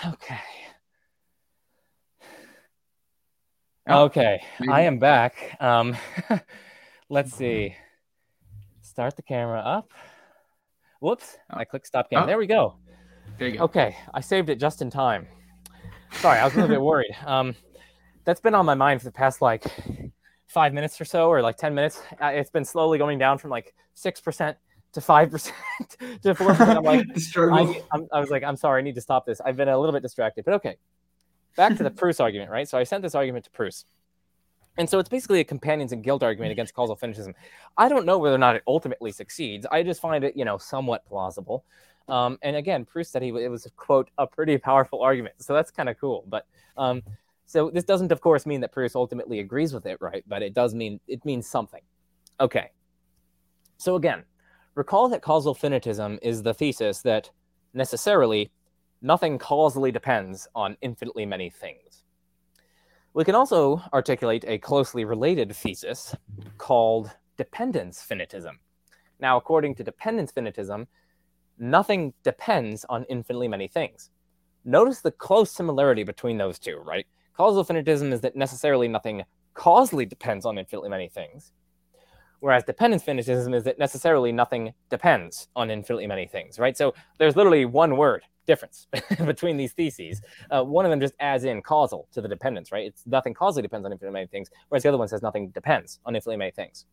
Okay. 0.05 0.39
Oh, 3.88 4.03
okay. 4.03 4.39
I 4.70 4.82
am 4.82 4.99
back. 4.99 5.57
Um, 5.59 5.97
Let's 7.10 7.34
see. 7.34 7.76
Start 8.82 9.16
the 9.16 9.22
camera 9.22 9.60
up. 9.60 9.91
Whoops. 10.99 11.38
I 11.49 11.64
clicked 11.64 11.88
stop 11.88 12.10
camera. 12.10 12.24
Oh. 12.24 12.28
There 12.28 12.38
we 12.38 12.47
go. 12.47 12.76
There 13.38 13.47
you 13.47 13.58
go. 13.58 13.64
Okay. 13.66 13.95
I 14.14 14.20
saved 14.22 14.49
it 14.49 14.60
just 14.60 14.82
in 14.82 14.89
time. 14.89 15.28
Sorry, 16.14 16.39
I 16.39 16.43
was 16.43 16.53
a 16.53 16.58
little 16.58 16.70
bit 16.76 16.82
worried. 16.82 17.16
Um, 17.26 17.55
that's 18.24 18.41
been 18.41 18.55
on 18.55 18.66
my 18.66 18.74
mind 18.74 18.99
for 18.99 19.05
the 19.05 19.12
past 19.14 19.41
like 19.41 19.64
five 20.47 20.74
minutes 20.74 20.99
or 20.99 21.05
so, 21.05 21.30
or 21.30 21.41
like 21.41 21.55
10 21.55 21.74
minutes. 21.74 22.01
Uh, 22.22 22.28
it's 22.28 22.49
been 22.49 22.66
slowly 22.66 22.97
going 22.97 23.18
down 23.18 23.38
from 23.38 23.51
like 23.51 23.74
6% 23.95 24.55
to 24.93 24.99
5% 24.99 25.51
to 26.24 26.34
4%. 26.34 26.76
I'm 26.76 26.84
like, 26.84 27.05
I, 27.38 27.82
I'm, 27.93 28.08
I 28.12 28.20
was 28.20 28.30
like, 28.30 28.43
I'm 28.43 28.58
sorry, 28.58 28.82
I 28.82 28.84
need 28.84 28.95
to 28.95 29.01
stop 29.01 29.26
this. 29.26 29.39
I've 29.39 29.55
been 29.55 29.70
a 29.70 29.78
little 29.78 29.93
bit 29.93 30.01
distracted, 30.01 30.43
but 30.43 30.55
okay. 30.55 30.76
Back 31.55 31.78
to 31.78 31.84
the 31.84 31.89
Pruss 31.89 32.20
argument, 32.20 32.51
right? 32.51 32.68
So 32.68 32.78
I 32.78 32.84
sent 32.84 33.01
this 33.01 33.16
argument 33.16 33.45
to 33.45 33.51
Pruss. 33.51 33.86
And 34.78 34.89
so 34.89 34.99
it's 34.99 35.09
basically 35.09 35.39
a 35.39 35.43
companions 35.43 35.91
and 35.91 36.03
guilt 36.03 36.23
argument 36.23 36.51
against 36.51 36.73
causal 36.73 36.95
finitism. 36.95 37.34
I 37.78 37.89
don't 37.89 38.05
know 38.05 38.17
whether 38.17 38.36
or 38.36 38.39
not 38.39 38.55
it 38.55 38.63
ultimately 38.67 39.11
succeeds. 39.11 39.65
I 39.71 39.84
just 39.84 40.01
find 40.01 40.23
it, 40.23 40.38
you 40.38 40.45
know, 40.45 40.57
somewhat 40.57 41.05
plausible. 41.05 41.65
Um, 42.07 42.38
and 42.41 42.55
again, 42.55 42.86
Pruss 42.86 43.09
said 43.09 43.21
he 43.21 43.30
it 43.30 43.49
was 43.49 43.67
quote 43.75 44.09
a 44.17 44.25
pretty 44.25 44.57
powerful 44.57 45.01
argument, 45.01 45.36
so 45.39 45.53
that's 45.53 45.71
kind 45.71 45.89
of 45.89 45.99
cool. 45.99 46.23
But 46.28 46.45
um, 46.78 47.03
so 47.45 47.69
this 47.69 47.84
doesn't, 47.84 48.11
of 48.11 48.21
course, 48.21 48.45
mean 48.45 48.61
that 48.61 48.71
Pruss 48.71 48.95
ultimately 48.95 49.39
agrees 49.39 49.73
with 49.73 49.86
it, 49.86 49.97
right? 49.99 50.23
But 50.28 50.41
it 50.41 50.53
does 50.53 50.73
mean 50.73 50.99
it 51.07 51.25
means 51.25 51.47
something. 51.47 51.82
Okay. 52.39 52.71
So 53.78 53.95
again, 53.95 54.23
recall 54.75 55.09
that 55.09 55.21
causal 55.21 55.53
finitism 55.53 56.17
is 56.21 56.43
the 56.43 56.53
thesis 56.53 57.01
that 57.01 57.30
necessarily 57.73 58.51
nothing 59.01 59.38
causally 59.38 59.91
depends 59.91 60.47
on 60.55 60.78
infinitely 60.82 61.25
many 61.25 61.49
things. 61.49 62.03
We 63.18 63.26
can 63.26 63.34
also 63.34 63.82
articulate 63.93 64.45
a 64.47 64.59
closely 64.59 65.03
related 65.03 65.51
thesis 65.55 66.15
called 66.59 67.09
dependence 67.36 68.05
finitism. 68.07 68.59
Now, 69.20 69.38
according 69.38 69.74
to 69.76 69.84
dependence 69.84 70.32
finitism, 70.32 70.86
nothing 71.57 72.13
depends 72.22 72.86
on 72.89 73.05
infinitely 73.09 73.47
many 73.47 73.68
things. 73.68 74.11
Notice 74.65 75.01
the 75.01 75.09
close 75.09 75.49
similarity 75.49 76.03
between 76.03 76.38
those 76.38 76.59
two, 76.59 76.78
right? 76.86 77.07
Causal 77.36 77.65
finitism 77.65 78.13
is 78.13 78.22
that 78.22 78.36
necessarily 78.36 78.88
nothing 78.88 79.24
causally 79.55 80.05
depends 80.05 80.45
on 80.45 80.59
infinitely 80.59 80.89
many 80.89 81.09
things, 81.09 81.53
whereas 82.41 82.65
dependence 82.65 83.03
finitism 83.03 83.55
is 83.55 83.63
that 83.63 83.80
necessarily 83.80 84.32
nothing 84.32 84.76
depends 84.91 85.47
on 85.55 85.72
infinitely 85.72 86.05
many 86.05 86.28
things, 86.28 86.59
right? 86.59 86.78
So 86.78 86.93
there's 87.18 87.36
literally 87.36 87.65
one 87.65 87.97
word 87.97 88.22
difference 88.48 88.88
between 89.26 89.58
these 89.58 89.74
theses. 89.74 90.22
Uh, 90.50 90.64
one 90.64 90.86
of 90.86 90.89
them 90.89 91.00
just 91.00 91.14
adds 91.20 91.43
in 91.43 91.62
causal 91.62 92.08
to 92.14 92.22
the 92.22 92.28
dependence, 92.28 92.72
right? 92.72 92.88
It's 92.88 93.04
nothing 93.06 93.34
causally 93.34 93.62
depends 93.62 93.86
on 93.86 93.91
infinitely 93.91 94.14
many 94.14 94.28
things, 94.28 94.50
whereas 94.70 94.84
the 94.84 94.89
other 94.89 94.98
one 94.98 95.08
says 95.08 95.22
nothing 95.22 95.50
depends 95.50 96.00
on 96.06 96.16
infinitely 96.16 96.38
many 96.38 96.52
things. 96.52 96.86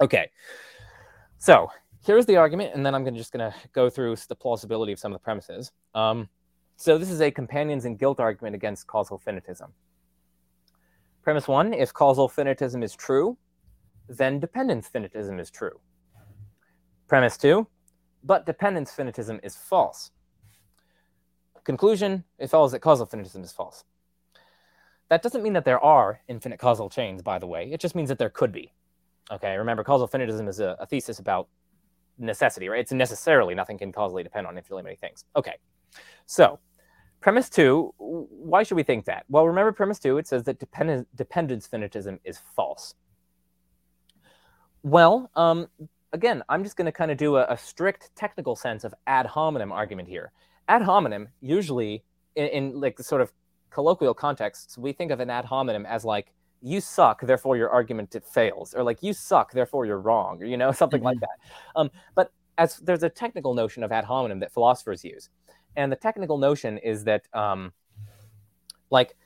Okay, 0.00 0.30
so 1.38 1.70
here's 2.04 2.26
the 2.26 2.36
argument, 2.36 2.74
and 2.74 2.84
then 2.84 2.94
I'm 2.94 3.04
gonna, 3.04 3.16
just 3.16 3.32
going 3.32 3.50
to 3.50 3.56
go 3.72 3.88
through 3.88 4.16
the 4.28 4.36
plausibility 4.36 4.92
of 4.92 4.98
some 4.98 5.12
of 5.12 5.18
the 5.18 5.24
premises. 5.24 5.72
Um, 5.94 6.28
so 6.76 6.98
this 6.98 7.10
is 7.10 7.22
a 7.22 7.30
companions 7.30 7.86
and 7.86 7.98
guilt 7.98 8.20
argument 8.20 8.54
against 8.54 8.86
causal 8.86 9.20
finitism. 9.26 9.70
Premise 11.22 11.48
one, 11.48 11.72
if 11.72 11.92
causal 11.92 12.28
finitism 12.28 12.84
is 12.84 12.94
true, 12.94 13.36
then 14.08 14.38
dependence 14.38 14.88
finitism 14.88 15.40
is 15.40 15.50
true. 15.50 15.80
Premise 17.08 17.36
two, 17.36 17.66
but 18.22 18.46
dependence 18.46 18.92
finitism 18.92 19.40
is 19.42 19.56
false. 19.56 20.10
Conclusion, 21.66 22.22
it 22.38 22.48
follows 22.48 22.70
that 22.70 22.78
causal 22.78 23.08
finitism 23.08 23.42
is 23.42 23.50
false. 23.50 23.82
That 25.08 25.20
doesn't 25.20 25.42
mean 25.42 25.54
that 25.54 25.64
there 25.64 25.80
are 25.80 26.20
infinite 26.28 26.60
causal 26.60 26.88
chains, 26.88 27.22
by 27.22 27.40
the 27.40 27.48
way. 27.48 27.72
It 27.72 27.80
just 27.80 27.96
means 27.96 28.08
that 28.08 28.18
there 28.18 28.30
could 28.30 28.52
be. 28.52 28.72
Okay, 29.32 29.56
remember, 29.56 29.82
causal 29.82 30.06
finitism 30.06 30.48
is 30.48 30.60
a, 30.60 30.76
a 30.78 30.86
thesis 30.86 31.18
about 31.18 31.48
necessity, 32.18 32.68
right? 32.68 32.78
It's 32.78 32.92
necessarily 32.92 33.56
nothing 33.56 33.78
can 33.78 33.90
causally 33.90 34.22
depend 34.22 34.46
on 34.46 34.56
infinitely 34.56 34.84
many 34.84 34.94
things. 34.94 35.24
Okay, 35.34 35.54
so 36.24 36.60
premise 37.20 37.50
two, 37.50 37.92
why 37.98 38.62
should 38.62 38.76
we 38.76 38.84
think 38.84 39.04
that? 39.06 39.24
Well, 39.28 39.48
remember 39.48 39.72
premise 39.72 39.98
two, 39.98 40.18
it 40.18 40.28
says 40.28 40.44
that 40.44 40.60
dependence, 40.60 41.08
dependence 41.16 41.66
finitism 41.66 42.20
is 42.22 42.38
false. 42.54 42.94
Well, 44.84 45.32
um, 45.34 45.66
again, 46.12 46.44
I'm 46.48 46.62
just 46.62 46.76
going 46.76 46.86
to 46.86 46.92
kind 46.92 47.10
of 47.10 47.16
do 47.16 47.38
a, 47.38 47.46
a, 47.48 47.56
strict 47.56 48.14
technical 48.14 48.54
sense 48.54 48.84
of 48.84 48.94
ad 49.08 49.26
hominem 49.26 49.72
argument 49.72 50.08
here. 50.08 50.30
Ad 50.68 50.82
hominem, 50.82 51.28
usually 51.40 52.04
in, 52.34 52.46
in 52.48 52.80
like 52.80 52.98
sort 52.98 53.20
of 53.20 53.32
colloquial 53.70 54.14
contexts, 54.14 54.78
we 54.78 54.92
think 54.92 55.10
of 55.10 55.20
an 55.20 55.30
ad 55.30 55.44
hominem 55.44 55.86
as 55.86 56.04
like 56.04 56.32
you 56.62 56.80
suck, 56.80 57.20
therefore 57.22 57.56
your 57.56 57.70
argument 57.70 58.14
it 58.14 58.24
fails, 58.24 58.74
or 58.74 58.82
like 58.82 59.02
you 59.02 59.12
suck, 59.12 59.52
therefore 59.52 59.86
you're 59.86 60.00
wrong, 60.00 60.42
or 60.42 60.46
you 60.46 60.56
know 60.56 60.72
something 60.80 60.98
mm-hmm. 60.98 61.06
like 61.06 61.20
that. 61.20 61.38
Um, 61.76 61.90
but 62.14 62.32
as 62.58 62.76
there's 62.78 63.02
a 63.02 63.08
technical 63.08 63.54
notion 63.54 63.82
of 63.82 63.92
ad 63.92 64.04
hominem 64.04 64.40
that 64.40 64.52
philosophers 64.52 65.04
use, 65.04 65.28
and 65.76 65.92
the 65.92 65.96
technical 65.96 66.38
notion 66.38 66.78
is 66.78 67.04
that 67.04 67.22
um, 67.32 67.72
like 68.90 69.16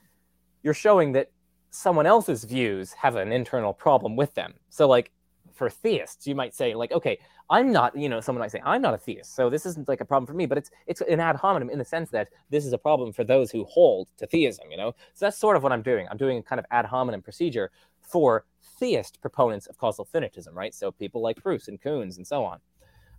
you're 0.63 0.75
showing 0.75 1.13
that 1.13 1.31
someone 1.71 2.07
else's 2.07 2.45
views 2.45 2.93
have 2.93 3.17
an 3.17 3.33
internal 3.33 3.73
problem 3.73 4.17
with 4.17 4.35
them. 4.35 4.55
So 4.69 4.89
like 4.89 5.13
for 5.61 5.69
theists, 5.69 6.27
you 6.27 6.35
might 6.35 6.55
say 6.55 6.75
like, 6.75 6.93
okay, 6.99 7.19
I'm 7.51 7.71
not, 7.71 7.95
you 7.95 8.09
know, 8.09 8.21
someone 8.21 8.41
might 8.41 8.51
say 8.51 8.63
I'm 8.65 8.81
not 8.81 8.95
a 8.95 8.99
theist, 8.99 9.37
so 9.37 9.51
this 9.51 9.67
isn't 9.67 9.89
like 9.89 10.01
a 10.01 10.07
problem 10.07 10.27
for 10.27 10.33
me, 10.41 10.47
but 10.47 10.57
it's 10.57 10.71
it's 10.87 11.03
an 11.03 11.21
ad 11.21 11.37
hominem 11.37 11.69
in 11.75 11.79
the 11.79 11.85
sense 11.85 12.09
that 12.17 12.29
this 12.49 12.65
is 12.65 12.73
a 12.73 12.79
problem 12.79 13.13
for 13.13 13.25
those 13.25 13.49
who 13.51 13.63
hold 13.65 14.09
to 14.17 14.27
theism, 14.27 14.67
you 14.71 14.79
know. 14.79 14.91
So 15.17 15.27
that's 15.27 15.37
sort 15.37 15.57
of 15.59 15.63
what 15.63 15.73
I'm 15.73 15.83
doing. 15.83 16.05
I'm 16.11 16.17
doing 16.17 16.39
a 16.39 16.43
kind 16.43 16.59
of 16.59 16.67
ad 16.71 16.87
hominem 16.87 17.21
procedure 17.21 17.71
for 18.01 18.47
theist 18.79 19.21
proponents 19.21 19.67
of 19.67 19.77
causal 19.77 20.09
finitism, 20.15 20.55
right? 20.55 20.75
So 20.75 20.91
people 20.91 21.21
like 21.21 21.37
Pruss 21.43 21.69
and 21.69 21.79
Koons 21.85 22.17
and 22.17 22.27
so 22.27 22.39
on. 22.51 22.59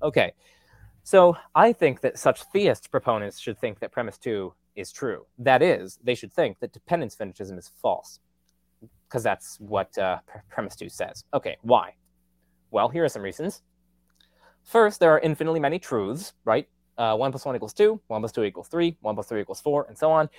Okay, 0.02 0.30
so 1.04 1.38
I 1.54 1.74
think 1.74 2.02
that 2.02 2.18
such 2.18 2.42
theist 2.52 2.90
proponents 2.90 3.38
should 3.44 3.60
think 3.60 3.80
that 3.82 3.92
premise 3.92 4.18
two 4.18 4.56
is 4.76 4.92
true. 4.92 5.28
That 5.38 5.62
is, 5.62 6.00
they 6.04 6.16
should 6.16 6.34
think 6.34 6.58
that 6.60 6.74
dependence 6.74 7.16
finitism 7.16 7.60
is 7.60 7.70
false, 7.84 8.20
because 9.08 9.22
that's 9.22 9.60
what 9.60 9.96
uh, 9.98 10.18
premise 10.50 10.76
two 10.76 10.90
says. 10.90 11.24
Okay, 11.34 11.58
why? 11.62 11.94
Well, 12.72 12.90
here 12.90 13.04
are 13.04 13.10
some 13.10 13.22
reasons. 13.22 13.62
First, 14.64 15.00
there 15.00 15.12
are 15.12 15.20
infinitely 15.20 15.60
many 15.60 15.78
truths, 15.80 16.34
right? 16.46 16.68
Uh, 16.98 17.16
1 17.16 17.32
plus 17.32 17.46
1 17.46 17.56
equals 17.56 17.74
2, 17.74 18.00
1 18.08 18.22
plus 18.22 18.32
2 18.32 18.44
equals 18.44 18.68
3, 18.68 18.98
1 19.02 19.16
plus 19.16 19.28
3 19.28 19.42
equals 19.42 19.62
4, 19.62 19.86
and 19.88 19.98
so 19.98 20.12
on. 20.12 20.30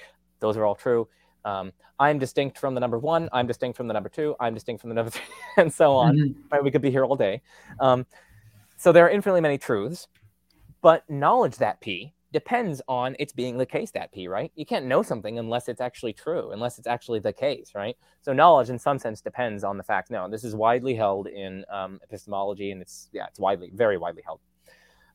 Those 0.41 0.57
are 0.57 0.65
all 0.65 0.75
true. 0.75 1.09
Um, 1.45 1.73
I'm 1.99 2.19
distinct 2.19 2.59
from 2.59 2.75
the 2.75 2.81
number 2.81 2.99
1, 2.99 3.29
I'm 3.33 3.47
distinct 3.47 3.77
from 3.77 3.89
the 3.89 3.95
number 3.95 4.09
2, 4.09 4.37
I'm 4.41 4.55
distinct 4.55 4.81
from 4.81 4.91
the 4.91 4.95
number 4.95 5.11
3, 5.11 5.23
and 5.59 5.73
so 5.73 5.93
on. 5.93 6.17
Mm-hmm. 6.17 6.41
Right? 6.51 6.65
We 6.65 6.71
could 6.71 6.83
be 6.83 6.91
here 6.91 7.05
all 7.05 7.17
day. 7.17 7.43
Um, 7.81 8.07
so 8.77 8.93
there 8.93 9.05
are 9.07 9.11
infinitely 9.11 9.41
many 9.41 9.59
truths, 9.59 10.09
but 10.81 11.09
knowledge 11.11 11.57
that 11.57 11.81
P 11.81 12.13
depends 12.33 12.81
on 12.89 13.15
its 13.19 13.33
being 13.33 13.59
the 13.59 13.67
case 13.67 13.91
that 13.93 14.11
P, 14.13 14.27
right? 14.27 14.51
You 14.57 14.65
can't 14.65 14.87
know 14.87 15.03
something 15.03 15.39
unless 15.39 15.69
it's 15.69 15.81
actually 15.81 16.15
true, 16.15 16.51
unless 16.53 16.79
it's 16.79 16.87
actually 16.87 17.21
the 17.21 17.33
case, 17.33 17.73
right? 17.75 17.97
So 18.23 18.33
knowledge, 18.33 18.71
in 18.71 18.79
some 18.79 18.99
sense, 18.99 19.21
depends 19.21 19.63
on 19.63 19.77
the 19.77 19.83
fact. 19.85 20.11
No, 20.11 20.29
this 20.29 20.43
is 20.43 20.55
widely 20.55 20.95
held 20.95 21.27
in 21.27 21.65
um, 21.71 22.01
epistemology, 22.03 22.71
and 22.71 22.81
it's 22.81 23.09
yeah, 23.13 23.27
it's 23.27 23.39
widely, 23.39 23.71
very 23.75 23.99
widely 23.99 24.23
held. 24.25 24.41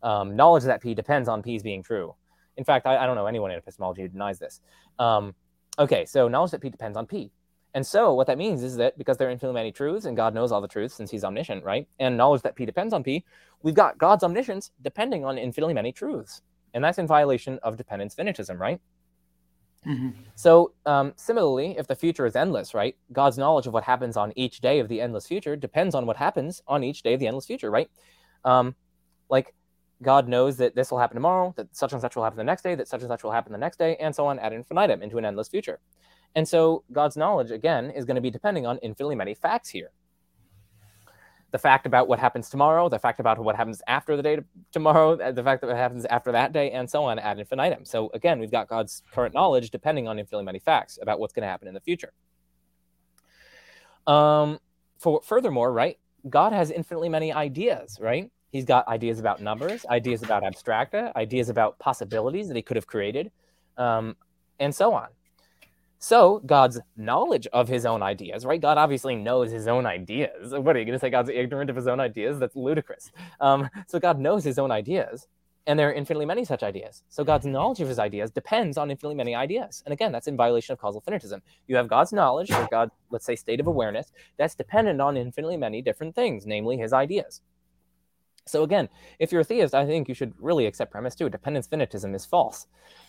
Um, 0.03 0.35
knowledge 0.35 0.63
that 0.63 0.81
P 0.81 0.93
depends 0.93 1.27
on 1.27 1.41
P's 1.41 1.63
being 1.63 1.81
true. 1.81 2.13
In 2.55 2.63
fact, 2.63 2.85
I, 2.85 2.97
I 2.97 3.05
don't 3.05 3.15
know 3.15 3.25
anyone 3.25 3.51
in 3.51 3.57
epistemology 3.57 4.03
who 4.03 4.07
denies 4.07 4.39
this. 4.39 4.61
Um, 4.99 5.33
okay, 5.79 6.05
so 6.05 6.27
knowledge 6.27 6.51
that 6.51 6.61
P 6.61 6.69
depends 6.69 6.97
on 6.97 7.07
P. 7.07 7.31
And 7.73 7.85
so 7.85 8.13
what 8.13 8.27
that 8.27 8.37
means 8.37 8.63
is 8.63 8.77
that 8.77 8.97
because 8.97 9.17
there 9.17 9.27
are 9.27 9.31
infinitely 9.31 9.55
many 9.55 9.71
truths, 9.71 10.05
and 10.05 10.15
God 10.15 10.35
knows 10.35 10.51
all 10.51 10.61
the 10.61 10.67
truths 10.67 10.93
since 10.93 11.09
He's 11.09 11.23
omniscient, 11.23 11.63
right? 11.63 11.87
And 11.99 12.15
knowledge 12.15 12.43
that 12.43 12.55
P 12.55 12.65
depends 12.65 12.93
on 12.93 13.03
P, 13.03 13.25
we've 13.63 13.75
got 13.75 13.97
God's 13.97 14.23
omniscience 14.23 14.71
depending 14.83 15.25
on 15.25 15.39
infinitely 15.39 15.73
many 15.73 15.91
truths 15.91 16.43
and 16.77 16.85
that's 16.85 16.99
in 16.99 17.07
violation 17.07 17.57
of 17.63 17.75
dependence 17.75 18.13
finitism, 18.13 18.59
right? 18.59 18.79
Mm-hmm. 19.83 20.09
So, 20.35 20.73
um, 20.85 21.13
similarly, 21.15 21.75
if 21.75 21.87
the 21.87 21.95
future 21.95 22.27
is 22.27 22.35
endless, 22.35 22.75
right, 22.75 22.95
God's 23.11 23.35
knowledge 23.39 23.65
of 23.65 23.73
what 23.73 23.83
happens 23.83 24.15
on 24.15 24.31
each 24.35 24.61
day 24.61 24.79
of 24.79 24.87
the 24.87 25.01
endless 25.01 25.25
future 25.25 25.55
depends 25.55 25.95
on 25.95 26.05
what 26.05 26.17
happens 26.17 26.61
on 26.67 26.83
each 26.83 27.01
day 27.01 27.15
of 27.15 27.19
the 27.19 27.25
endless 27.25 27.47
future, 27.47 27.71
right? 27.71 27.89
Um, 28.45 28.75
like, 29.27 29.55
God 30.03 30.27
knows 30.27 30.57
that 30.57 30.75
this 30.75 30.91
will 30.91 30.99
happen 30.99 31.15
tomorrow, 31.15 31.51
that 31.57 31.75
such 31.75 31.93
and 31.93 32.01
such 32.01 32.15
will 32.15 32.23
happen 32.23 32.37
the 32.37 32.43
next 32.43 32.61
day, 32.61 32.75
that 32.75 32.87
such 32.87 33.01
and 33.01 33.09
such 33.09 33.23
will 33.23 33.31
happen 33.31 33.51
the 33.51 33.57
next 33.57 33.77
day, 33.77 33.95
and 33.95 34.13
so 34.13 34.27
on 34.27 34.37
ad 34.37 34.53
infinitum 34.53 35.01
into 35.01 35.17
an 35.17 35.25
endless 35.25 35.47
future. 35.47 35.79
And 36.35 36.47
so, 36.47 36.83
God's 36.91 37.17
knowledge, 37.17 37.49
again, 37.49 37.89
is 37.89 38.05
going 38.05 38.17
to 38.17 38.21
be 38.21 38.29
depending 38.29 38.67
on 38.67 38.77
infinitely 38.83 39.15
many 39.15 39.33
facts 39.33 39.69
here 39.69 39.89
the 41.57 41.61
fact 41.61 41.87
about 41.87 42.07
what 42.07 42.19
happens 42.19 42.51
tomorrow, 42.51 42.87
the 42.87 42.99
fact 42.99 43.19
about 43.19 43.39
what 43.39 43.55
happens 43.55 43.81
after 43.87 44.15
the 44.15 44.21
day 44.21 44.37
tomorrow, 44.71 45.17
uh, 45.19 45.31
the 45.31 45.43
fact 45.43 45.61
that 45.61 45.67
what 45.67 45.75
happens 45.75 46.05
after 46.05 46.31
that 46.31 46.53
day, 46.53 46.69
and 46.69 46.87
so 46.87 47.03
on 47.03 47.17
ad 47.17 47.39
infinitum. 47.39 47.83
So 47.83 48.11
again, 48.13 48.39
we've 48.39 48.51
got 48.51 48.67
God's 48.67 49.01
current 49.11 49.33
knowledge 49.33 49.71
depending 49.71 50.07
on 50.07 50.19
infinitely 50.19 50.45
many 50.45 50.59
facts 50.59 50.99
about 51.01 51.19
what's 51.19 51.33
going 51.33 51.41
to 51.41 51.47
happen 51.47 51.67
in 51.67 51.73
the 51.73 51.79
future. 51.79 52.13
Um, 54.05 54.59
for 54.99 55.19
furthermore, 55.23 55.73
right, 55.73 55.97
God 56.29 56.53
has 56.53 56.69
infinitely 56.69 57.09
many 57.09 57.33
ideas, 57.33 57.97
right? 57.99 58.29
He's 58.51 58.65
got 58.65 58.87
ideas 58.87 59.19
about 59.19 59.41
numbers, 59.41 59.83
ideas 59.89 60.21
about 60.21 60.43
abstracta, 60.43 61.11
ideas 61.15 61.49
about 61.49 61.79
possibilities 61.79 62.47
that 62.49 62.55
he 62.55 62.61
could 62.61 62.77
have 62.77 62.85
created, 62.85 63.31
um, 63.77 64.15
and 64.59 64.73
so 64.75 64.93
on. 64.93 65.07
So 65.99 66.41
God's 66.45 66.79
knowledge 66.95 67.47
of 67.53 67.67
his 67.67 67.85
own 67.85 68.03
ideas, 68.03 68.45
right? 68.45 68.61
God 68.61 68.77
obviously 68.77 69.15
knows 69.15 69.51
his 69.51 69.67
own 69.67 69.85
ideas. 69.85 70.53
What 70.53 70.75
are 70.75 70.79
you 70.79 70.85
going 70.85 70.93
to 70.93 70.99
say? 70.99 71.09
God's 71.09 71.29
ignorant 71.29 71.69
of 71.69 71.75
his 71.75 71.87
own 71.87 71.99
ideas? 71.99 72.37
That's 72.39 72.55
ludicrous. 72.55 73.11
Um, 73.39 73.69
so 73.87 73.99
God 73.99 74.19
knows 74.19 74.43
his 74.43 74.59
own 74.59 74.71
ideas, 74.71 75.27
and 75.65 75.77
there 75.77 75.89
are 75.89 75.93
infinitely 75.93 76.27
many 76.27 76.45
such 76.45 76.61
ideas. 76.61 77.03
So 77.09 77.23
God's 77.23 77.47
knowledge 77.47 77.81
of 77.81 77.87
his 77.87 77.97
ideas 77.97 78.29
depends 78.29 78.77
on 78.77 78.91
infinitely 78.91 79.15
many 79.15 79.33
ideas. 79.33 79.81
And 79.85 79.93
again, 79.93 80.11
that's 80.11 80.27
in 80.27 80.37
violation 80.37 80.73
of 80.73 80.79
causal 80.79 81.01
finitism. 81.01 81.41
You 81.67 81.75
have 81.77 81.87
God's 81.87 82.13
knowledge, 82.13 82.51
or 82.51 82.67
God's, 82.69 82.91
let's 83.09 83.25
say, 83.25 83.35
state 83.35 83.59
of 83.59 83.67
awareness, 83.67 84.11
that's 84.37 84.55
dependent 84.55 85.01
on 85.01 85.17
infinitely 85.17 85.57
many 85.57 85.81
different 85.81 86.13
things, 86.13 86.45
namely 86.45 86.77
his 86.77 86.93
ideas. 86.93 87.41
So 88.45 88.63
again, 88.63 88.87
if 89.19 89.31
you're 89.31 89.41
a 89.41 89.43
theist, 89.43 89.73
I 89.73 89.85
think 89.85 90.07
you 90.07 90.15
should 90.15 90.33
really 90.39 90.67
accept 90.67 90.91
premise 90.91 91.15
two. 91.15 91.29
Dependence 91.29 91.67
finitism 91.67 92.15
is 92.15 92.25
false. 92.25 92.67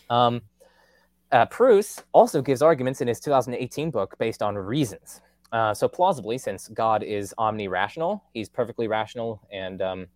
Um, 0.09 0.41
uh, 1.31 1.45
Pruss 1.45 2.03
also 2.11 2.41
gives 2.41 2.61
arguments 2.61 3.01
in 3.01 3.07
his 3.07 3.19
2018 3.19 3.91
book 3.91 4.15
based 4.17 4.41
on 4.41 4.55
reasons. 4.55 5.21
Uh, 5.51 5.73
so 5.73 5.87
plausibly, 5.87 6.37
since 6.37 6.67
God 6.69 7.03
is 7.03 7.33
omni-rational, 7.37 8.23
he's 8.33 8.49
perfectly 8.49 8.87
rational 8.87 9.41
and 9.51 9.81
um, 9.81 10.07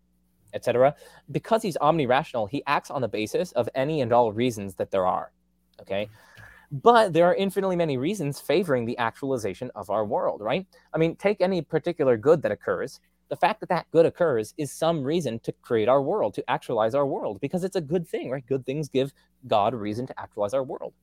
etc. 0.53 0.95
Because 1.32 1.64
he's 1.64 1.78
omni-rational, 1.78 2.45
he 2.47 2.64
acts 2.68 2.91
on 2.91 3.01
the 3.01 3.07
basis 3.07 3.51
of 3.53 3.68
any 3.74 4.01
and 4.01 4.14
all 4.14 4.32
reasons 4.32 4.76
that 4.76 4.91
there 4.91 5.07
are. 5.07 5.32
Okay, 5.82 6.07
but 6.72 7.14
there 7.14 7.26
are 7.26 7.36
infinitely 7.36 7.76
many 7.76 7.97
reasons 7.97 8.39
favoring 8.39 8.86
the 8.86 8.97
actualization 8.97 9.72
of 9.76 9.89
our 9.89 10.05
world. 10.05 10.41
Right? 10.41 10.68
I 10.93 10.97
mean, 10.97 11.16
take 11.16 11.41
any 11.41 11.61
particular 11.61 12.18
good 12.18 12.41
that 12.43 12.51
occurs. 12.51 12.99
The 13.34 13.38
fact 13.38 13.61
that 13.61 13.69
that 13.69 13.89
good 13.89 14.05
occurs 14.05 14.53
is 14.59 14.71
some 14.71 15.03
reason 15.03 15.39
to 15.39 15.51
create 15.63 15.89
our 15.89 16.03
world, 16.03 16.36
to 16.36 16.47
actualize 16.47 16.93
our 16.93 17.07
world, 17.07 17.41
because 17.41 17.63
it's 17.63 17.75
a 17.75 17.81
good 17.81 18.07
thing, 18.07 18.29
right? 18.29 18.45
Good 18.45 18.63
things 18.63 18.89
give 18.89 19.11
God 19.47 19.73
reason 19.73 20.05
to 20.05 20.19
actualize 20.19 20.53
our 20.53 20.63
world. 20.63 20.93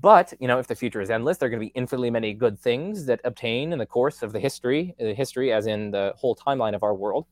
But 0.00 0.32
you 0.38 0.46
know, 0.46 0.60
if 0.60 0.68
the 0.68 0.76
future 0.76 1.00
is 1.00 1.10
endless, 1.10 1.38
there 1.38 1.48
are 1.48 1.50
going 1.50 1.58
to 1.58 1.66
be 1.66 1.72
infinitely 1.74 2.12
many 2.12 2.32
good 2.32 2.60
things 2.60 3.06
that 3.06 3.20
obtain 3.24 3.72
in 3.72 3.80
the 3.80 3.86
course 3.86 4.22
of 4.22 4.30
the 4.30 4.38
history, 4.38 4.94
the 5.00 5.14
history 5.14 5.52
as 5.52 5.66
in 5.66 5.90
the 5.90 6.12
whole 6.16 6.36
timeline 6.36 6.76
of 6.76 6.84
our 6.84 6.94
world. 6.94 7.26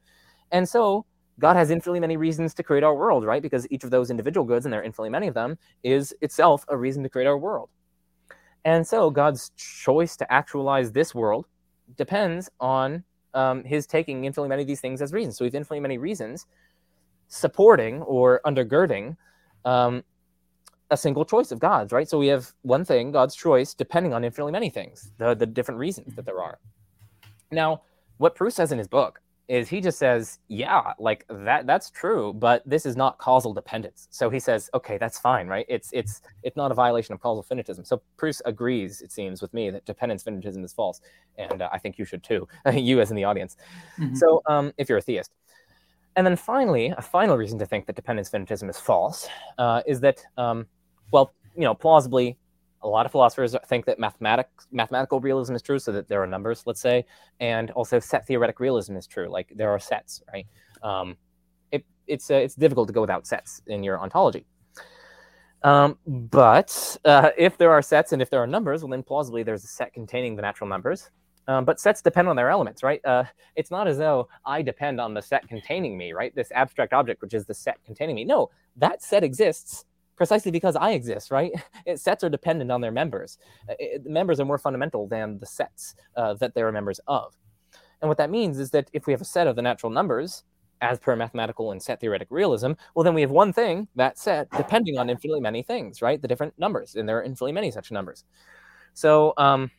And 0.51 0.69
so 0.69 1.07
God 1.39 1.55
has 1.55 1.71
infinitely 1.71 2.01
many 2.01 2.17
reasons 2.17 2.53
to 2.55 2.65
create 2.65 2.83
our 2.83 2.97
world, 2.97 3.25
right? 3.25 3.43
Because 3.43 3.69
each 3.71 3.85
of 3.85 3.93
those 3.93 4.11
individual 4.11 4.45
goods, 4.45 4.67
and 4.67 4.73
there 4.73 4.81
are 4.81 4.85
infinitely 4.85 5.11
many 5.11 5.29
of 5.29 5.35
them, 5.35 5.57
is 5.85 6.13
itself 6.21 6.65
a 6.67 6.77
reason 6.77 7.05
to 7.05 7.09
create 7.09 7.29
our 7.29 7.39
world. 7.39 7.69
And 8.65 8.85
so 8.85 9.09
God's 9.09 9.53
choice 9.57 10.17
to 10.17 10.33
actualize 10.33 10.91
this 10.91 11.15
world 11.15 11.47
depends 11.97 12.51
on 12.59 13.05
um, 13.35 13.65
his 13.65 13.87
taking 13.87 14.25
infinitely 14.25 14.49
many 14.49 14.63
of 14.63 14.69
these 14.69 14.81
things 14.81 15.03
as 15.03 15.13
reasons. 15.13 15.37
So 15.37 15.45
we 15.45 15.49
have 15.49 15.55
infinitely 15.55 15.81
many 15.81 15.99
reasons 15.99 16.47
supporting 17.29 18.03
or 18.03 18.41
undergirding 18.45 19.17
um, 19.65 20.05
a 20.91 20.97
single 20.97 21.25
choice 21.25 21.51
of 21.51 21.59
God's, 21.59 21.93
right? 21.93 22.09
So 22.09 22.19
we 22.19 22.27
have 22.27 22.53
one 22.63 22.85
thing, 22.85 23.11
God's 23.11 23.35
choice, 23.35 23.75
depending 23.75 24.13
on 24.13 24.25
infinitely 24.25 24.53
many 24.53 24.69
things, 24.69 25.13
the, 25.19 25.35
the 25.35 25.47
different 25.47 25.79
reasons 25.79 26.15
that 26.15 26.27
there 26.27 26.41
are. 26.41 26.59
Now, 27.51 27.83
what 28.19 28.35
Pruss 28.35 28.55
says 28.55 28.73
in 28.73 28.79
his 28.79 28.89
book 28.89 29.21
is 29.49 29.69
he 29.69 29.81
just 29.81 29.99
says, 29.99 30.39
yeah, 30.49 30.93
like 30.99 31.25
that 31.29 31.67
that's 31.67 31.91
true, 31.91 32.33
but 32.33 32.63
this 32.65 32.87
is 32.87 32.97
not 32.97 33.19
causal 33.19 33.53
dependence. 33.53 34.09
So 34.11 34.31
he 34.31 34.39
says, 34.39 34.71
okay, 34.75 34.99
that's 34.99 35.19
fine, 35.19 35.47
right? 35.47 35.67
It's 35.69 35.91
it's 35.93 36.23
it's 36.43 36.57
not 36.57 36.71
a 36.71 36.75
violation 36.75 37.13
of 37.13 37.21
causal 37.21 37.43
finitism. 37.43 37.87
So 37.87 38.03
Pruss 38.17 38.41
agrees, 38.45 39.03
it 39.03 39.13
seems, 39.13 39.43
with 39.43 39.53
me 39.53 39.71
that 39.71 39.85
dependence 39.85 40.25
finitism 40.25 40.65
is 40.65 40.73
false, 40.73 41.01
and 41.37 41.63
uh, 41.63 41.69
I 41.73 41.79
think 41.79 41.99
you 41.99 42.05
should 42.05 42.23
too, 42.23 42.47
you 42.73 43.01
as 43.01 43.11
in 43.11 43.17
the 43.17 43.25
audience. 43.25 43.57
Mm-hmm. 43.99 44.15
So 44.15 44.43
um, 44.49 44.73
if 44.79 44.89
you're 44.89 44.99
a 44.99 45.03
theist. 45.03 45.33
And 46.15 46.27
then 46.27 46.37
finally, 46.37 46.93
a 46.97 47.01
final 47.01 47.39
reason 47.39 47.59
to 47.59 47.65
think 47.65 47.87
that 47.87 47.97
dependence 47.97 48.29
finitism 48.29 48.69
is 48.69 48.79
false 48.79 49.29
uh, 49.57 49.81
is 49.87 50.01
that 50.01 50.23
um, 50.37 50.67
well, 51.11 51.33
you 51.55 51.63
know, 51.63 51.75
plausibly, 51.75 52.37
a 52.83 52.89
lot 52.89 53.07
of 53.07 53.13
philosophers 53.13 53.55
think 53.67 53.85
that 53.87 53.99
mathematics, 53.99 54.67
mathematical 54.71 55.21
realism 55.21 55.55
is 55.55 55.63
true, 55.63 55.79
so 55.79 55.93
that 55.93 56.09
there 56.09 56.23
are 56.23 56.27
numbers, 56.27 56.63
let's 56.67 56.81
say, 56.81 57.05
and 57.41 57.71
also 57.73 57.99
set 57.99 58.27
theoretic 58.27 58.61
realism 58.61 58.97
is 58.97 59.07
true. 59.07 59.29
Like 59.29 59.53
there 59.55 59.71
are 59.71 59.79
sets, 59.79 60.23
right? 60.33 60.47
Um, 60.83 61.17
it, 61.71 61.85
it's 62.07 62.31
uh, 62.31 62.35
it's 62.35 62.55
difficult 62.55 62.89
to 62.89 62.95
go 62.95 63.01
without 63.01 63.27
sets 63.27 63.63
in 63.67 63.83
your 63.83 64.01
ontology. 64.01 64.47
Um, 65.63 65.97
but 66.07 66.97
uh, 67.05 67.31
if 67.39 67.57
there 67.57 67.71
are 67.71 67.83
sets 67.83 68.13
and 68.13 68.21
if 68.21 68.31
there 68.31 68.43
are 68.43 68.47
numbers, 68.47 68.83
well, 68.83 68.91
then 68.91 69.03
plausibly 69.03 69.43
there's 69.43 69.65
a 69.65 69.69
set 69.69 69.93
containing 69.93 70.35
the 70.35 70.43
natural 70.43 70.69
numbers. 70.69 71.11
Um, 71.49 71.65
but 71.65 71.81
sets 71.81 72.03
depend 72.03 72.29
on 72.29 72.37
their 72.37 72.51
elements, 72.51 72.83
right? 72.83 73.01
Uh, 73.05 73.25
it's 73.57 73.71
not 73.71 73.89
as 73.89 73.99
though 73.99 74.29
I 74.45 74.63
depend 74.63 75.01
on 75.01 75.13
the 75.13 75.23
set 75.23 75.47
containing 75.49 75.99
me, 75.99 76.13
right? 76.13 76.35
This 76.35 76.53
abstract 76.53 76.93
object, 76.93 77.21
which 77.21 77.35
is 77.35 77.47
the 77.47 77.55
set 77.55 77.83
containing 77.85 78.15
me. 78.15 78.25
No, 78.25 78.51
that 78.77 79.03
set 79.03 79.25
exists 79.25 79.85
precisely 80.17 80.51
because 80.51 80.77
I 80.77 80.93
exist, 80.93 81.31
right? 81.31 81.53
It, 81.87 81.99
sets 81.99 82.23
are 82.23 82.29
dependent 82.29 82.71
on 82.71 82.81
their 82.81 82.93
members. 82.93 83.39
Uh, 83.69 83.75
it, 83.79 84.07
members 84.07 84.39
are 84.39 84.45
more 84.45 84.59
fundamental 84.59 85.09
than 85.09 85.39
the 85.39 85.47
sets 85.47 85.95
uh, 86.17 86.35
that 86.35 86.55
they're 86.55 86.71
members 86.71 87.01
of. 87.09 87.37
And 88.01 88.09
what 88.09 88.19
that 88.19 88.31
means 88.31 88.59
is 88.59 88.71
that 88.71 88.89
if 88.93 89.07
we 89.07 89.13
have 89.13 89.21
a 89.21 89.25
set 89.25 89.47
of 89.47 89.57
the 89.57 89.63
natural 89.63 89.91
numbers, 89.91 90.45
as 90.81 90.99
per 90.99 91.15
mathematical 91.15 91.71
and 91.71 91.81
set 91.81 92.01
theoretic 92.01 92.29
realism, 92.31 92.73
well, 92.95 93.05
then 93.05 93.15
we 93.15 93.21
have 93.21 93.31
one 93.31 93.53
thing, 93.53 93.89
that 93.95 94.19
set, 94.19 94.51
depending 94.57 94.99
on 94.99 95.09
infinitely 95.09 95.41
many 95.41 95.63
things, 95.63 96.03
right? 96.03 96.21
The 96.21 96.29
different 96.29 96.53
numbers, 96.59 96.97
and 96.97 97.09
there 97.09 97.19
are 97.19 97.23
infinitely 97.23 97.53
many 97.53 97.71
such 97.71 97.93
numbers. 97.93 98.25
So, 98.93 99.33
um, 99.39 99.71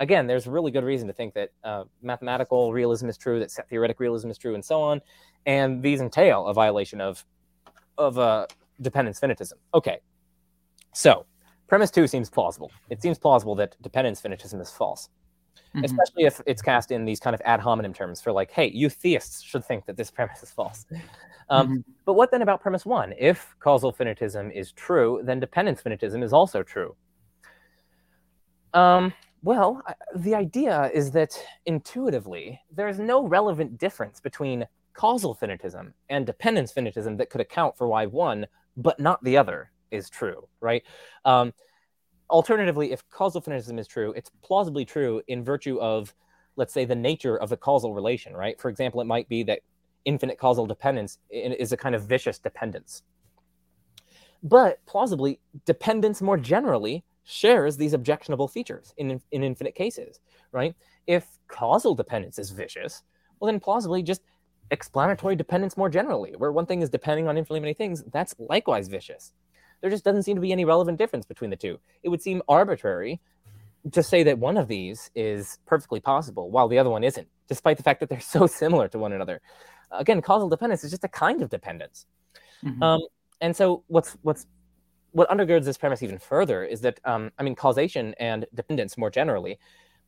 again, 0.00 0.26
there's 0.26 0.46
really 0.46 0.72
good 0.72 0.84
reason 0.84 1.06
to 1.06 1.14
think 1.14 1.34
that 1.34 1.50
uh, 1.62 1.84
mathematical 2.02 2.72
realism 2.72 3.08
is 3.08 3.16
true, 3.16 3.38
that 3.38 3.52
set 3.52 3.68
theoretic 3.68 4.00
realism 4.00 4.30
is 4.30 4.36
true, 4.36 4.54
and 4.54 4.64
so 4.64 4.82
on. 4.82 5.00
And 5.46 5.82
these 5.82 6.00
entail 6.00 6.46
a 6.46 6.54
violation 6.54 7.00
of 7.00 7.24
of 7.96 8.18
uh, 8.18 8.46
dependence 8.80 9.20
finitism. 9.20 9.54
Okay, 9.74 9.98
so 10.94 11.26
premise 11.66 11.90
two 11.90 12.06
seems 12.06 12.30
plausible. 12.30 12.70
It 12.90 13.02
seems 13.02 13.18
plausible 13.18 13.54
that 13.56 13.76
dependence 13.82 14.20
finitism 14.20 14.60
is 14.60 14.70
false, 14.70 15.08
mm-hmm. 15.74 15.84
especially 15.84 16.24
if 16.24 16.40
it's 16.46 16.62
cast 16.62 16.90
in 16.90 17.04
these 17.04 17.20
kind 17.20 17.34
of 17.34 17.42
ad 17.44 17.60
hominem 17.60 17.92
terms 17.92 18.20
for 18.20 18.32
like, 18.32 18.50
hey, 18.50 18.70
you 18.72 18.88
theists 18.88 19.42
should 19.42 19.64
think 19.64 19.86
that 19.86 19.96
this 19.96 20.10
premise 20.16 20.42
is 20.42 20.50
false. 20.50 20.86
Um, 21.50 21.66
mm-hmm. 21.66 21.76
But 22.04 22.14
what 22.14 22.30
then 22.30 22.42
about 22.42 22.60
premise 22.60 22.84
one? 22.84 23.14
If 23.18 23.54
causal 23.60 23.92
finitism 23.92 24.52
is 24.54 24.72
true, 24.72 25.20
then 25.24 25.40
dependence 25.40 25.82
finitism 25.82 26.22
is 26.22 26.32
also 26.32 26.62
true. 26.62 26.94
Um, 28.74 29.14
well, 29.42 29.82
the 30.16 30.34
idea 30.34 30.90
is 30.92 31.10
that 31.12 31.32
intuitively, 31.66 32.60
there 32.70 32.88
is 32.88 32.98
no 32.98 33.26
relevant 33.26 33.78
difference 33.78 34.20
between 34.20 34.66
causal 34.94 35.34
finitism 35.34 35.92
and 36.08 36.26
dependence 36.26 36.72
finitism 36.72 37.16
that 37.18 37.30
could 37.30 37.40
account 37.40 37.76
for 37.76 37.86
why 37.86 38.04
one 38.06 38.46
but 38.78 38.98
not 38.98 39.22
the 39.22 39.36
other 39.36 39.70
is 39.90 40.08
true, 40.08 40.48
right? 40.60 40.82
Um, 41.24 41.52
alternatively, 42.30 42.92
if 42.92 43.06
causal 43.10 43.42
finitism 43.42 43.78
is 43.78 43.86
true, 43.86 44.14
it's 44.16 44.30
plausibly 44.42 44.84
true 44.84 45.20
in 45.28 45.44
virtue 45.44 45.78
of, 45.80 46.14
let's 46.56 46.72
say, 46.72 46.84
the 46.84 46.94
nature 46.94 47.36
of 47.36 47.50
the 47.50 47.56
causal 47.56 47.92
relation, 47.92 48.34
right? 48.34 48.58
For 48.58 48.70
example, 48.70 49.00
it 49.00 49.06
might 49.06 49.28
be 49.28 49.42
that 49.44 49.60
infinite 50.04 50.38
causal 50.38 50.66
dependence 50.66 51.18
is 51.30 51.72
a 51.72 51.76
kind 51.76 51.94
of 51.94 52.04
vicious 52.04 52.38
dependence. 52.38 53.02
But 54.42 54.78
plausibly, 54.86 55.40
dependence 55.66 56.22
more 56.22 56.38
generally 56.38 57.04
shares 57.24 57.76
these 57.76 57.92
objectionable 57.92 58.48
features 58.48 58.94
in, 58.96 59.20
in 59.32 59.42
infinite 59.42 59.74
cases, 59.74 60.20
right? 60.52 60.74
If 61.06 61.26
causal 61.48 61.94
dependence 61.94 62.38
is 62.38 62.50
vicious, 62.50 63.02
well, 63.40 63.50
then 63.50 63.60
plausibly 63.60 64.02
just 64.02 64.22
explanatory 64.70 65.36
dependence 65.36 65.76
more 65.76 65.88
generally, 65.88 66.34
where 66.36 66.52
one 66.52 66.66
thing 66.66 66.82
is 66.82 66.90
depending 66.90 67.28
on 67.28 67.36
infinitely 67.36 67.60
many 67.60 67.74
things, 67.74 68.04
that's 68.12 68.34
likewise 68.38 68.88
vicious. 68.88 69.32
There 69.80 69.90
just 69.90 70.04
doesn't 70.04 70.24
seem 70.24 70.36
to 70.36 70.40
be 70.40 70.52
any 70.52 70.64
relevant 70.64 70.98
difference 70.98 71.26
between 71.26 71.50
the 71.50 71.56
two. 71.56 71.78
It 72.02 72.08
would 72.08 72.22
seem 72.22 72.42
arbitrary 72.48 73.20
to 73.92 74.02
say 74.02 74.22
that 74.24 74.38
one 74.38 74.56
of 74.56 74.68
these 74.68 75.10
is 75.14 75.58
perfectly 75.66 76.00
possible 76.00 76.50
while 76.50 76.68
the 76.68 76.78
other 76.78 76.90
one 76.90 77.04
isn't, 77.04 77.28
despite 77.46 77.76
the 77.76 77.82
fact 77.82 78.00
that 78.00 78.08
they're 78.08 78.20
so 78.38 78.46
similar 78.46 78.88
to 78.88 78.98
one 78.98 79.12
another. 79.12 79.40
Again, 79.90 80.20
causal 80.20 80.48
dependence 80.48 80.84
is 80.84 80.90
just 80.90 81.04
a 81.04 81.08
kind 81.08 81.42
of 81.42 81.48
dependence. 81.48 82.06
Mm-hmm. 82.64 82.82
Um, 82.82 83.00
and 83.40 83.54
so 83.54 83.84
what's 83.86 84.16
what's 84.22 84.46
what 85.12 85.28
undergirds 85.30 85.64
this 85.64 85.78
premise 85.78 86.02
even 86.02 86.18
further 86.18 86.64
is 86.64 86.80
that 86.82 87.00
um, 87.04 87.30
I 87.38 87.42
mean 87.42 87.54
causation 87.54 88.14
and 88.18 88.46
dependence 88.54 88.98
more 88.98 89.10
generally 89.10 89.58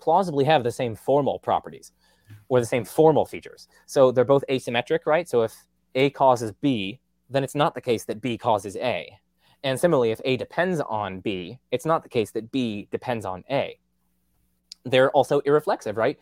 plausibly 0.01 0.45
have 0.45 0.65
the 0.65 0.73
same 0.73 0.95
formal 0.95 1.39
properties 1.39 1.93
or 2.49 2.61
the 2.61 2.67
same 2.67 2.85
formal 2.85 3.25
features. 3.25 3.69
So 3.87 4.11
they're 4.13 4.25
both 4.25 4.45
asymmetric, 4.49 5.01
right? 5.07 5.29
So 5.29 5.43
if 5.43 5.55
A 5.95 6.11
causes 6.11 6.53
B, 6.61 7.01
then 7.29 7.45
it's 7.45 7.55
not 7.55 7.75
the 7.75 7.81
case 7.81 8.05
that 8.05 8.21
B 8.21 8.37
causes 8.37 8.77
A. 8.77 9.09
And 9.63 9.79
similarly, 9.79 10.11
if 10.11 10.21
A 10.25 10.37
depends 10.37 10.81
on 10.81 11.21
B, 11.21 11.59
it's 11.71 11.85
not 11.85 12.03
the 12.03 12.09
case 12.09 12.31
that 12.33 12.51
B 12.51 12.89
depends 12.91 13.25
on 13.25 13.45
A. 13.51 13.79
They're 14.85 15.11
also 15.11 15.41
irreflexive, 15.43 15.97
right? 15.97 16.19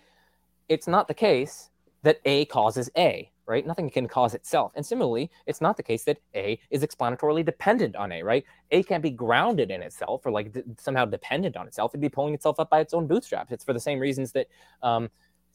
It's 0.68 0.88
not 0.88 1.08
the 1.08 1.14
case 1.14 1.70
that 2.02 2.18
A 2.24 2.44
causes 2.46 2.90
A, 2.96 3.30
right? 3.46 3.66
Nothing 3.66 3.88
can 3.88 4.08
cause 4.08 4.34
itself. 4.34 4.72
And 4.74 4.84
similarly, 4.84 5.30
it's 5.46 5.60
not 5.60 5.76
the 5.76 5.82
case 5.82 6.04
that 6.04 6.18
A 6.34 6.58
is 6.70 6.82
explanatorily 6.82 7.44
dependent 7.44 7.96
on 7.96 8.12
A, 8.12 8.22
right? 8.22 8.44
A 8.72 8.82
can't 8.82 9.02
be 9.02 9.10
grounded 9.10 9.70
in 9.70 9.82
itself 9.82 10.26
or 10.26 10.32
like 10.32 10.52
d- 10.52 10.62
somehow 10.78 11.04
dependent 11.04 11.56
on 11.56 11.66
itself. 11.66 11.92
It'd 11.92 12.00
be 12.00 12.08
pulling 12.08 12.34
itself 12.34 12.60
up 12.60 12.70
by 12.70 12.80
its 12.80 12.92
own 12.92 13.06
bootstraps. 13.06 13.52
It's 13.52 13.64
for 13.64 13.72
the 13.72 13.80
same 13.80 13.98
reasons 13.98 14.32
that 14.32 14.48
um, 14.82 15.08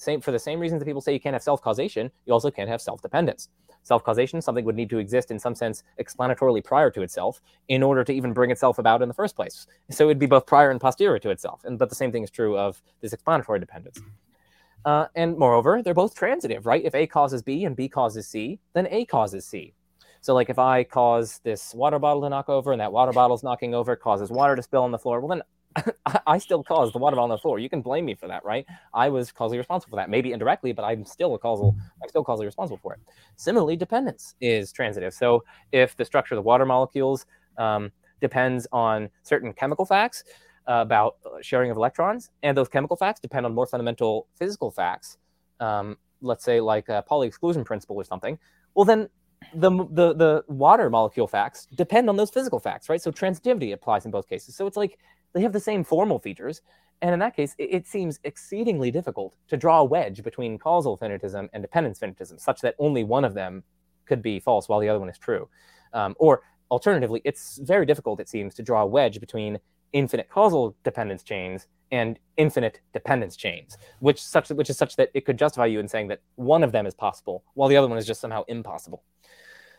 same 0.03 0.21
for 0.21 0.31
the 0.31 0.39
same 0.39 0.59
reasons 0.59 0.79
that 0.79 0.85
people 0.85 1.01
say 1.01 1.13
you 1.13 1.19
can't 1.19 1.33
have 1.33 1.43
self-causation, 1.43 2.11
you 2.25 2.33
also 2.33 2.51
can't 2.51 2.69
have 2.69 2.81
self-dependence. 2.81 3.49
Self-causation, 3.83 4.41
something 4.41 4.63
would 4.65 4.75
need 4.75 4.89
to 4.89 4.97
exist 4.97 5.29
in 5.29 5.37
some 5.37 5.55
sense 5.55 5.83
explanatorily 5.99 6.63
prior 6.63 6.89
to 6.91 7.01
itself 7.01 7.41
in 7.67 7.83
order 7.83 8.03
to 8.03 8.13
even 8.13 8.31
bring 8.31 8.49
itself 8.51 8.79
about 8.79 9.01
in 9.01 9.07
the 9.07 9.13
first 9.13 9.35
place. 9.35 9.67
So 9.89 10.05
it'd 10.05 10.19
be 10.19 10.25
both 10.25 10.45
prior 10.45 10.71
and 10.71 10.79
posterior 10.79 11.19
to 11.19 11.29
itself. 11.31 11.61
And 11.65 11.77
but 11.77 11.89
the 11.89 11.95
same 11.95 12.11
thing 12.11 12.23
is 12.23 12.31
true 12.31 12.57
of 12.57 12.81
this 13.01 13.13
explanatory 13.13 13.59
dependence. 13.59 14.01
Uh, 14.85 15.07
and 15.15 15.37
moreover, 15.37 15.81
they're 15.81 15.93
both 15.93 16.15
transitive, 16.15 16.65
right? 16.65 16.83
If 16.83 16.95
A 16.95 17.07
causes 17.07 17.41
B 17.41 17.65
and 17.65 17.75
B 17.75 17.87
causes 17.87 18.27
C, 18.27 18.59
then 18.73 18.87
A 18.89 19.05
causes 19.05 19.45
C. 19.45 19.73
So, 20.21 20.33
like 20.33 20.49
if 20.49 20.59
I 20.59 20.83
cause 20.85 21.41
this 21.43 21.73
water 21.73 21.99
bottle 21.99 22.21
to 22.21 22.29
knock 22.29 22.47
over 22.47 22.71
and 22.71 22.79
that 22.79 22.93
water 22.93 23.11
bottle's 23.11 23.43
knocking 23.43 23.75
over, 23.75 23.95
causes 23.95 24.29
water 24.29 24.55
to 24.55 24.63
spill 24.63 24.83
on 24.83 24.91
the 24.91 24.97
floor, 24.97 25.19
well, 25.19 25.29
then 25.29 25.41
I 26.27 26.37
still 26.37 26.63
caused 26.63 26.93
the 26.93 26.99
water 26.99 27.19
on 27.19 27.29
the 27.29 27.37
floor. 27.37 27.59
You 27.59 27.69
can 27.69 27.81
blame 27.81 28.05
me 28.05 28.15
for 28.15 28.27
that, 28.27 28.43
right? 28.45 28.65
I 28.93 29.09
was 29.09 29.31
causally 29.31 29.57
responsible 29.57 29.91
for 29.91 29.95
that. 29.97 30.09
Maybe 30.09 30.31
indirectly, 30.31 30.71
but 30.73 30.83
I'm 30.83 31.05
still 31.05 31.33
a 31.35 31.39
causal. 31.39 31.75
I'm 32.01 32.09
still 32.09 32.23
causally 32.23 32.45
responsible 32.45 32.77
for 32.77 32.93
it. 32.93 32.99
Similarly, 33.35 33.75
dependence 33.75 34.35
is 34.41 34.71
transitive. 34.71 35.13
So 35.13 35.43
if 35.71 35.95
the 35.95 36.05
structure 36.05 36.35
of 36.35 36.37
the 36.37 36.43
water 36.43 36.65
molecules 36.65 37.25
um, 37.57 37.91
depends 38.21 38.67
on 38.71 39.09
certain 39.23 39.53
chemical 39.53 39.85
facts, 39.85 40.23
uh, 40.67 40.75
about 40.75 41.17
sharing 41.41 41.71
of 41.71 41.77
electrons, 41.77 42.29
and 42.41 42.57
those 42.57 42.69
chemical 42.69 42.95
facts 42.95 43.19
depend 43.19 43.45
on 43.45 43.53
more 43.53 43.65
fundamental 43.65 44.27
physical 44.35 44.71
facts, 44.71 45.17
um, 45.59 45.97
let's 46.21 46.43
say 46.43 46.61
like 46.61 46.87
a 46.89 47.03
Pauli 47.05 47.27
exclusion 47.27 47.63
principle 47.63 47.97
or 47.97 48.03
something, 48.03 48.37
well 48.73 48.85
then 48.85 49.09
the, 49.55 49.69
the 49.91 50.13
the 50.13 50.43
water 50.47 50.89
molecule 50.89 51.27
facts 51.27 51.67
depend 51.75 52.09
on 52.09 52.15
those 52.15 52.29
physical 52.29 52.61
facts, 52.61 52.87
right? 52.87 53.01
So 53.01 53.11
transitivity 53.11 53.73
applies 53.73 54.05
in 54.05 54.11
both 54.11 54.29
cases. 54.29 54.55
So 54.55 54.65
it's 54.67 54.77
like 54.77 54.97
they 55.33 55.41
have 55.41 55.53
the 55.53 55.59
same 55.59 55.83
formal 55.83 56.19
features, 56.19 56.61
and 57.01 57.11
in 57.13 57.19
that 57.19 57.35
case, 57.35 57.55
it, 57.57 57.69
it 57.71 57.87
seems 57.87 58.19
exceedingly 58.23 58.91
difficult 58.91 59.35
to 59.47 59.57
draw 59.57 59.79
a 59.79 59.83
wedge 59.83 60.23
between 60.23 60.57
causal 60.57 60.97
finitism 60.97 61.49
and 61.53 61.61
dependence 61.61 61.99
finitism, 61.99 62.39
such 62.39 62.61
that 62.61 62.75
only 62.79 63.03
one 63.03 63.25
of 63.25 63.33
them 63.33 63.63
could 64.05 64.21
be 64.21 64.39
false 64.39 64.69
while 64.69 64.79
the 64.79 64.89
other 64.89 64.99
one 64.99 65.09
is 65.09 65.17
true. 65.17 65.49
Um, 65.93 66.15
or 66.19 66.41
alternatively, 66.71 67.21
it's 67.23 67.59
very 67.63 67.85
difficult, 67.85 68.19
it 68.19 68.29
seems, 68.29 68.55
to 68.55 68.63
draw 68.63 68.81
a 68.81 68.85
wedge 68.85 69.19
between 69.19 69.59
infinite 69.93 70.29
causal 70.29 70.75
dependence 70.83 71.23
chains 71.23 71.67
and 71.91 72.19
infinite 72.37 72.81
dependence 72.93 73.35
chains, 73.35 73.77
which 73.99 74.21
such 74.21 74.49
which 74.49 74.69
is 74.69 74.77
such 74.77 74.95
that 74.95 75.09
it 75.13 75.25
could 75.25 75.37
justify 75.37 75.67
you 75.67 75.79
in 75.79 75.87
saying 75.87 76.07
that 76.07 76.21
one 76.35 76.63
of 76.63 76.71
them 76.71 76.87
is 76.87 76.95
possible 76.95 77.43
while 77.53 77.69
the 77.69 77.77
other 77.77 77.87
one 77.87 77.97
is 77.97 78.07
just 78.07 78.19
somehow 78.19 78.43
impossible. 78.47 79.03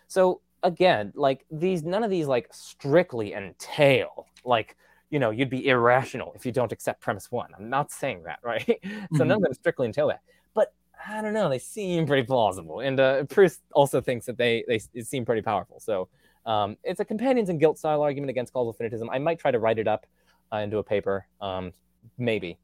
So 0.07 0.41
again, 0.63 1.13
like 1.17 1.45
these 1.51 1.83
none 1.83 2.05
of 2.05 2.11
these 2.11 2.27
like 2.27 2.49
strictly 2.53 3.33
entail 3.35 4.27
like 4.45 4.77
you 5.15 5.21
know 5.21 5.31
you'd 5.31 5.49
be 5.49 5.69
irrational 5.69 6.33
if 6.35 6.45
you 6.45 6.51
don't 6.51 6.73
accept 6.73 7.01
premise 7.01 7.31
one. 7.31 7.49
I'm 7.57 7.71
not 7.71 7.93
saying 7.93 8.25
that, 8.25 8.41
right? 8.43 8.67
Mm-hmm. 8.67 9.17
so 9.17 9.23
none 9.23 9.37
of 9.37 9.43
them 9.43 9.55
strictly 9.55 9.87
entail 9.87 10.09
that. 10.09 10.23
But 10.55 10.75
I 11.09 11.23
don't 11.23 11.35
know, 11.35 11.49
they 11.49 11.61
seem 11.61 12.05
pretty 12.05 12.25
plausible, 12.25 12.81
and 12.81 12.99
uh, 12.99 13.23
Pruss 13.27 13.61
also 13.73 14.01
thinks 14.01 14.27
that 14.27 14.37
they 14.37 14.65
they 14.67 14.81
seem 15.03 15.25
pretty 15.25 15.43
powerful. 15.43 15.79
So 15.79 16.09
um, 16.47 16.77
it's 16.83 16.99
a 16.99 17.05
companions 17.05 17.49
and 17.49 17.61
guilt 17.61 17.79
style 17.79 18.03
argument 18.03 18.31
against 18.31 18.53
causal 18.53 18.75
finitism. 18.75 19.07
I 19.09 19.21
might 19.21 19.39
try 19.39 19.53
to 19.53 19.61
write 19.61 19.79
it 19.79 19.87
up 19.87 20.05
uh, 20.53 20.57
into 20.57 20.79
a 20.79 20.83
paper, 20.83 21.29
um, 21.41 21.73
maybe. 22.19 22.59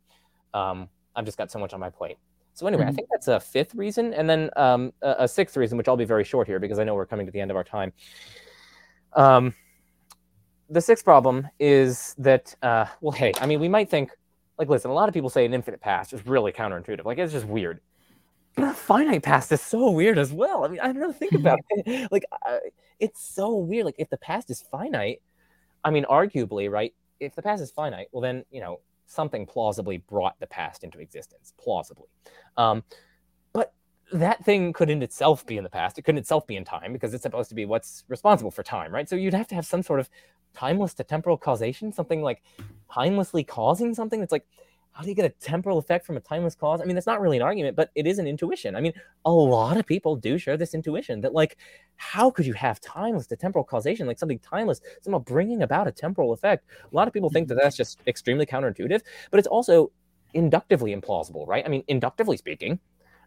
Um, 0.53 0.89
I've 1.15 1.25
just 1.25 1.39
got 1.39 1.53
so 1.53 1.61
much 1.61 1.73
on 1.73 1.79
my 1.79 1.91
plate. 1.91 2.17
So 2.55 2.67
anyway, 2.67 2.83
mm-hmm. 2.83 2.91
I 2.91 2.95
think 2.95 3.09
that's 3.13 3.29
a 3.29 3.39
fifth 3.39 3.77
reason, 3.77 4.13
and 4.13 4.29
then 4.29 4.51
um, 4.57 4.93
a, 5.03 5.15
a, 5.21 5.29
sixth 5.29 5.57
reason, 5.57 5.79
which 5.79 5.87
I'll 5.87 5.97
be 5.97 6.05
very 6.05 6.25
short 6.25 6.49
here 6.49 6.59
because 6.59 6.81
I 6.81 6.85
know 6.85 6.97
we're 6.97 7.07
coming 7.07 7.27
to 7.27 7.33
the 7.33 7.41
end 7.41 7.53
of 7.53 7.57
our 7.57 7.63
time. 7.63 7.93
Um, 9.13 9.55
the 10.71 10.81
sixth 10.81 11.05
problem 11.05 11.49
is 11.59 12.15
that, 12.19 12.55
uh, 12.63 12.87
well, 13.01 13.13
hey, 13.13 13.33
I 13.41 13.47
mean, 13.47 13.61
we 13.61 13.69
might 13.69 13.91
think, 13.91 14.13
like, 14.57 14.69
listen, 14.69 14.91
a 14.91 14.95
lot 14.95 15.09
of 15.09 15.15
people 15.15 15.29
say 15.29 15.45
an 15.45 15.53
infinite 15.53 15.81
past 15.81 16.13
is 16.13 16.25
really 16.27 16.53
counterintuitive. 16.53 17.05
Like, 17.05 17.19
it's 17.19 17.33
just 17.33 17.47
weird. 17.47 17.81
But 18.55 18.69
a 18.69 18.75
finite 18.75 19.23
past 19.23 19.51
is 19.53 19.61
so 19.61 19.91
weird 19.91 20.19
as 20.19 20.33
well. 20.33 20.65
I 20.65 20.69
mean, 20.69 20.81
I 20.81 20.87
don't 20.87 21.01
know. 21.01 21.13
Think 21.13 21.33
about 21.33 21.59
it. 21.71 22.09
Like, 22.13 22.25
uh, 22.47 22.59
it's 22.99 23.23
so 23.23 23.57
weird. 23.57 23.85
Like, 23.85 23.97
if 23.99 24.11
the 24.11 24.17
past 24.17 24.51
is 24.51 24.63
finite, 24.63 25.21
I 25.85 25.91
mean, 25.91 26.05
arguably, 26.05 26.71
right? 26.71 26.95
If 27.19 27.35
the 27.35 27.43
past 27.43 27.63
is 27.63 27.71
finite, 27.71 28.09
well, 28.13 28.21
then 28.21 28.45
you 28.51 28.61
know 28.61 28.81
something 29.07 29.47
plausibly 29.47 29.99
brought 29.99 30.39
the 30.41 30.47
past 30.47 30.85
into 30.85 30.99
existence. 31.01 31.53
Plausibly, 31.59 32.09
um, 32.57 32.83
but 33.53 33.73
that 34.13 34.45
thing 34.45 34.73
could 34.73 34.91
in 34.91 35.03
itself 35.03 35.47
be 35.47 35.57
in 35.57 35.65
the 35.65 35.71
past. 35.71 35.99
It 35.99 36.03
couldn't 36.03 36.19
itself 36.19 36.47
be 36.47 36.57
in 36.57 36.65
time 36.65 36.93
because 36.93 37.15
it's 37.15 37.23
supposed 37.23 37.49
to 37.51 37.55
be 37.55 37.67
what's 37.67 38.05
responsible 38.09 38.51
for 38.51 38.63
time, 38.63 38.93
right? 38.93 39.09
So 39.09 39.17
you'd 39.17 39.35
have 39.35 39.49
to 39.49 39.55
have 39.55 39.67
some 39.67 39.83
sort 39.83 40.01
of 40.01 40.11
timeless 40.55 40.95
to 40.95 41.05
temporal 41.05 41.37
causation, 41.37 41.93
something 41.93 42.23
like 42.23 42.43
timelessly 42.91 43.47
causing 43.47 43.95
something 43.95 44.21
that's 44.21 44.33
like 44.33 44.47
how 44.93 45.03
do 45.03 45.09
you 45.09 45.15
get 45.15 45.25
a 45.25 45.31
temporal 45.41 45.79
effect 45.79 46.05
from 46.05 46.17
a 46.17 46.21
timeless 46.21 46.55
cause? 46.55 46.81
I 46.81 46.85
mean, 46.85 46.95
that's 46.95 47.07
not 47.07 47.21
really 47.21 47.37
an 47.37 47.43
argument, 47.43 47.77
but 47.77 47.91
it 47.95 48.07
is 48.07 48.19
an 48.19 48.27
intuition. 48.27 48.75
I 48.75 48.81
mean, 48.81 48.93
a 49.25 49.31
lot 49.31 49.77
of 49.77 49.87
people 49.87 50.17
do 50.17 50.37
share 50.37 50.57
this 50.57 50.75
intuition 50.75 51.21
that, 51.21 51.33
like, 51.33 51.59
how 51.97 52.31
could 52.31 52.45
you 52.45 52.55
have 52.55 52.81
timeless 52.81 53.27
to 53.29 53.37
temporal 53.37 53.65
causation, 53.65 54.07
like 54.07 54.19
something 54.19 54.41
timeless, 54.41 54.81
somehow 55.01 55.21
bringing 55.21 55.63
about 55.63 55.87
a 55.87 55.93
temporal 55.93 56.33
effect? 56.33 56.67
A 56.91 56.95
lot 56.95 57.07
of 57.07 57.15
people 57.15 57.31
think 57.31 57.49
that 57.49 57.55
that's 57.55 57.77
just 57.77 58.01
extremely 58.07 58.47
counterintuitive, 58.47 59.01
but 59.31 59.39
it's 59.39 59.49
also 59.49 59.93
inductively 60.35 60.95
implausible, 60.95 61.47
right? 61.47 61.65
I 61.65 61.69
mean, 61.69 61.85
inductively 61.89 62.37
speaking, 62.37 62.79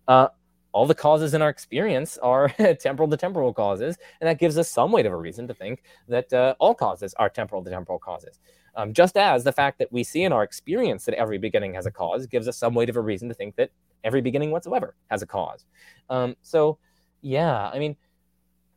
uh, 0.07 0.27
all 0.73 0.87
the 0.87 0.95
causes 0.95 1.33
in 1.33 1.41
our 1.41 1.49
experience 1.49 2.17
are 2.17 2.49
temporal 2.79 3.07
to 3.09 3.15
temporal 3.15 3.53
causes, 3.53 3.95
and 4.19 4.27
that 4.27 4.39
gives 4.39 4.57
us 4.57 4.69
some 4.69 4.91
weight 4.91 5.05
of 5.05 5.13
a 5.13 5.17
reason 5.17 5.47
to 5.47 5.53
think 5.53 5.83
that 6.07 6.33
uh, 6.33 6.55
all 6.59 6.73
causes 6.73 7.13
are 7.15 7.29
temporal 7.29 7.63
to 7.63 7.69
temporal 7.69 7.99
causes. 7.99 8.39
Um, 8.75 8.91
just 8.91 9.15
as 9.15 9.43
the 9.43 9.51
fact 9.51 9.77
that 9.79 9.91
we 9.91 10.03
see 10.03 10.23
in 10.23 10.33
our 10.33 10.41
experience 10.43 11.05
that 11.05 11.13
every 11.15 11.37
beginning 11.37 11.75
has 11.75 11.85
a 11.85 11.91
cause 11.91 12.25
gives 12.25 12.47
us 12.47 12.57
some 12.57 12.73
weight 12.73 12.89
of 12.89 12.95
a 12.95 13.01
reason 13.01 13.29
to 13.29 13.35
think 13.35 13.55
that 13.55 13.69
every 14.03 14.19
beginning 14.19 14.49
whatsoever 14.49 14.95
has 15.11 15.21
a 15.21 15.27
cause. 15.27 15.65
Um, 16.09 16.35
so, 16.41 16.79
yeah, 17.21 17.69
I 17.69 17.77
mean, 17.77 17.95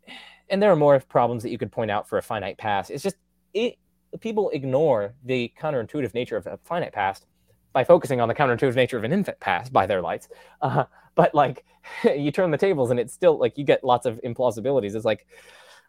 and 0.51 0.63
there 0.63 0.71
are 0.71 0.77
more 0.77 1.01
problems 1.01 1.43
that 1.43 1.51
you 1.51 1.59
could 1.59 1.73
point 1.73 1.91
out 1.91 2.09
for 2.09 2.19
a 2.19 2.23
finite 2.23 2.59
past. 2.59 2.91
It's 2.91 3.03
just 3.03 3.17
it, 3.55 3.79
people 4.21 4.51
ignore 4.51 5.15
the 5.25 5.51
counterintuitive 5.59 6.13
nature 6.13 6.37
of 6.37 6.47
a 6.47 6.59
finite 6.63 6.93
past 6.93 7.25
by 7.77 7.85
focusing 7.85 8.23
on 8.23 8.29
the 8.29 8.35
counterintuitive 8.35 8.75
nature 8.75 8.97
of 8.97 9.05
an 9.05 9.13
infant 9.13 9.39
past 9.39 9.71
by 9.71 9.85
their 9.85 10.01
lights. 10.01 10.31
Uh, 10.63 10.85
but 11.15 11.35
like, 11.35 11.63
you 12.05 12.33
turn 12.33 12.51
the 12.51 12.57
tables 12.57 12.91
and 12.91 12.99
it's 12.99 13.13
still 13.13 13.39
like 13.39 13.59
you 13.59 13.65
get 13.65 13.85
lots 13.85 14.07
of 14.07 14.19
implausibilities. 14.25 14.95
It's 14.95 15.05
like, 15.05 15.27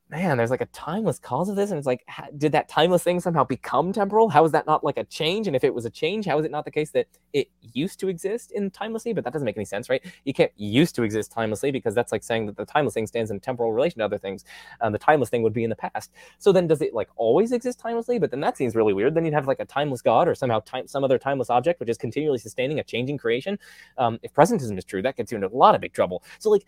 man, 0.09 0.37
there's 0.37 0.51
like 0.51 0.61
a 0.61 0.67
timeless 0.67 1.19
cause 1.19 1.49
of 1.49 1.55
this. 1.57 1.69
And 1.69 1.77
it's 1.77 1.85
like, 1.85 2.05
did 2.37 2.53
that 2.53 2.69
timeless 2.69 3.03
thing 3.03 3.19
somehow 3.19 3.43
become 3.43 3.91
temporal? 3.91 4.29
How 4.29 4.45
is 4.45 4.53
that 4.53 4.65
not 4.65 4.83
like 4.83 4.97
a 4.97 5.03
change? 5.03 5.47
And 5.47 5.55
if 5.55 5.65
it 5.65 5.73
was 5.73 5.85
a 5.85 5.89
change, 5.89 6.25
how 6.25 6.39
is 6.39 6.45
it 6.45 6.51
not 6.51 6.63
the 6.63 6.71
case 6.71 6.91
that 6.91 7.07
it 7.33 7.49
used 7.73 7.99
to 7.99 8.07
exist 8.07 8.51
in 8.51 8.71
timelessly? 8.71 9.13
But 9.13 9.25
that 9.25 9.33
doesn't 9.33 9.45
make 9.45 9.57
any 9.57 9.65
sense, 9.65 9.89
right? 9.89 10.03
You 10.23 10.33
can't 10.33 10.51
used 10.55 10.95
to 10.95 11.03
exist 11.03 11.33
timelessly 11.33 11.73
because 11.73 11.93
that's 11.93 12.13
like 12.13 12.23
saying 12.23 12.45
that 12.45 12.55
the 12.55 12.65
timeless 12.65 12.93
thing 12.93 13.05
stands 13.05 13.31
in 13.31 13.39
temporal 13.41 13.73
relation 13.73 13.99
to 13.99 14.05
other 14.05 14.17
things. 14.17 14.45
And 14.79 14.95
the 14.95 14.99
timeless 14.99 15.29
thing 15.29 15.41
would 15.43 15.53
be 15.53 15.65
in 15.65 15.69
the 15.69 15.75
past. 15.75 16.13
So 16.39 16.53
then 16.53 16.67
does 16.67 16.81
it 16.81 16.93
like 16.93 17.09
always 17.17 17.51
exist 17.51 17.79
timelessly? 17.79 18.17
But 18.17 18.31
then 18.31 18.39
that 18.39 18.55
seems 18.55 18.75
really 18.75 18.93
weird. 18.93 19.13
Then 19.13 19.25
you'd 19.25 19.33
have 19.33 19.47
like 19.47 19.59
a 19.59 19.65
timeless 19.65 20.01
God 20.01 20.29
or 20.29 20.35
somehow 20.35 20.61
time, 20.61 20.87
some 20.87 21.03
other 21.03 21.17
timeless 21.17 21.49
object, 21.49 21.81
which 21.81 21.89
is 21.89 21.97
continually 21.97 22.37
sustaining 22.37 22.79
a 22.79 22.83
changing 22.83 23.17
creation. 23.17 23.59
Um, 23.97 24.19
if 24.23 24.33
presentism 24.33 24.77
is 24.77 24.85
true, 24.85 25.01
that 25.01 25.17
gets 25.17 25.33
you 25.33 25.35
into 25.35 25.47
a 25.47 25.55
lot 25.55 25.75
of 25.75 25.81
big 25.81 25.91
trouble. 25.91 26.23
So 26.39 26.49
like, 26.49 26.65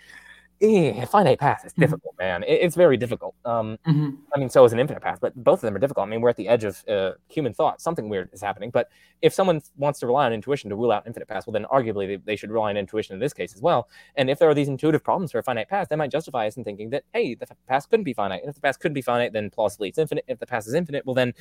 eh, 0.61 1.06
finite 1.06 1.40
path 1.40 1.65
is 1.65 1.72
mm-hmm. 1.72 1.81
difficult, 1.81 2.14
mm-hmm. 2.15 2.41
man. 2.41 2.44
It, 2.44 2.61
it's 2.61 2.76
very 2.76 2.98
difficult. 2.98 3.36
Um, 3.45 3.77
mm-hmm. 3.88 4.10
I 4.34 4.40
mean, 4.40 4.49
so 4.49 4.64
is 4.65 4.73
an 4.73 4.80
infinite 4.80 5.02
path, 5.02 5.19
but 5.22 5.36
both 5.44 5.60
of 5.60 5.61
them 5.61 5.76
are 5.76 5.80
difficult. 5.80 6.07
I 6.07 6.10
mean, 6.10 6.22
we're 6.22 6.30
at 6.30 6.38
the 6.38 6.48
edge 6.48 6.64
of 6.64 6.84
uh, 6.88 7.11
human 7.27 7.53
thought. 7.53 7.81
Something 7.81 8.10
weird 8.10 8.30
is 8.34 8.41
happening. 8.41 8.69
But 8.69 8.90
if 9.22 9.34
someone 9.34 9.61
wants 9.77 9.99
to 9.99 10.07
rely 10.07 10.26
on 10.26 10.34
intuition 10.34 10.69
to 10.69 10.76
rule 10.76 10.91
out 10.91 11.06
infinite 11.07 11.27
paths, 11.27 11.48
well, 11.48 11.53
then 11.53 11.65
arguably 11.65 12.07
they, 12.07 12.15
they, 12.18 12.36
should 12.36 12.52
rely 12.52 12.69
on 12.69 12.77
intuition 12.77 13.14
in 13.14 13.19
this 13.19 13.34
case 13.34 13.53
as 13.53 13.61
well. 13.61 13.90
And 14.15 14.30
if 14.30 14.40
there 14.40 14.49
are 14.49 14.53
these 14.53 14.69
intuitive 14.69 15.03
problems 15.03 15.31
for 15.31 15.40
a 15.40 15.44
finite 15.44 15.69
path, 15.69 15.90
that 15.90 15.98
might 15.98 16.11
justify 16.11 16.48
us 16.48 16.57
in 16.57 16.64
thinking 16.64 16.90
that, 16.91 17.03
hey, 17.14 17.36
the 17.36 17.48
past 17.68 17.90
couldn't 17.90 18.06
be 18.06 18.14
finite. 18.14 18.41
And 18.41 18.49
if 18.49 18.56
the 18.56 18.61
past 18.61 18.80
couldn't 18.80 18.94
be 18.95 19.02
finite, 19.02 19.34
then 19.34 19.49
plausibly 19.49 19.90
it's 19.90 19.98
infinite. 19.98 20.26
If 20.27 20.40
the 20.40 20.48
past 20.48 20.68
is 20.68 20.73
infinite, 20.73 21.06
well, 21.06 21.15
then 21.15 21.34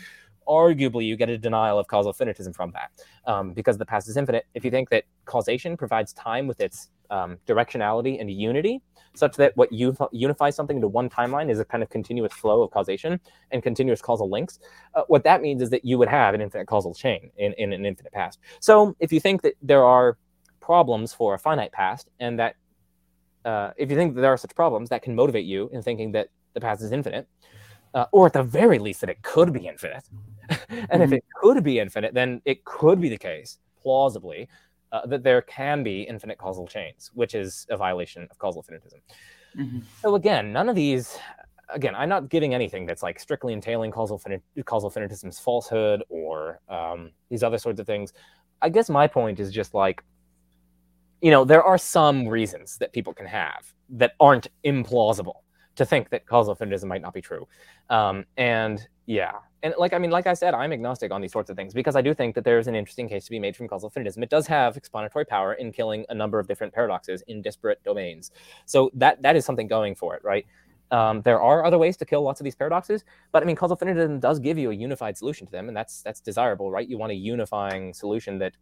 arguably 0.46 1.06
you 1.06 1.16
get 1.16 1.28
a 1.28 1.38
denial 1.38 1.78
of 1.78 1.86
causal 1.86 2.12
finitism 2.12 2.54
from 2.54 2.72
that 2.72 2.90
um, 3.26 3.52
because 3.52 3.78
the 3.78 3.86
past 3.86 4.08
is 4.08 4.16
infinite. 4.16 4.46
If 4.54 4.64
you 4.64 4.70
think 4.70 4.90
that 4.90 5.04
causation 5.24 5.76
provides 5.76 6.12
time 6.12 6.46
with 6.46 6.60
its 6.60 6.90
um, 7.10 7.38
directionality 7.46 8.20
and 8.20 8.30
unity, 8.30 8.80
such 9.14 9.36
that 9.36 9.56
what 9.56 9.68
unifies 9.72 10.54
something 10.54 10.76
into 10.76 10.88
one 10.88 11.08
timeline 11.08 11.50
is 11.50 11.58
a 11.58 11.64
kind 11.64 11.82
of 11.82 11.90
continuous 11.90 12.32
flow 12.32 12.62
of 12.62 12.70
causation 12.70 13.18
and 13.50 13.62
continuous 13.62 14.00
causal 14.00 14.30
links. 14.30 14.58
Uh, 14.94 15.02
what 15.08 15.24
that 15.24 15.42
means 15.42 15.62
is 15.62 15.70
that 15.70 15.84
you 15.84 15.98
would 15.98 16.08
have 16.08 16.34
an 16.34 16.40
infinite 16.40 16.66
causal 16.66 16.94
chain 16.94 17.30
in, 17.36 17.52
in 17.54 17.72
an 17.72 17.84
infinite 17.84 18.12
past. 18.12 18.38
So 18.60 18.96
if 19.00 19.12
you 19.12 19.20
think 19.20 19.42
that 19.42 19.54
there 19.62 19.84
are 19.84 20.18
problems 20.60 21.12
for 21.12 21.34
a 21.34 21.38
finite 21.38 21.72
past, 21.72 22.08
and 22.20 22.38
that 22.38 22.54
uh, 23.44 23.70
if 23.76 23.90
you 23.90 23.96
think 23.96 24.14
that 24.14 24.20
there 24.20 24.32
are 24.32 24.36
such 24.36 24.54
problems, 24.54 24.90
that 24.90 25.02
can 25.02 25.14
motivate 25.14 25.46
you 25.46 25.70
in 25.72 25.82
thinking 25.82 26.12
that 26.12 26.28
the 26.54 26.60
past 26.60 26.82
is 26.82 26.92
infinite, 26.92 27.26
uh, 27.94 28.04
or 28.12 28.26
at 28.26 28.32
the 28.32 28.42
very 28.42 28.78
least 28.78 29.00
that 29.00 29.10
it 29.10 29.22
could 29.22 29.52
be 29.52 29.66
infinite. 29.66 30.04
and 30.50 30.58
mm-hmm. 30.88 31.02
if 31.02 31.12
it 31.12 31.24
could 31.40 31.62
be 31.62 31.78
infinite, 31.78 32.14
then 32.14 32.42
it 32.44 32.64
could 32.64 33.00
be 33.00 33.08
the 33.08 33.16
case, 33.16 33.58
plausibly, 33.82 34.48
uh, 34.92 35.06
that 35.06 35.22
there 35.22 35.42
can 35.42 35.82
be 35.82 36.02
infinite 36.02 36.38
causal 36.38 36.66
chains, 36.66 37.10
which 37.14 37.34
is 37.34 37.66
a 37.70 37.76
violation 37.76 38.26
of 38.30 38.38
causal 38.38 38.62
finitism. 38.62 39.00
Mm-hmm. 39.56 39.80
So 40.02 40.14
again, 40.14 40.52
none 40.52 40.68
of 40.68 40.76
these. 40.76 41.18
Again, 41.70 41.94
I'm 41.94 42.08
not 42.08 42.30
giving 42.30 42.54
anything 42.54 42.86
that's 42.86 43.02
like 43.02 43.20
strictly 43.20 43.52
entailing 43.52 43.90
causal 43.90 44.18
finit- 44.18 44.64
causal 44.64 44.90
finitism's 44.90 45.38
falsehood 45.38 46.02
or 46.08 46.60
um, 46.68 47.10
these 47.28 47.42
other 47.42 47.58
sorts 47.58 47.78
of 47.78 47.86
things. 47.86 48.14
I 48.62 48.70
guess 48.70 48.88
my 48.88 49.06
point 49.06 49.38
is 49.38 49.52
just 49.52 49.74
like, 49.74 50.02
you 51.20 51.30
know, 51.30 51.44
there 51.44 51.62
are 51.62 51.76
some 51.76 52.26
reasons 52.26 52.78
that 52.78 52.94
people 52.94 53.12
can 53.12 53.26
have 53.26 53.74
that 53.90 54.12
aren't 54.18 54.48
implausible 54.64 55.42
to 55.78 55.86
think 55.86 56.10
that 56.10 56.26
causal 56.26 56.54
finitism 56.54 56.84
might 56.84 57.02
not 57.02 57.14
be 57.14 57.20
true. 57.20 57.46
Um, 57.90 58.24
and 58.36 58.86
yeah, 59.06 59.32
and 59.62 59.74
like 59.78 59.92
I 59.92 59.98
mean, 59.98 60.10
like 60.10 60.26
I 60.26 60.34
said, 60.34 60.54
I'm 60.54 60.72
agnostic 60.72 61.10
on 61.10 61.20
these 61.20 61.32
sorts 61.32 61.50
of 61.50 61.56
things 61.56 61.74
because 61.74 61.96
I 61.96 62.02
do 62.02 62.14
think 62.14 62.34
that 62.34 62.44
there's 62.44 62.66
an 62.66 62.74
interesting 62.74 63.08
case 63.08 63.24
to 63.24 63.30
be 63.30 63.38
made 63.38 63.56
from 63.56 63.66
causal 63.66 63.90
finitism. 63.90 64.22
It 64.22 64.30
does 64.30 64.46
have 64.46 64.76
explanatory 64.76 65.24
power 65.24 65.54
in 65.54 65.72
killing 65.72 66.04
a 66.10 66.14
number 66.14 66.38
of 66.38 66.46
different 66.46 66.72
paradoxes 66.72 67.22
in 67.26 67.42
disparate 67.42 67.82
domains. 67.82 68.30
So 68.66 68.90
that 68.94 69.22
that 69.22 69.34
is 69.36 69.44
something 69.44 69.66
going 69.66 69.94
for 69.94 70.14
it, 70.14 70.22
right? 70.22 70.46
Um, 70.90 71.20
there 71.22 71.40
are 71.40 71.66
other 71.66 71.78
ways 71.78 71.96
to 71.98 72.06
kill 72.06 72.22
lots 72.22 72.40
of 72.40 72.44
these 72.44 72.54
paradoxes, 72.54 73.04
but 73.32 73.42
I 73.42 73.46
mean, 73.46 73.56
causal 73.56 73.76
finitism 73.76 74.20
does 74.20 74.38
give 74.38 74.56
you 74.58 74.70
a 74.70 74.74
unified 74.74 75.18
solution 75.18 75.46
to 75.46 75.52
them, 75.52 75.68
and 75.68 75.76
that's 75.76 76.02
that's 76.02 76.20
desirable, 76.20 76.70
right? 76.70 76.88
You 76.88 76.98
want 76.98 77.12
a 77.12 77.16
unifying 77.16 77.92
solution 77.92 78.38
that 78.38 78.52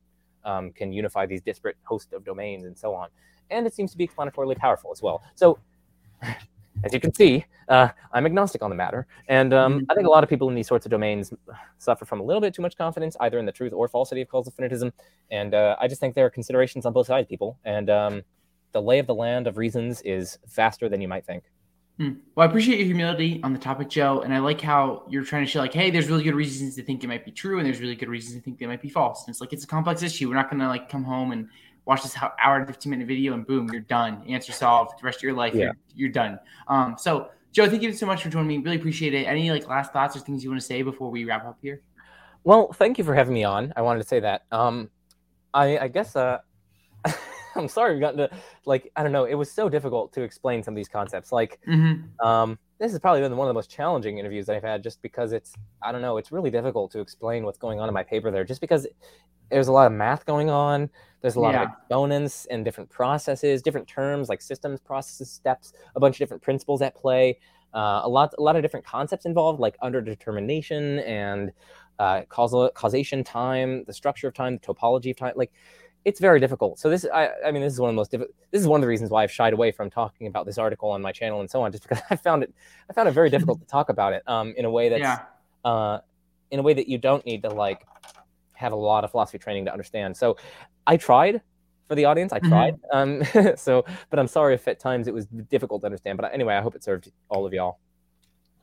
um, 0.44 0.72
can 0.72 0.92
unify 0.92 1.26
these 1.26 1.42
disparate 1.42 1.76
host 1.82 2.12
of 2.12 2.24
domains 2.24 2.64
and 2.64 2.76
so 2.78 2.94
on. 2.94 3.08
And 3.50 3.66
it 3.66 3.74
seems 3.74 3.90
to 3.92 3.98
be 3.98 4.06
explanatorily 4.08 4.56
powerful 4.56 4.90
as 4.92 5.02
well. 5.02 5.22
So 5.34 5.58
as 6.84 6.92
you 6.92 7.00
can 7.00 7.12
see, 7.14 7.44
uh, 7.68 7.88
I'm 8.12 8.26
agnostic 8.26 8.62
on 8.62 8.70
the 8.70 8.76
matter. 8.76 9.06
And 9.28 9.52
um, 9.52 9.74
mm-hmm. 9.74 9.90
I 9.90 9.94
think 9.94 10.06
a 10.06 10.10
lot 10.10 10.22
of 10.22 10.30
people 10.30 10.48
in 10.48 10.54
these 10.54 10.68
sorts 10.68 10.86
of 10.86 10.90
domains 10.90 11.32
suffer 11.78 12.04
from 12.04 12.20
a 12.20 12.22
little 12.22 12.40
bit 12.40 12.54
too 12.54 12.62
much 12.62 12.76
confidence, 12.76 13.16
either 13.20 13.38
in 13.38 13.46
the 13.46 13.52
truth 13.52 13.72
or 13.72 13.88
falsity 13.88 14.20
of 14.22 14.28
causal 14.28 14.52
finitism. 14.52 14.92
And 15.30 15.54
uh, 15.54 15.76
I 15.80 15.88
just 15.88 16.00
think 16.00 16.14
there 16.14 16.26
are 16.26 16.30
considerations 16.30 16.86
on 16.86 16.92
both 16.92 17.06
sides, 17.06 17.28
people. 17.28 17.58
And 17.64 17.90
um, 17.90 18.22
the 18.72 18.82
lay 18.82 18.98
of 18.98 19.06
the 19.06 19.14
land 19.14 19.46
of 19.46 19.56
reasons 19.56 20.00
is 20.02 20.38
faster 20.46 20.88
than 20.88 21.00
you 21.00 21.08
might 21.08 21.24
think. 21.24 21.44
Hmm. 21.98 22.12
Well, 22.34 22.46
I 22.46 22.50
appreciate 22.50 22.76
your 22.78 22.86
humility 22.86 23.40
on 23.42 23.54
the 23.54 23.58
topic, 23.58 23.88
Joe, 23.88 24.20
and 24.20 24.34
I 24.34 24.38
like 24.38 24.60
how 24.60 25.04
you're 25.08 25.24
trying 25.24 25.46
to 25.46 25.50
show 25.50 25.60
like, 25.60 25.72
hey, 25.72 25.90
there's 25.90 26.08
really 26.10 26.24
good 26.24 26.34
reasons 26.34 26.76
to 26.76 26.82
think 26.82 27.02
it 27.02 27.06
might 27.06 27.24
be 27.24 27.30
true, 27.30 27.56
and 27.58 27.66
there's 27.66 27.80
really 27.80 27.94
good 27.94 28.10
reasons 28.10 28.36
to 28.36 28.42
think 28.42 28.58
they 28.58 28.66
might 28.66 28.82
be 28.82 28.90
false. 28.90 29.24
And 29.24 29.32
it's 29.32 29.40
like 29.40 29.54
it's 29.54 29.64
a 29.64 29.66
complex 29.66 30.02
issue. 30.02 30.28
We're 30.28 30.34
not 30.34 30.50
gonna 30.50 30.68
like 30.68 30.90
come 30.90 31.04
home 31.04 31.32
and 31.32 31.48
watch 31.86 32.02
this 32.02 32.16
hour 32.44 32.56
and 32.56 32.66
15 32.66 32.90
minute 32.90 33.08
video 33.08 33.32
and 33.32 33.46
boom, 33.46 33.68
you're 33.72 33.80
done. 33.80 34.22
Answer 34.28 34.52
solved. 34.52 35.00
The 35.00 35.04
rest 35.04 35.18
of 35.18 35.22
your 35.22 35.32
life, 35.32 35.54
yeah. 35.54 35.64
you're, 35.64 35.76
you're 35.94 36.10
done. 36.10 36.38
Um, 36.68 36.96
so 36.98 37.30
Joe, 37.52 37.68
thank 37.70 37.82
you 37.82 37.92
so 37.94 38.04
much 38.04 38.22
for 38.22 38.28
joining 38.28 38.48
me. 38.48 38.58
Really 38.58 38.76
appreciate 38.76 39.14
it. 39.14 39.26
Any 39.26 39.50
like 39.50 39.66
last 39.66 39.92
thoughts 39.92 40.14
or 40.14 40.20
things 40.20 40.44
you 40.44 40.50
want 40.50 40.60
to 40.60 40.66
say 40.66 40.82
before 40.82 41.10
we 41.10 41.24
wrap 41.24 41.46
up 41.46 41.56
here? 41.62 41.80
Well, 42.44 42.72
thank 42.74 42.98
you 42.98 43.04
for 43.04 43.14
having 43.14 43.32
me 43.32 43.44
on. 43.44 43.72
I 43.76 43.82
wanted 43.82 44.02
to 44.02 44.06
say 44.06 44.20
that. 44.20 44.42
Um, 44.52 44.90
I, 45.54 45.78
I 45.78 45.88
guess 45.88 46.14
uh, 46.14 46.38
I'm 47.56 47.68
sorry 47.68 47.94
we 47.94 48.00
got 48.00 48.16
to 48.18 48.28
like 48.66 48.92
I 48.94 49.02
don't 49.02 49.12
know. 49.12 49.24
It 49.24 49.34
was 49.34 49.50
so 49.50 49.68
difficult 49.68 50.12
to 50.12 50.22
explain 50.22 50.62
some 50.62 50.74
of 50.74 50.76
these 50.76 50.88
concepts. 50.88 51.32
Like, 51.32 51.58
mm-hmm. 51.66 52.26
um, 52.26 52.58
this 52.78 52.92
has 52.92 53.00
probably 53.00 53.22
been 53.22 53.36
one 53.36 53.46
of 53.46 53.50
the 53.50 53.54
most 53.54 53.70
challenging 53.70 54.18
interviews 54.18 54.46
that 54.46 54.56
I've 54.56 54.62
had, 54.62 54.82
just 54.82 55.00
because 55.00 55.32
it's 55.32 55.54
I 55.82 55.92
don't 55.92 56.02
know. 56.02 56.18
It's 56.18 56.30
really 56.30 56.50
difficult 56.50 56.92
to 56.92 57.00
explain 57.00 57.44
what's 57.44 57.58
going 57.58 57.80
on 57.80 57.88
in 57.88 57.94
my 57.94 58.02
paper 58.02 58.30
there, 58.30 58.44
just 58.44 58.60
because 58.60 58.86
there's 59.50 59.68
a 59.68 59.72
lot 59.72 59.86
of 59.86 59.92
math 59.92 60.26
going 60.26 60.50
on. 60.50 60.90
There's 61.20 61.36
a 61.36 61.40
lot 61.40 61.54
yeah. 61.54 61.62
of 61.62 61.68
exponents 61.70 62.46
and 62.50 62.64
different 62.64 62.90
processes, 62.90 63.62
different 63.62 63.88
terms 63.88 64.28
like 64.28 64.40
systems, 64.40 64.80
processes, 64.80 65.30
steps, 65.30 65.72
a 65.94 66.00
bunch 66.00 66.16
of 66.16 66.18
different 66.18 66.42
principles 66.42 66.82
at 66.82 66.94
play. 66.94 67.38
Uh, 67.74 68.00
a 68.04 68.08
lot, 68.08 68.32
a 68.38 68.42
lot 68.42 68.56
of 68.56 68.62
different 68.62 68.86
concepts 68.86 69.26
involved, 69.26 69.60
like 69.60 69.76
underdetermination 69.80 71.06
and 71.06 71.52
uh, 71.98 72.22
causal 72.28 72.70
causation, 72.70 73.24
time, 73.24 73.84
the 73.84 73.92
structure 73.92 74.28
of 74.28 74.34
time, 74.34 74.58
the 74.58 74.74
topology 74.74 75.10
of 75.10 75.16
time. 75.16 75.32
Like, 75.36 75.52
it's 76.04 76.20
very 76.20 76.38
difficult. 76.38 76.78
So 76.78 76.88
this, 76.88 77.04
I, 77.12 77.30
I 77.44 77.50
mean, 77.50 77.62
this 77.62 77.72
is 77.72 77.80
one 77.80 77.90
of 77.90 77.94
the 77.94 77.96
most 77.96 78.12
difficult. 78.12 78.36
This 78.52 78.60
is 78.60 78.68
one 78.68 78.78
of 78.78 78.82
the 78.82 78.88
reasons 78.88 79.10
why 79.10 79.24
I've 79.24 79.32
shied 79.32 79.52
away 79.52 79.72
from 79.72 79.90
talking 79.90 80.28
about 80.28 80.46
this 80.46 80.56
article 80.56 80.90
on 80.90 81.02
my 81.02 81.10
channel 81.10 81.40
and 81.40 81.50
so 81.50 81.60
on, 81.62 81.72
just 81.72 81.82
because 81.82 82.02
I 82.10 82.16
found 82.16 82.44
it, 82.44 82.54
I 82.88 82.92
found 82.92 83.08
it 83.08 83.12
very 83.12 83.30
difficult 83.30 83.60
to 83.60 83.66
talk 83.66 83.88
about 83.88 84.12
it 84.12 84.22
um, 84.28 84.54
in 84.56 84.64
a 84.64 84.70
way 84.70 84.88
that's, 84.88 85.00
yeah. 85.00 85.22
uh, 85.64 85.98
in 86.52 86.60
a 86.60 86.62
way 86.62 86.74
that 86.74 86.88
you 86.88 86.96
don't 86.96 87.26
need 87.26 87.42
to 87.42 87.48
like 87.48 87.84
have 88.56 88.72
a 88.72 88.76
lot 88.76 89.04
of 89.04 89.10
philosophy 89.10 89.38
training 89.38 89.64
to 89.66 89.72
understand. 89.72 90.16
So 90.16 90.36
I 90.86 90.96
tried 90.96 91.40
for 91.88 91.94
the 91.94 92.04
audience. 92.04 92.32
I 92.32 92.38
tried. 92.40 92.76
Mm-hmm. 92.92 93.38
Um, 93.38 93.56
so, 93.56 93.84
but 94.10 94.18
I'm 94.18 94.28
sorry 94.28 94.54
if 94.54 94.66
at 94.68 94.80
times 94.80 95.08
it 95.08 95.14
was 95.14 95.26
difficult 95.26 95.82
to 95.82 95.86
understand. 95.86 96.18
But 96.18 96.32
anyway, 96.32 96.54
I 96.54 96.60
hope 96.60 96.74
it 96.74 96.84
served 96.84 97.10
all 97.28 97.46
of 97.46 97.52
y'all. 97.52 97.78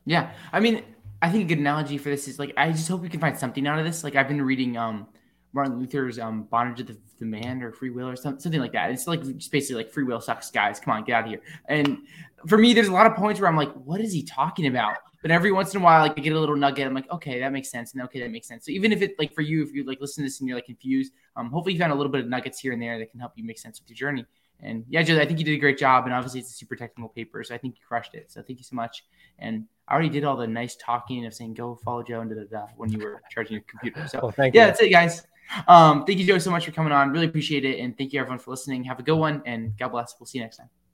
Yeah, 0.04 0.32
I 0.52 0.60
mean, 0.60 0.82
I 1.22 1.30
think 1.30 1.44
a 1.44 1.48
good 1.48 1.58
analogy 1.58 1.96
for 1.96 2.10
this 2.10 2.28
is 2.28 2.38
like 2.38 2.52
I 2.56 2.70
just 2.72 2.88
hope 2.88 3.00
we 3.00 3.08
can 3.08 3.20
find 3.20 3.38
something 3.38 3.66
out 3.66 3.78
of 3.78 3.84
this. 3.84 4.04
Like 4.04 4.16
I've 4.16 4.28
been 4.28 4.42
reading 4.42 4.76
um 4.76 5.06
Martin 5.54 5.78
Luther's 5.78 6.18
um 6.18 6.44
Bondage 6.44 6.80
of 6.80 6.88
the, 6.88 6.98
the 7.18 7.24
Man 7.24 7.62
or 7.62 7.72
Free 7.72 7.90
Will 7.90 8.08
or 8.08 8.16
something, 8.16 8.40
something 8.40 8.60
like 8.60 8.72
that. 8.72 8.90
It's 8.90 9.06
like 9.06 9.22
just 9.22 9.50
basically 9.50 9.82
like 9.82 9.92
free 9.92 10.04
will 10.04 10.20
sucks, 10.20 10.50
guys. 10.50 10.78
Come 10.78 10.94
on, 10.94 11.04
get 11.04 11.14
out 11.14 11.24
of 11.24 11.30
here. 11.30 11.40
And 11.68 11.98
for 12.46 12.58
me, 12.58 12.74
there's 12.74 12.88
a 12.88 12.92
lot 12.92 13.06
of 13.06 13.14
points 13.14 13.40
where 13.40 13.48
I'm 13.48 13.56
like, 13.56 13.72
what 13.72 14.00
is 14.00 14.12
he 14.12 14.22
talking 14.22 14.66
about? 14.66 14.96
But 15.24 15.30
every 15.30 15.52
once 15.52 15.74
in 15.74 15.80
a 15.80 15.82
while, 15.82 16.02
like 16.02 16.18
I 16.18 16.20
get 16.20 16.34
a 16.34 16.38
little 16.38 16.54
nugget. 16.54 16.86
I'm 16.86 16.92
like, 16.92 17.10
okay, 17.10 17.40
that 17.40 17.50
makes 17.50 17.70
sense, 17.70 17.94
and 17.94 18.02
okay, 18.02 18.20
that 18.20 18.30
makes 18.30 18.46
sense. 18.46 18.66
So 18.66 18.72
even 18.72 18.92
if 18.92 19.00
it 19.00 19.18
like 19.18 19.34
for 19.34 19.40
you, 19.40 19.62
if 19.62 19.72
you 19.72 19.82
like 19.82 19.98
listen 19.98 20.22
to 20.22 20.26
this 20.26 20.40
and 20.40 20.46
you're 20.46 20.58
like 20.58 20.66
confused, 20.66 21.14
um, 21.34 21.50
hopefully 21.50 21.72
you 21.72 21.80
found 21.80 21.92
a 21.92 21.94
little 21.94 22.12
bit 22.12 22.20
of 22.20 22.28
nuggets 22.28 22.60
here 22.60 22.74
and 22.74 22.82
there 22.82 22.98
that 22.98 23.10
can 23.10 23.20
help 23.20 23.32
you 23.34 23.42
make 23.42 23.58
sense 23.58 23.80
with 23.80 23.88
your 23.88 23.96
journey. 23.96 24.26
And 24.60 24.84
yeah, 24.86 25.02
Joe, 25.02 25.18
I 25.18 25.24
think 25.24 25.38
you 25.38 25.44
did 25.46 25.54
a 25.54 25.58
great 25.58 25.78
job. 25.78 26.04
And 26.04 26.12
obviously, 26.12 26.40
it's 26.40 26.50
a 26.50 26.52
super 26.52 26.76
technical 26.76 27.08
paper, 27.08 27.42
so 27.42 27.54
I 27.54 27.58
think 27.58 27.76
you 27.76 27.80
crushed 27.88 28.14
it. 28.14 28.30
So 28.30 28.42
thank 28.42 28.58
you 28.58 28.64
so 28.64 28.76
much. 28.76 29.02
And 29.38 29.64
I 29.88 29.94
already 29.94 30.10
did 30.10 30.24
all 30.24 30.36
the 30.36 30.46
nice 30.46 30.76
talking 30.76 31.24
of 31.24 31.32
saying 31.32 31.54
go 31.54 31.74
follow 31.76 32.02
Joe 32.02 32.20
and 32.20 32.28
da 32.28 32.36
da 32.36 32.44
da 32.44 32.66
when 32.76 32.92
you 32.92 32.98
were 32.98 33.22
charging 33.30 33.54
your 33.54 33.62
computer. 33.62 34.06
So 34.06 34.20
well, 34.24 34.34
yeah, 34.36 34.44
you. 34.44 34.52
that's 34.52 34.82
it, 34.82 34.90
guys. 34.90 35.26
Um, 35.68 36.04
thank 36.04 36.18
you, 36.18 36.26
Joe, 36.26 36.36
so 36.36 36.50
much 36.50 36.66
for 36.66 36.72
coming 36.72 36.92
on. 36.92 37.12
Really 37.12 37.28
appreciate 37.28 37.64
it, 37.64 37.80
and 37.80 37.96
thank 37.96 38.12
you 38.12 38.20
everyone 38.20 38.40
for 38.40 38.50
listening. 38.50 38.84
Have 38.84 38.98
a 38.98 39.02
good 39.02 39.16
one, 39.16 39.42
and 39.46 39.74
God 39.78 39.88
bless. 39.88 40.14
We'll 40.20 40.26
see 40.26 40.36
you 40.36 40.44
next 40.44 40.58
time. 40.58 40.68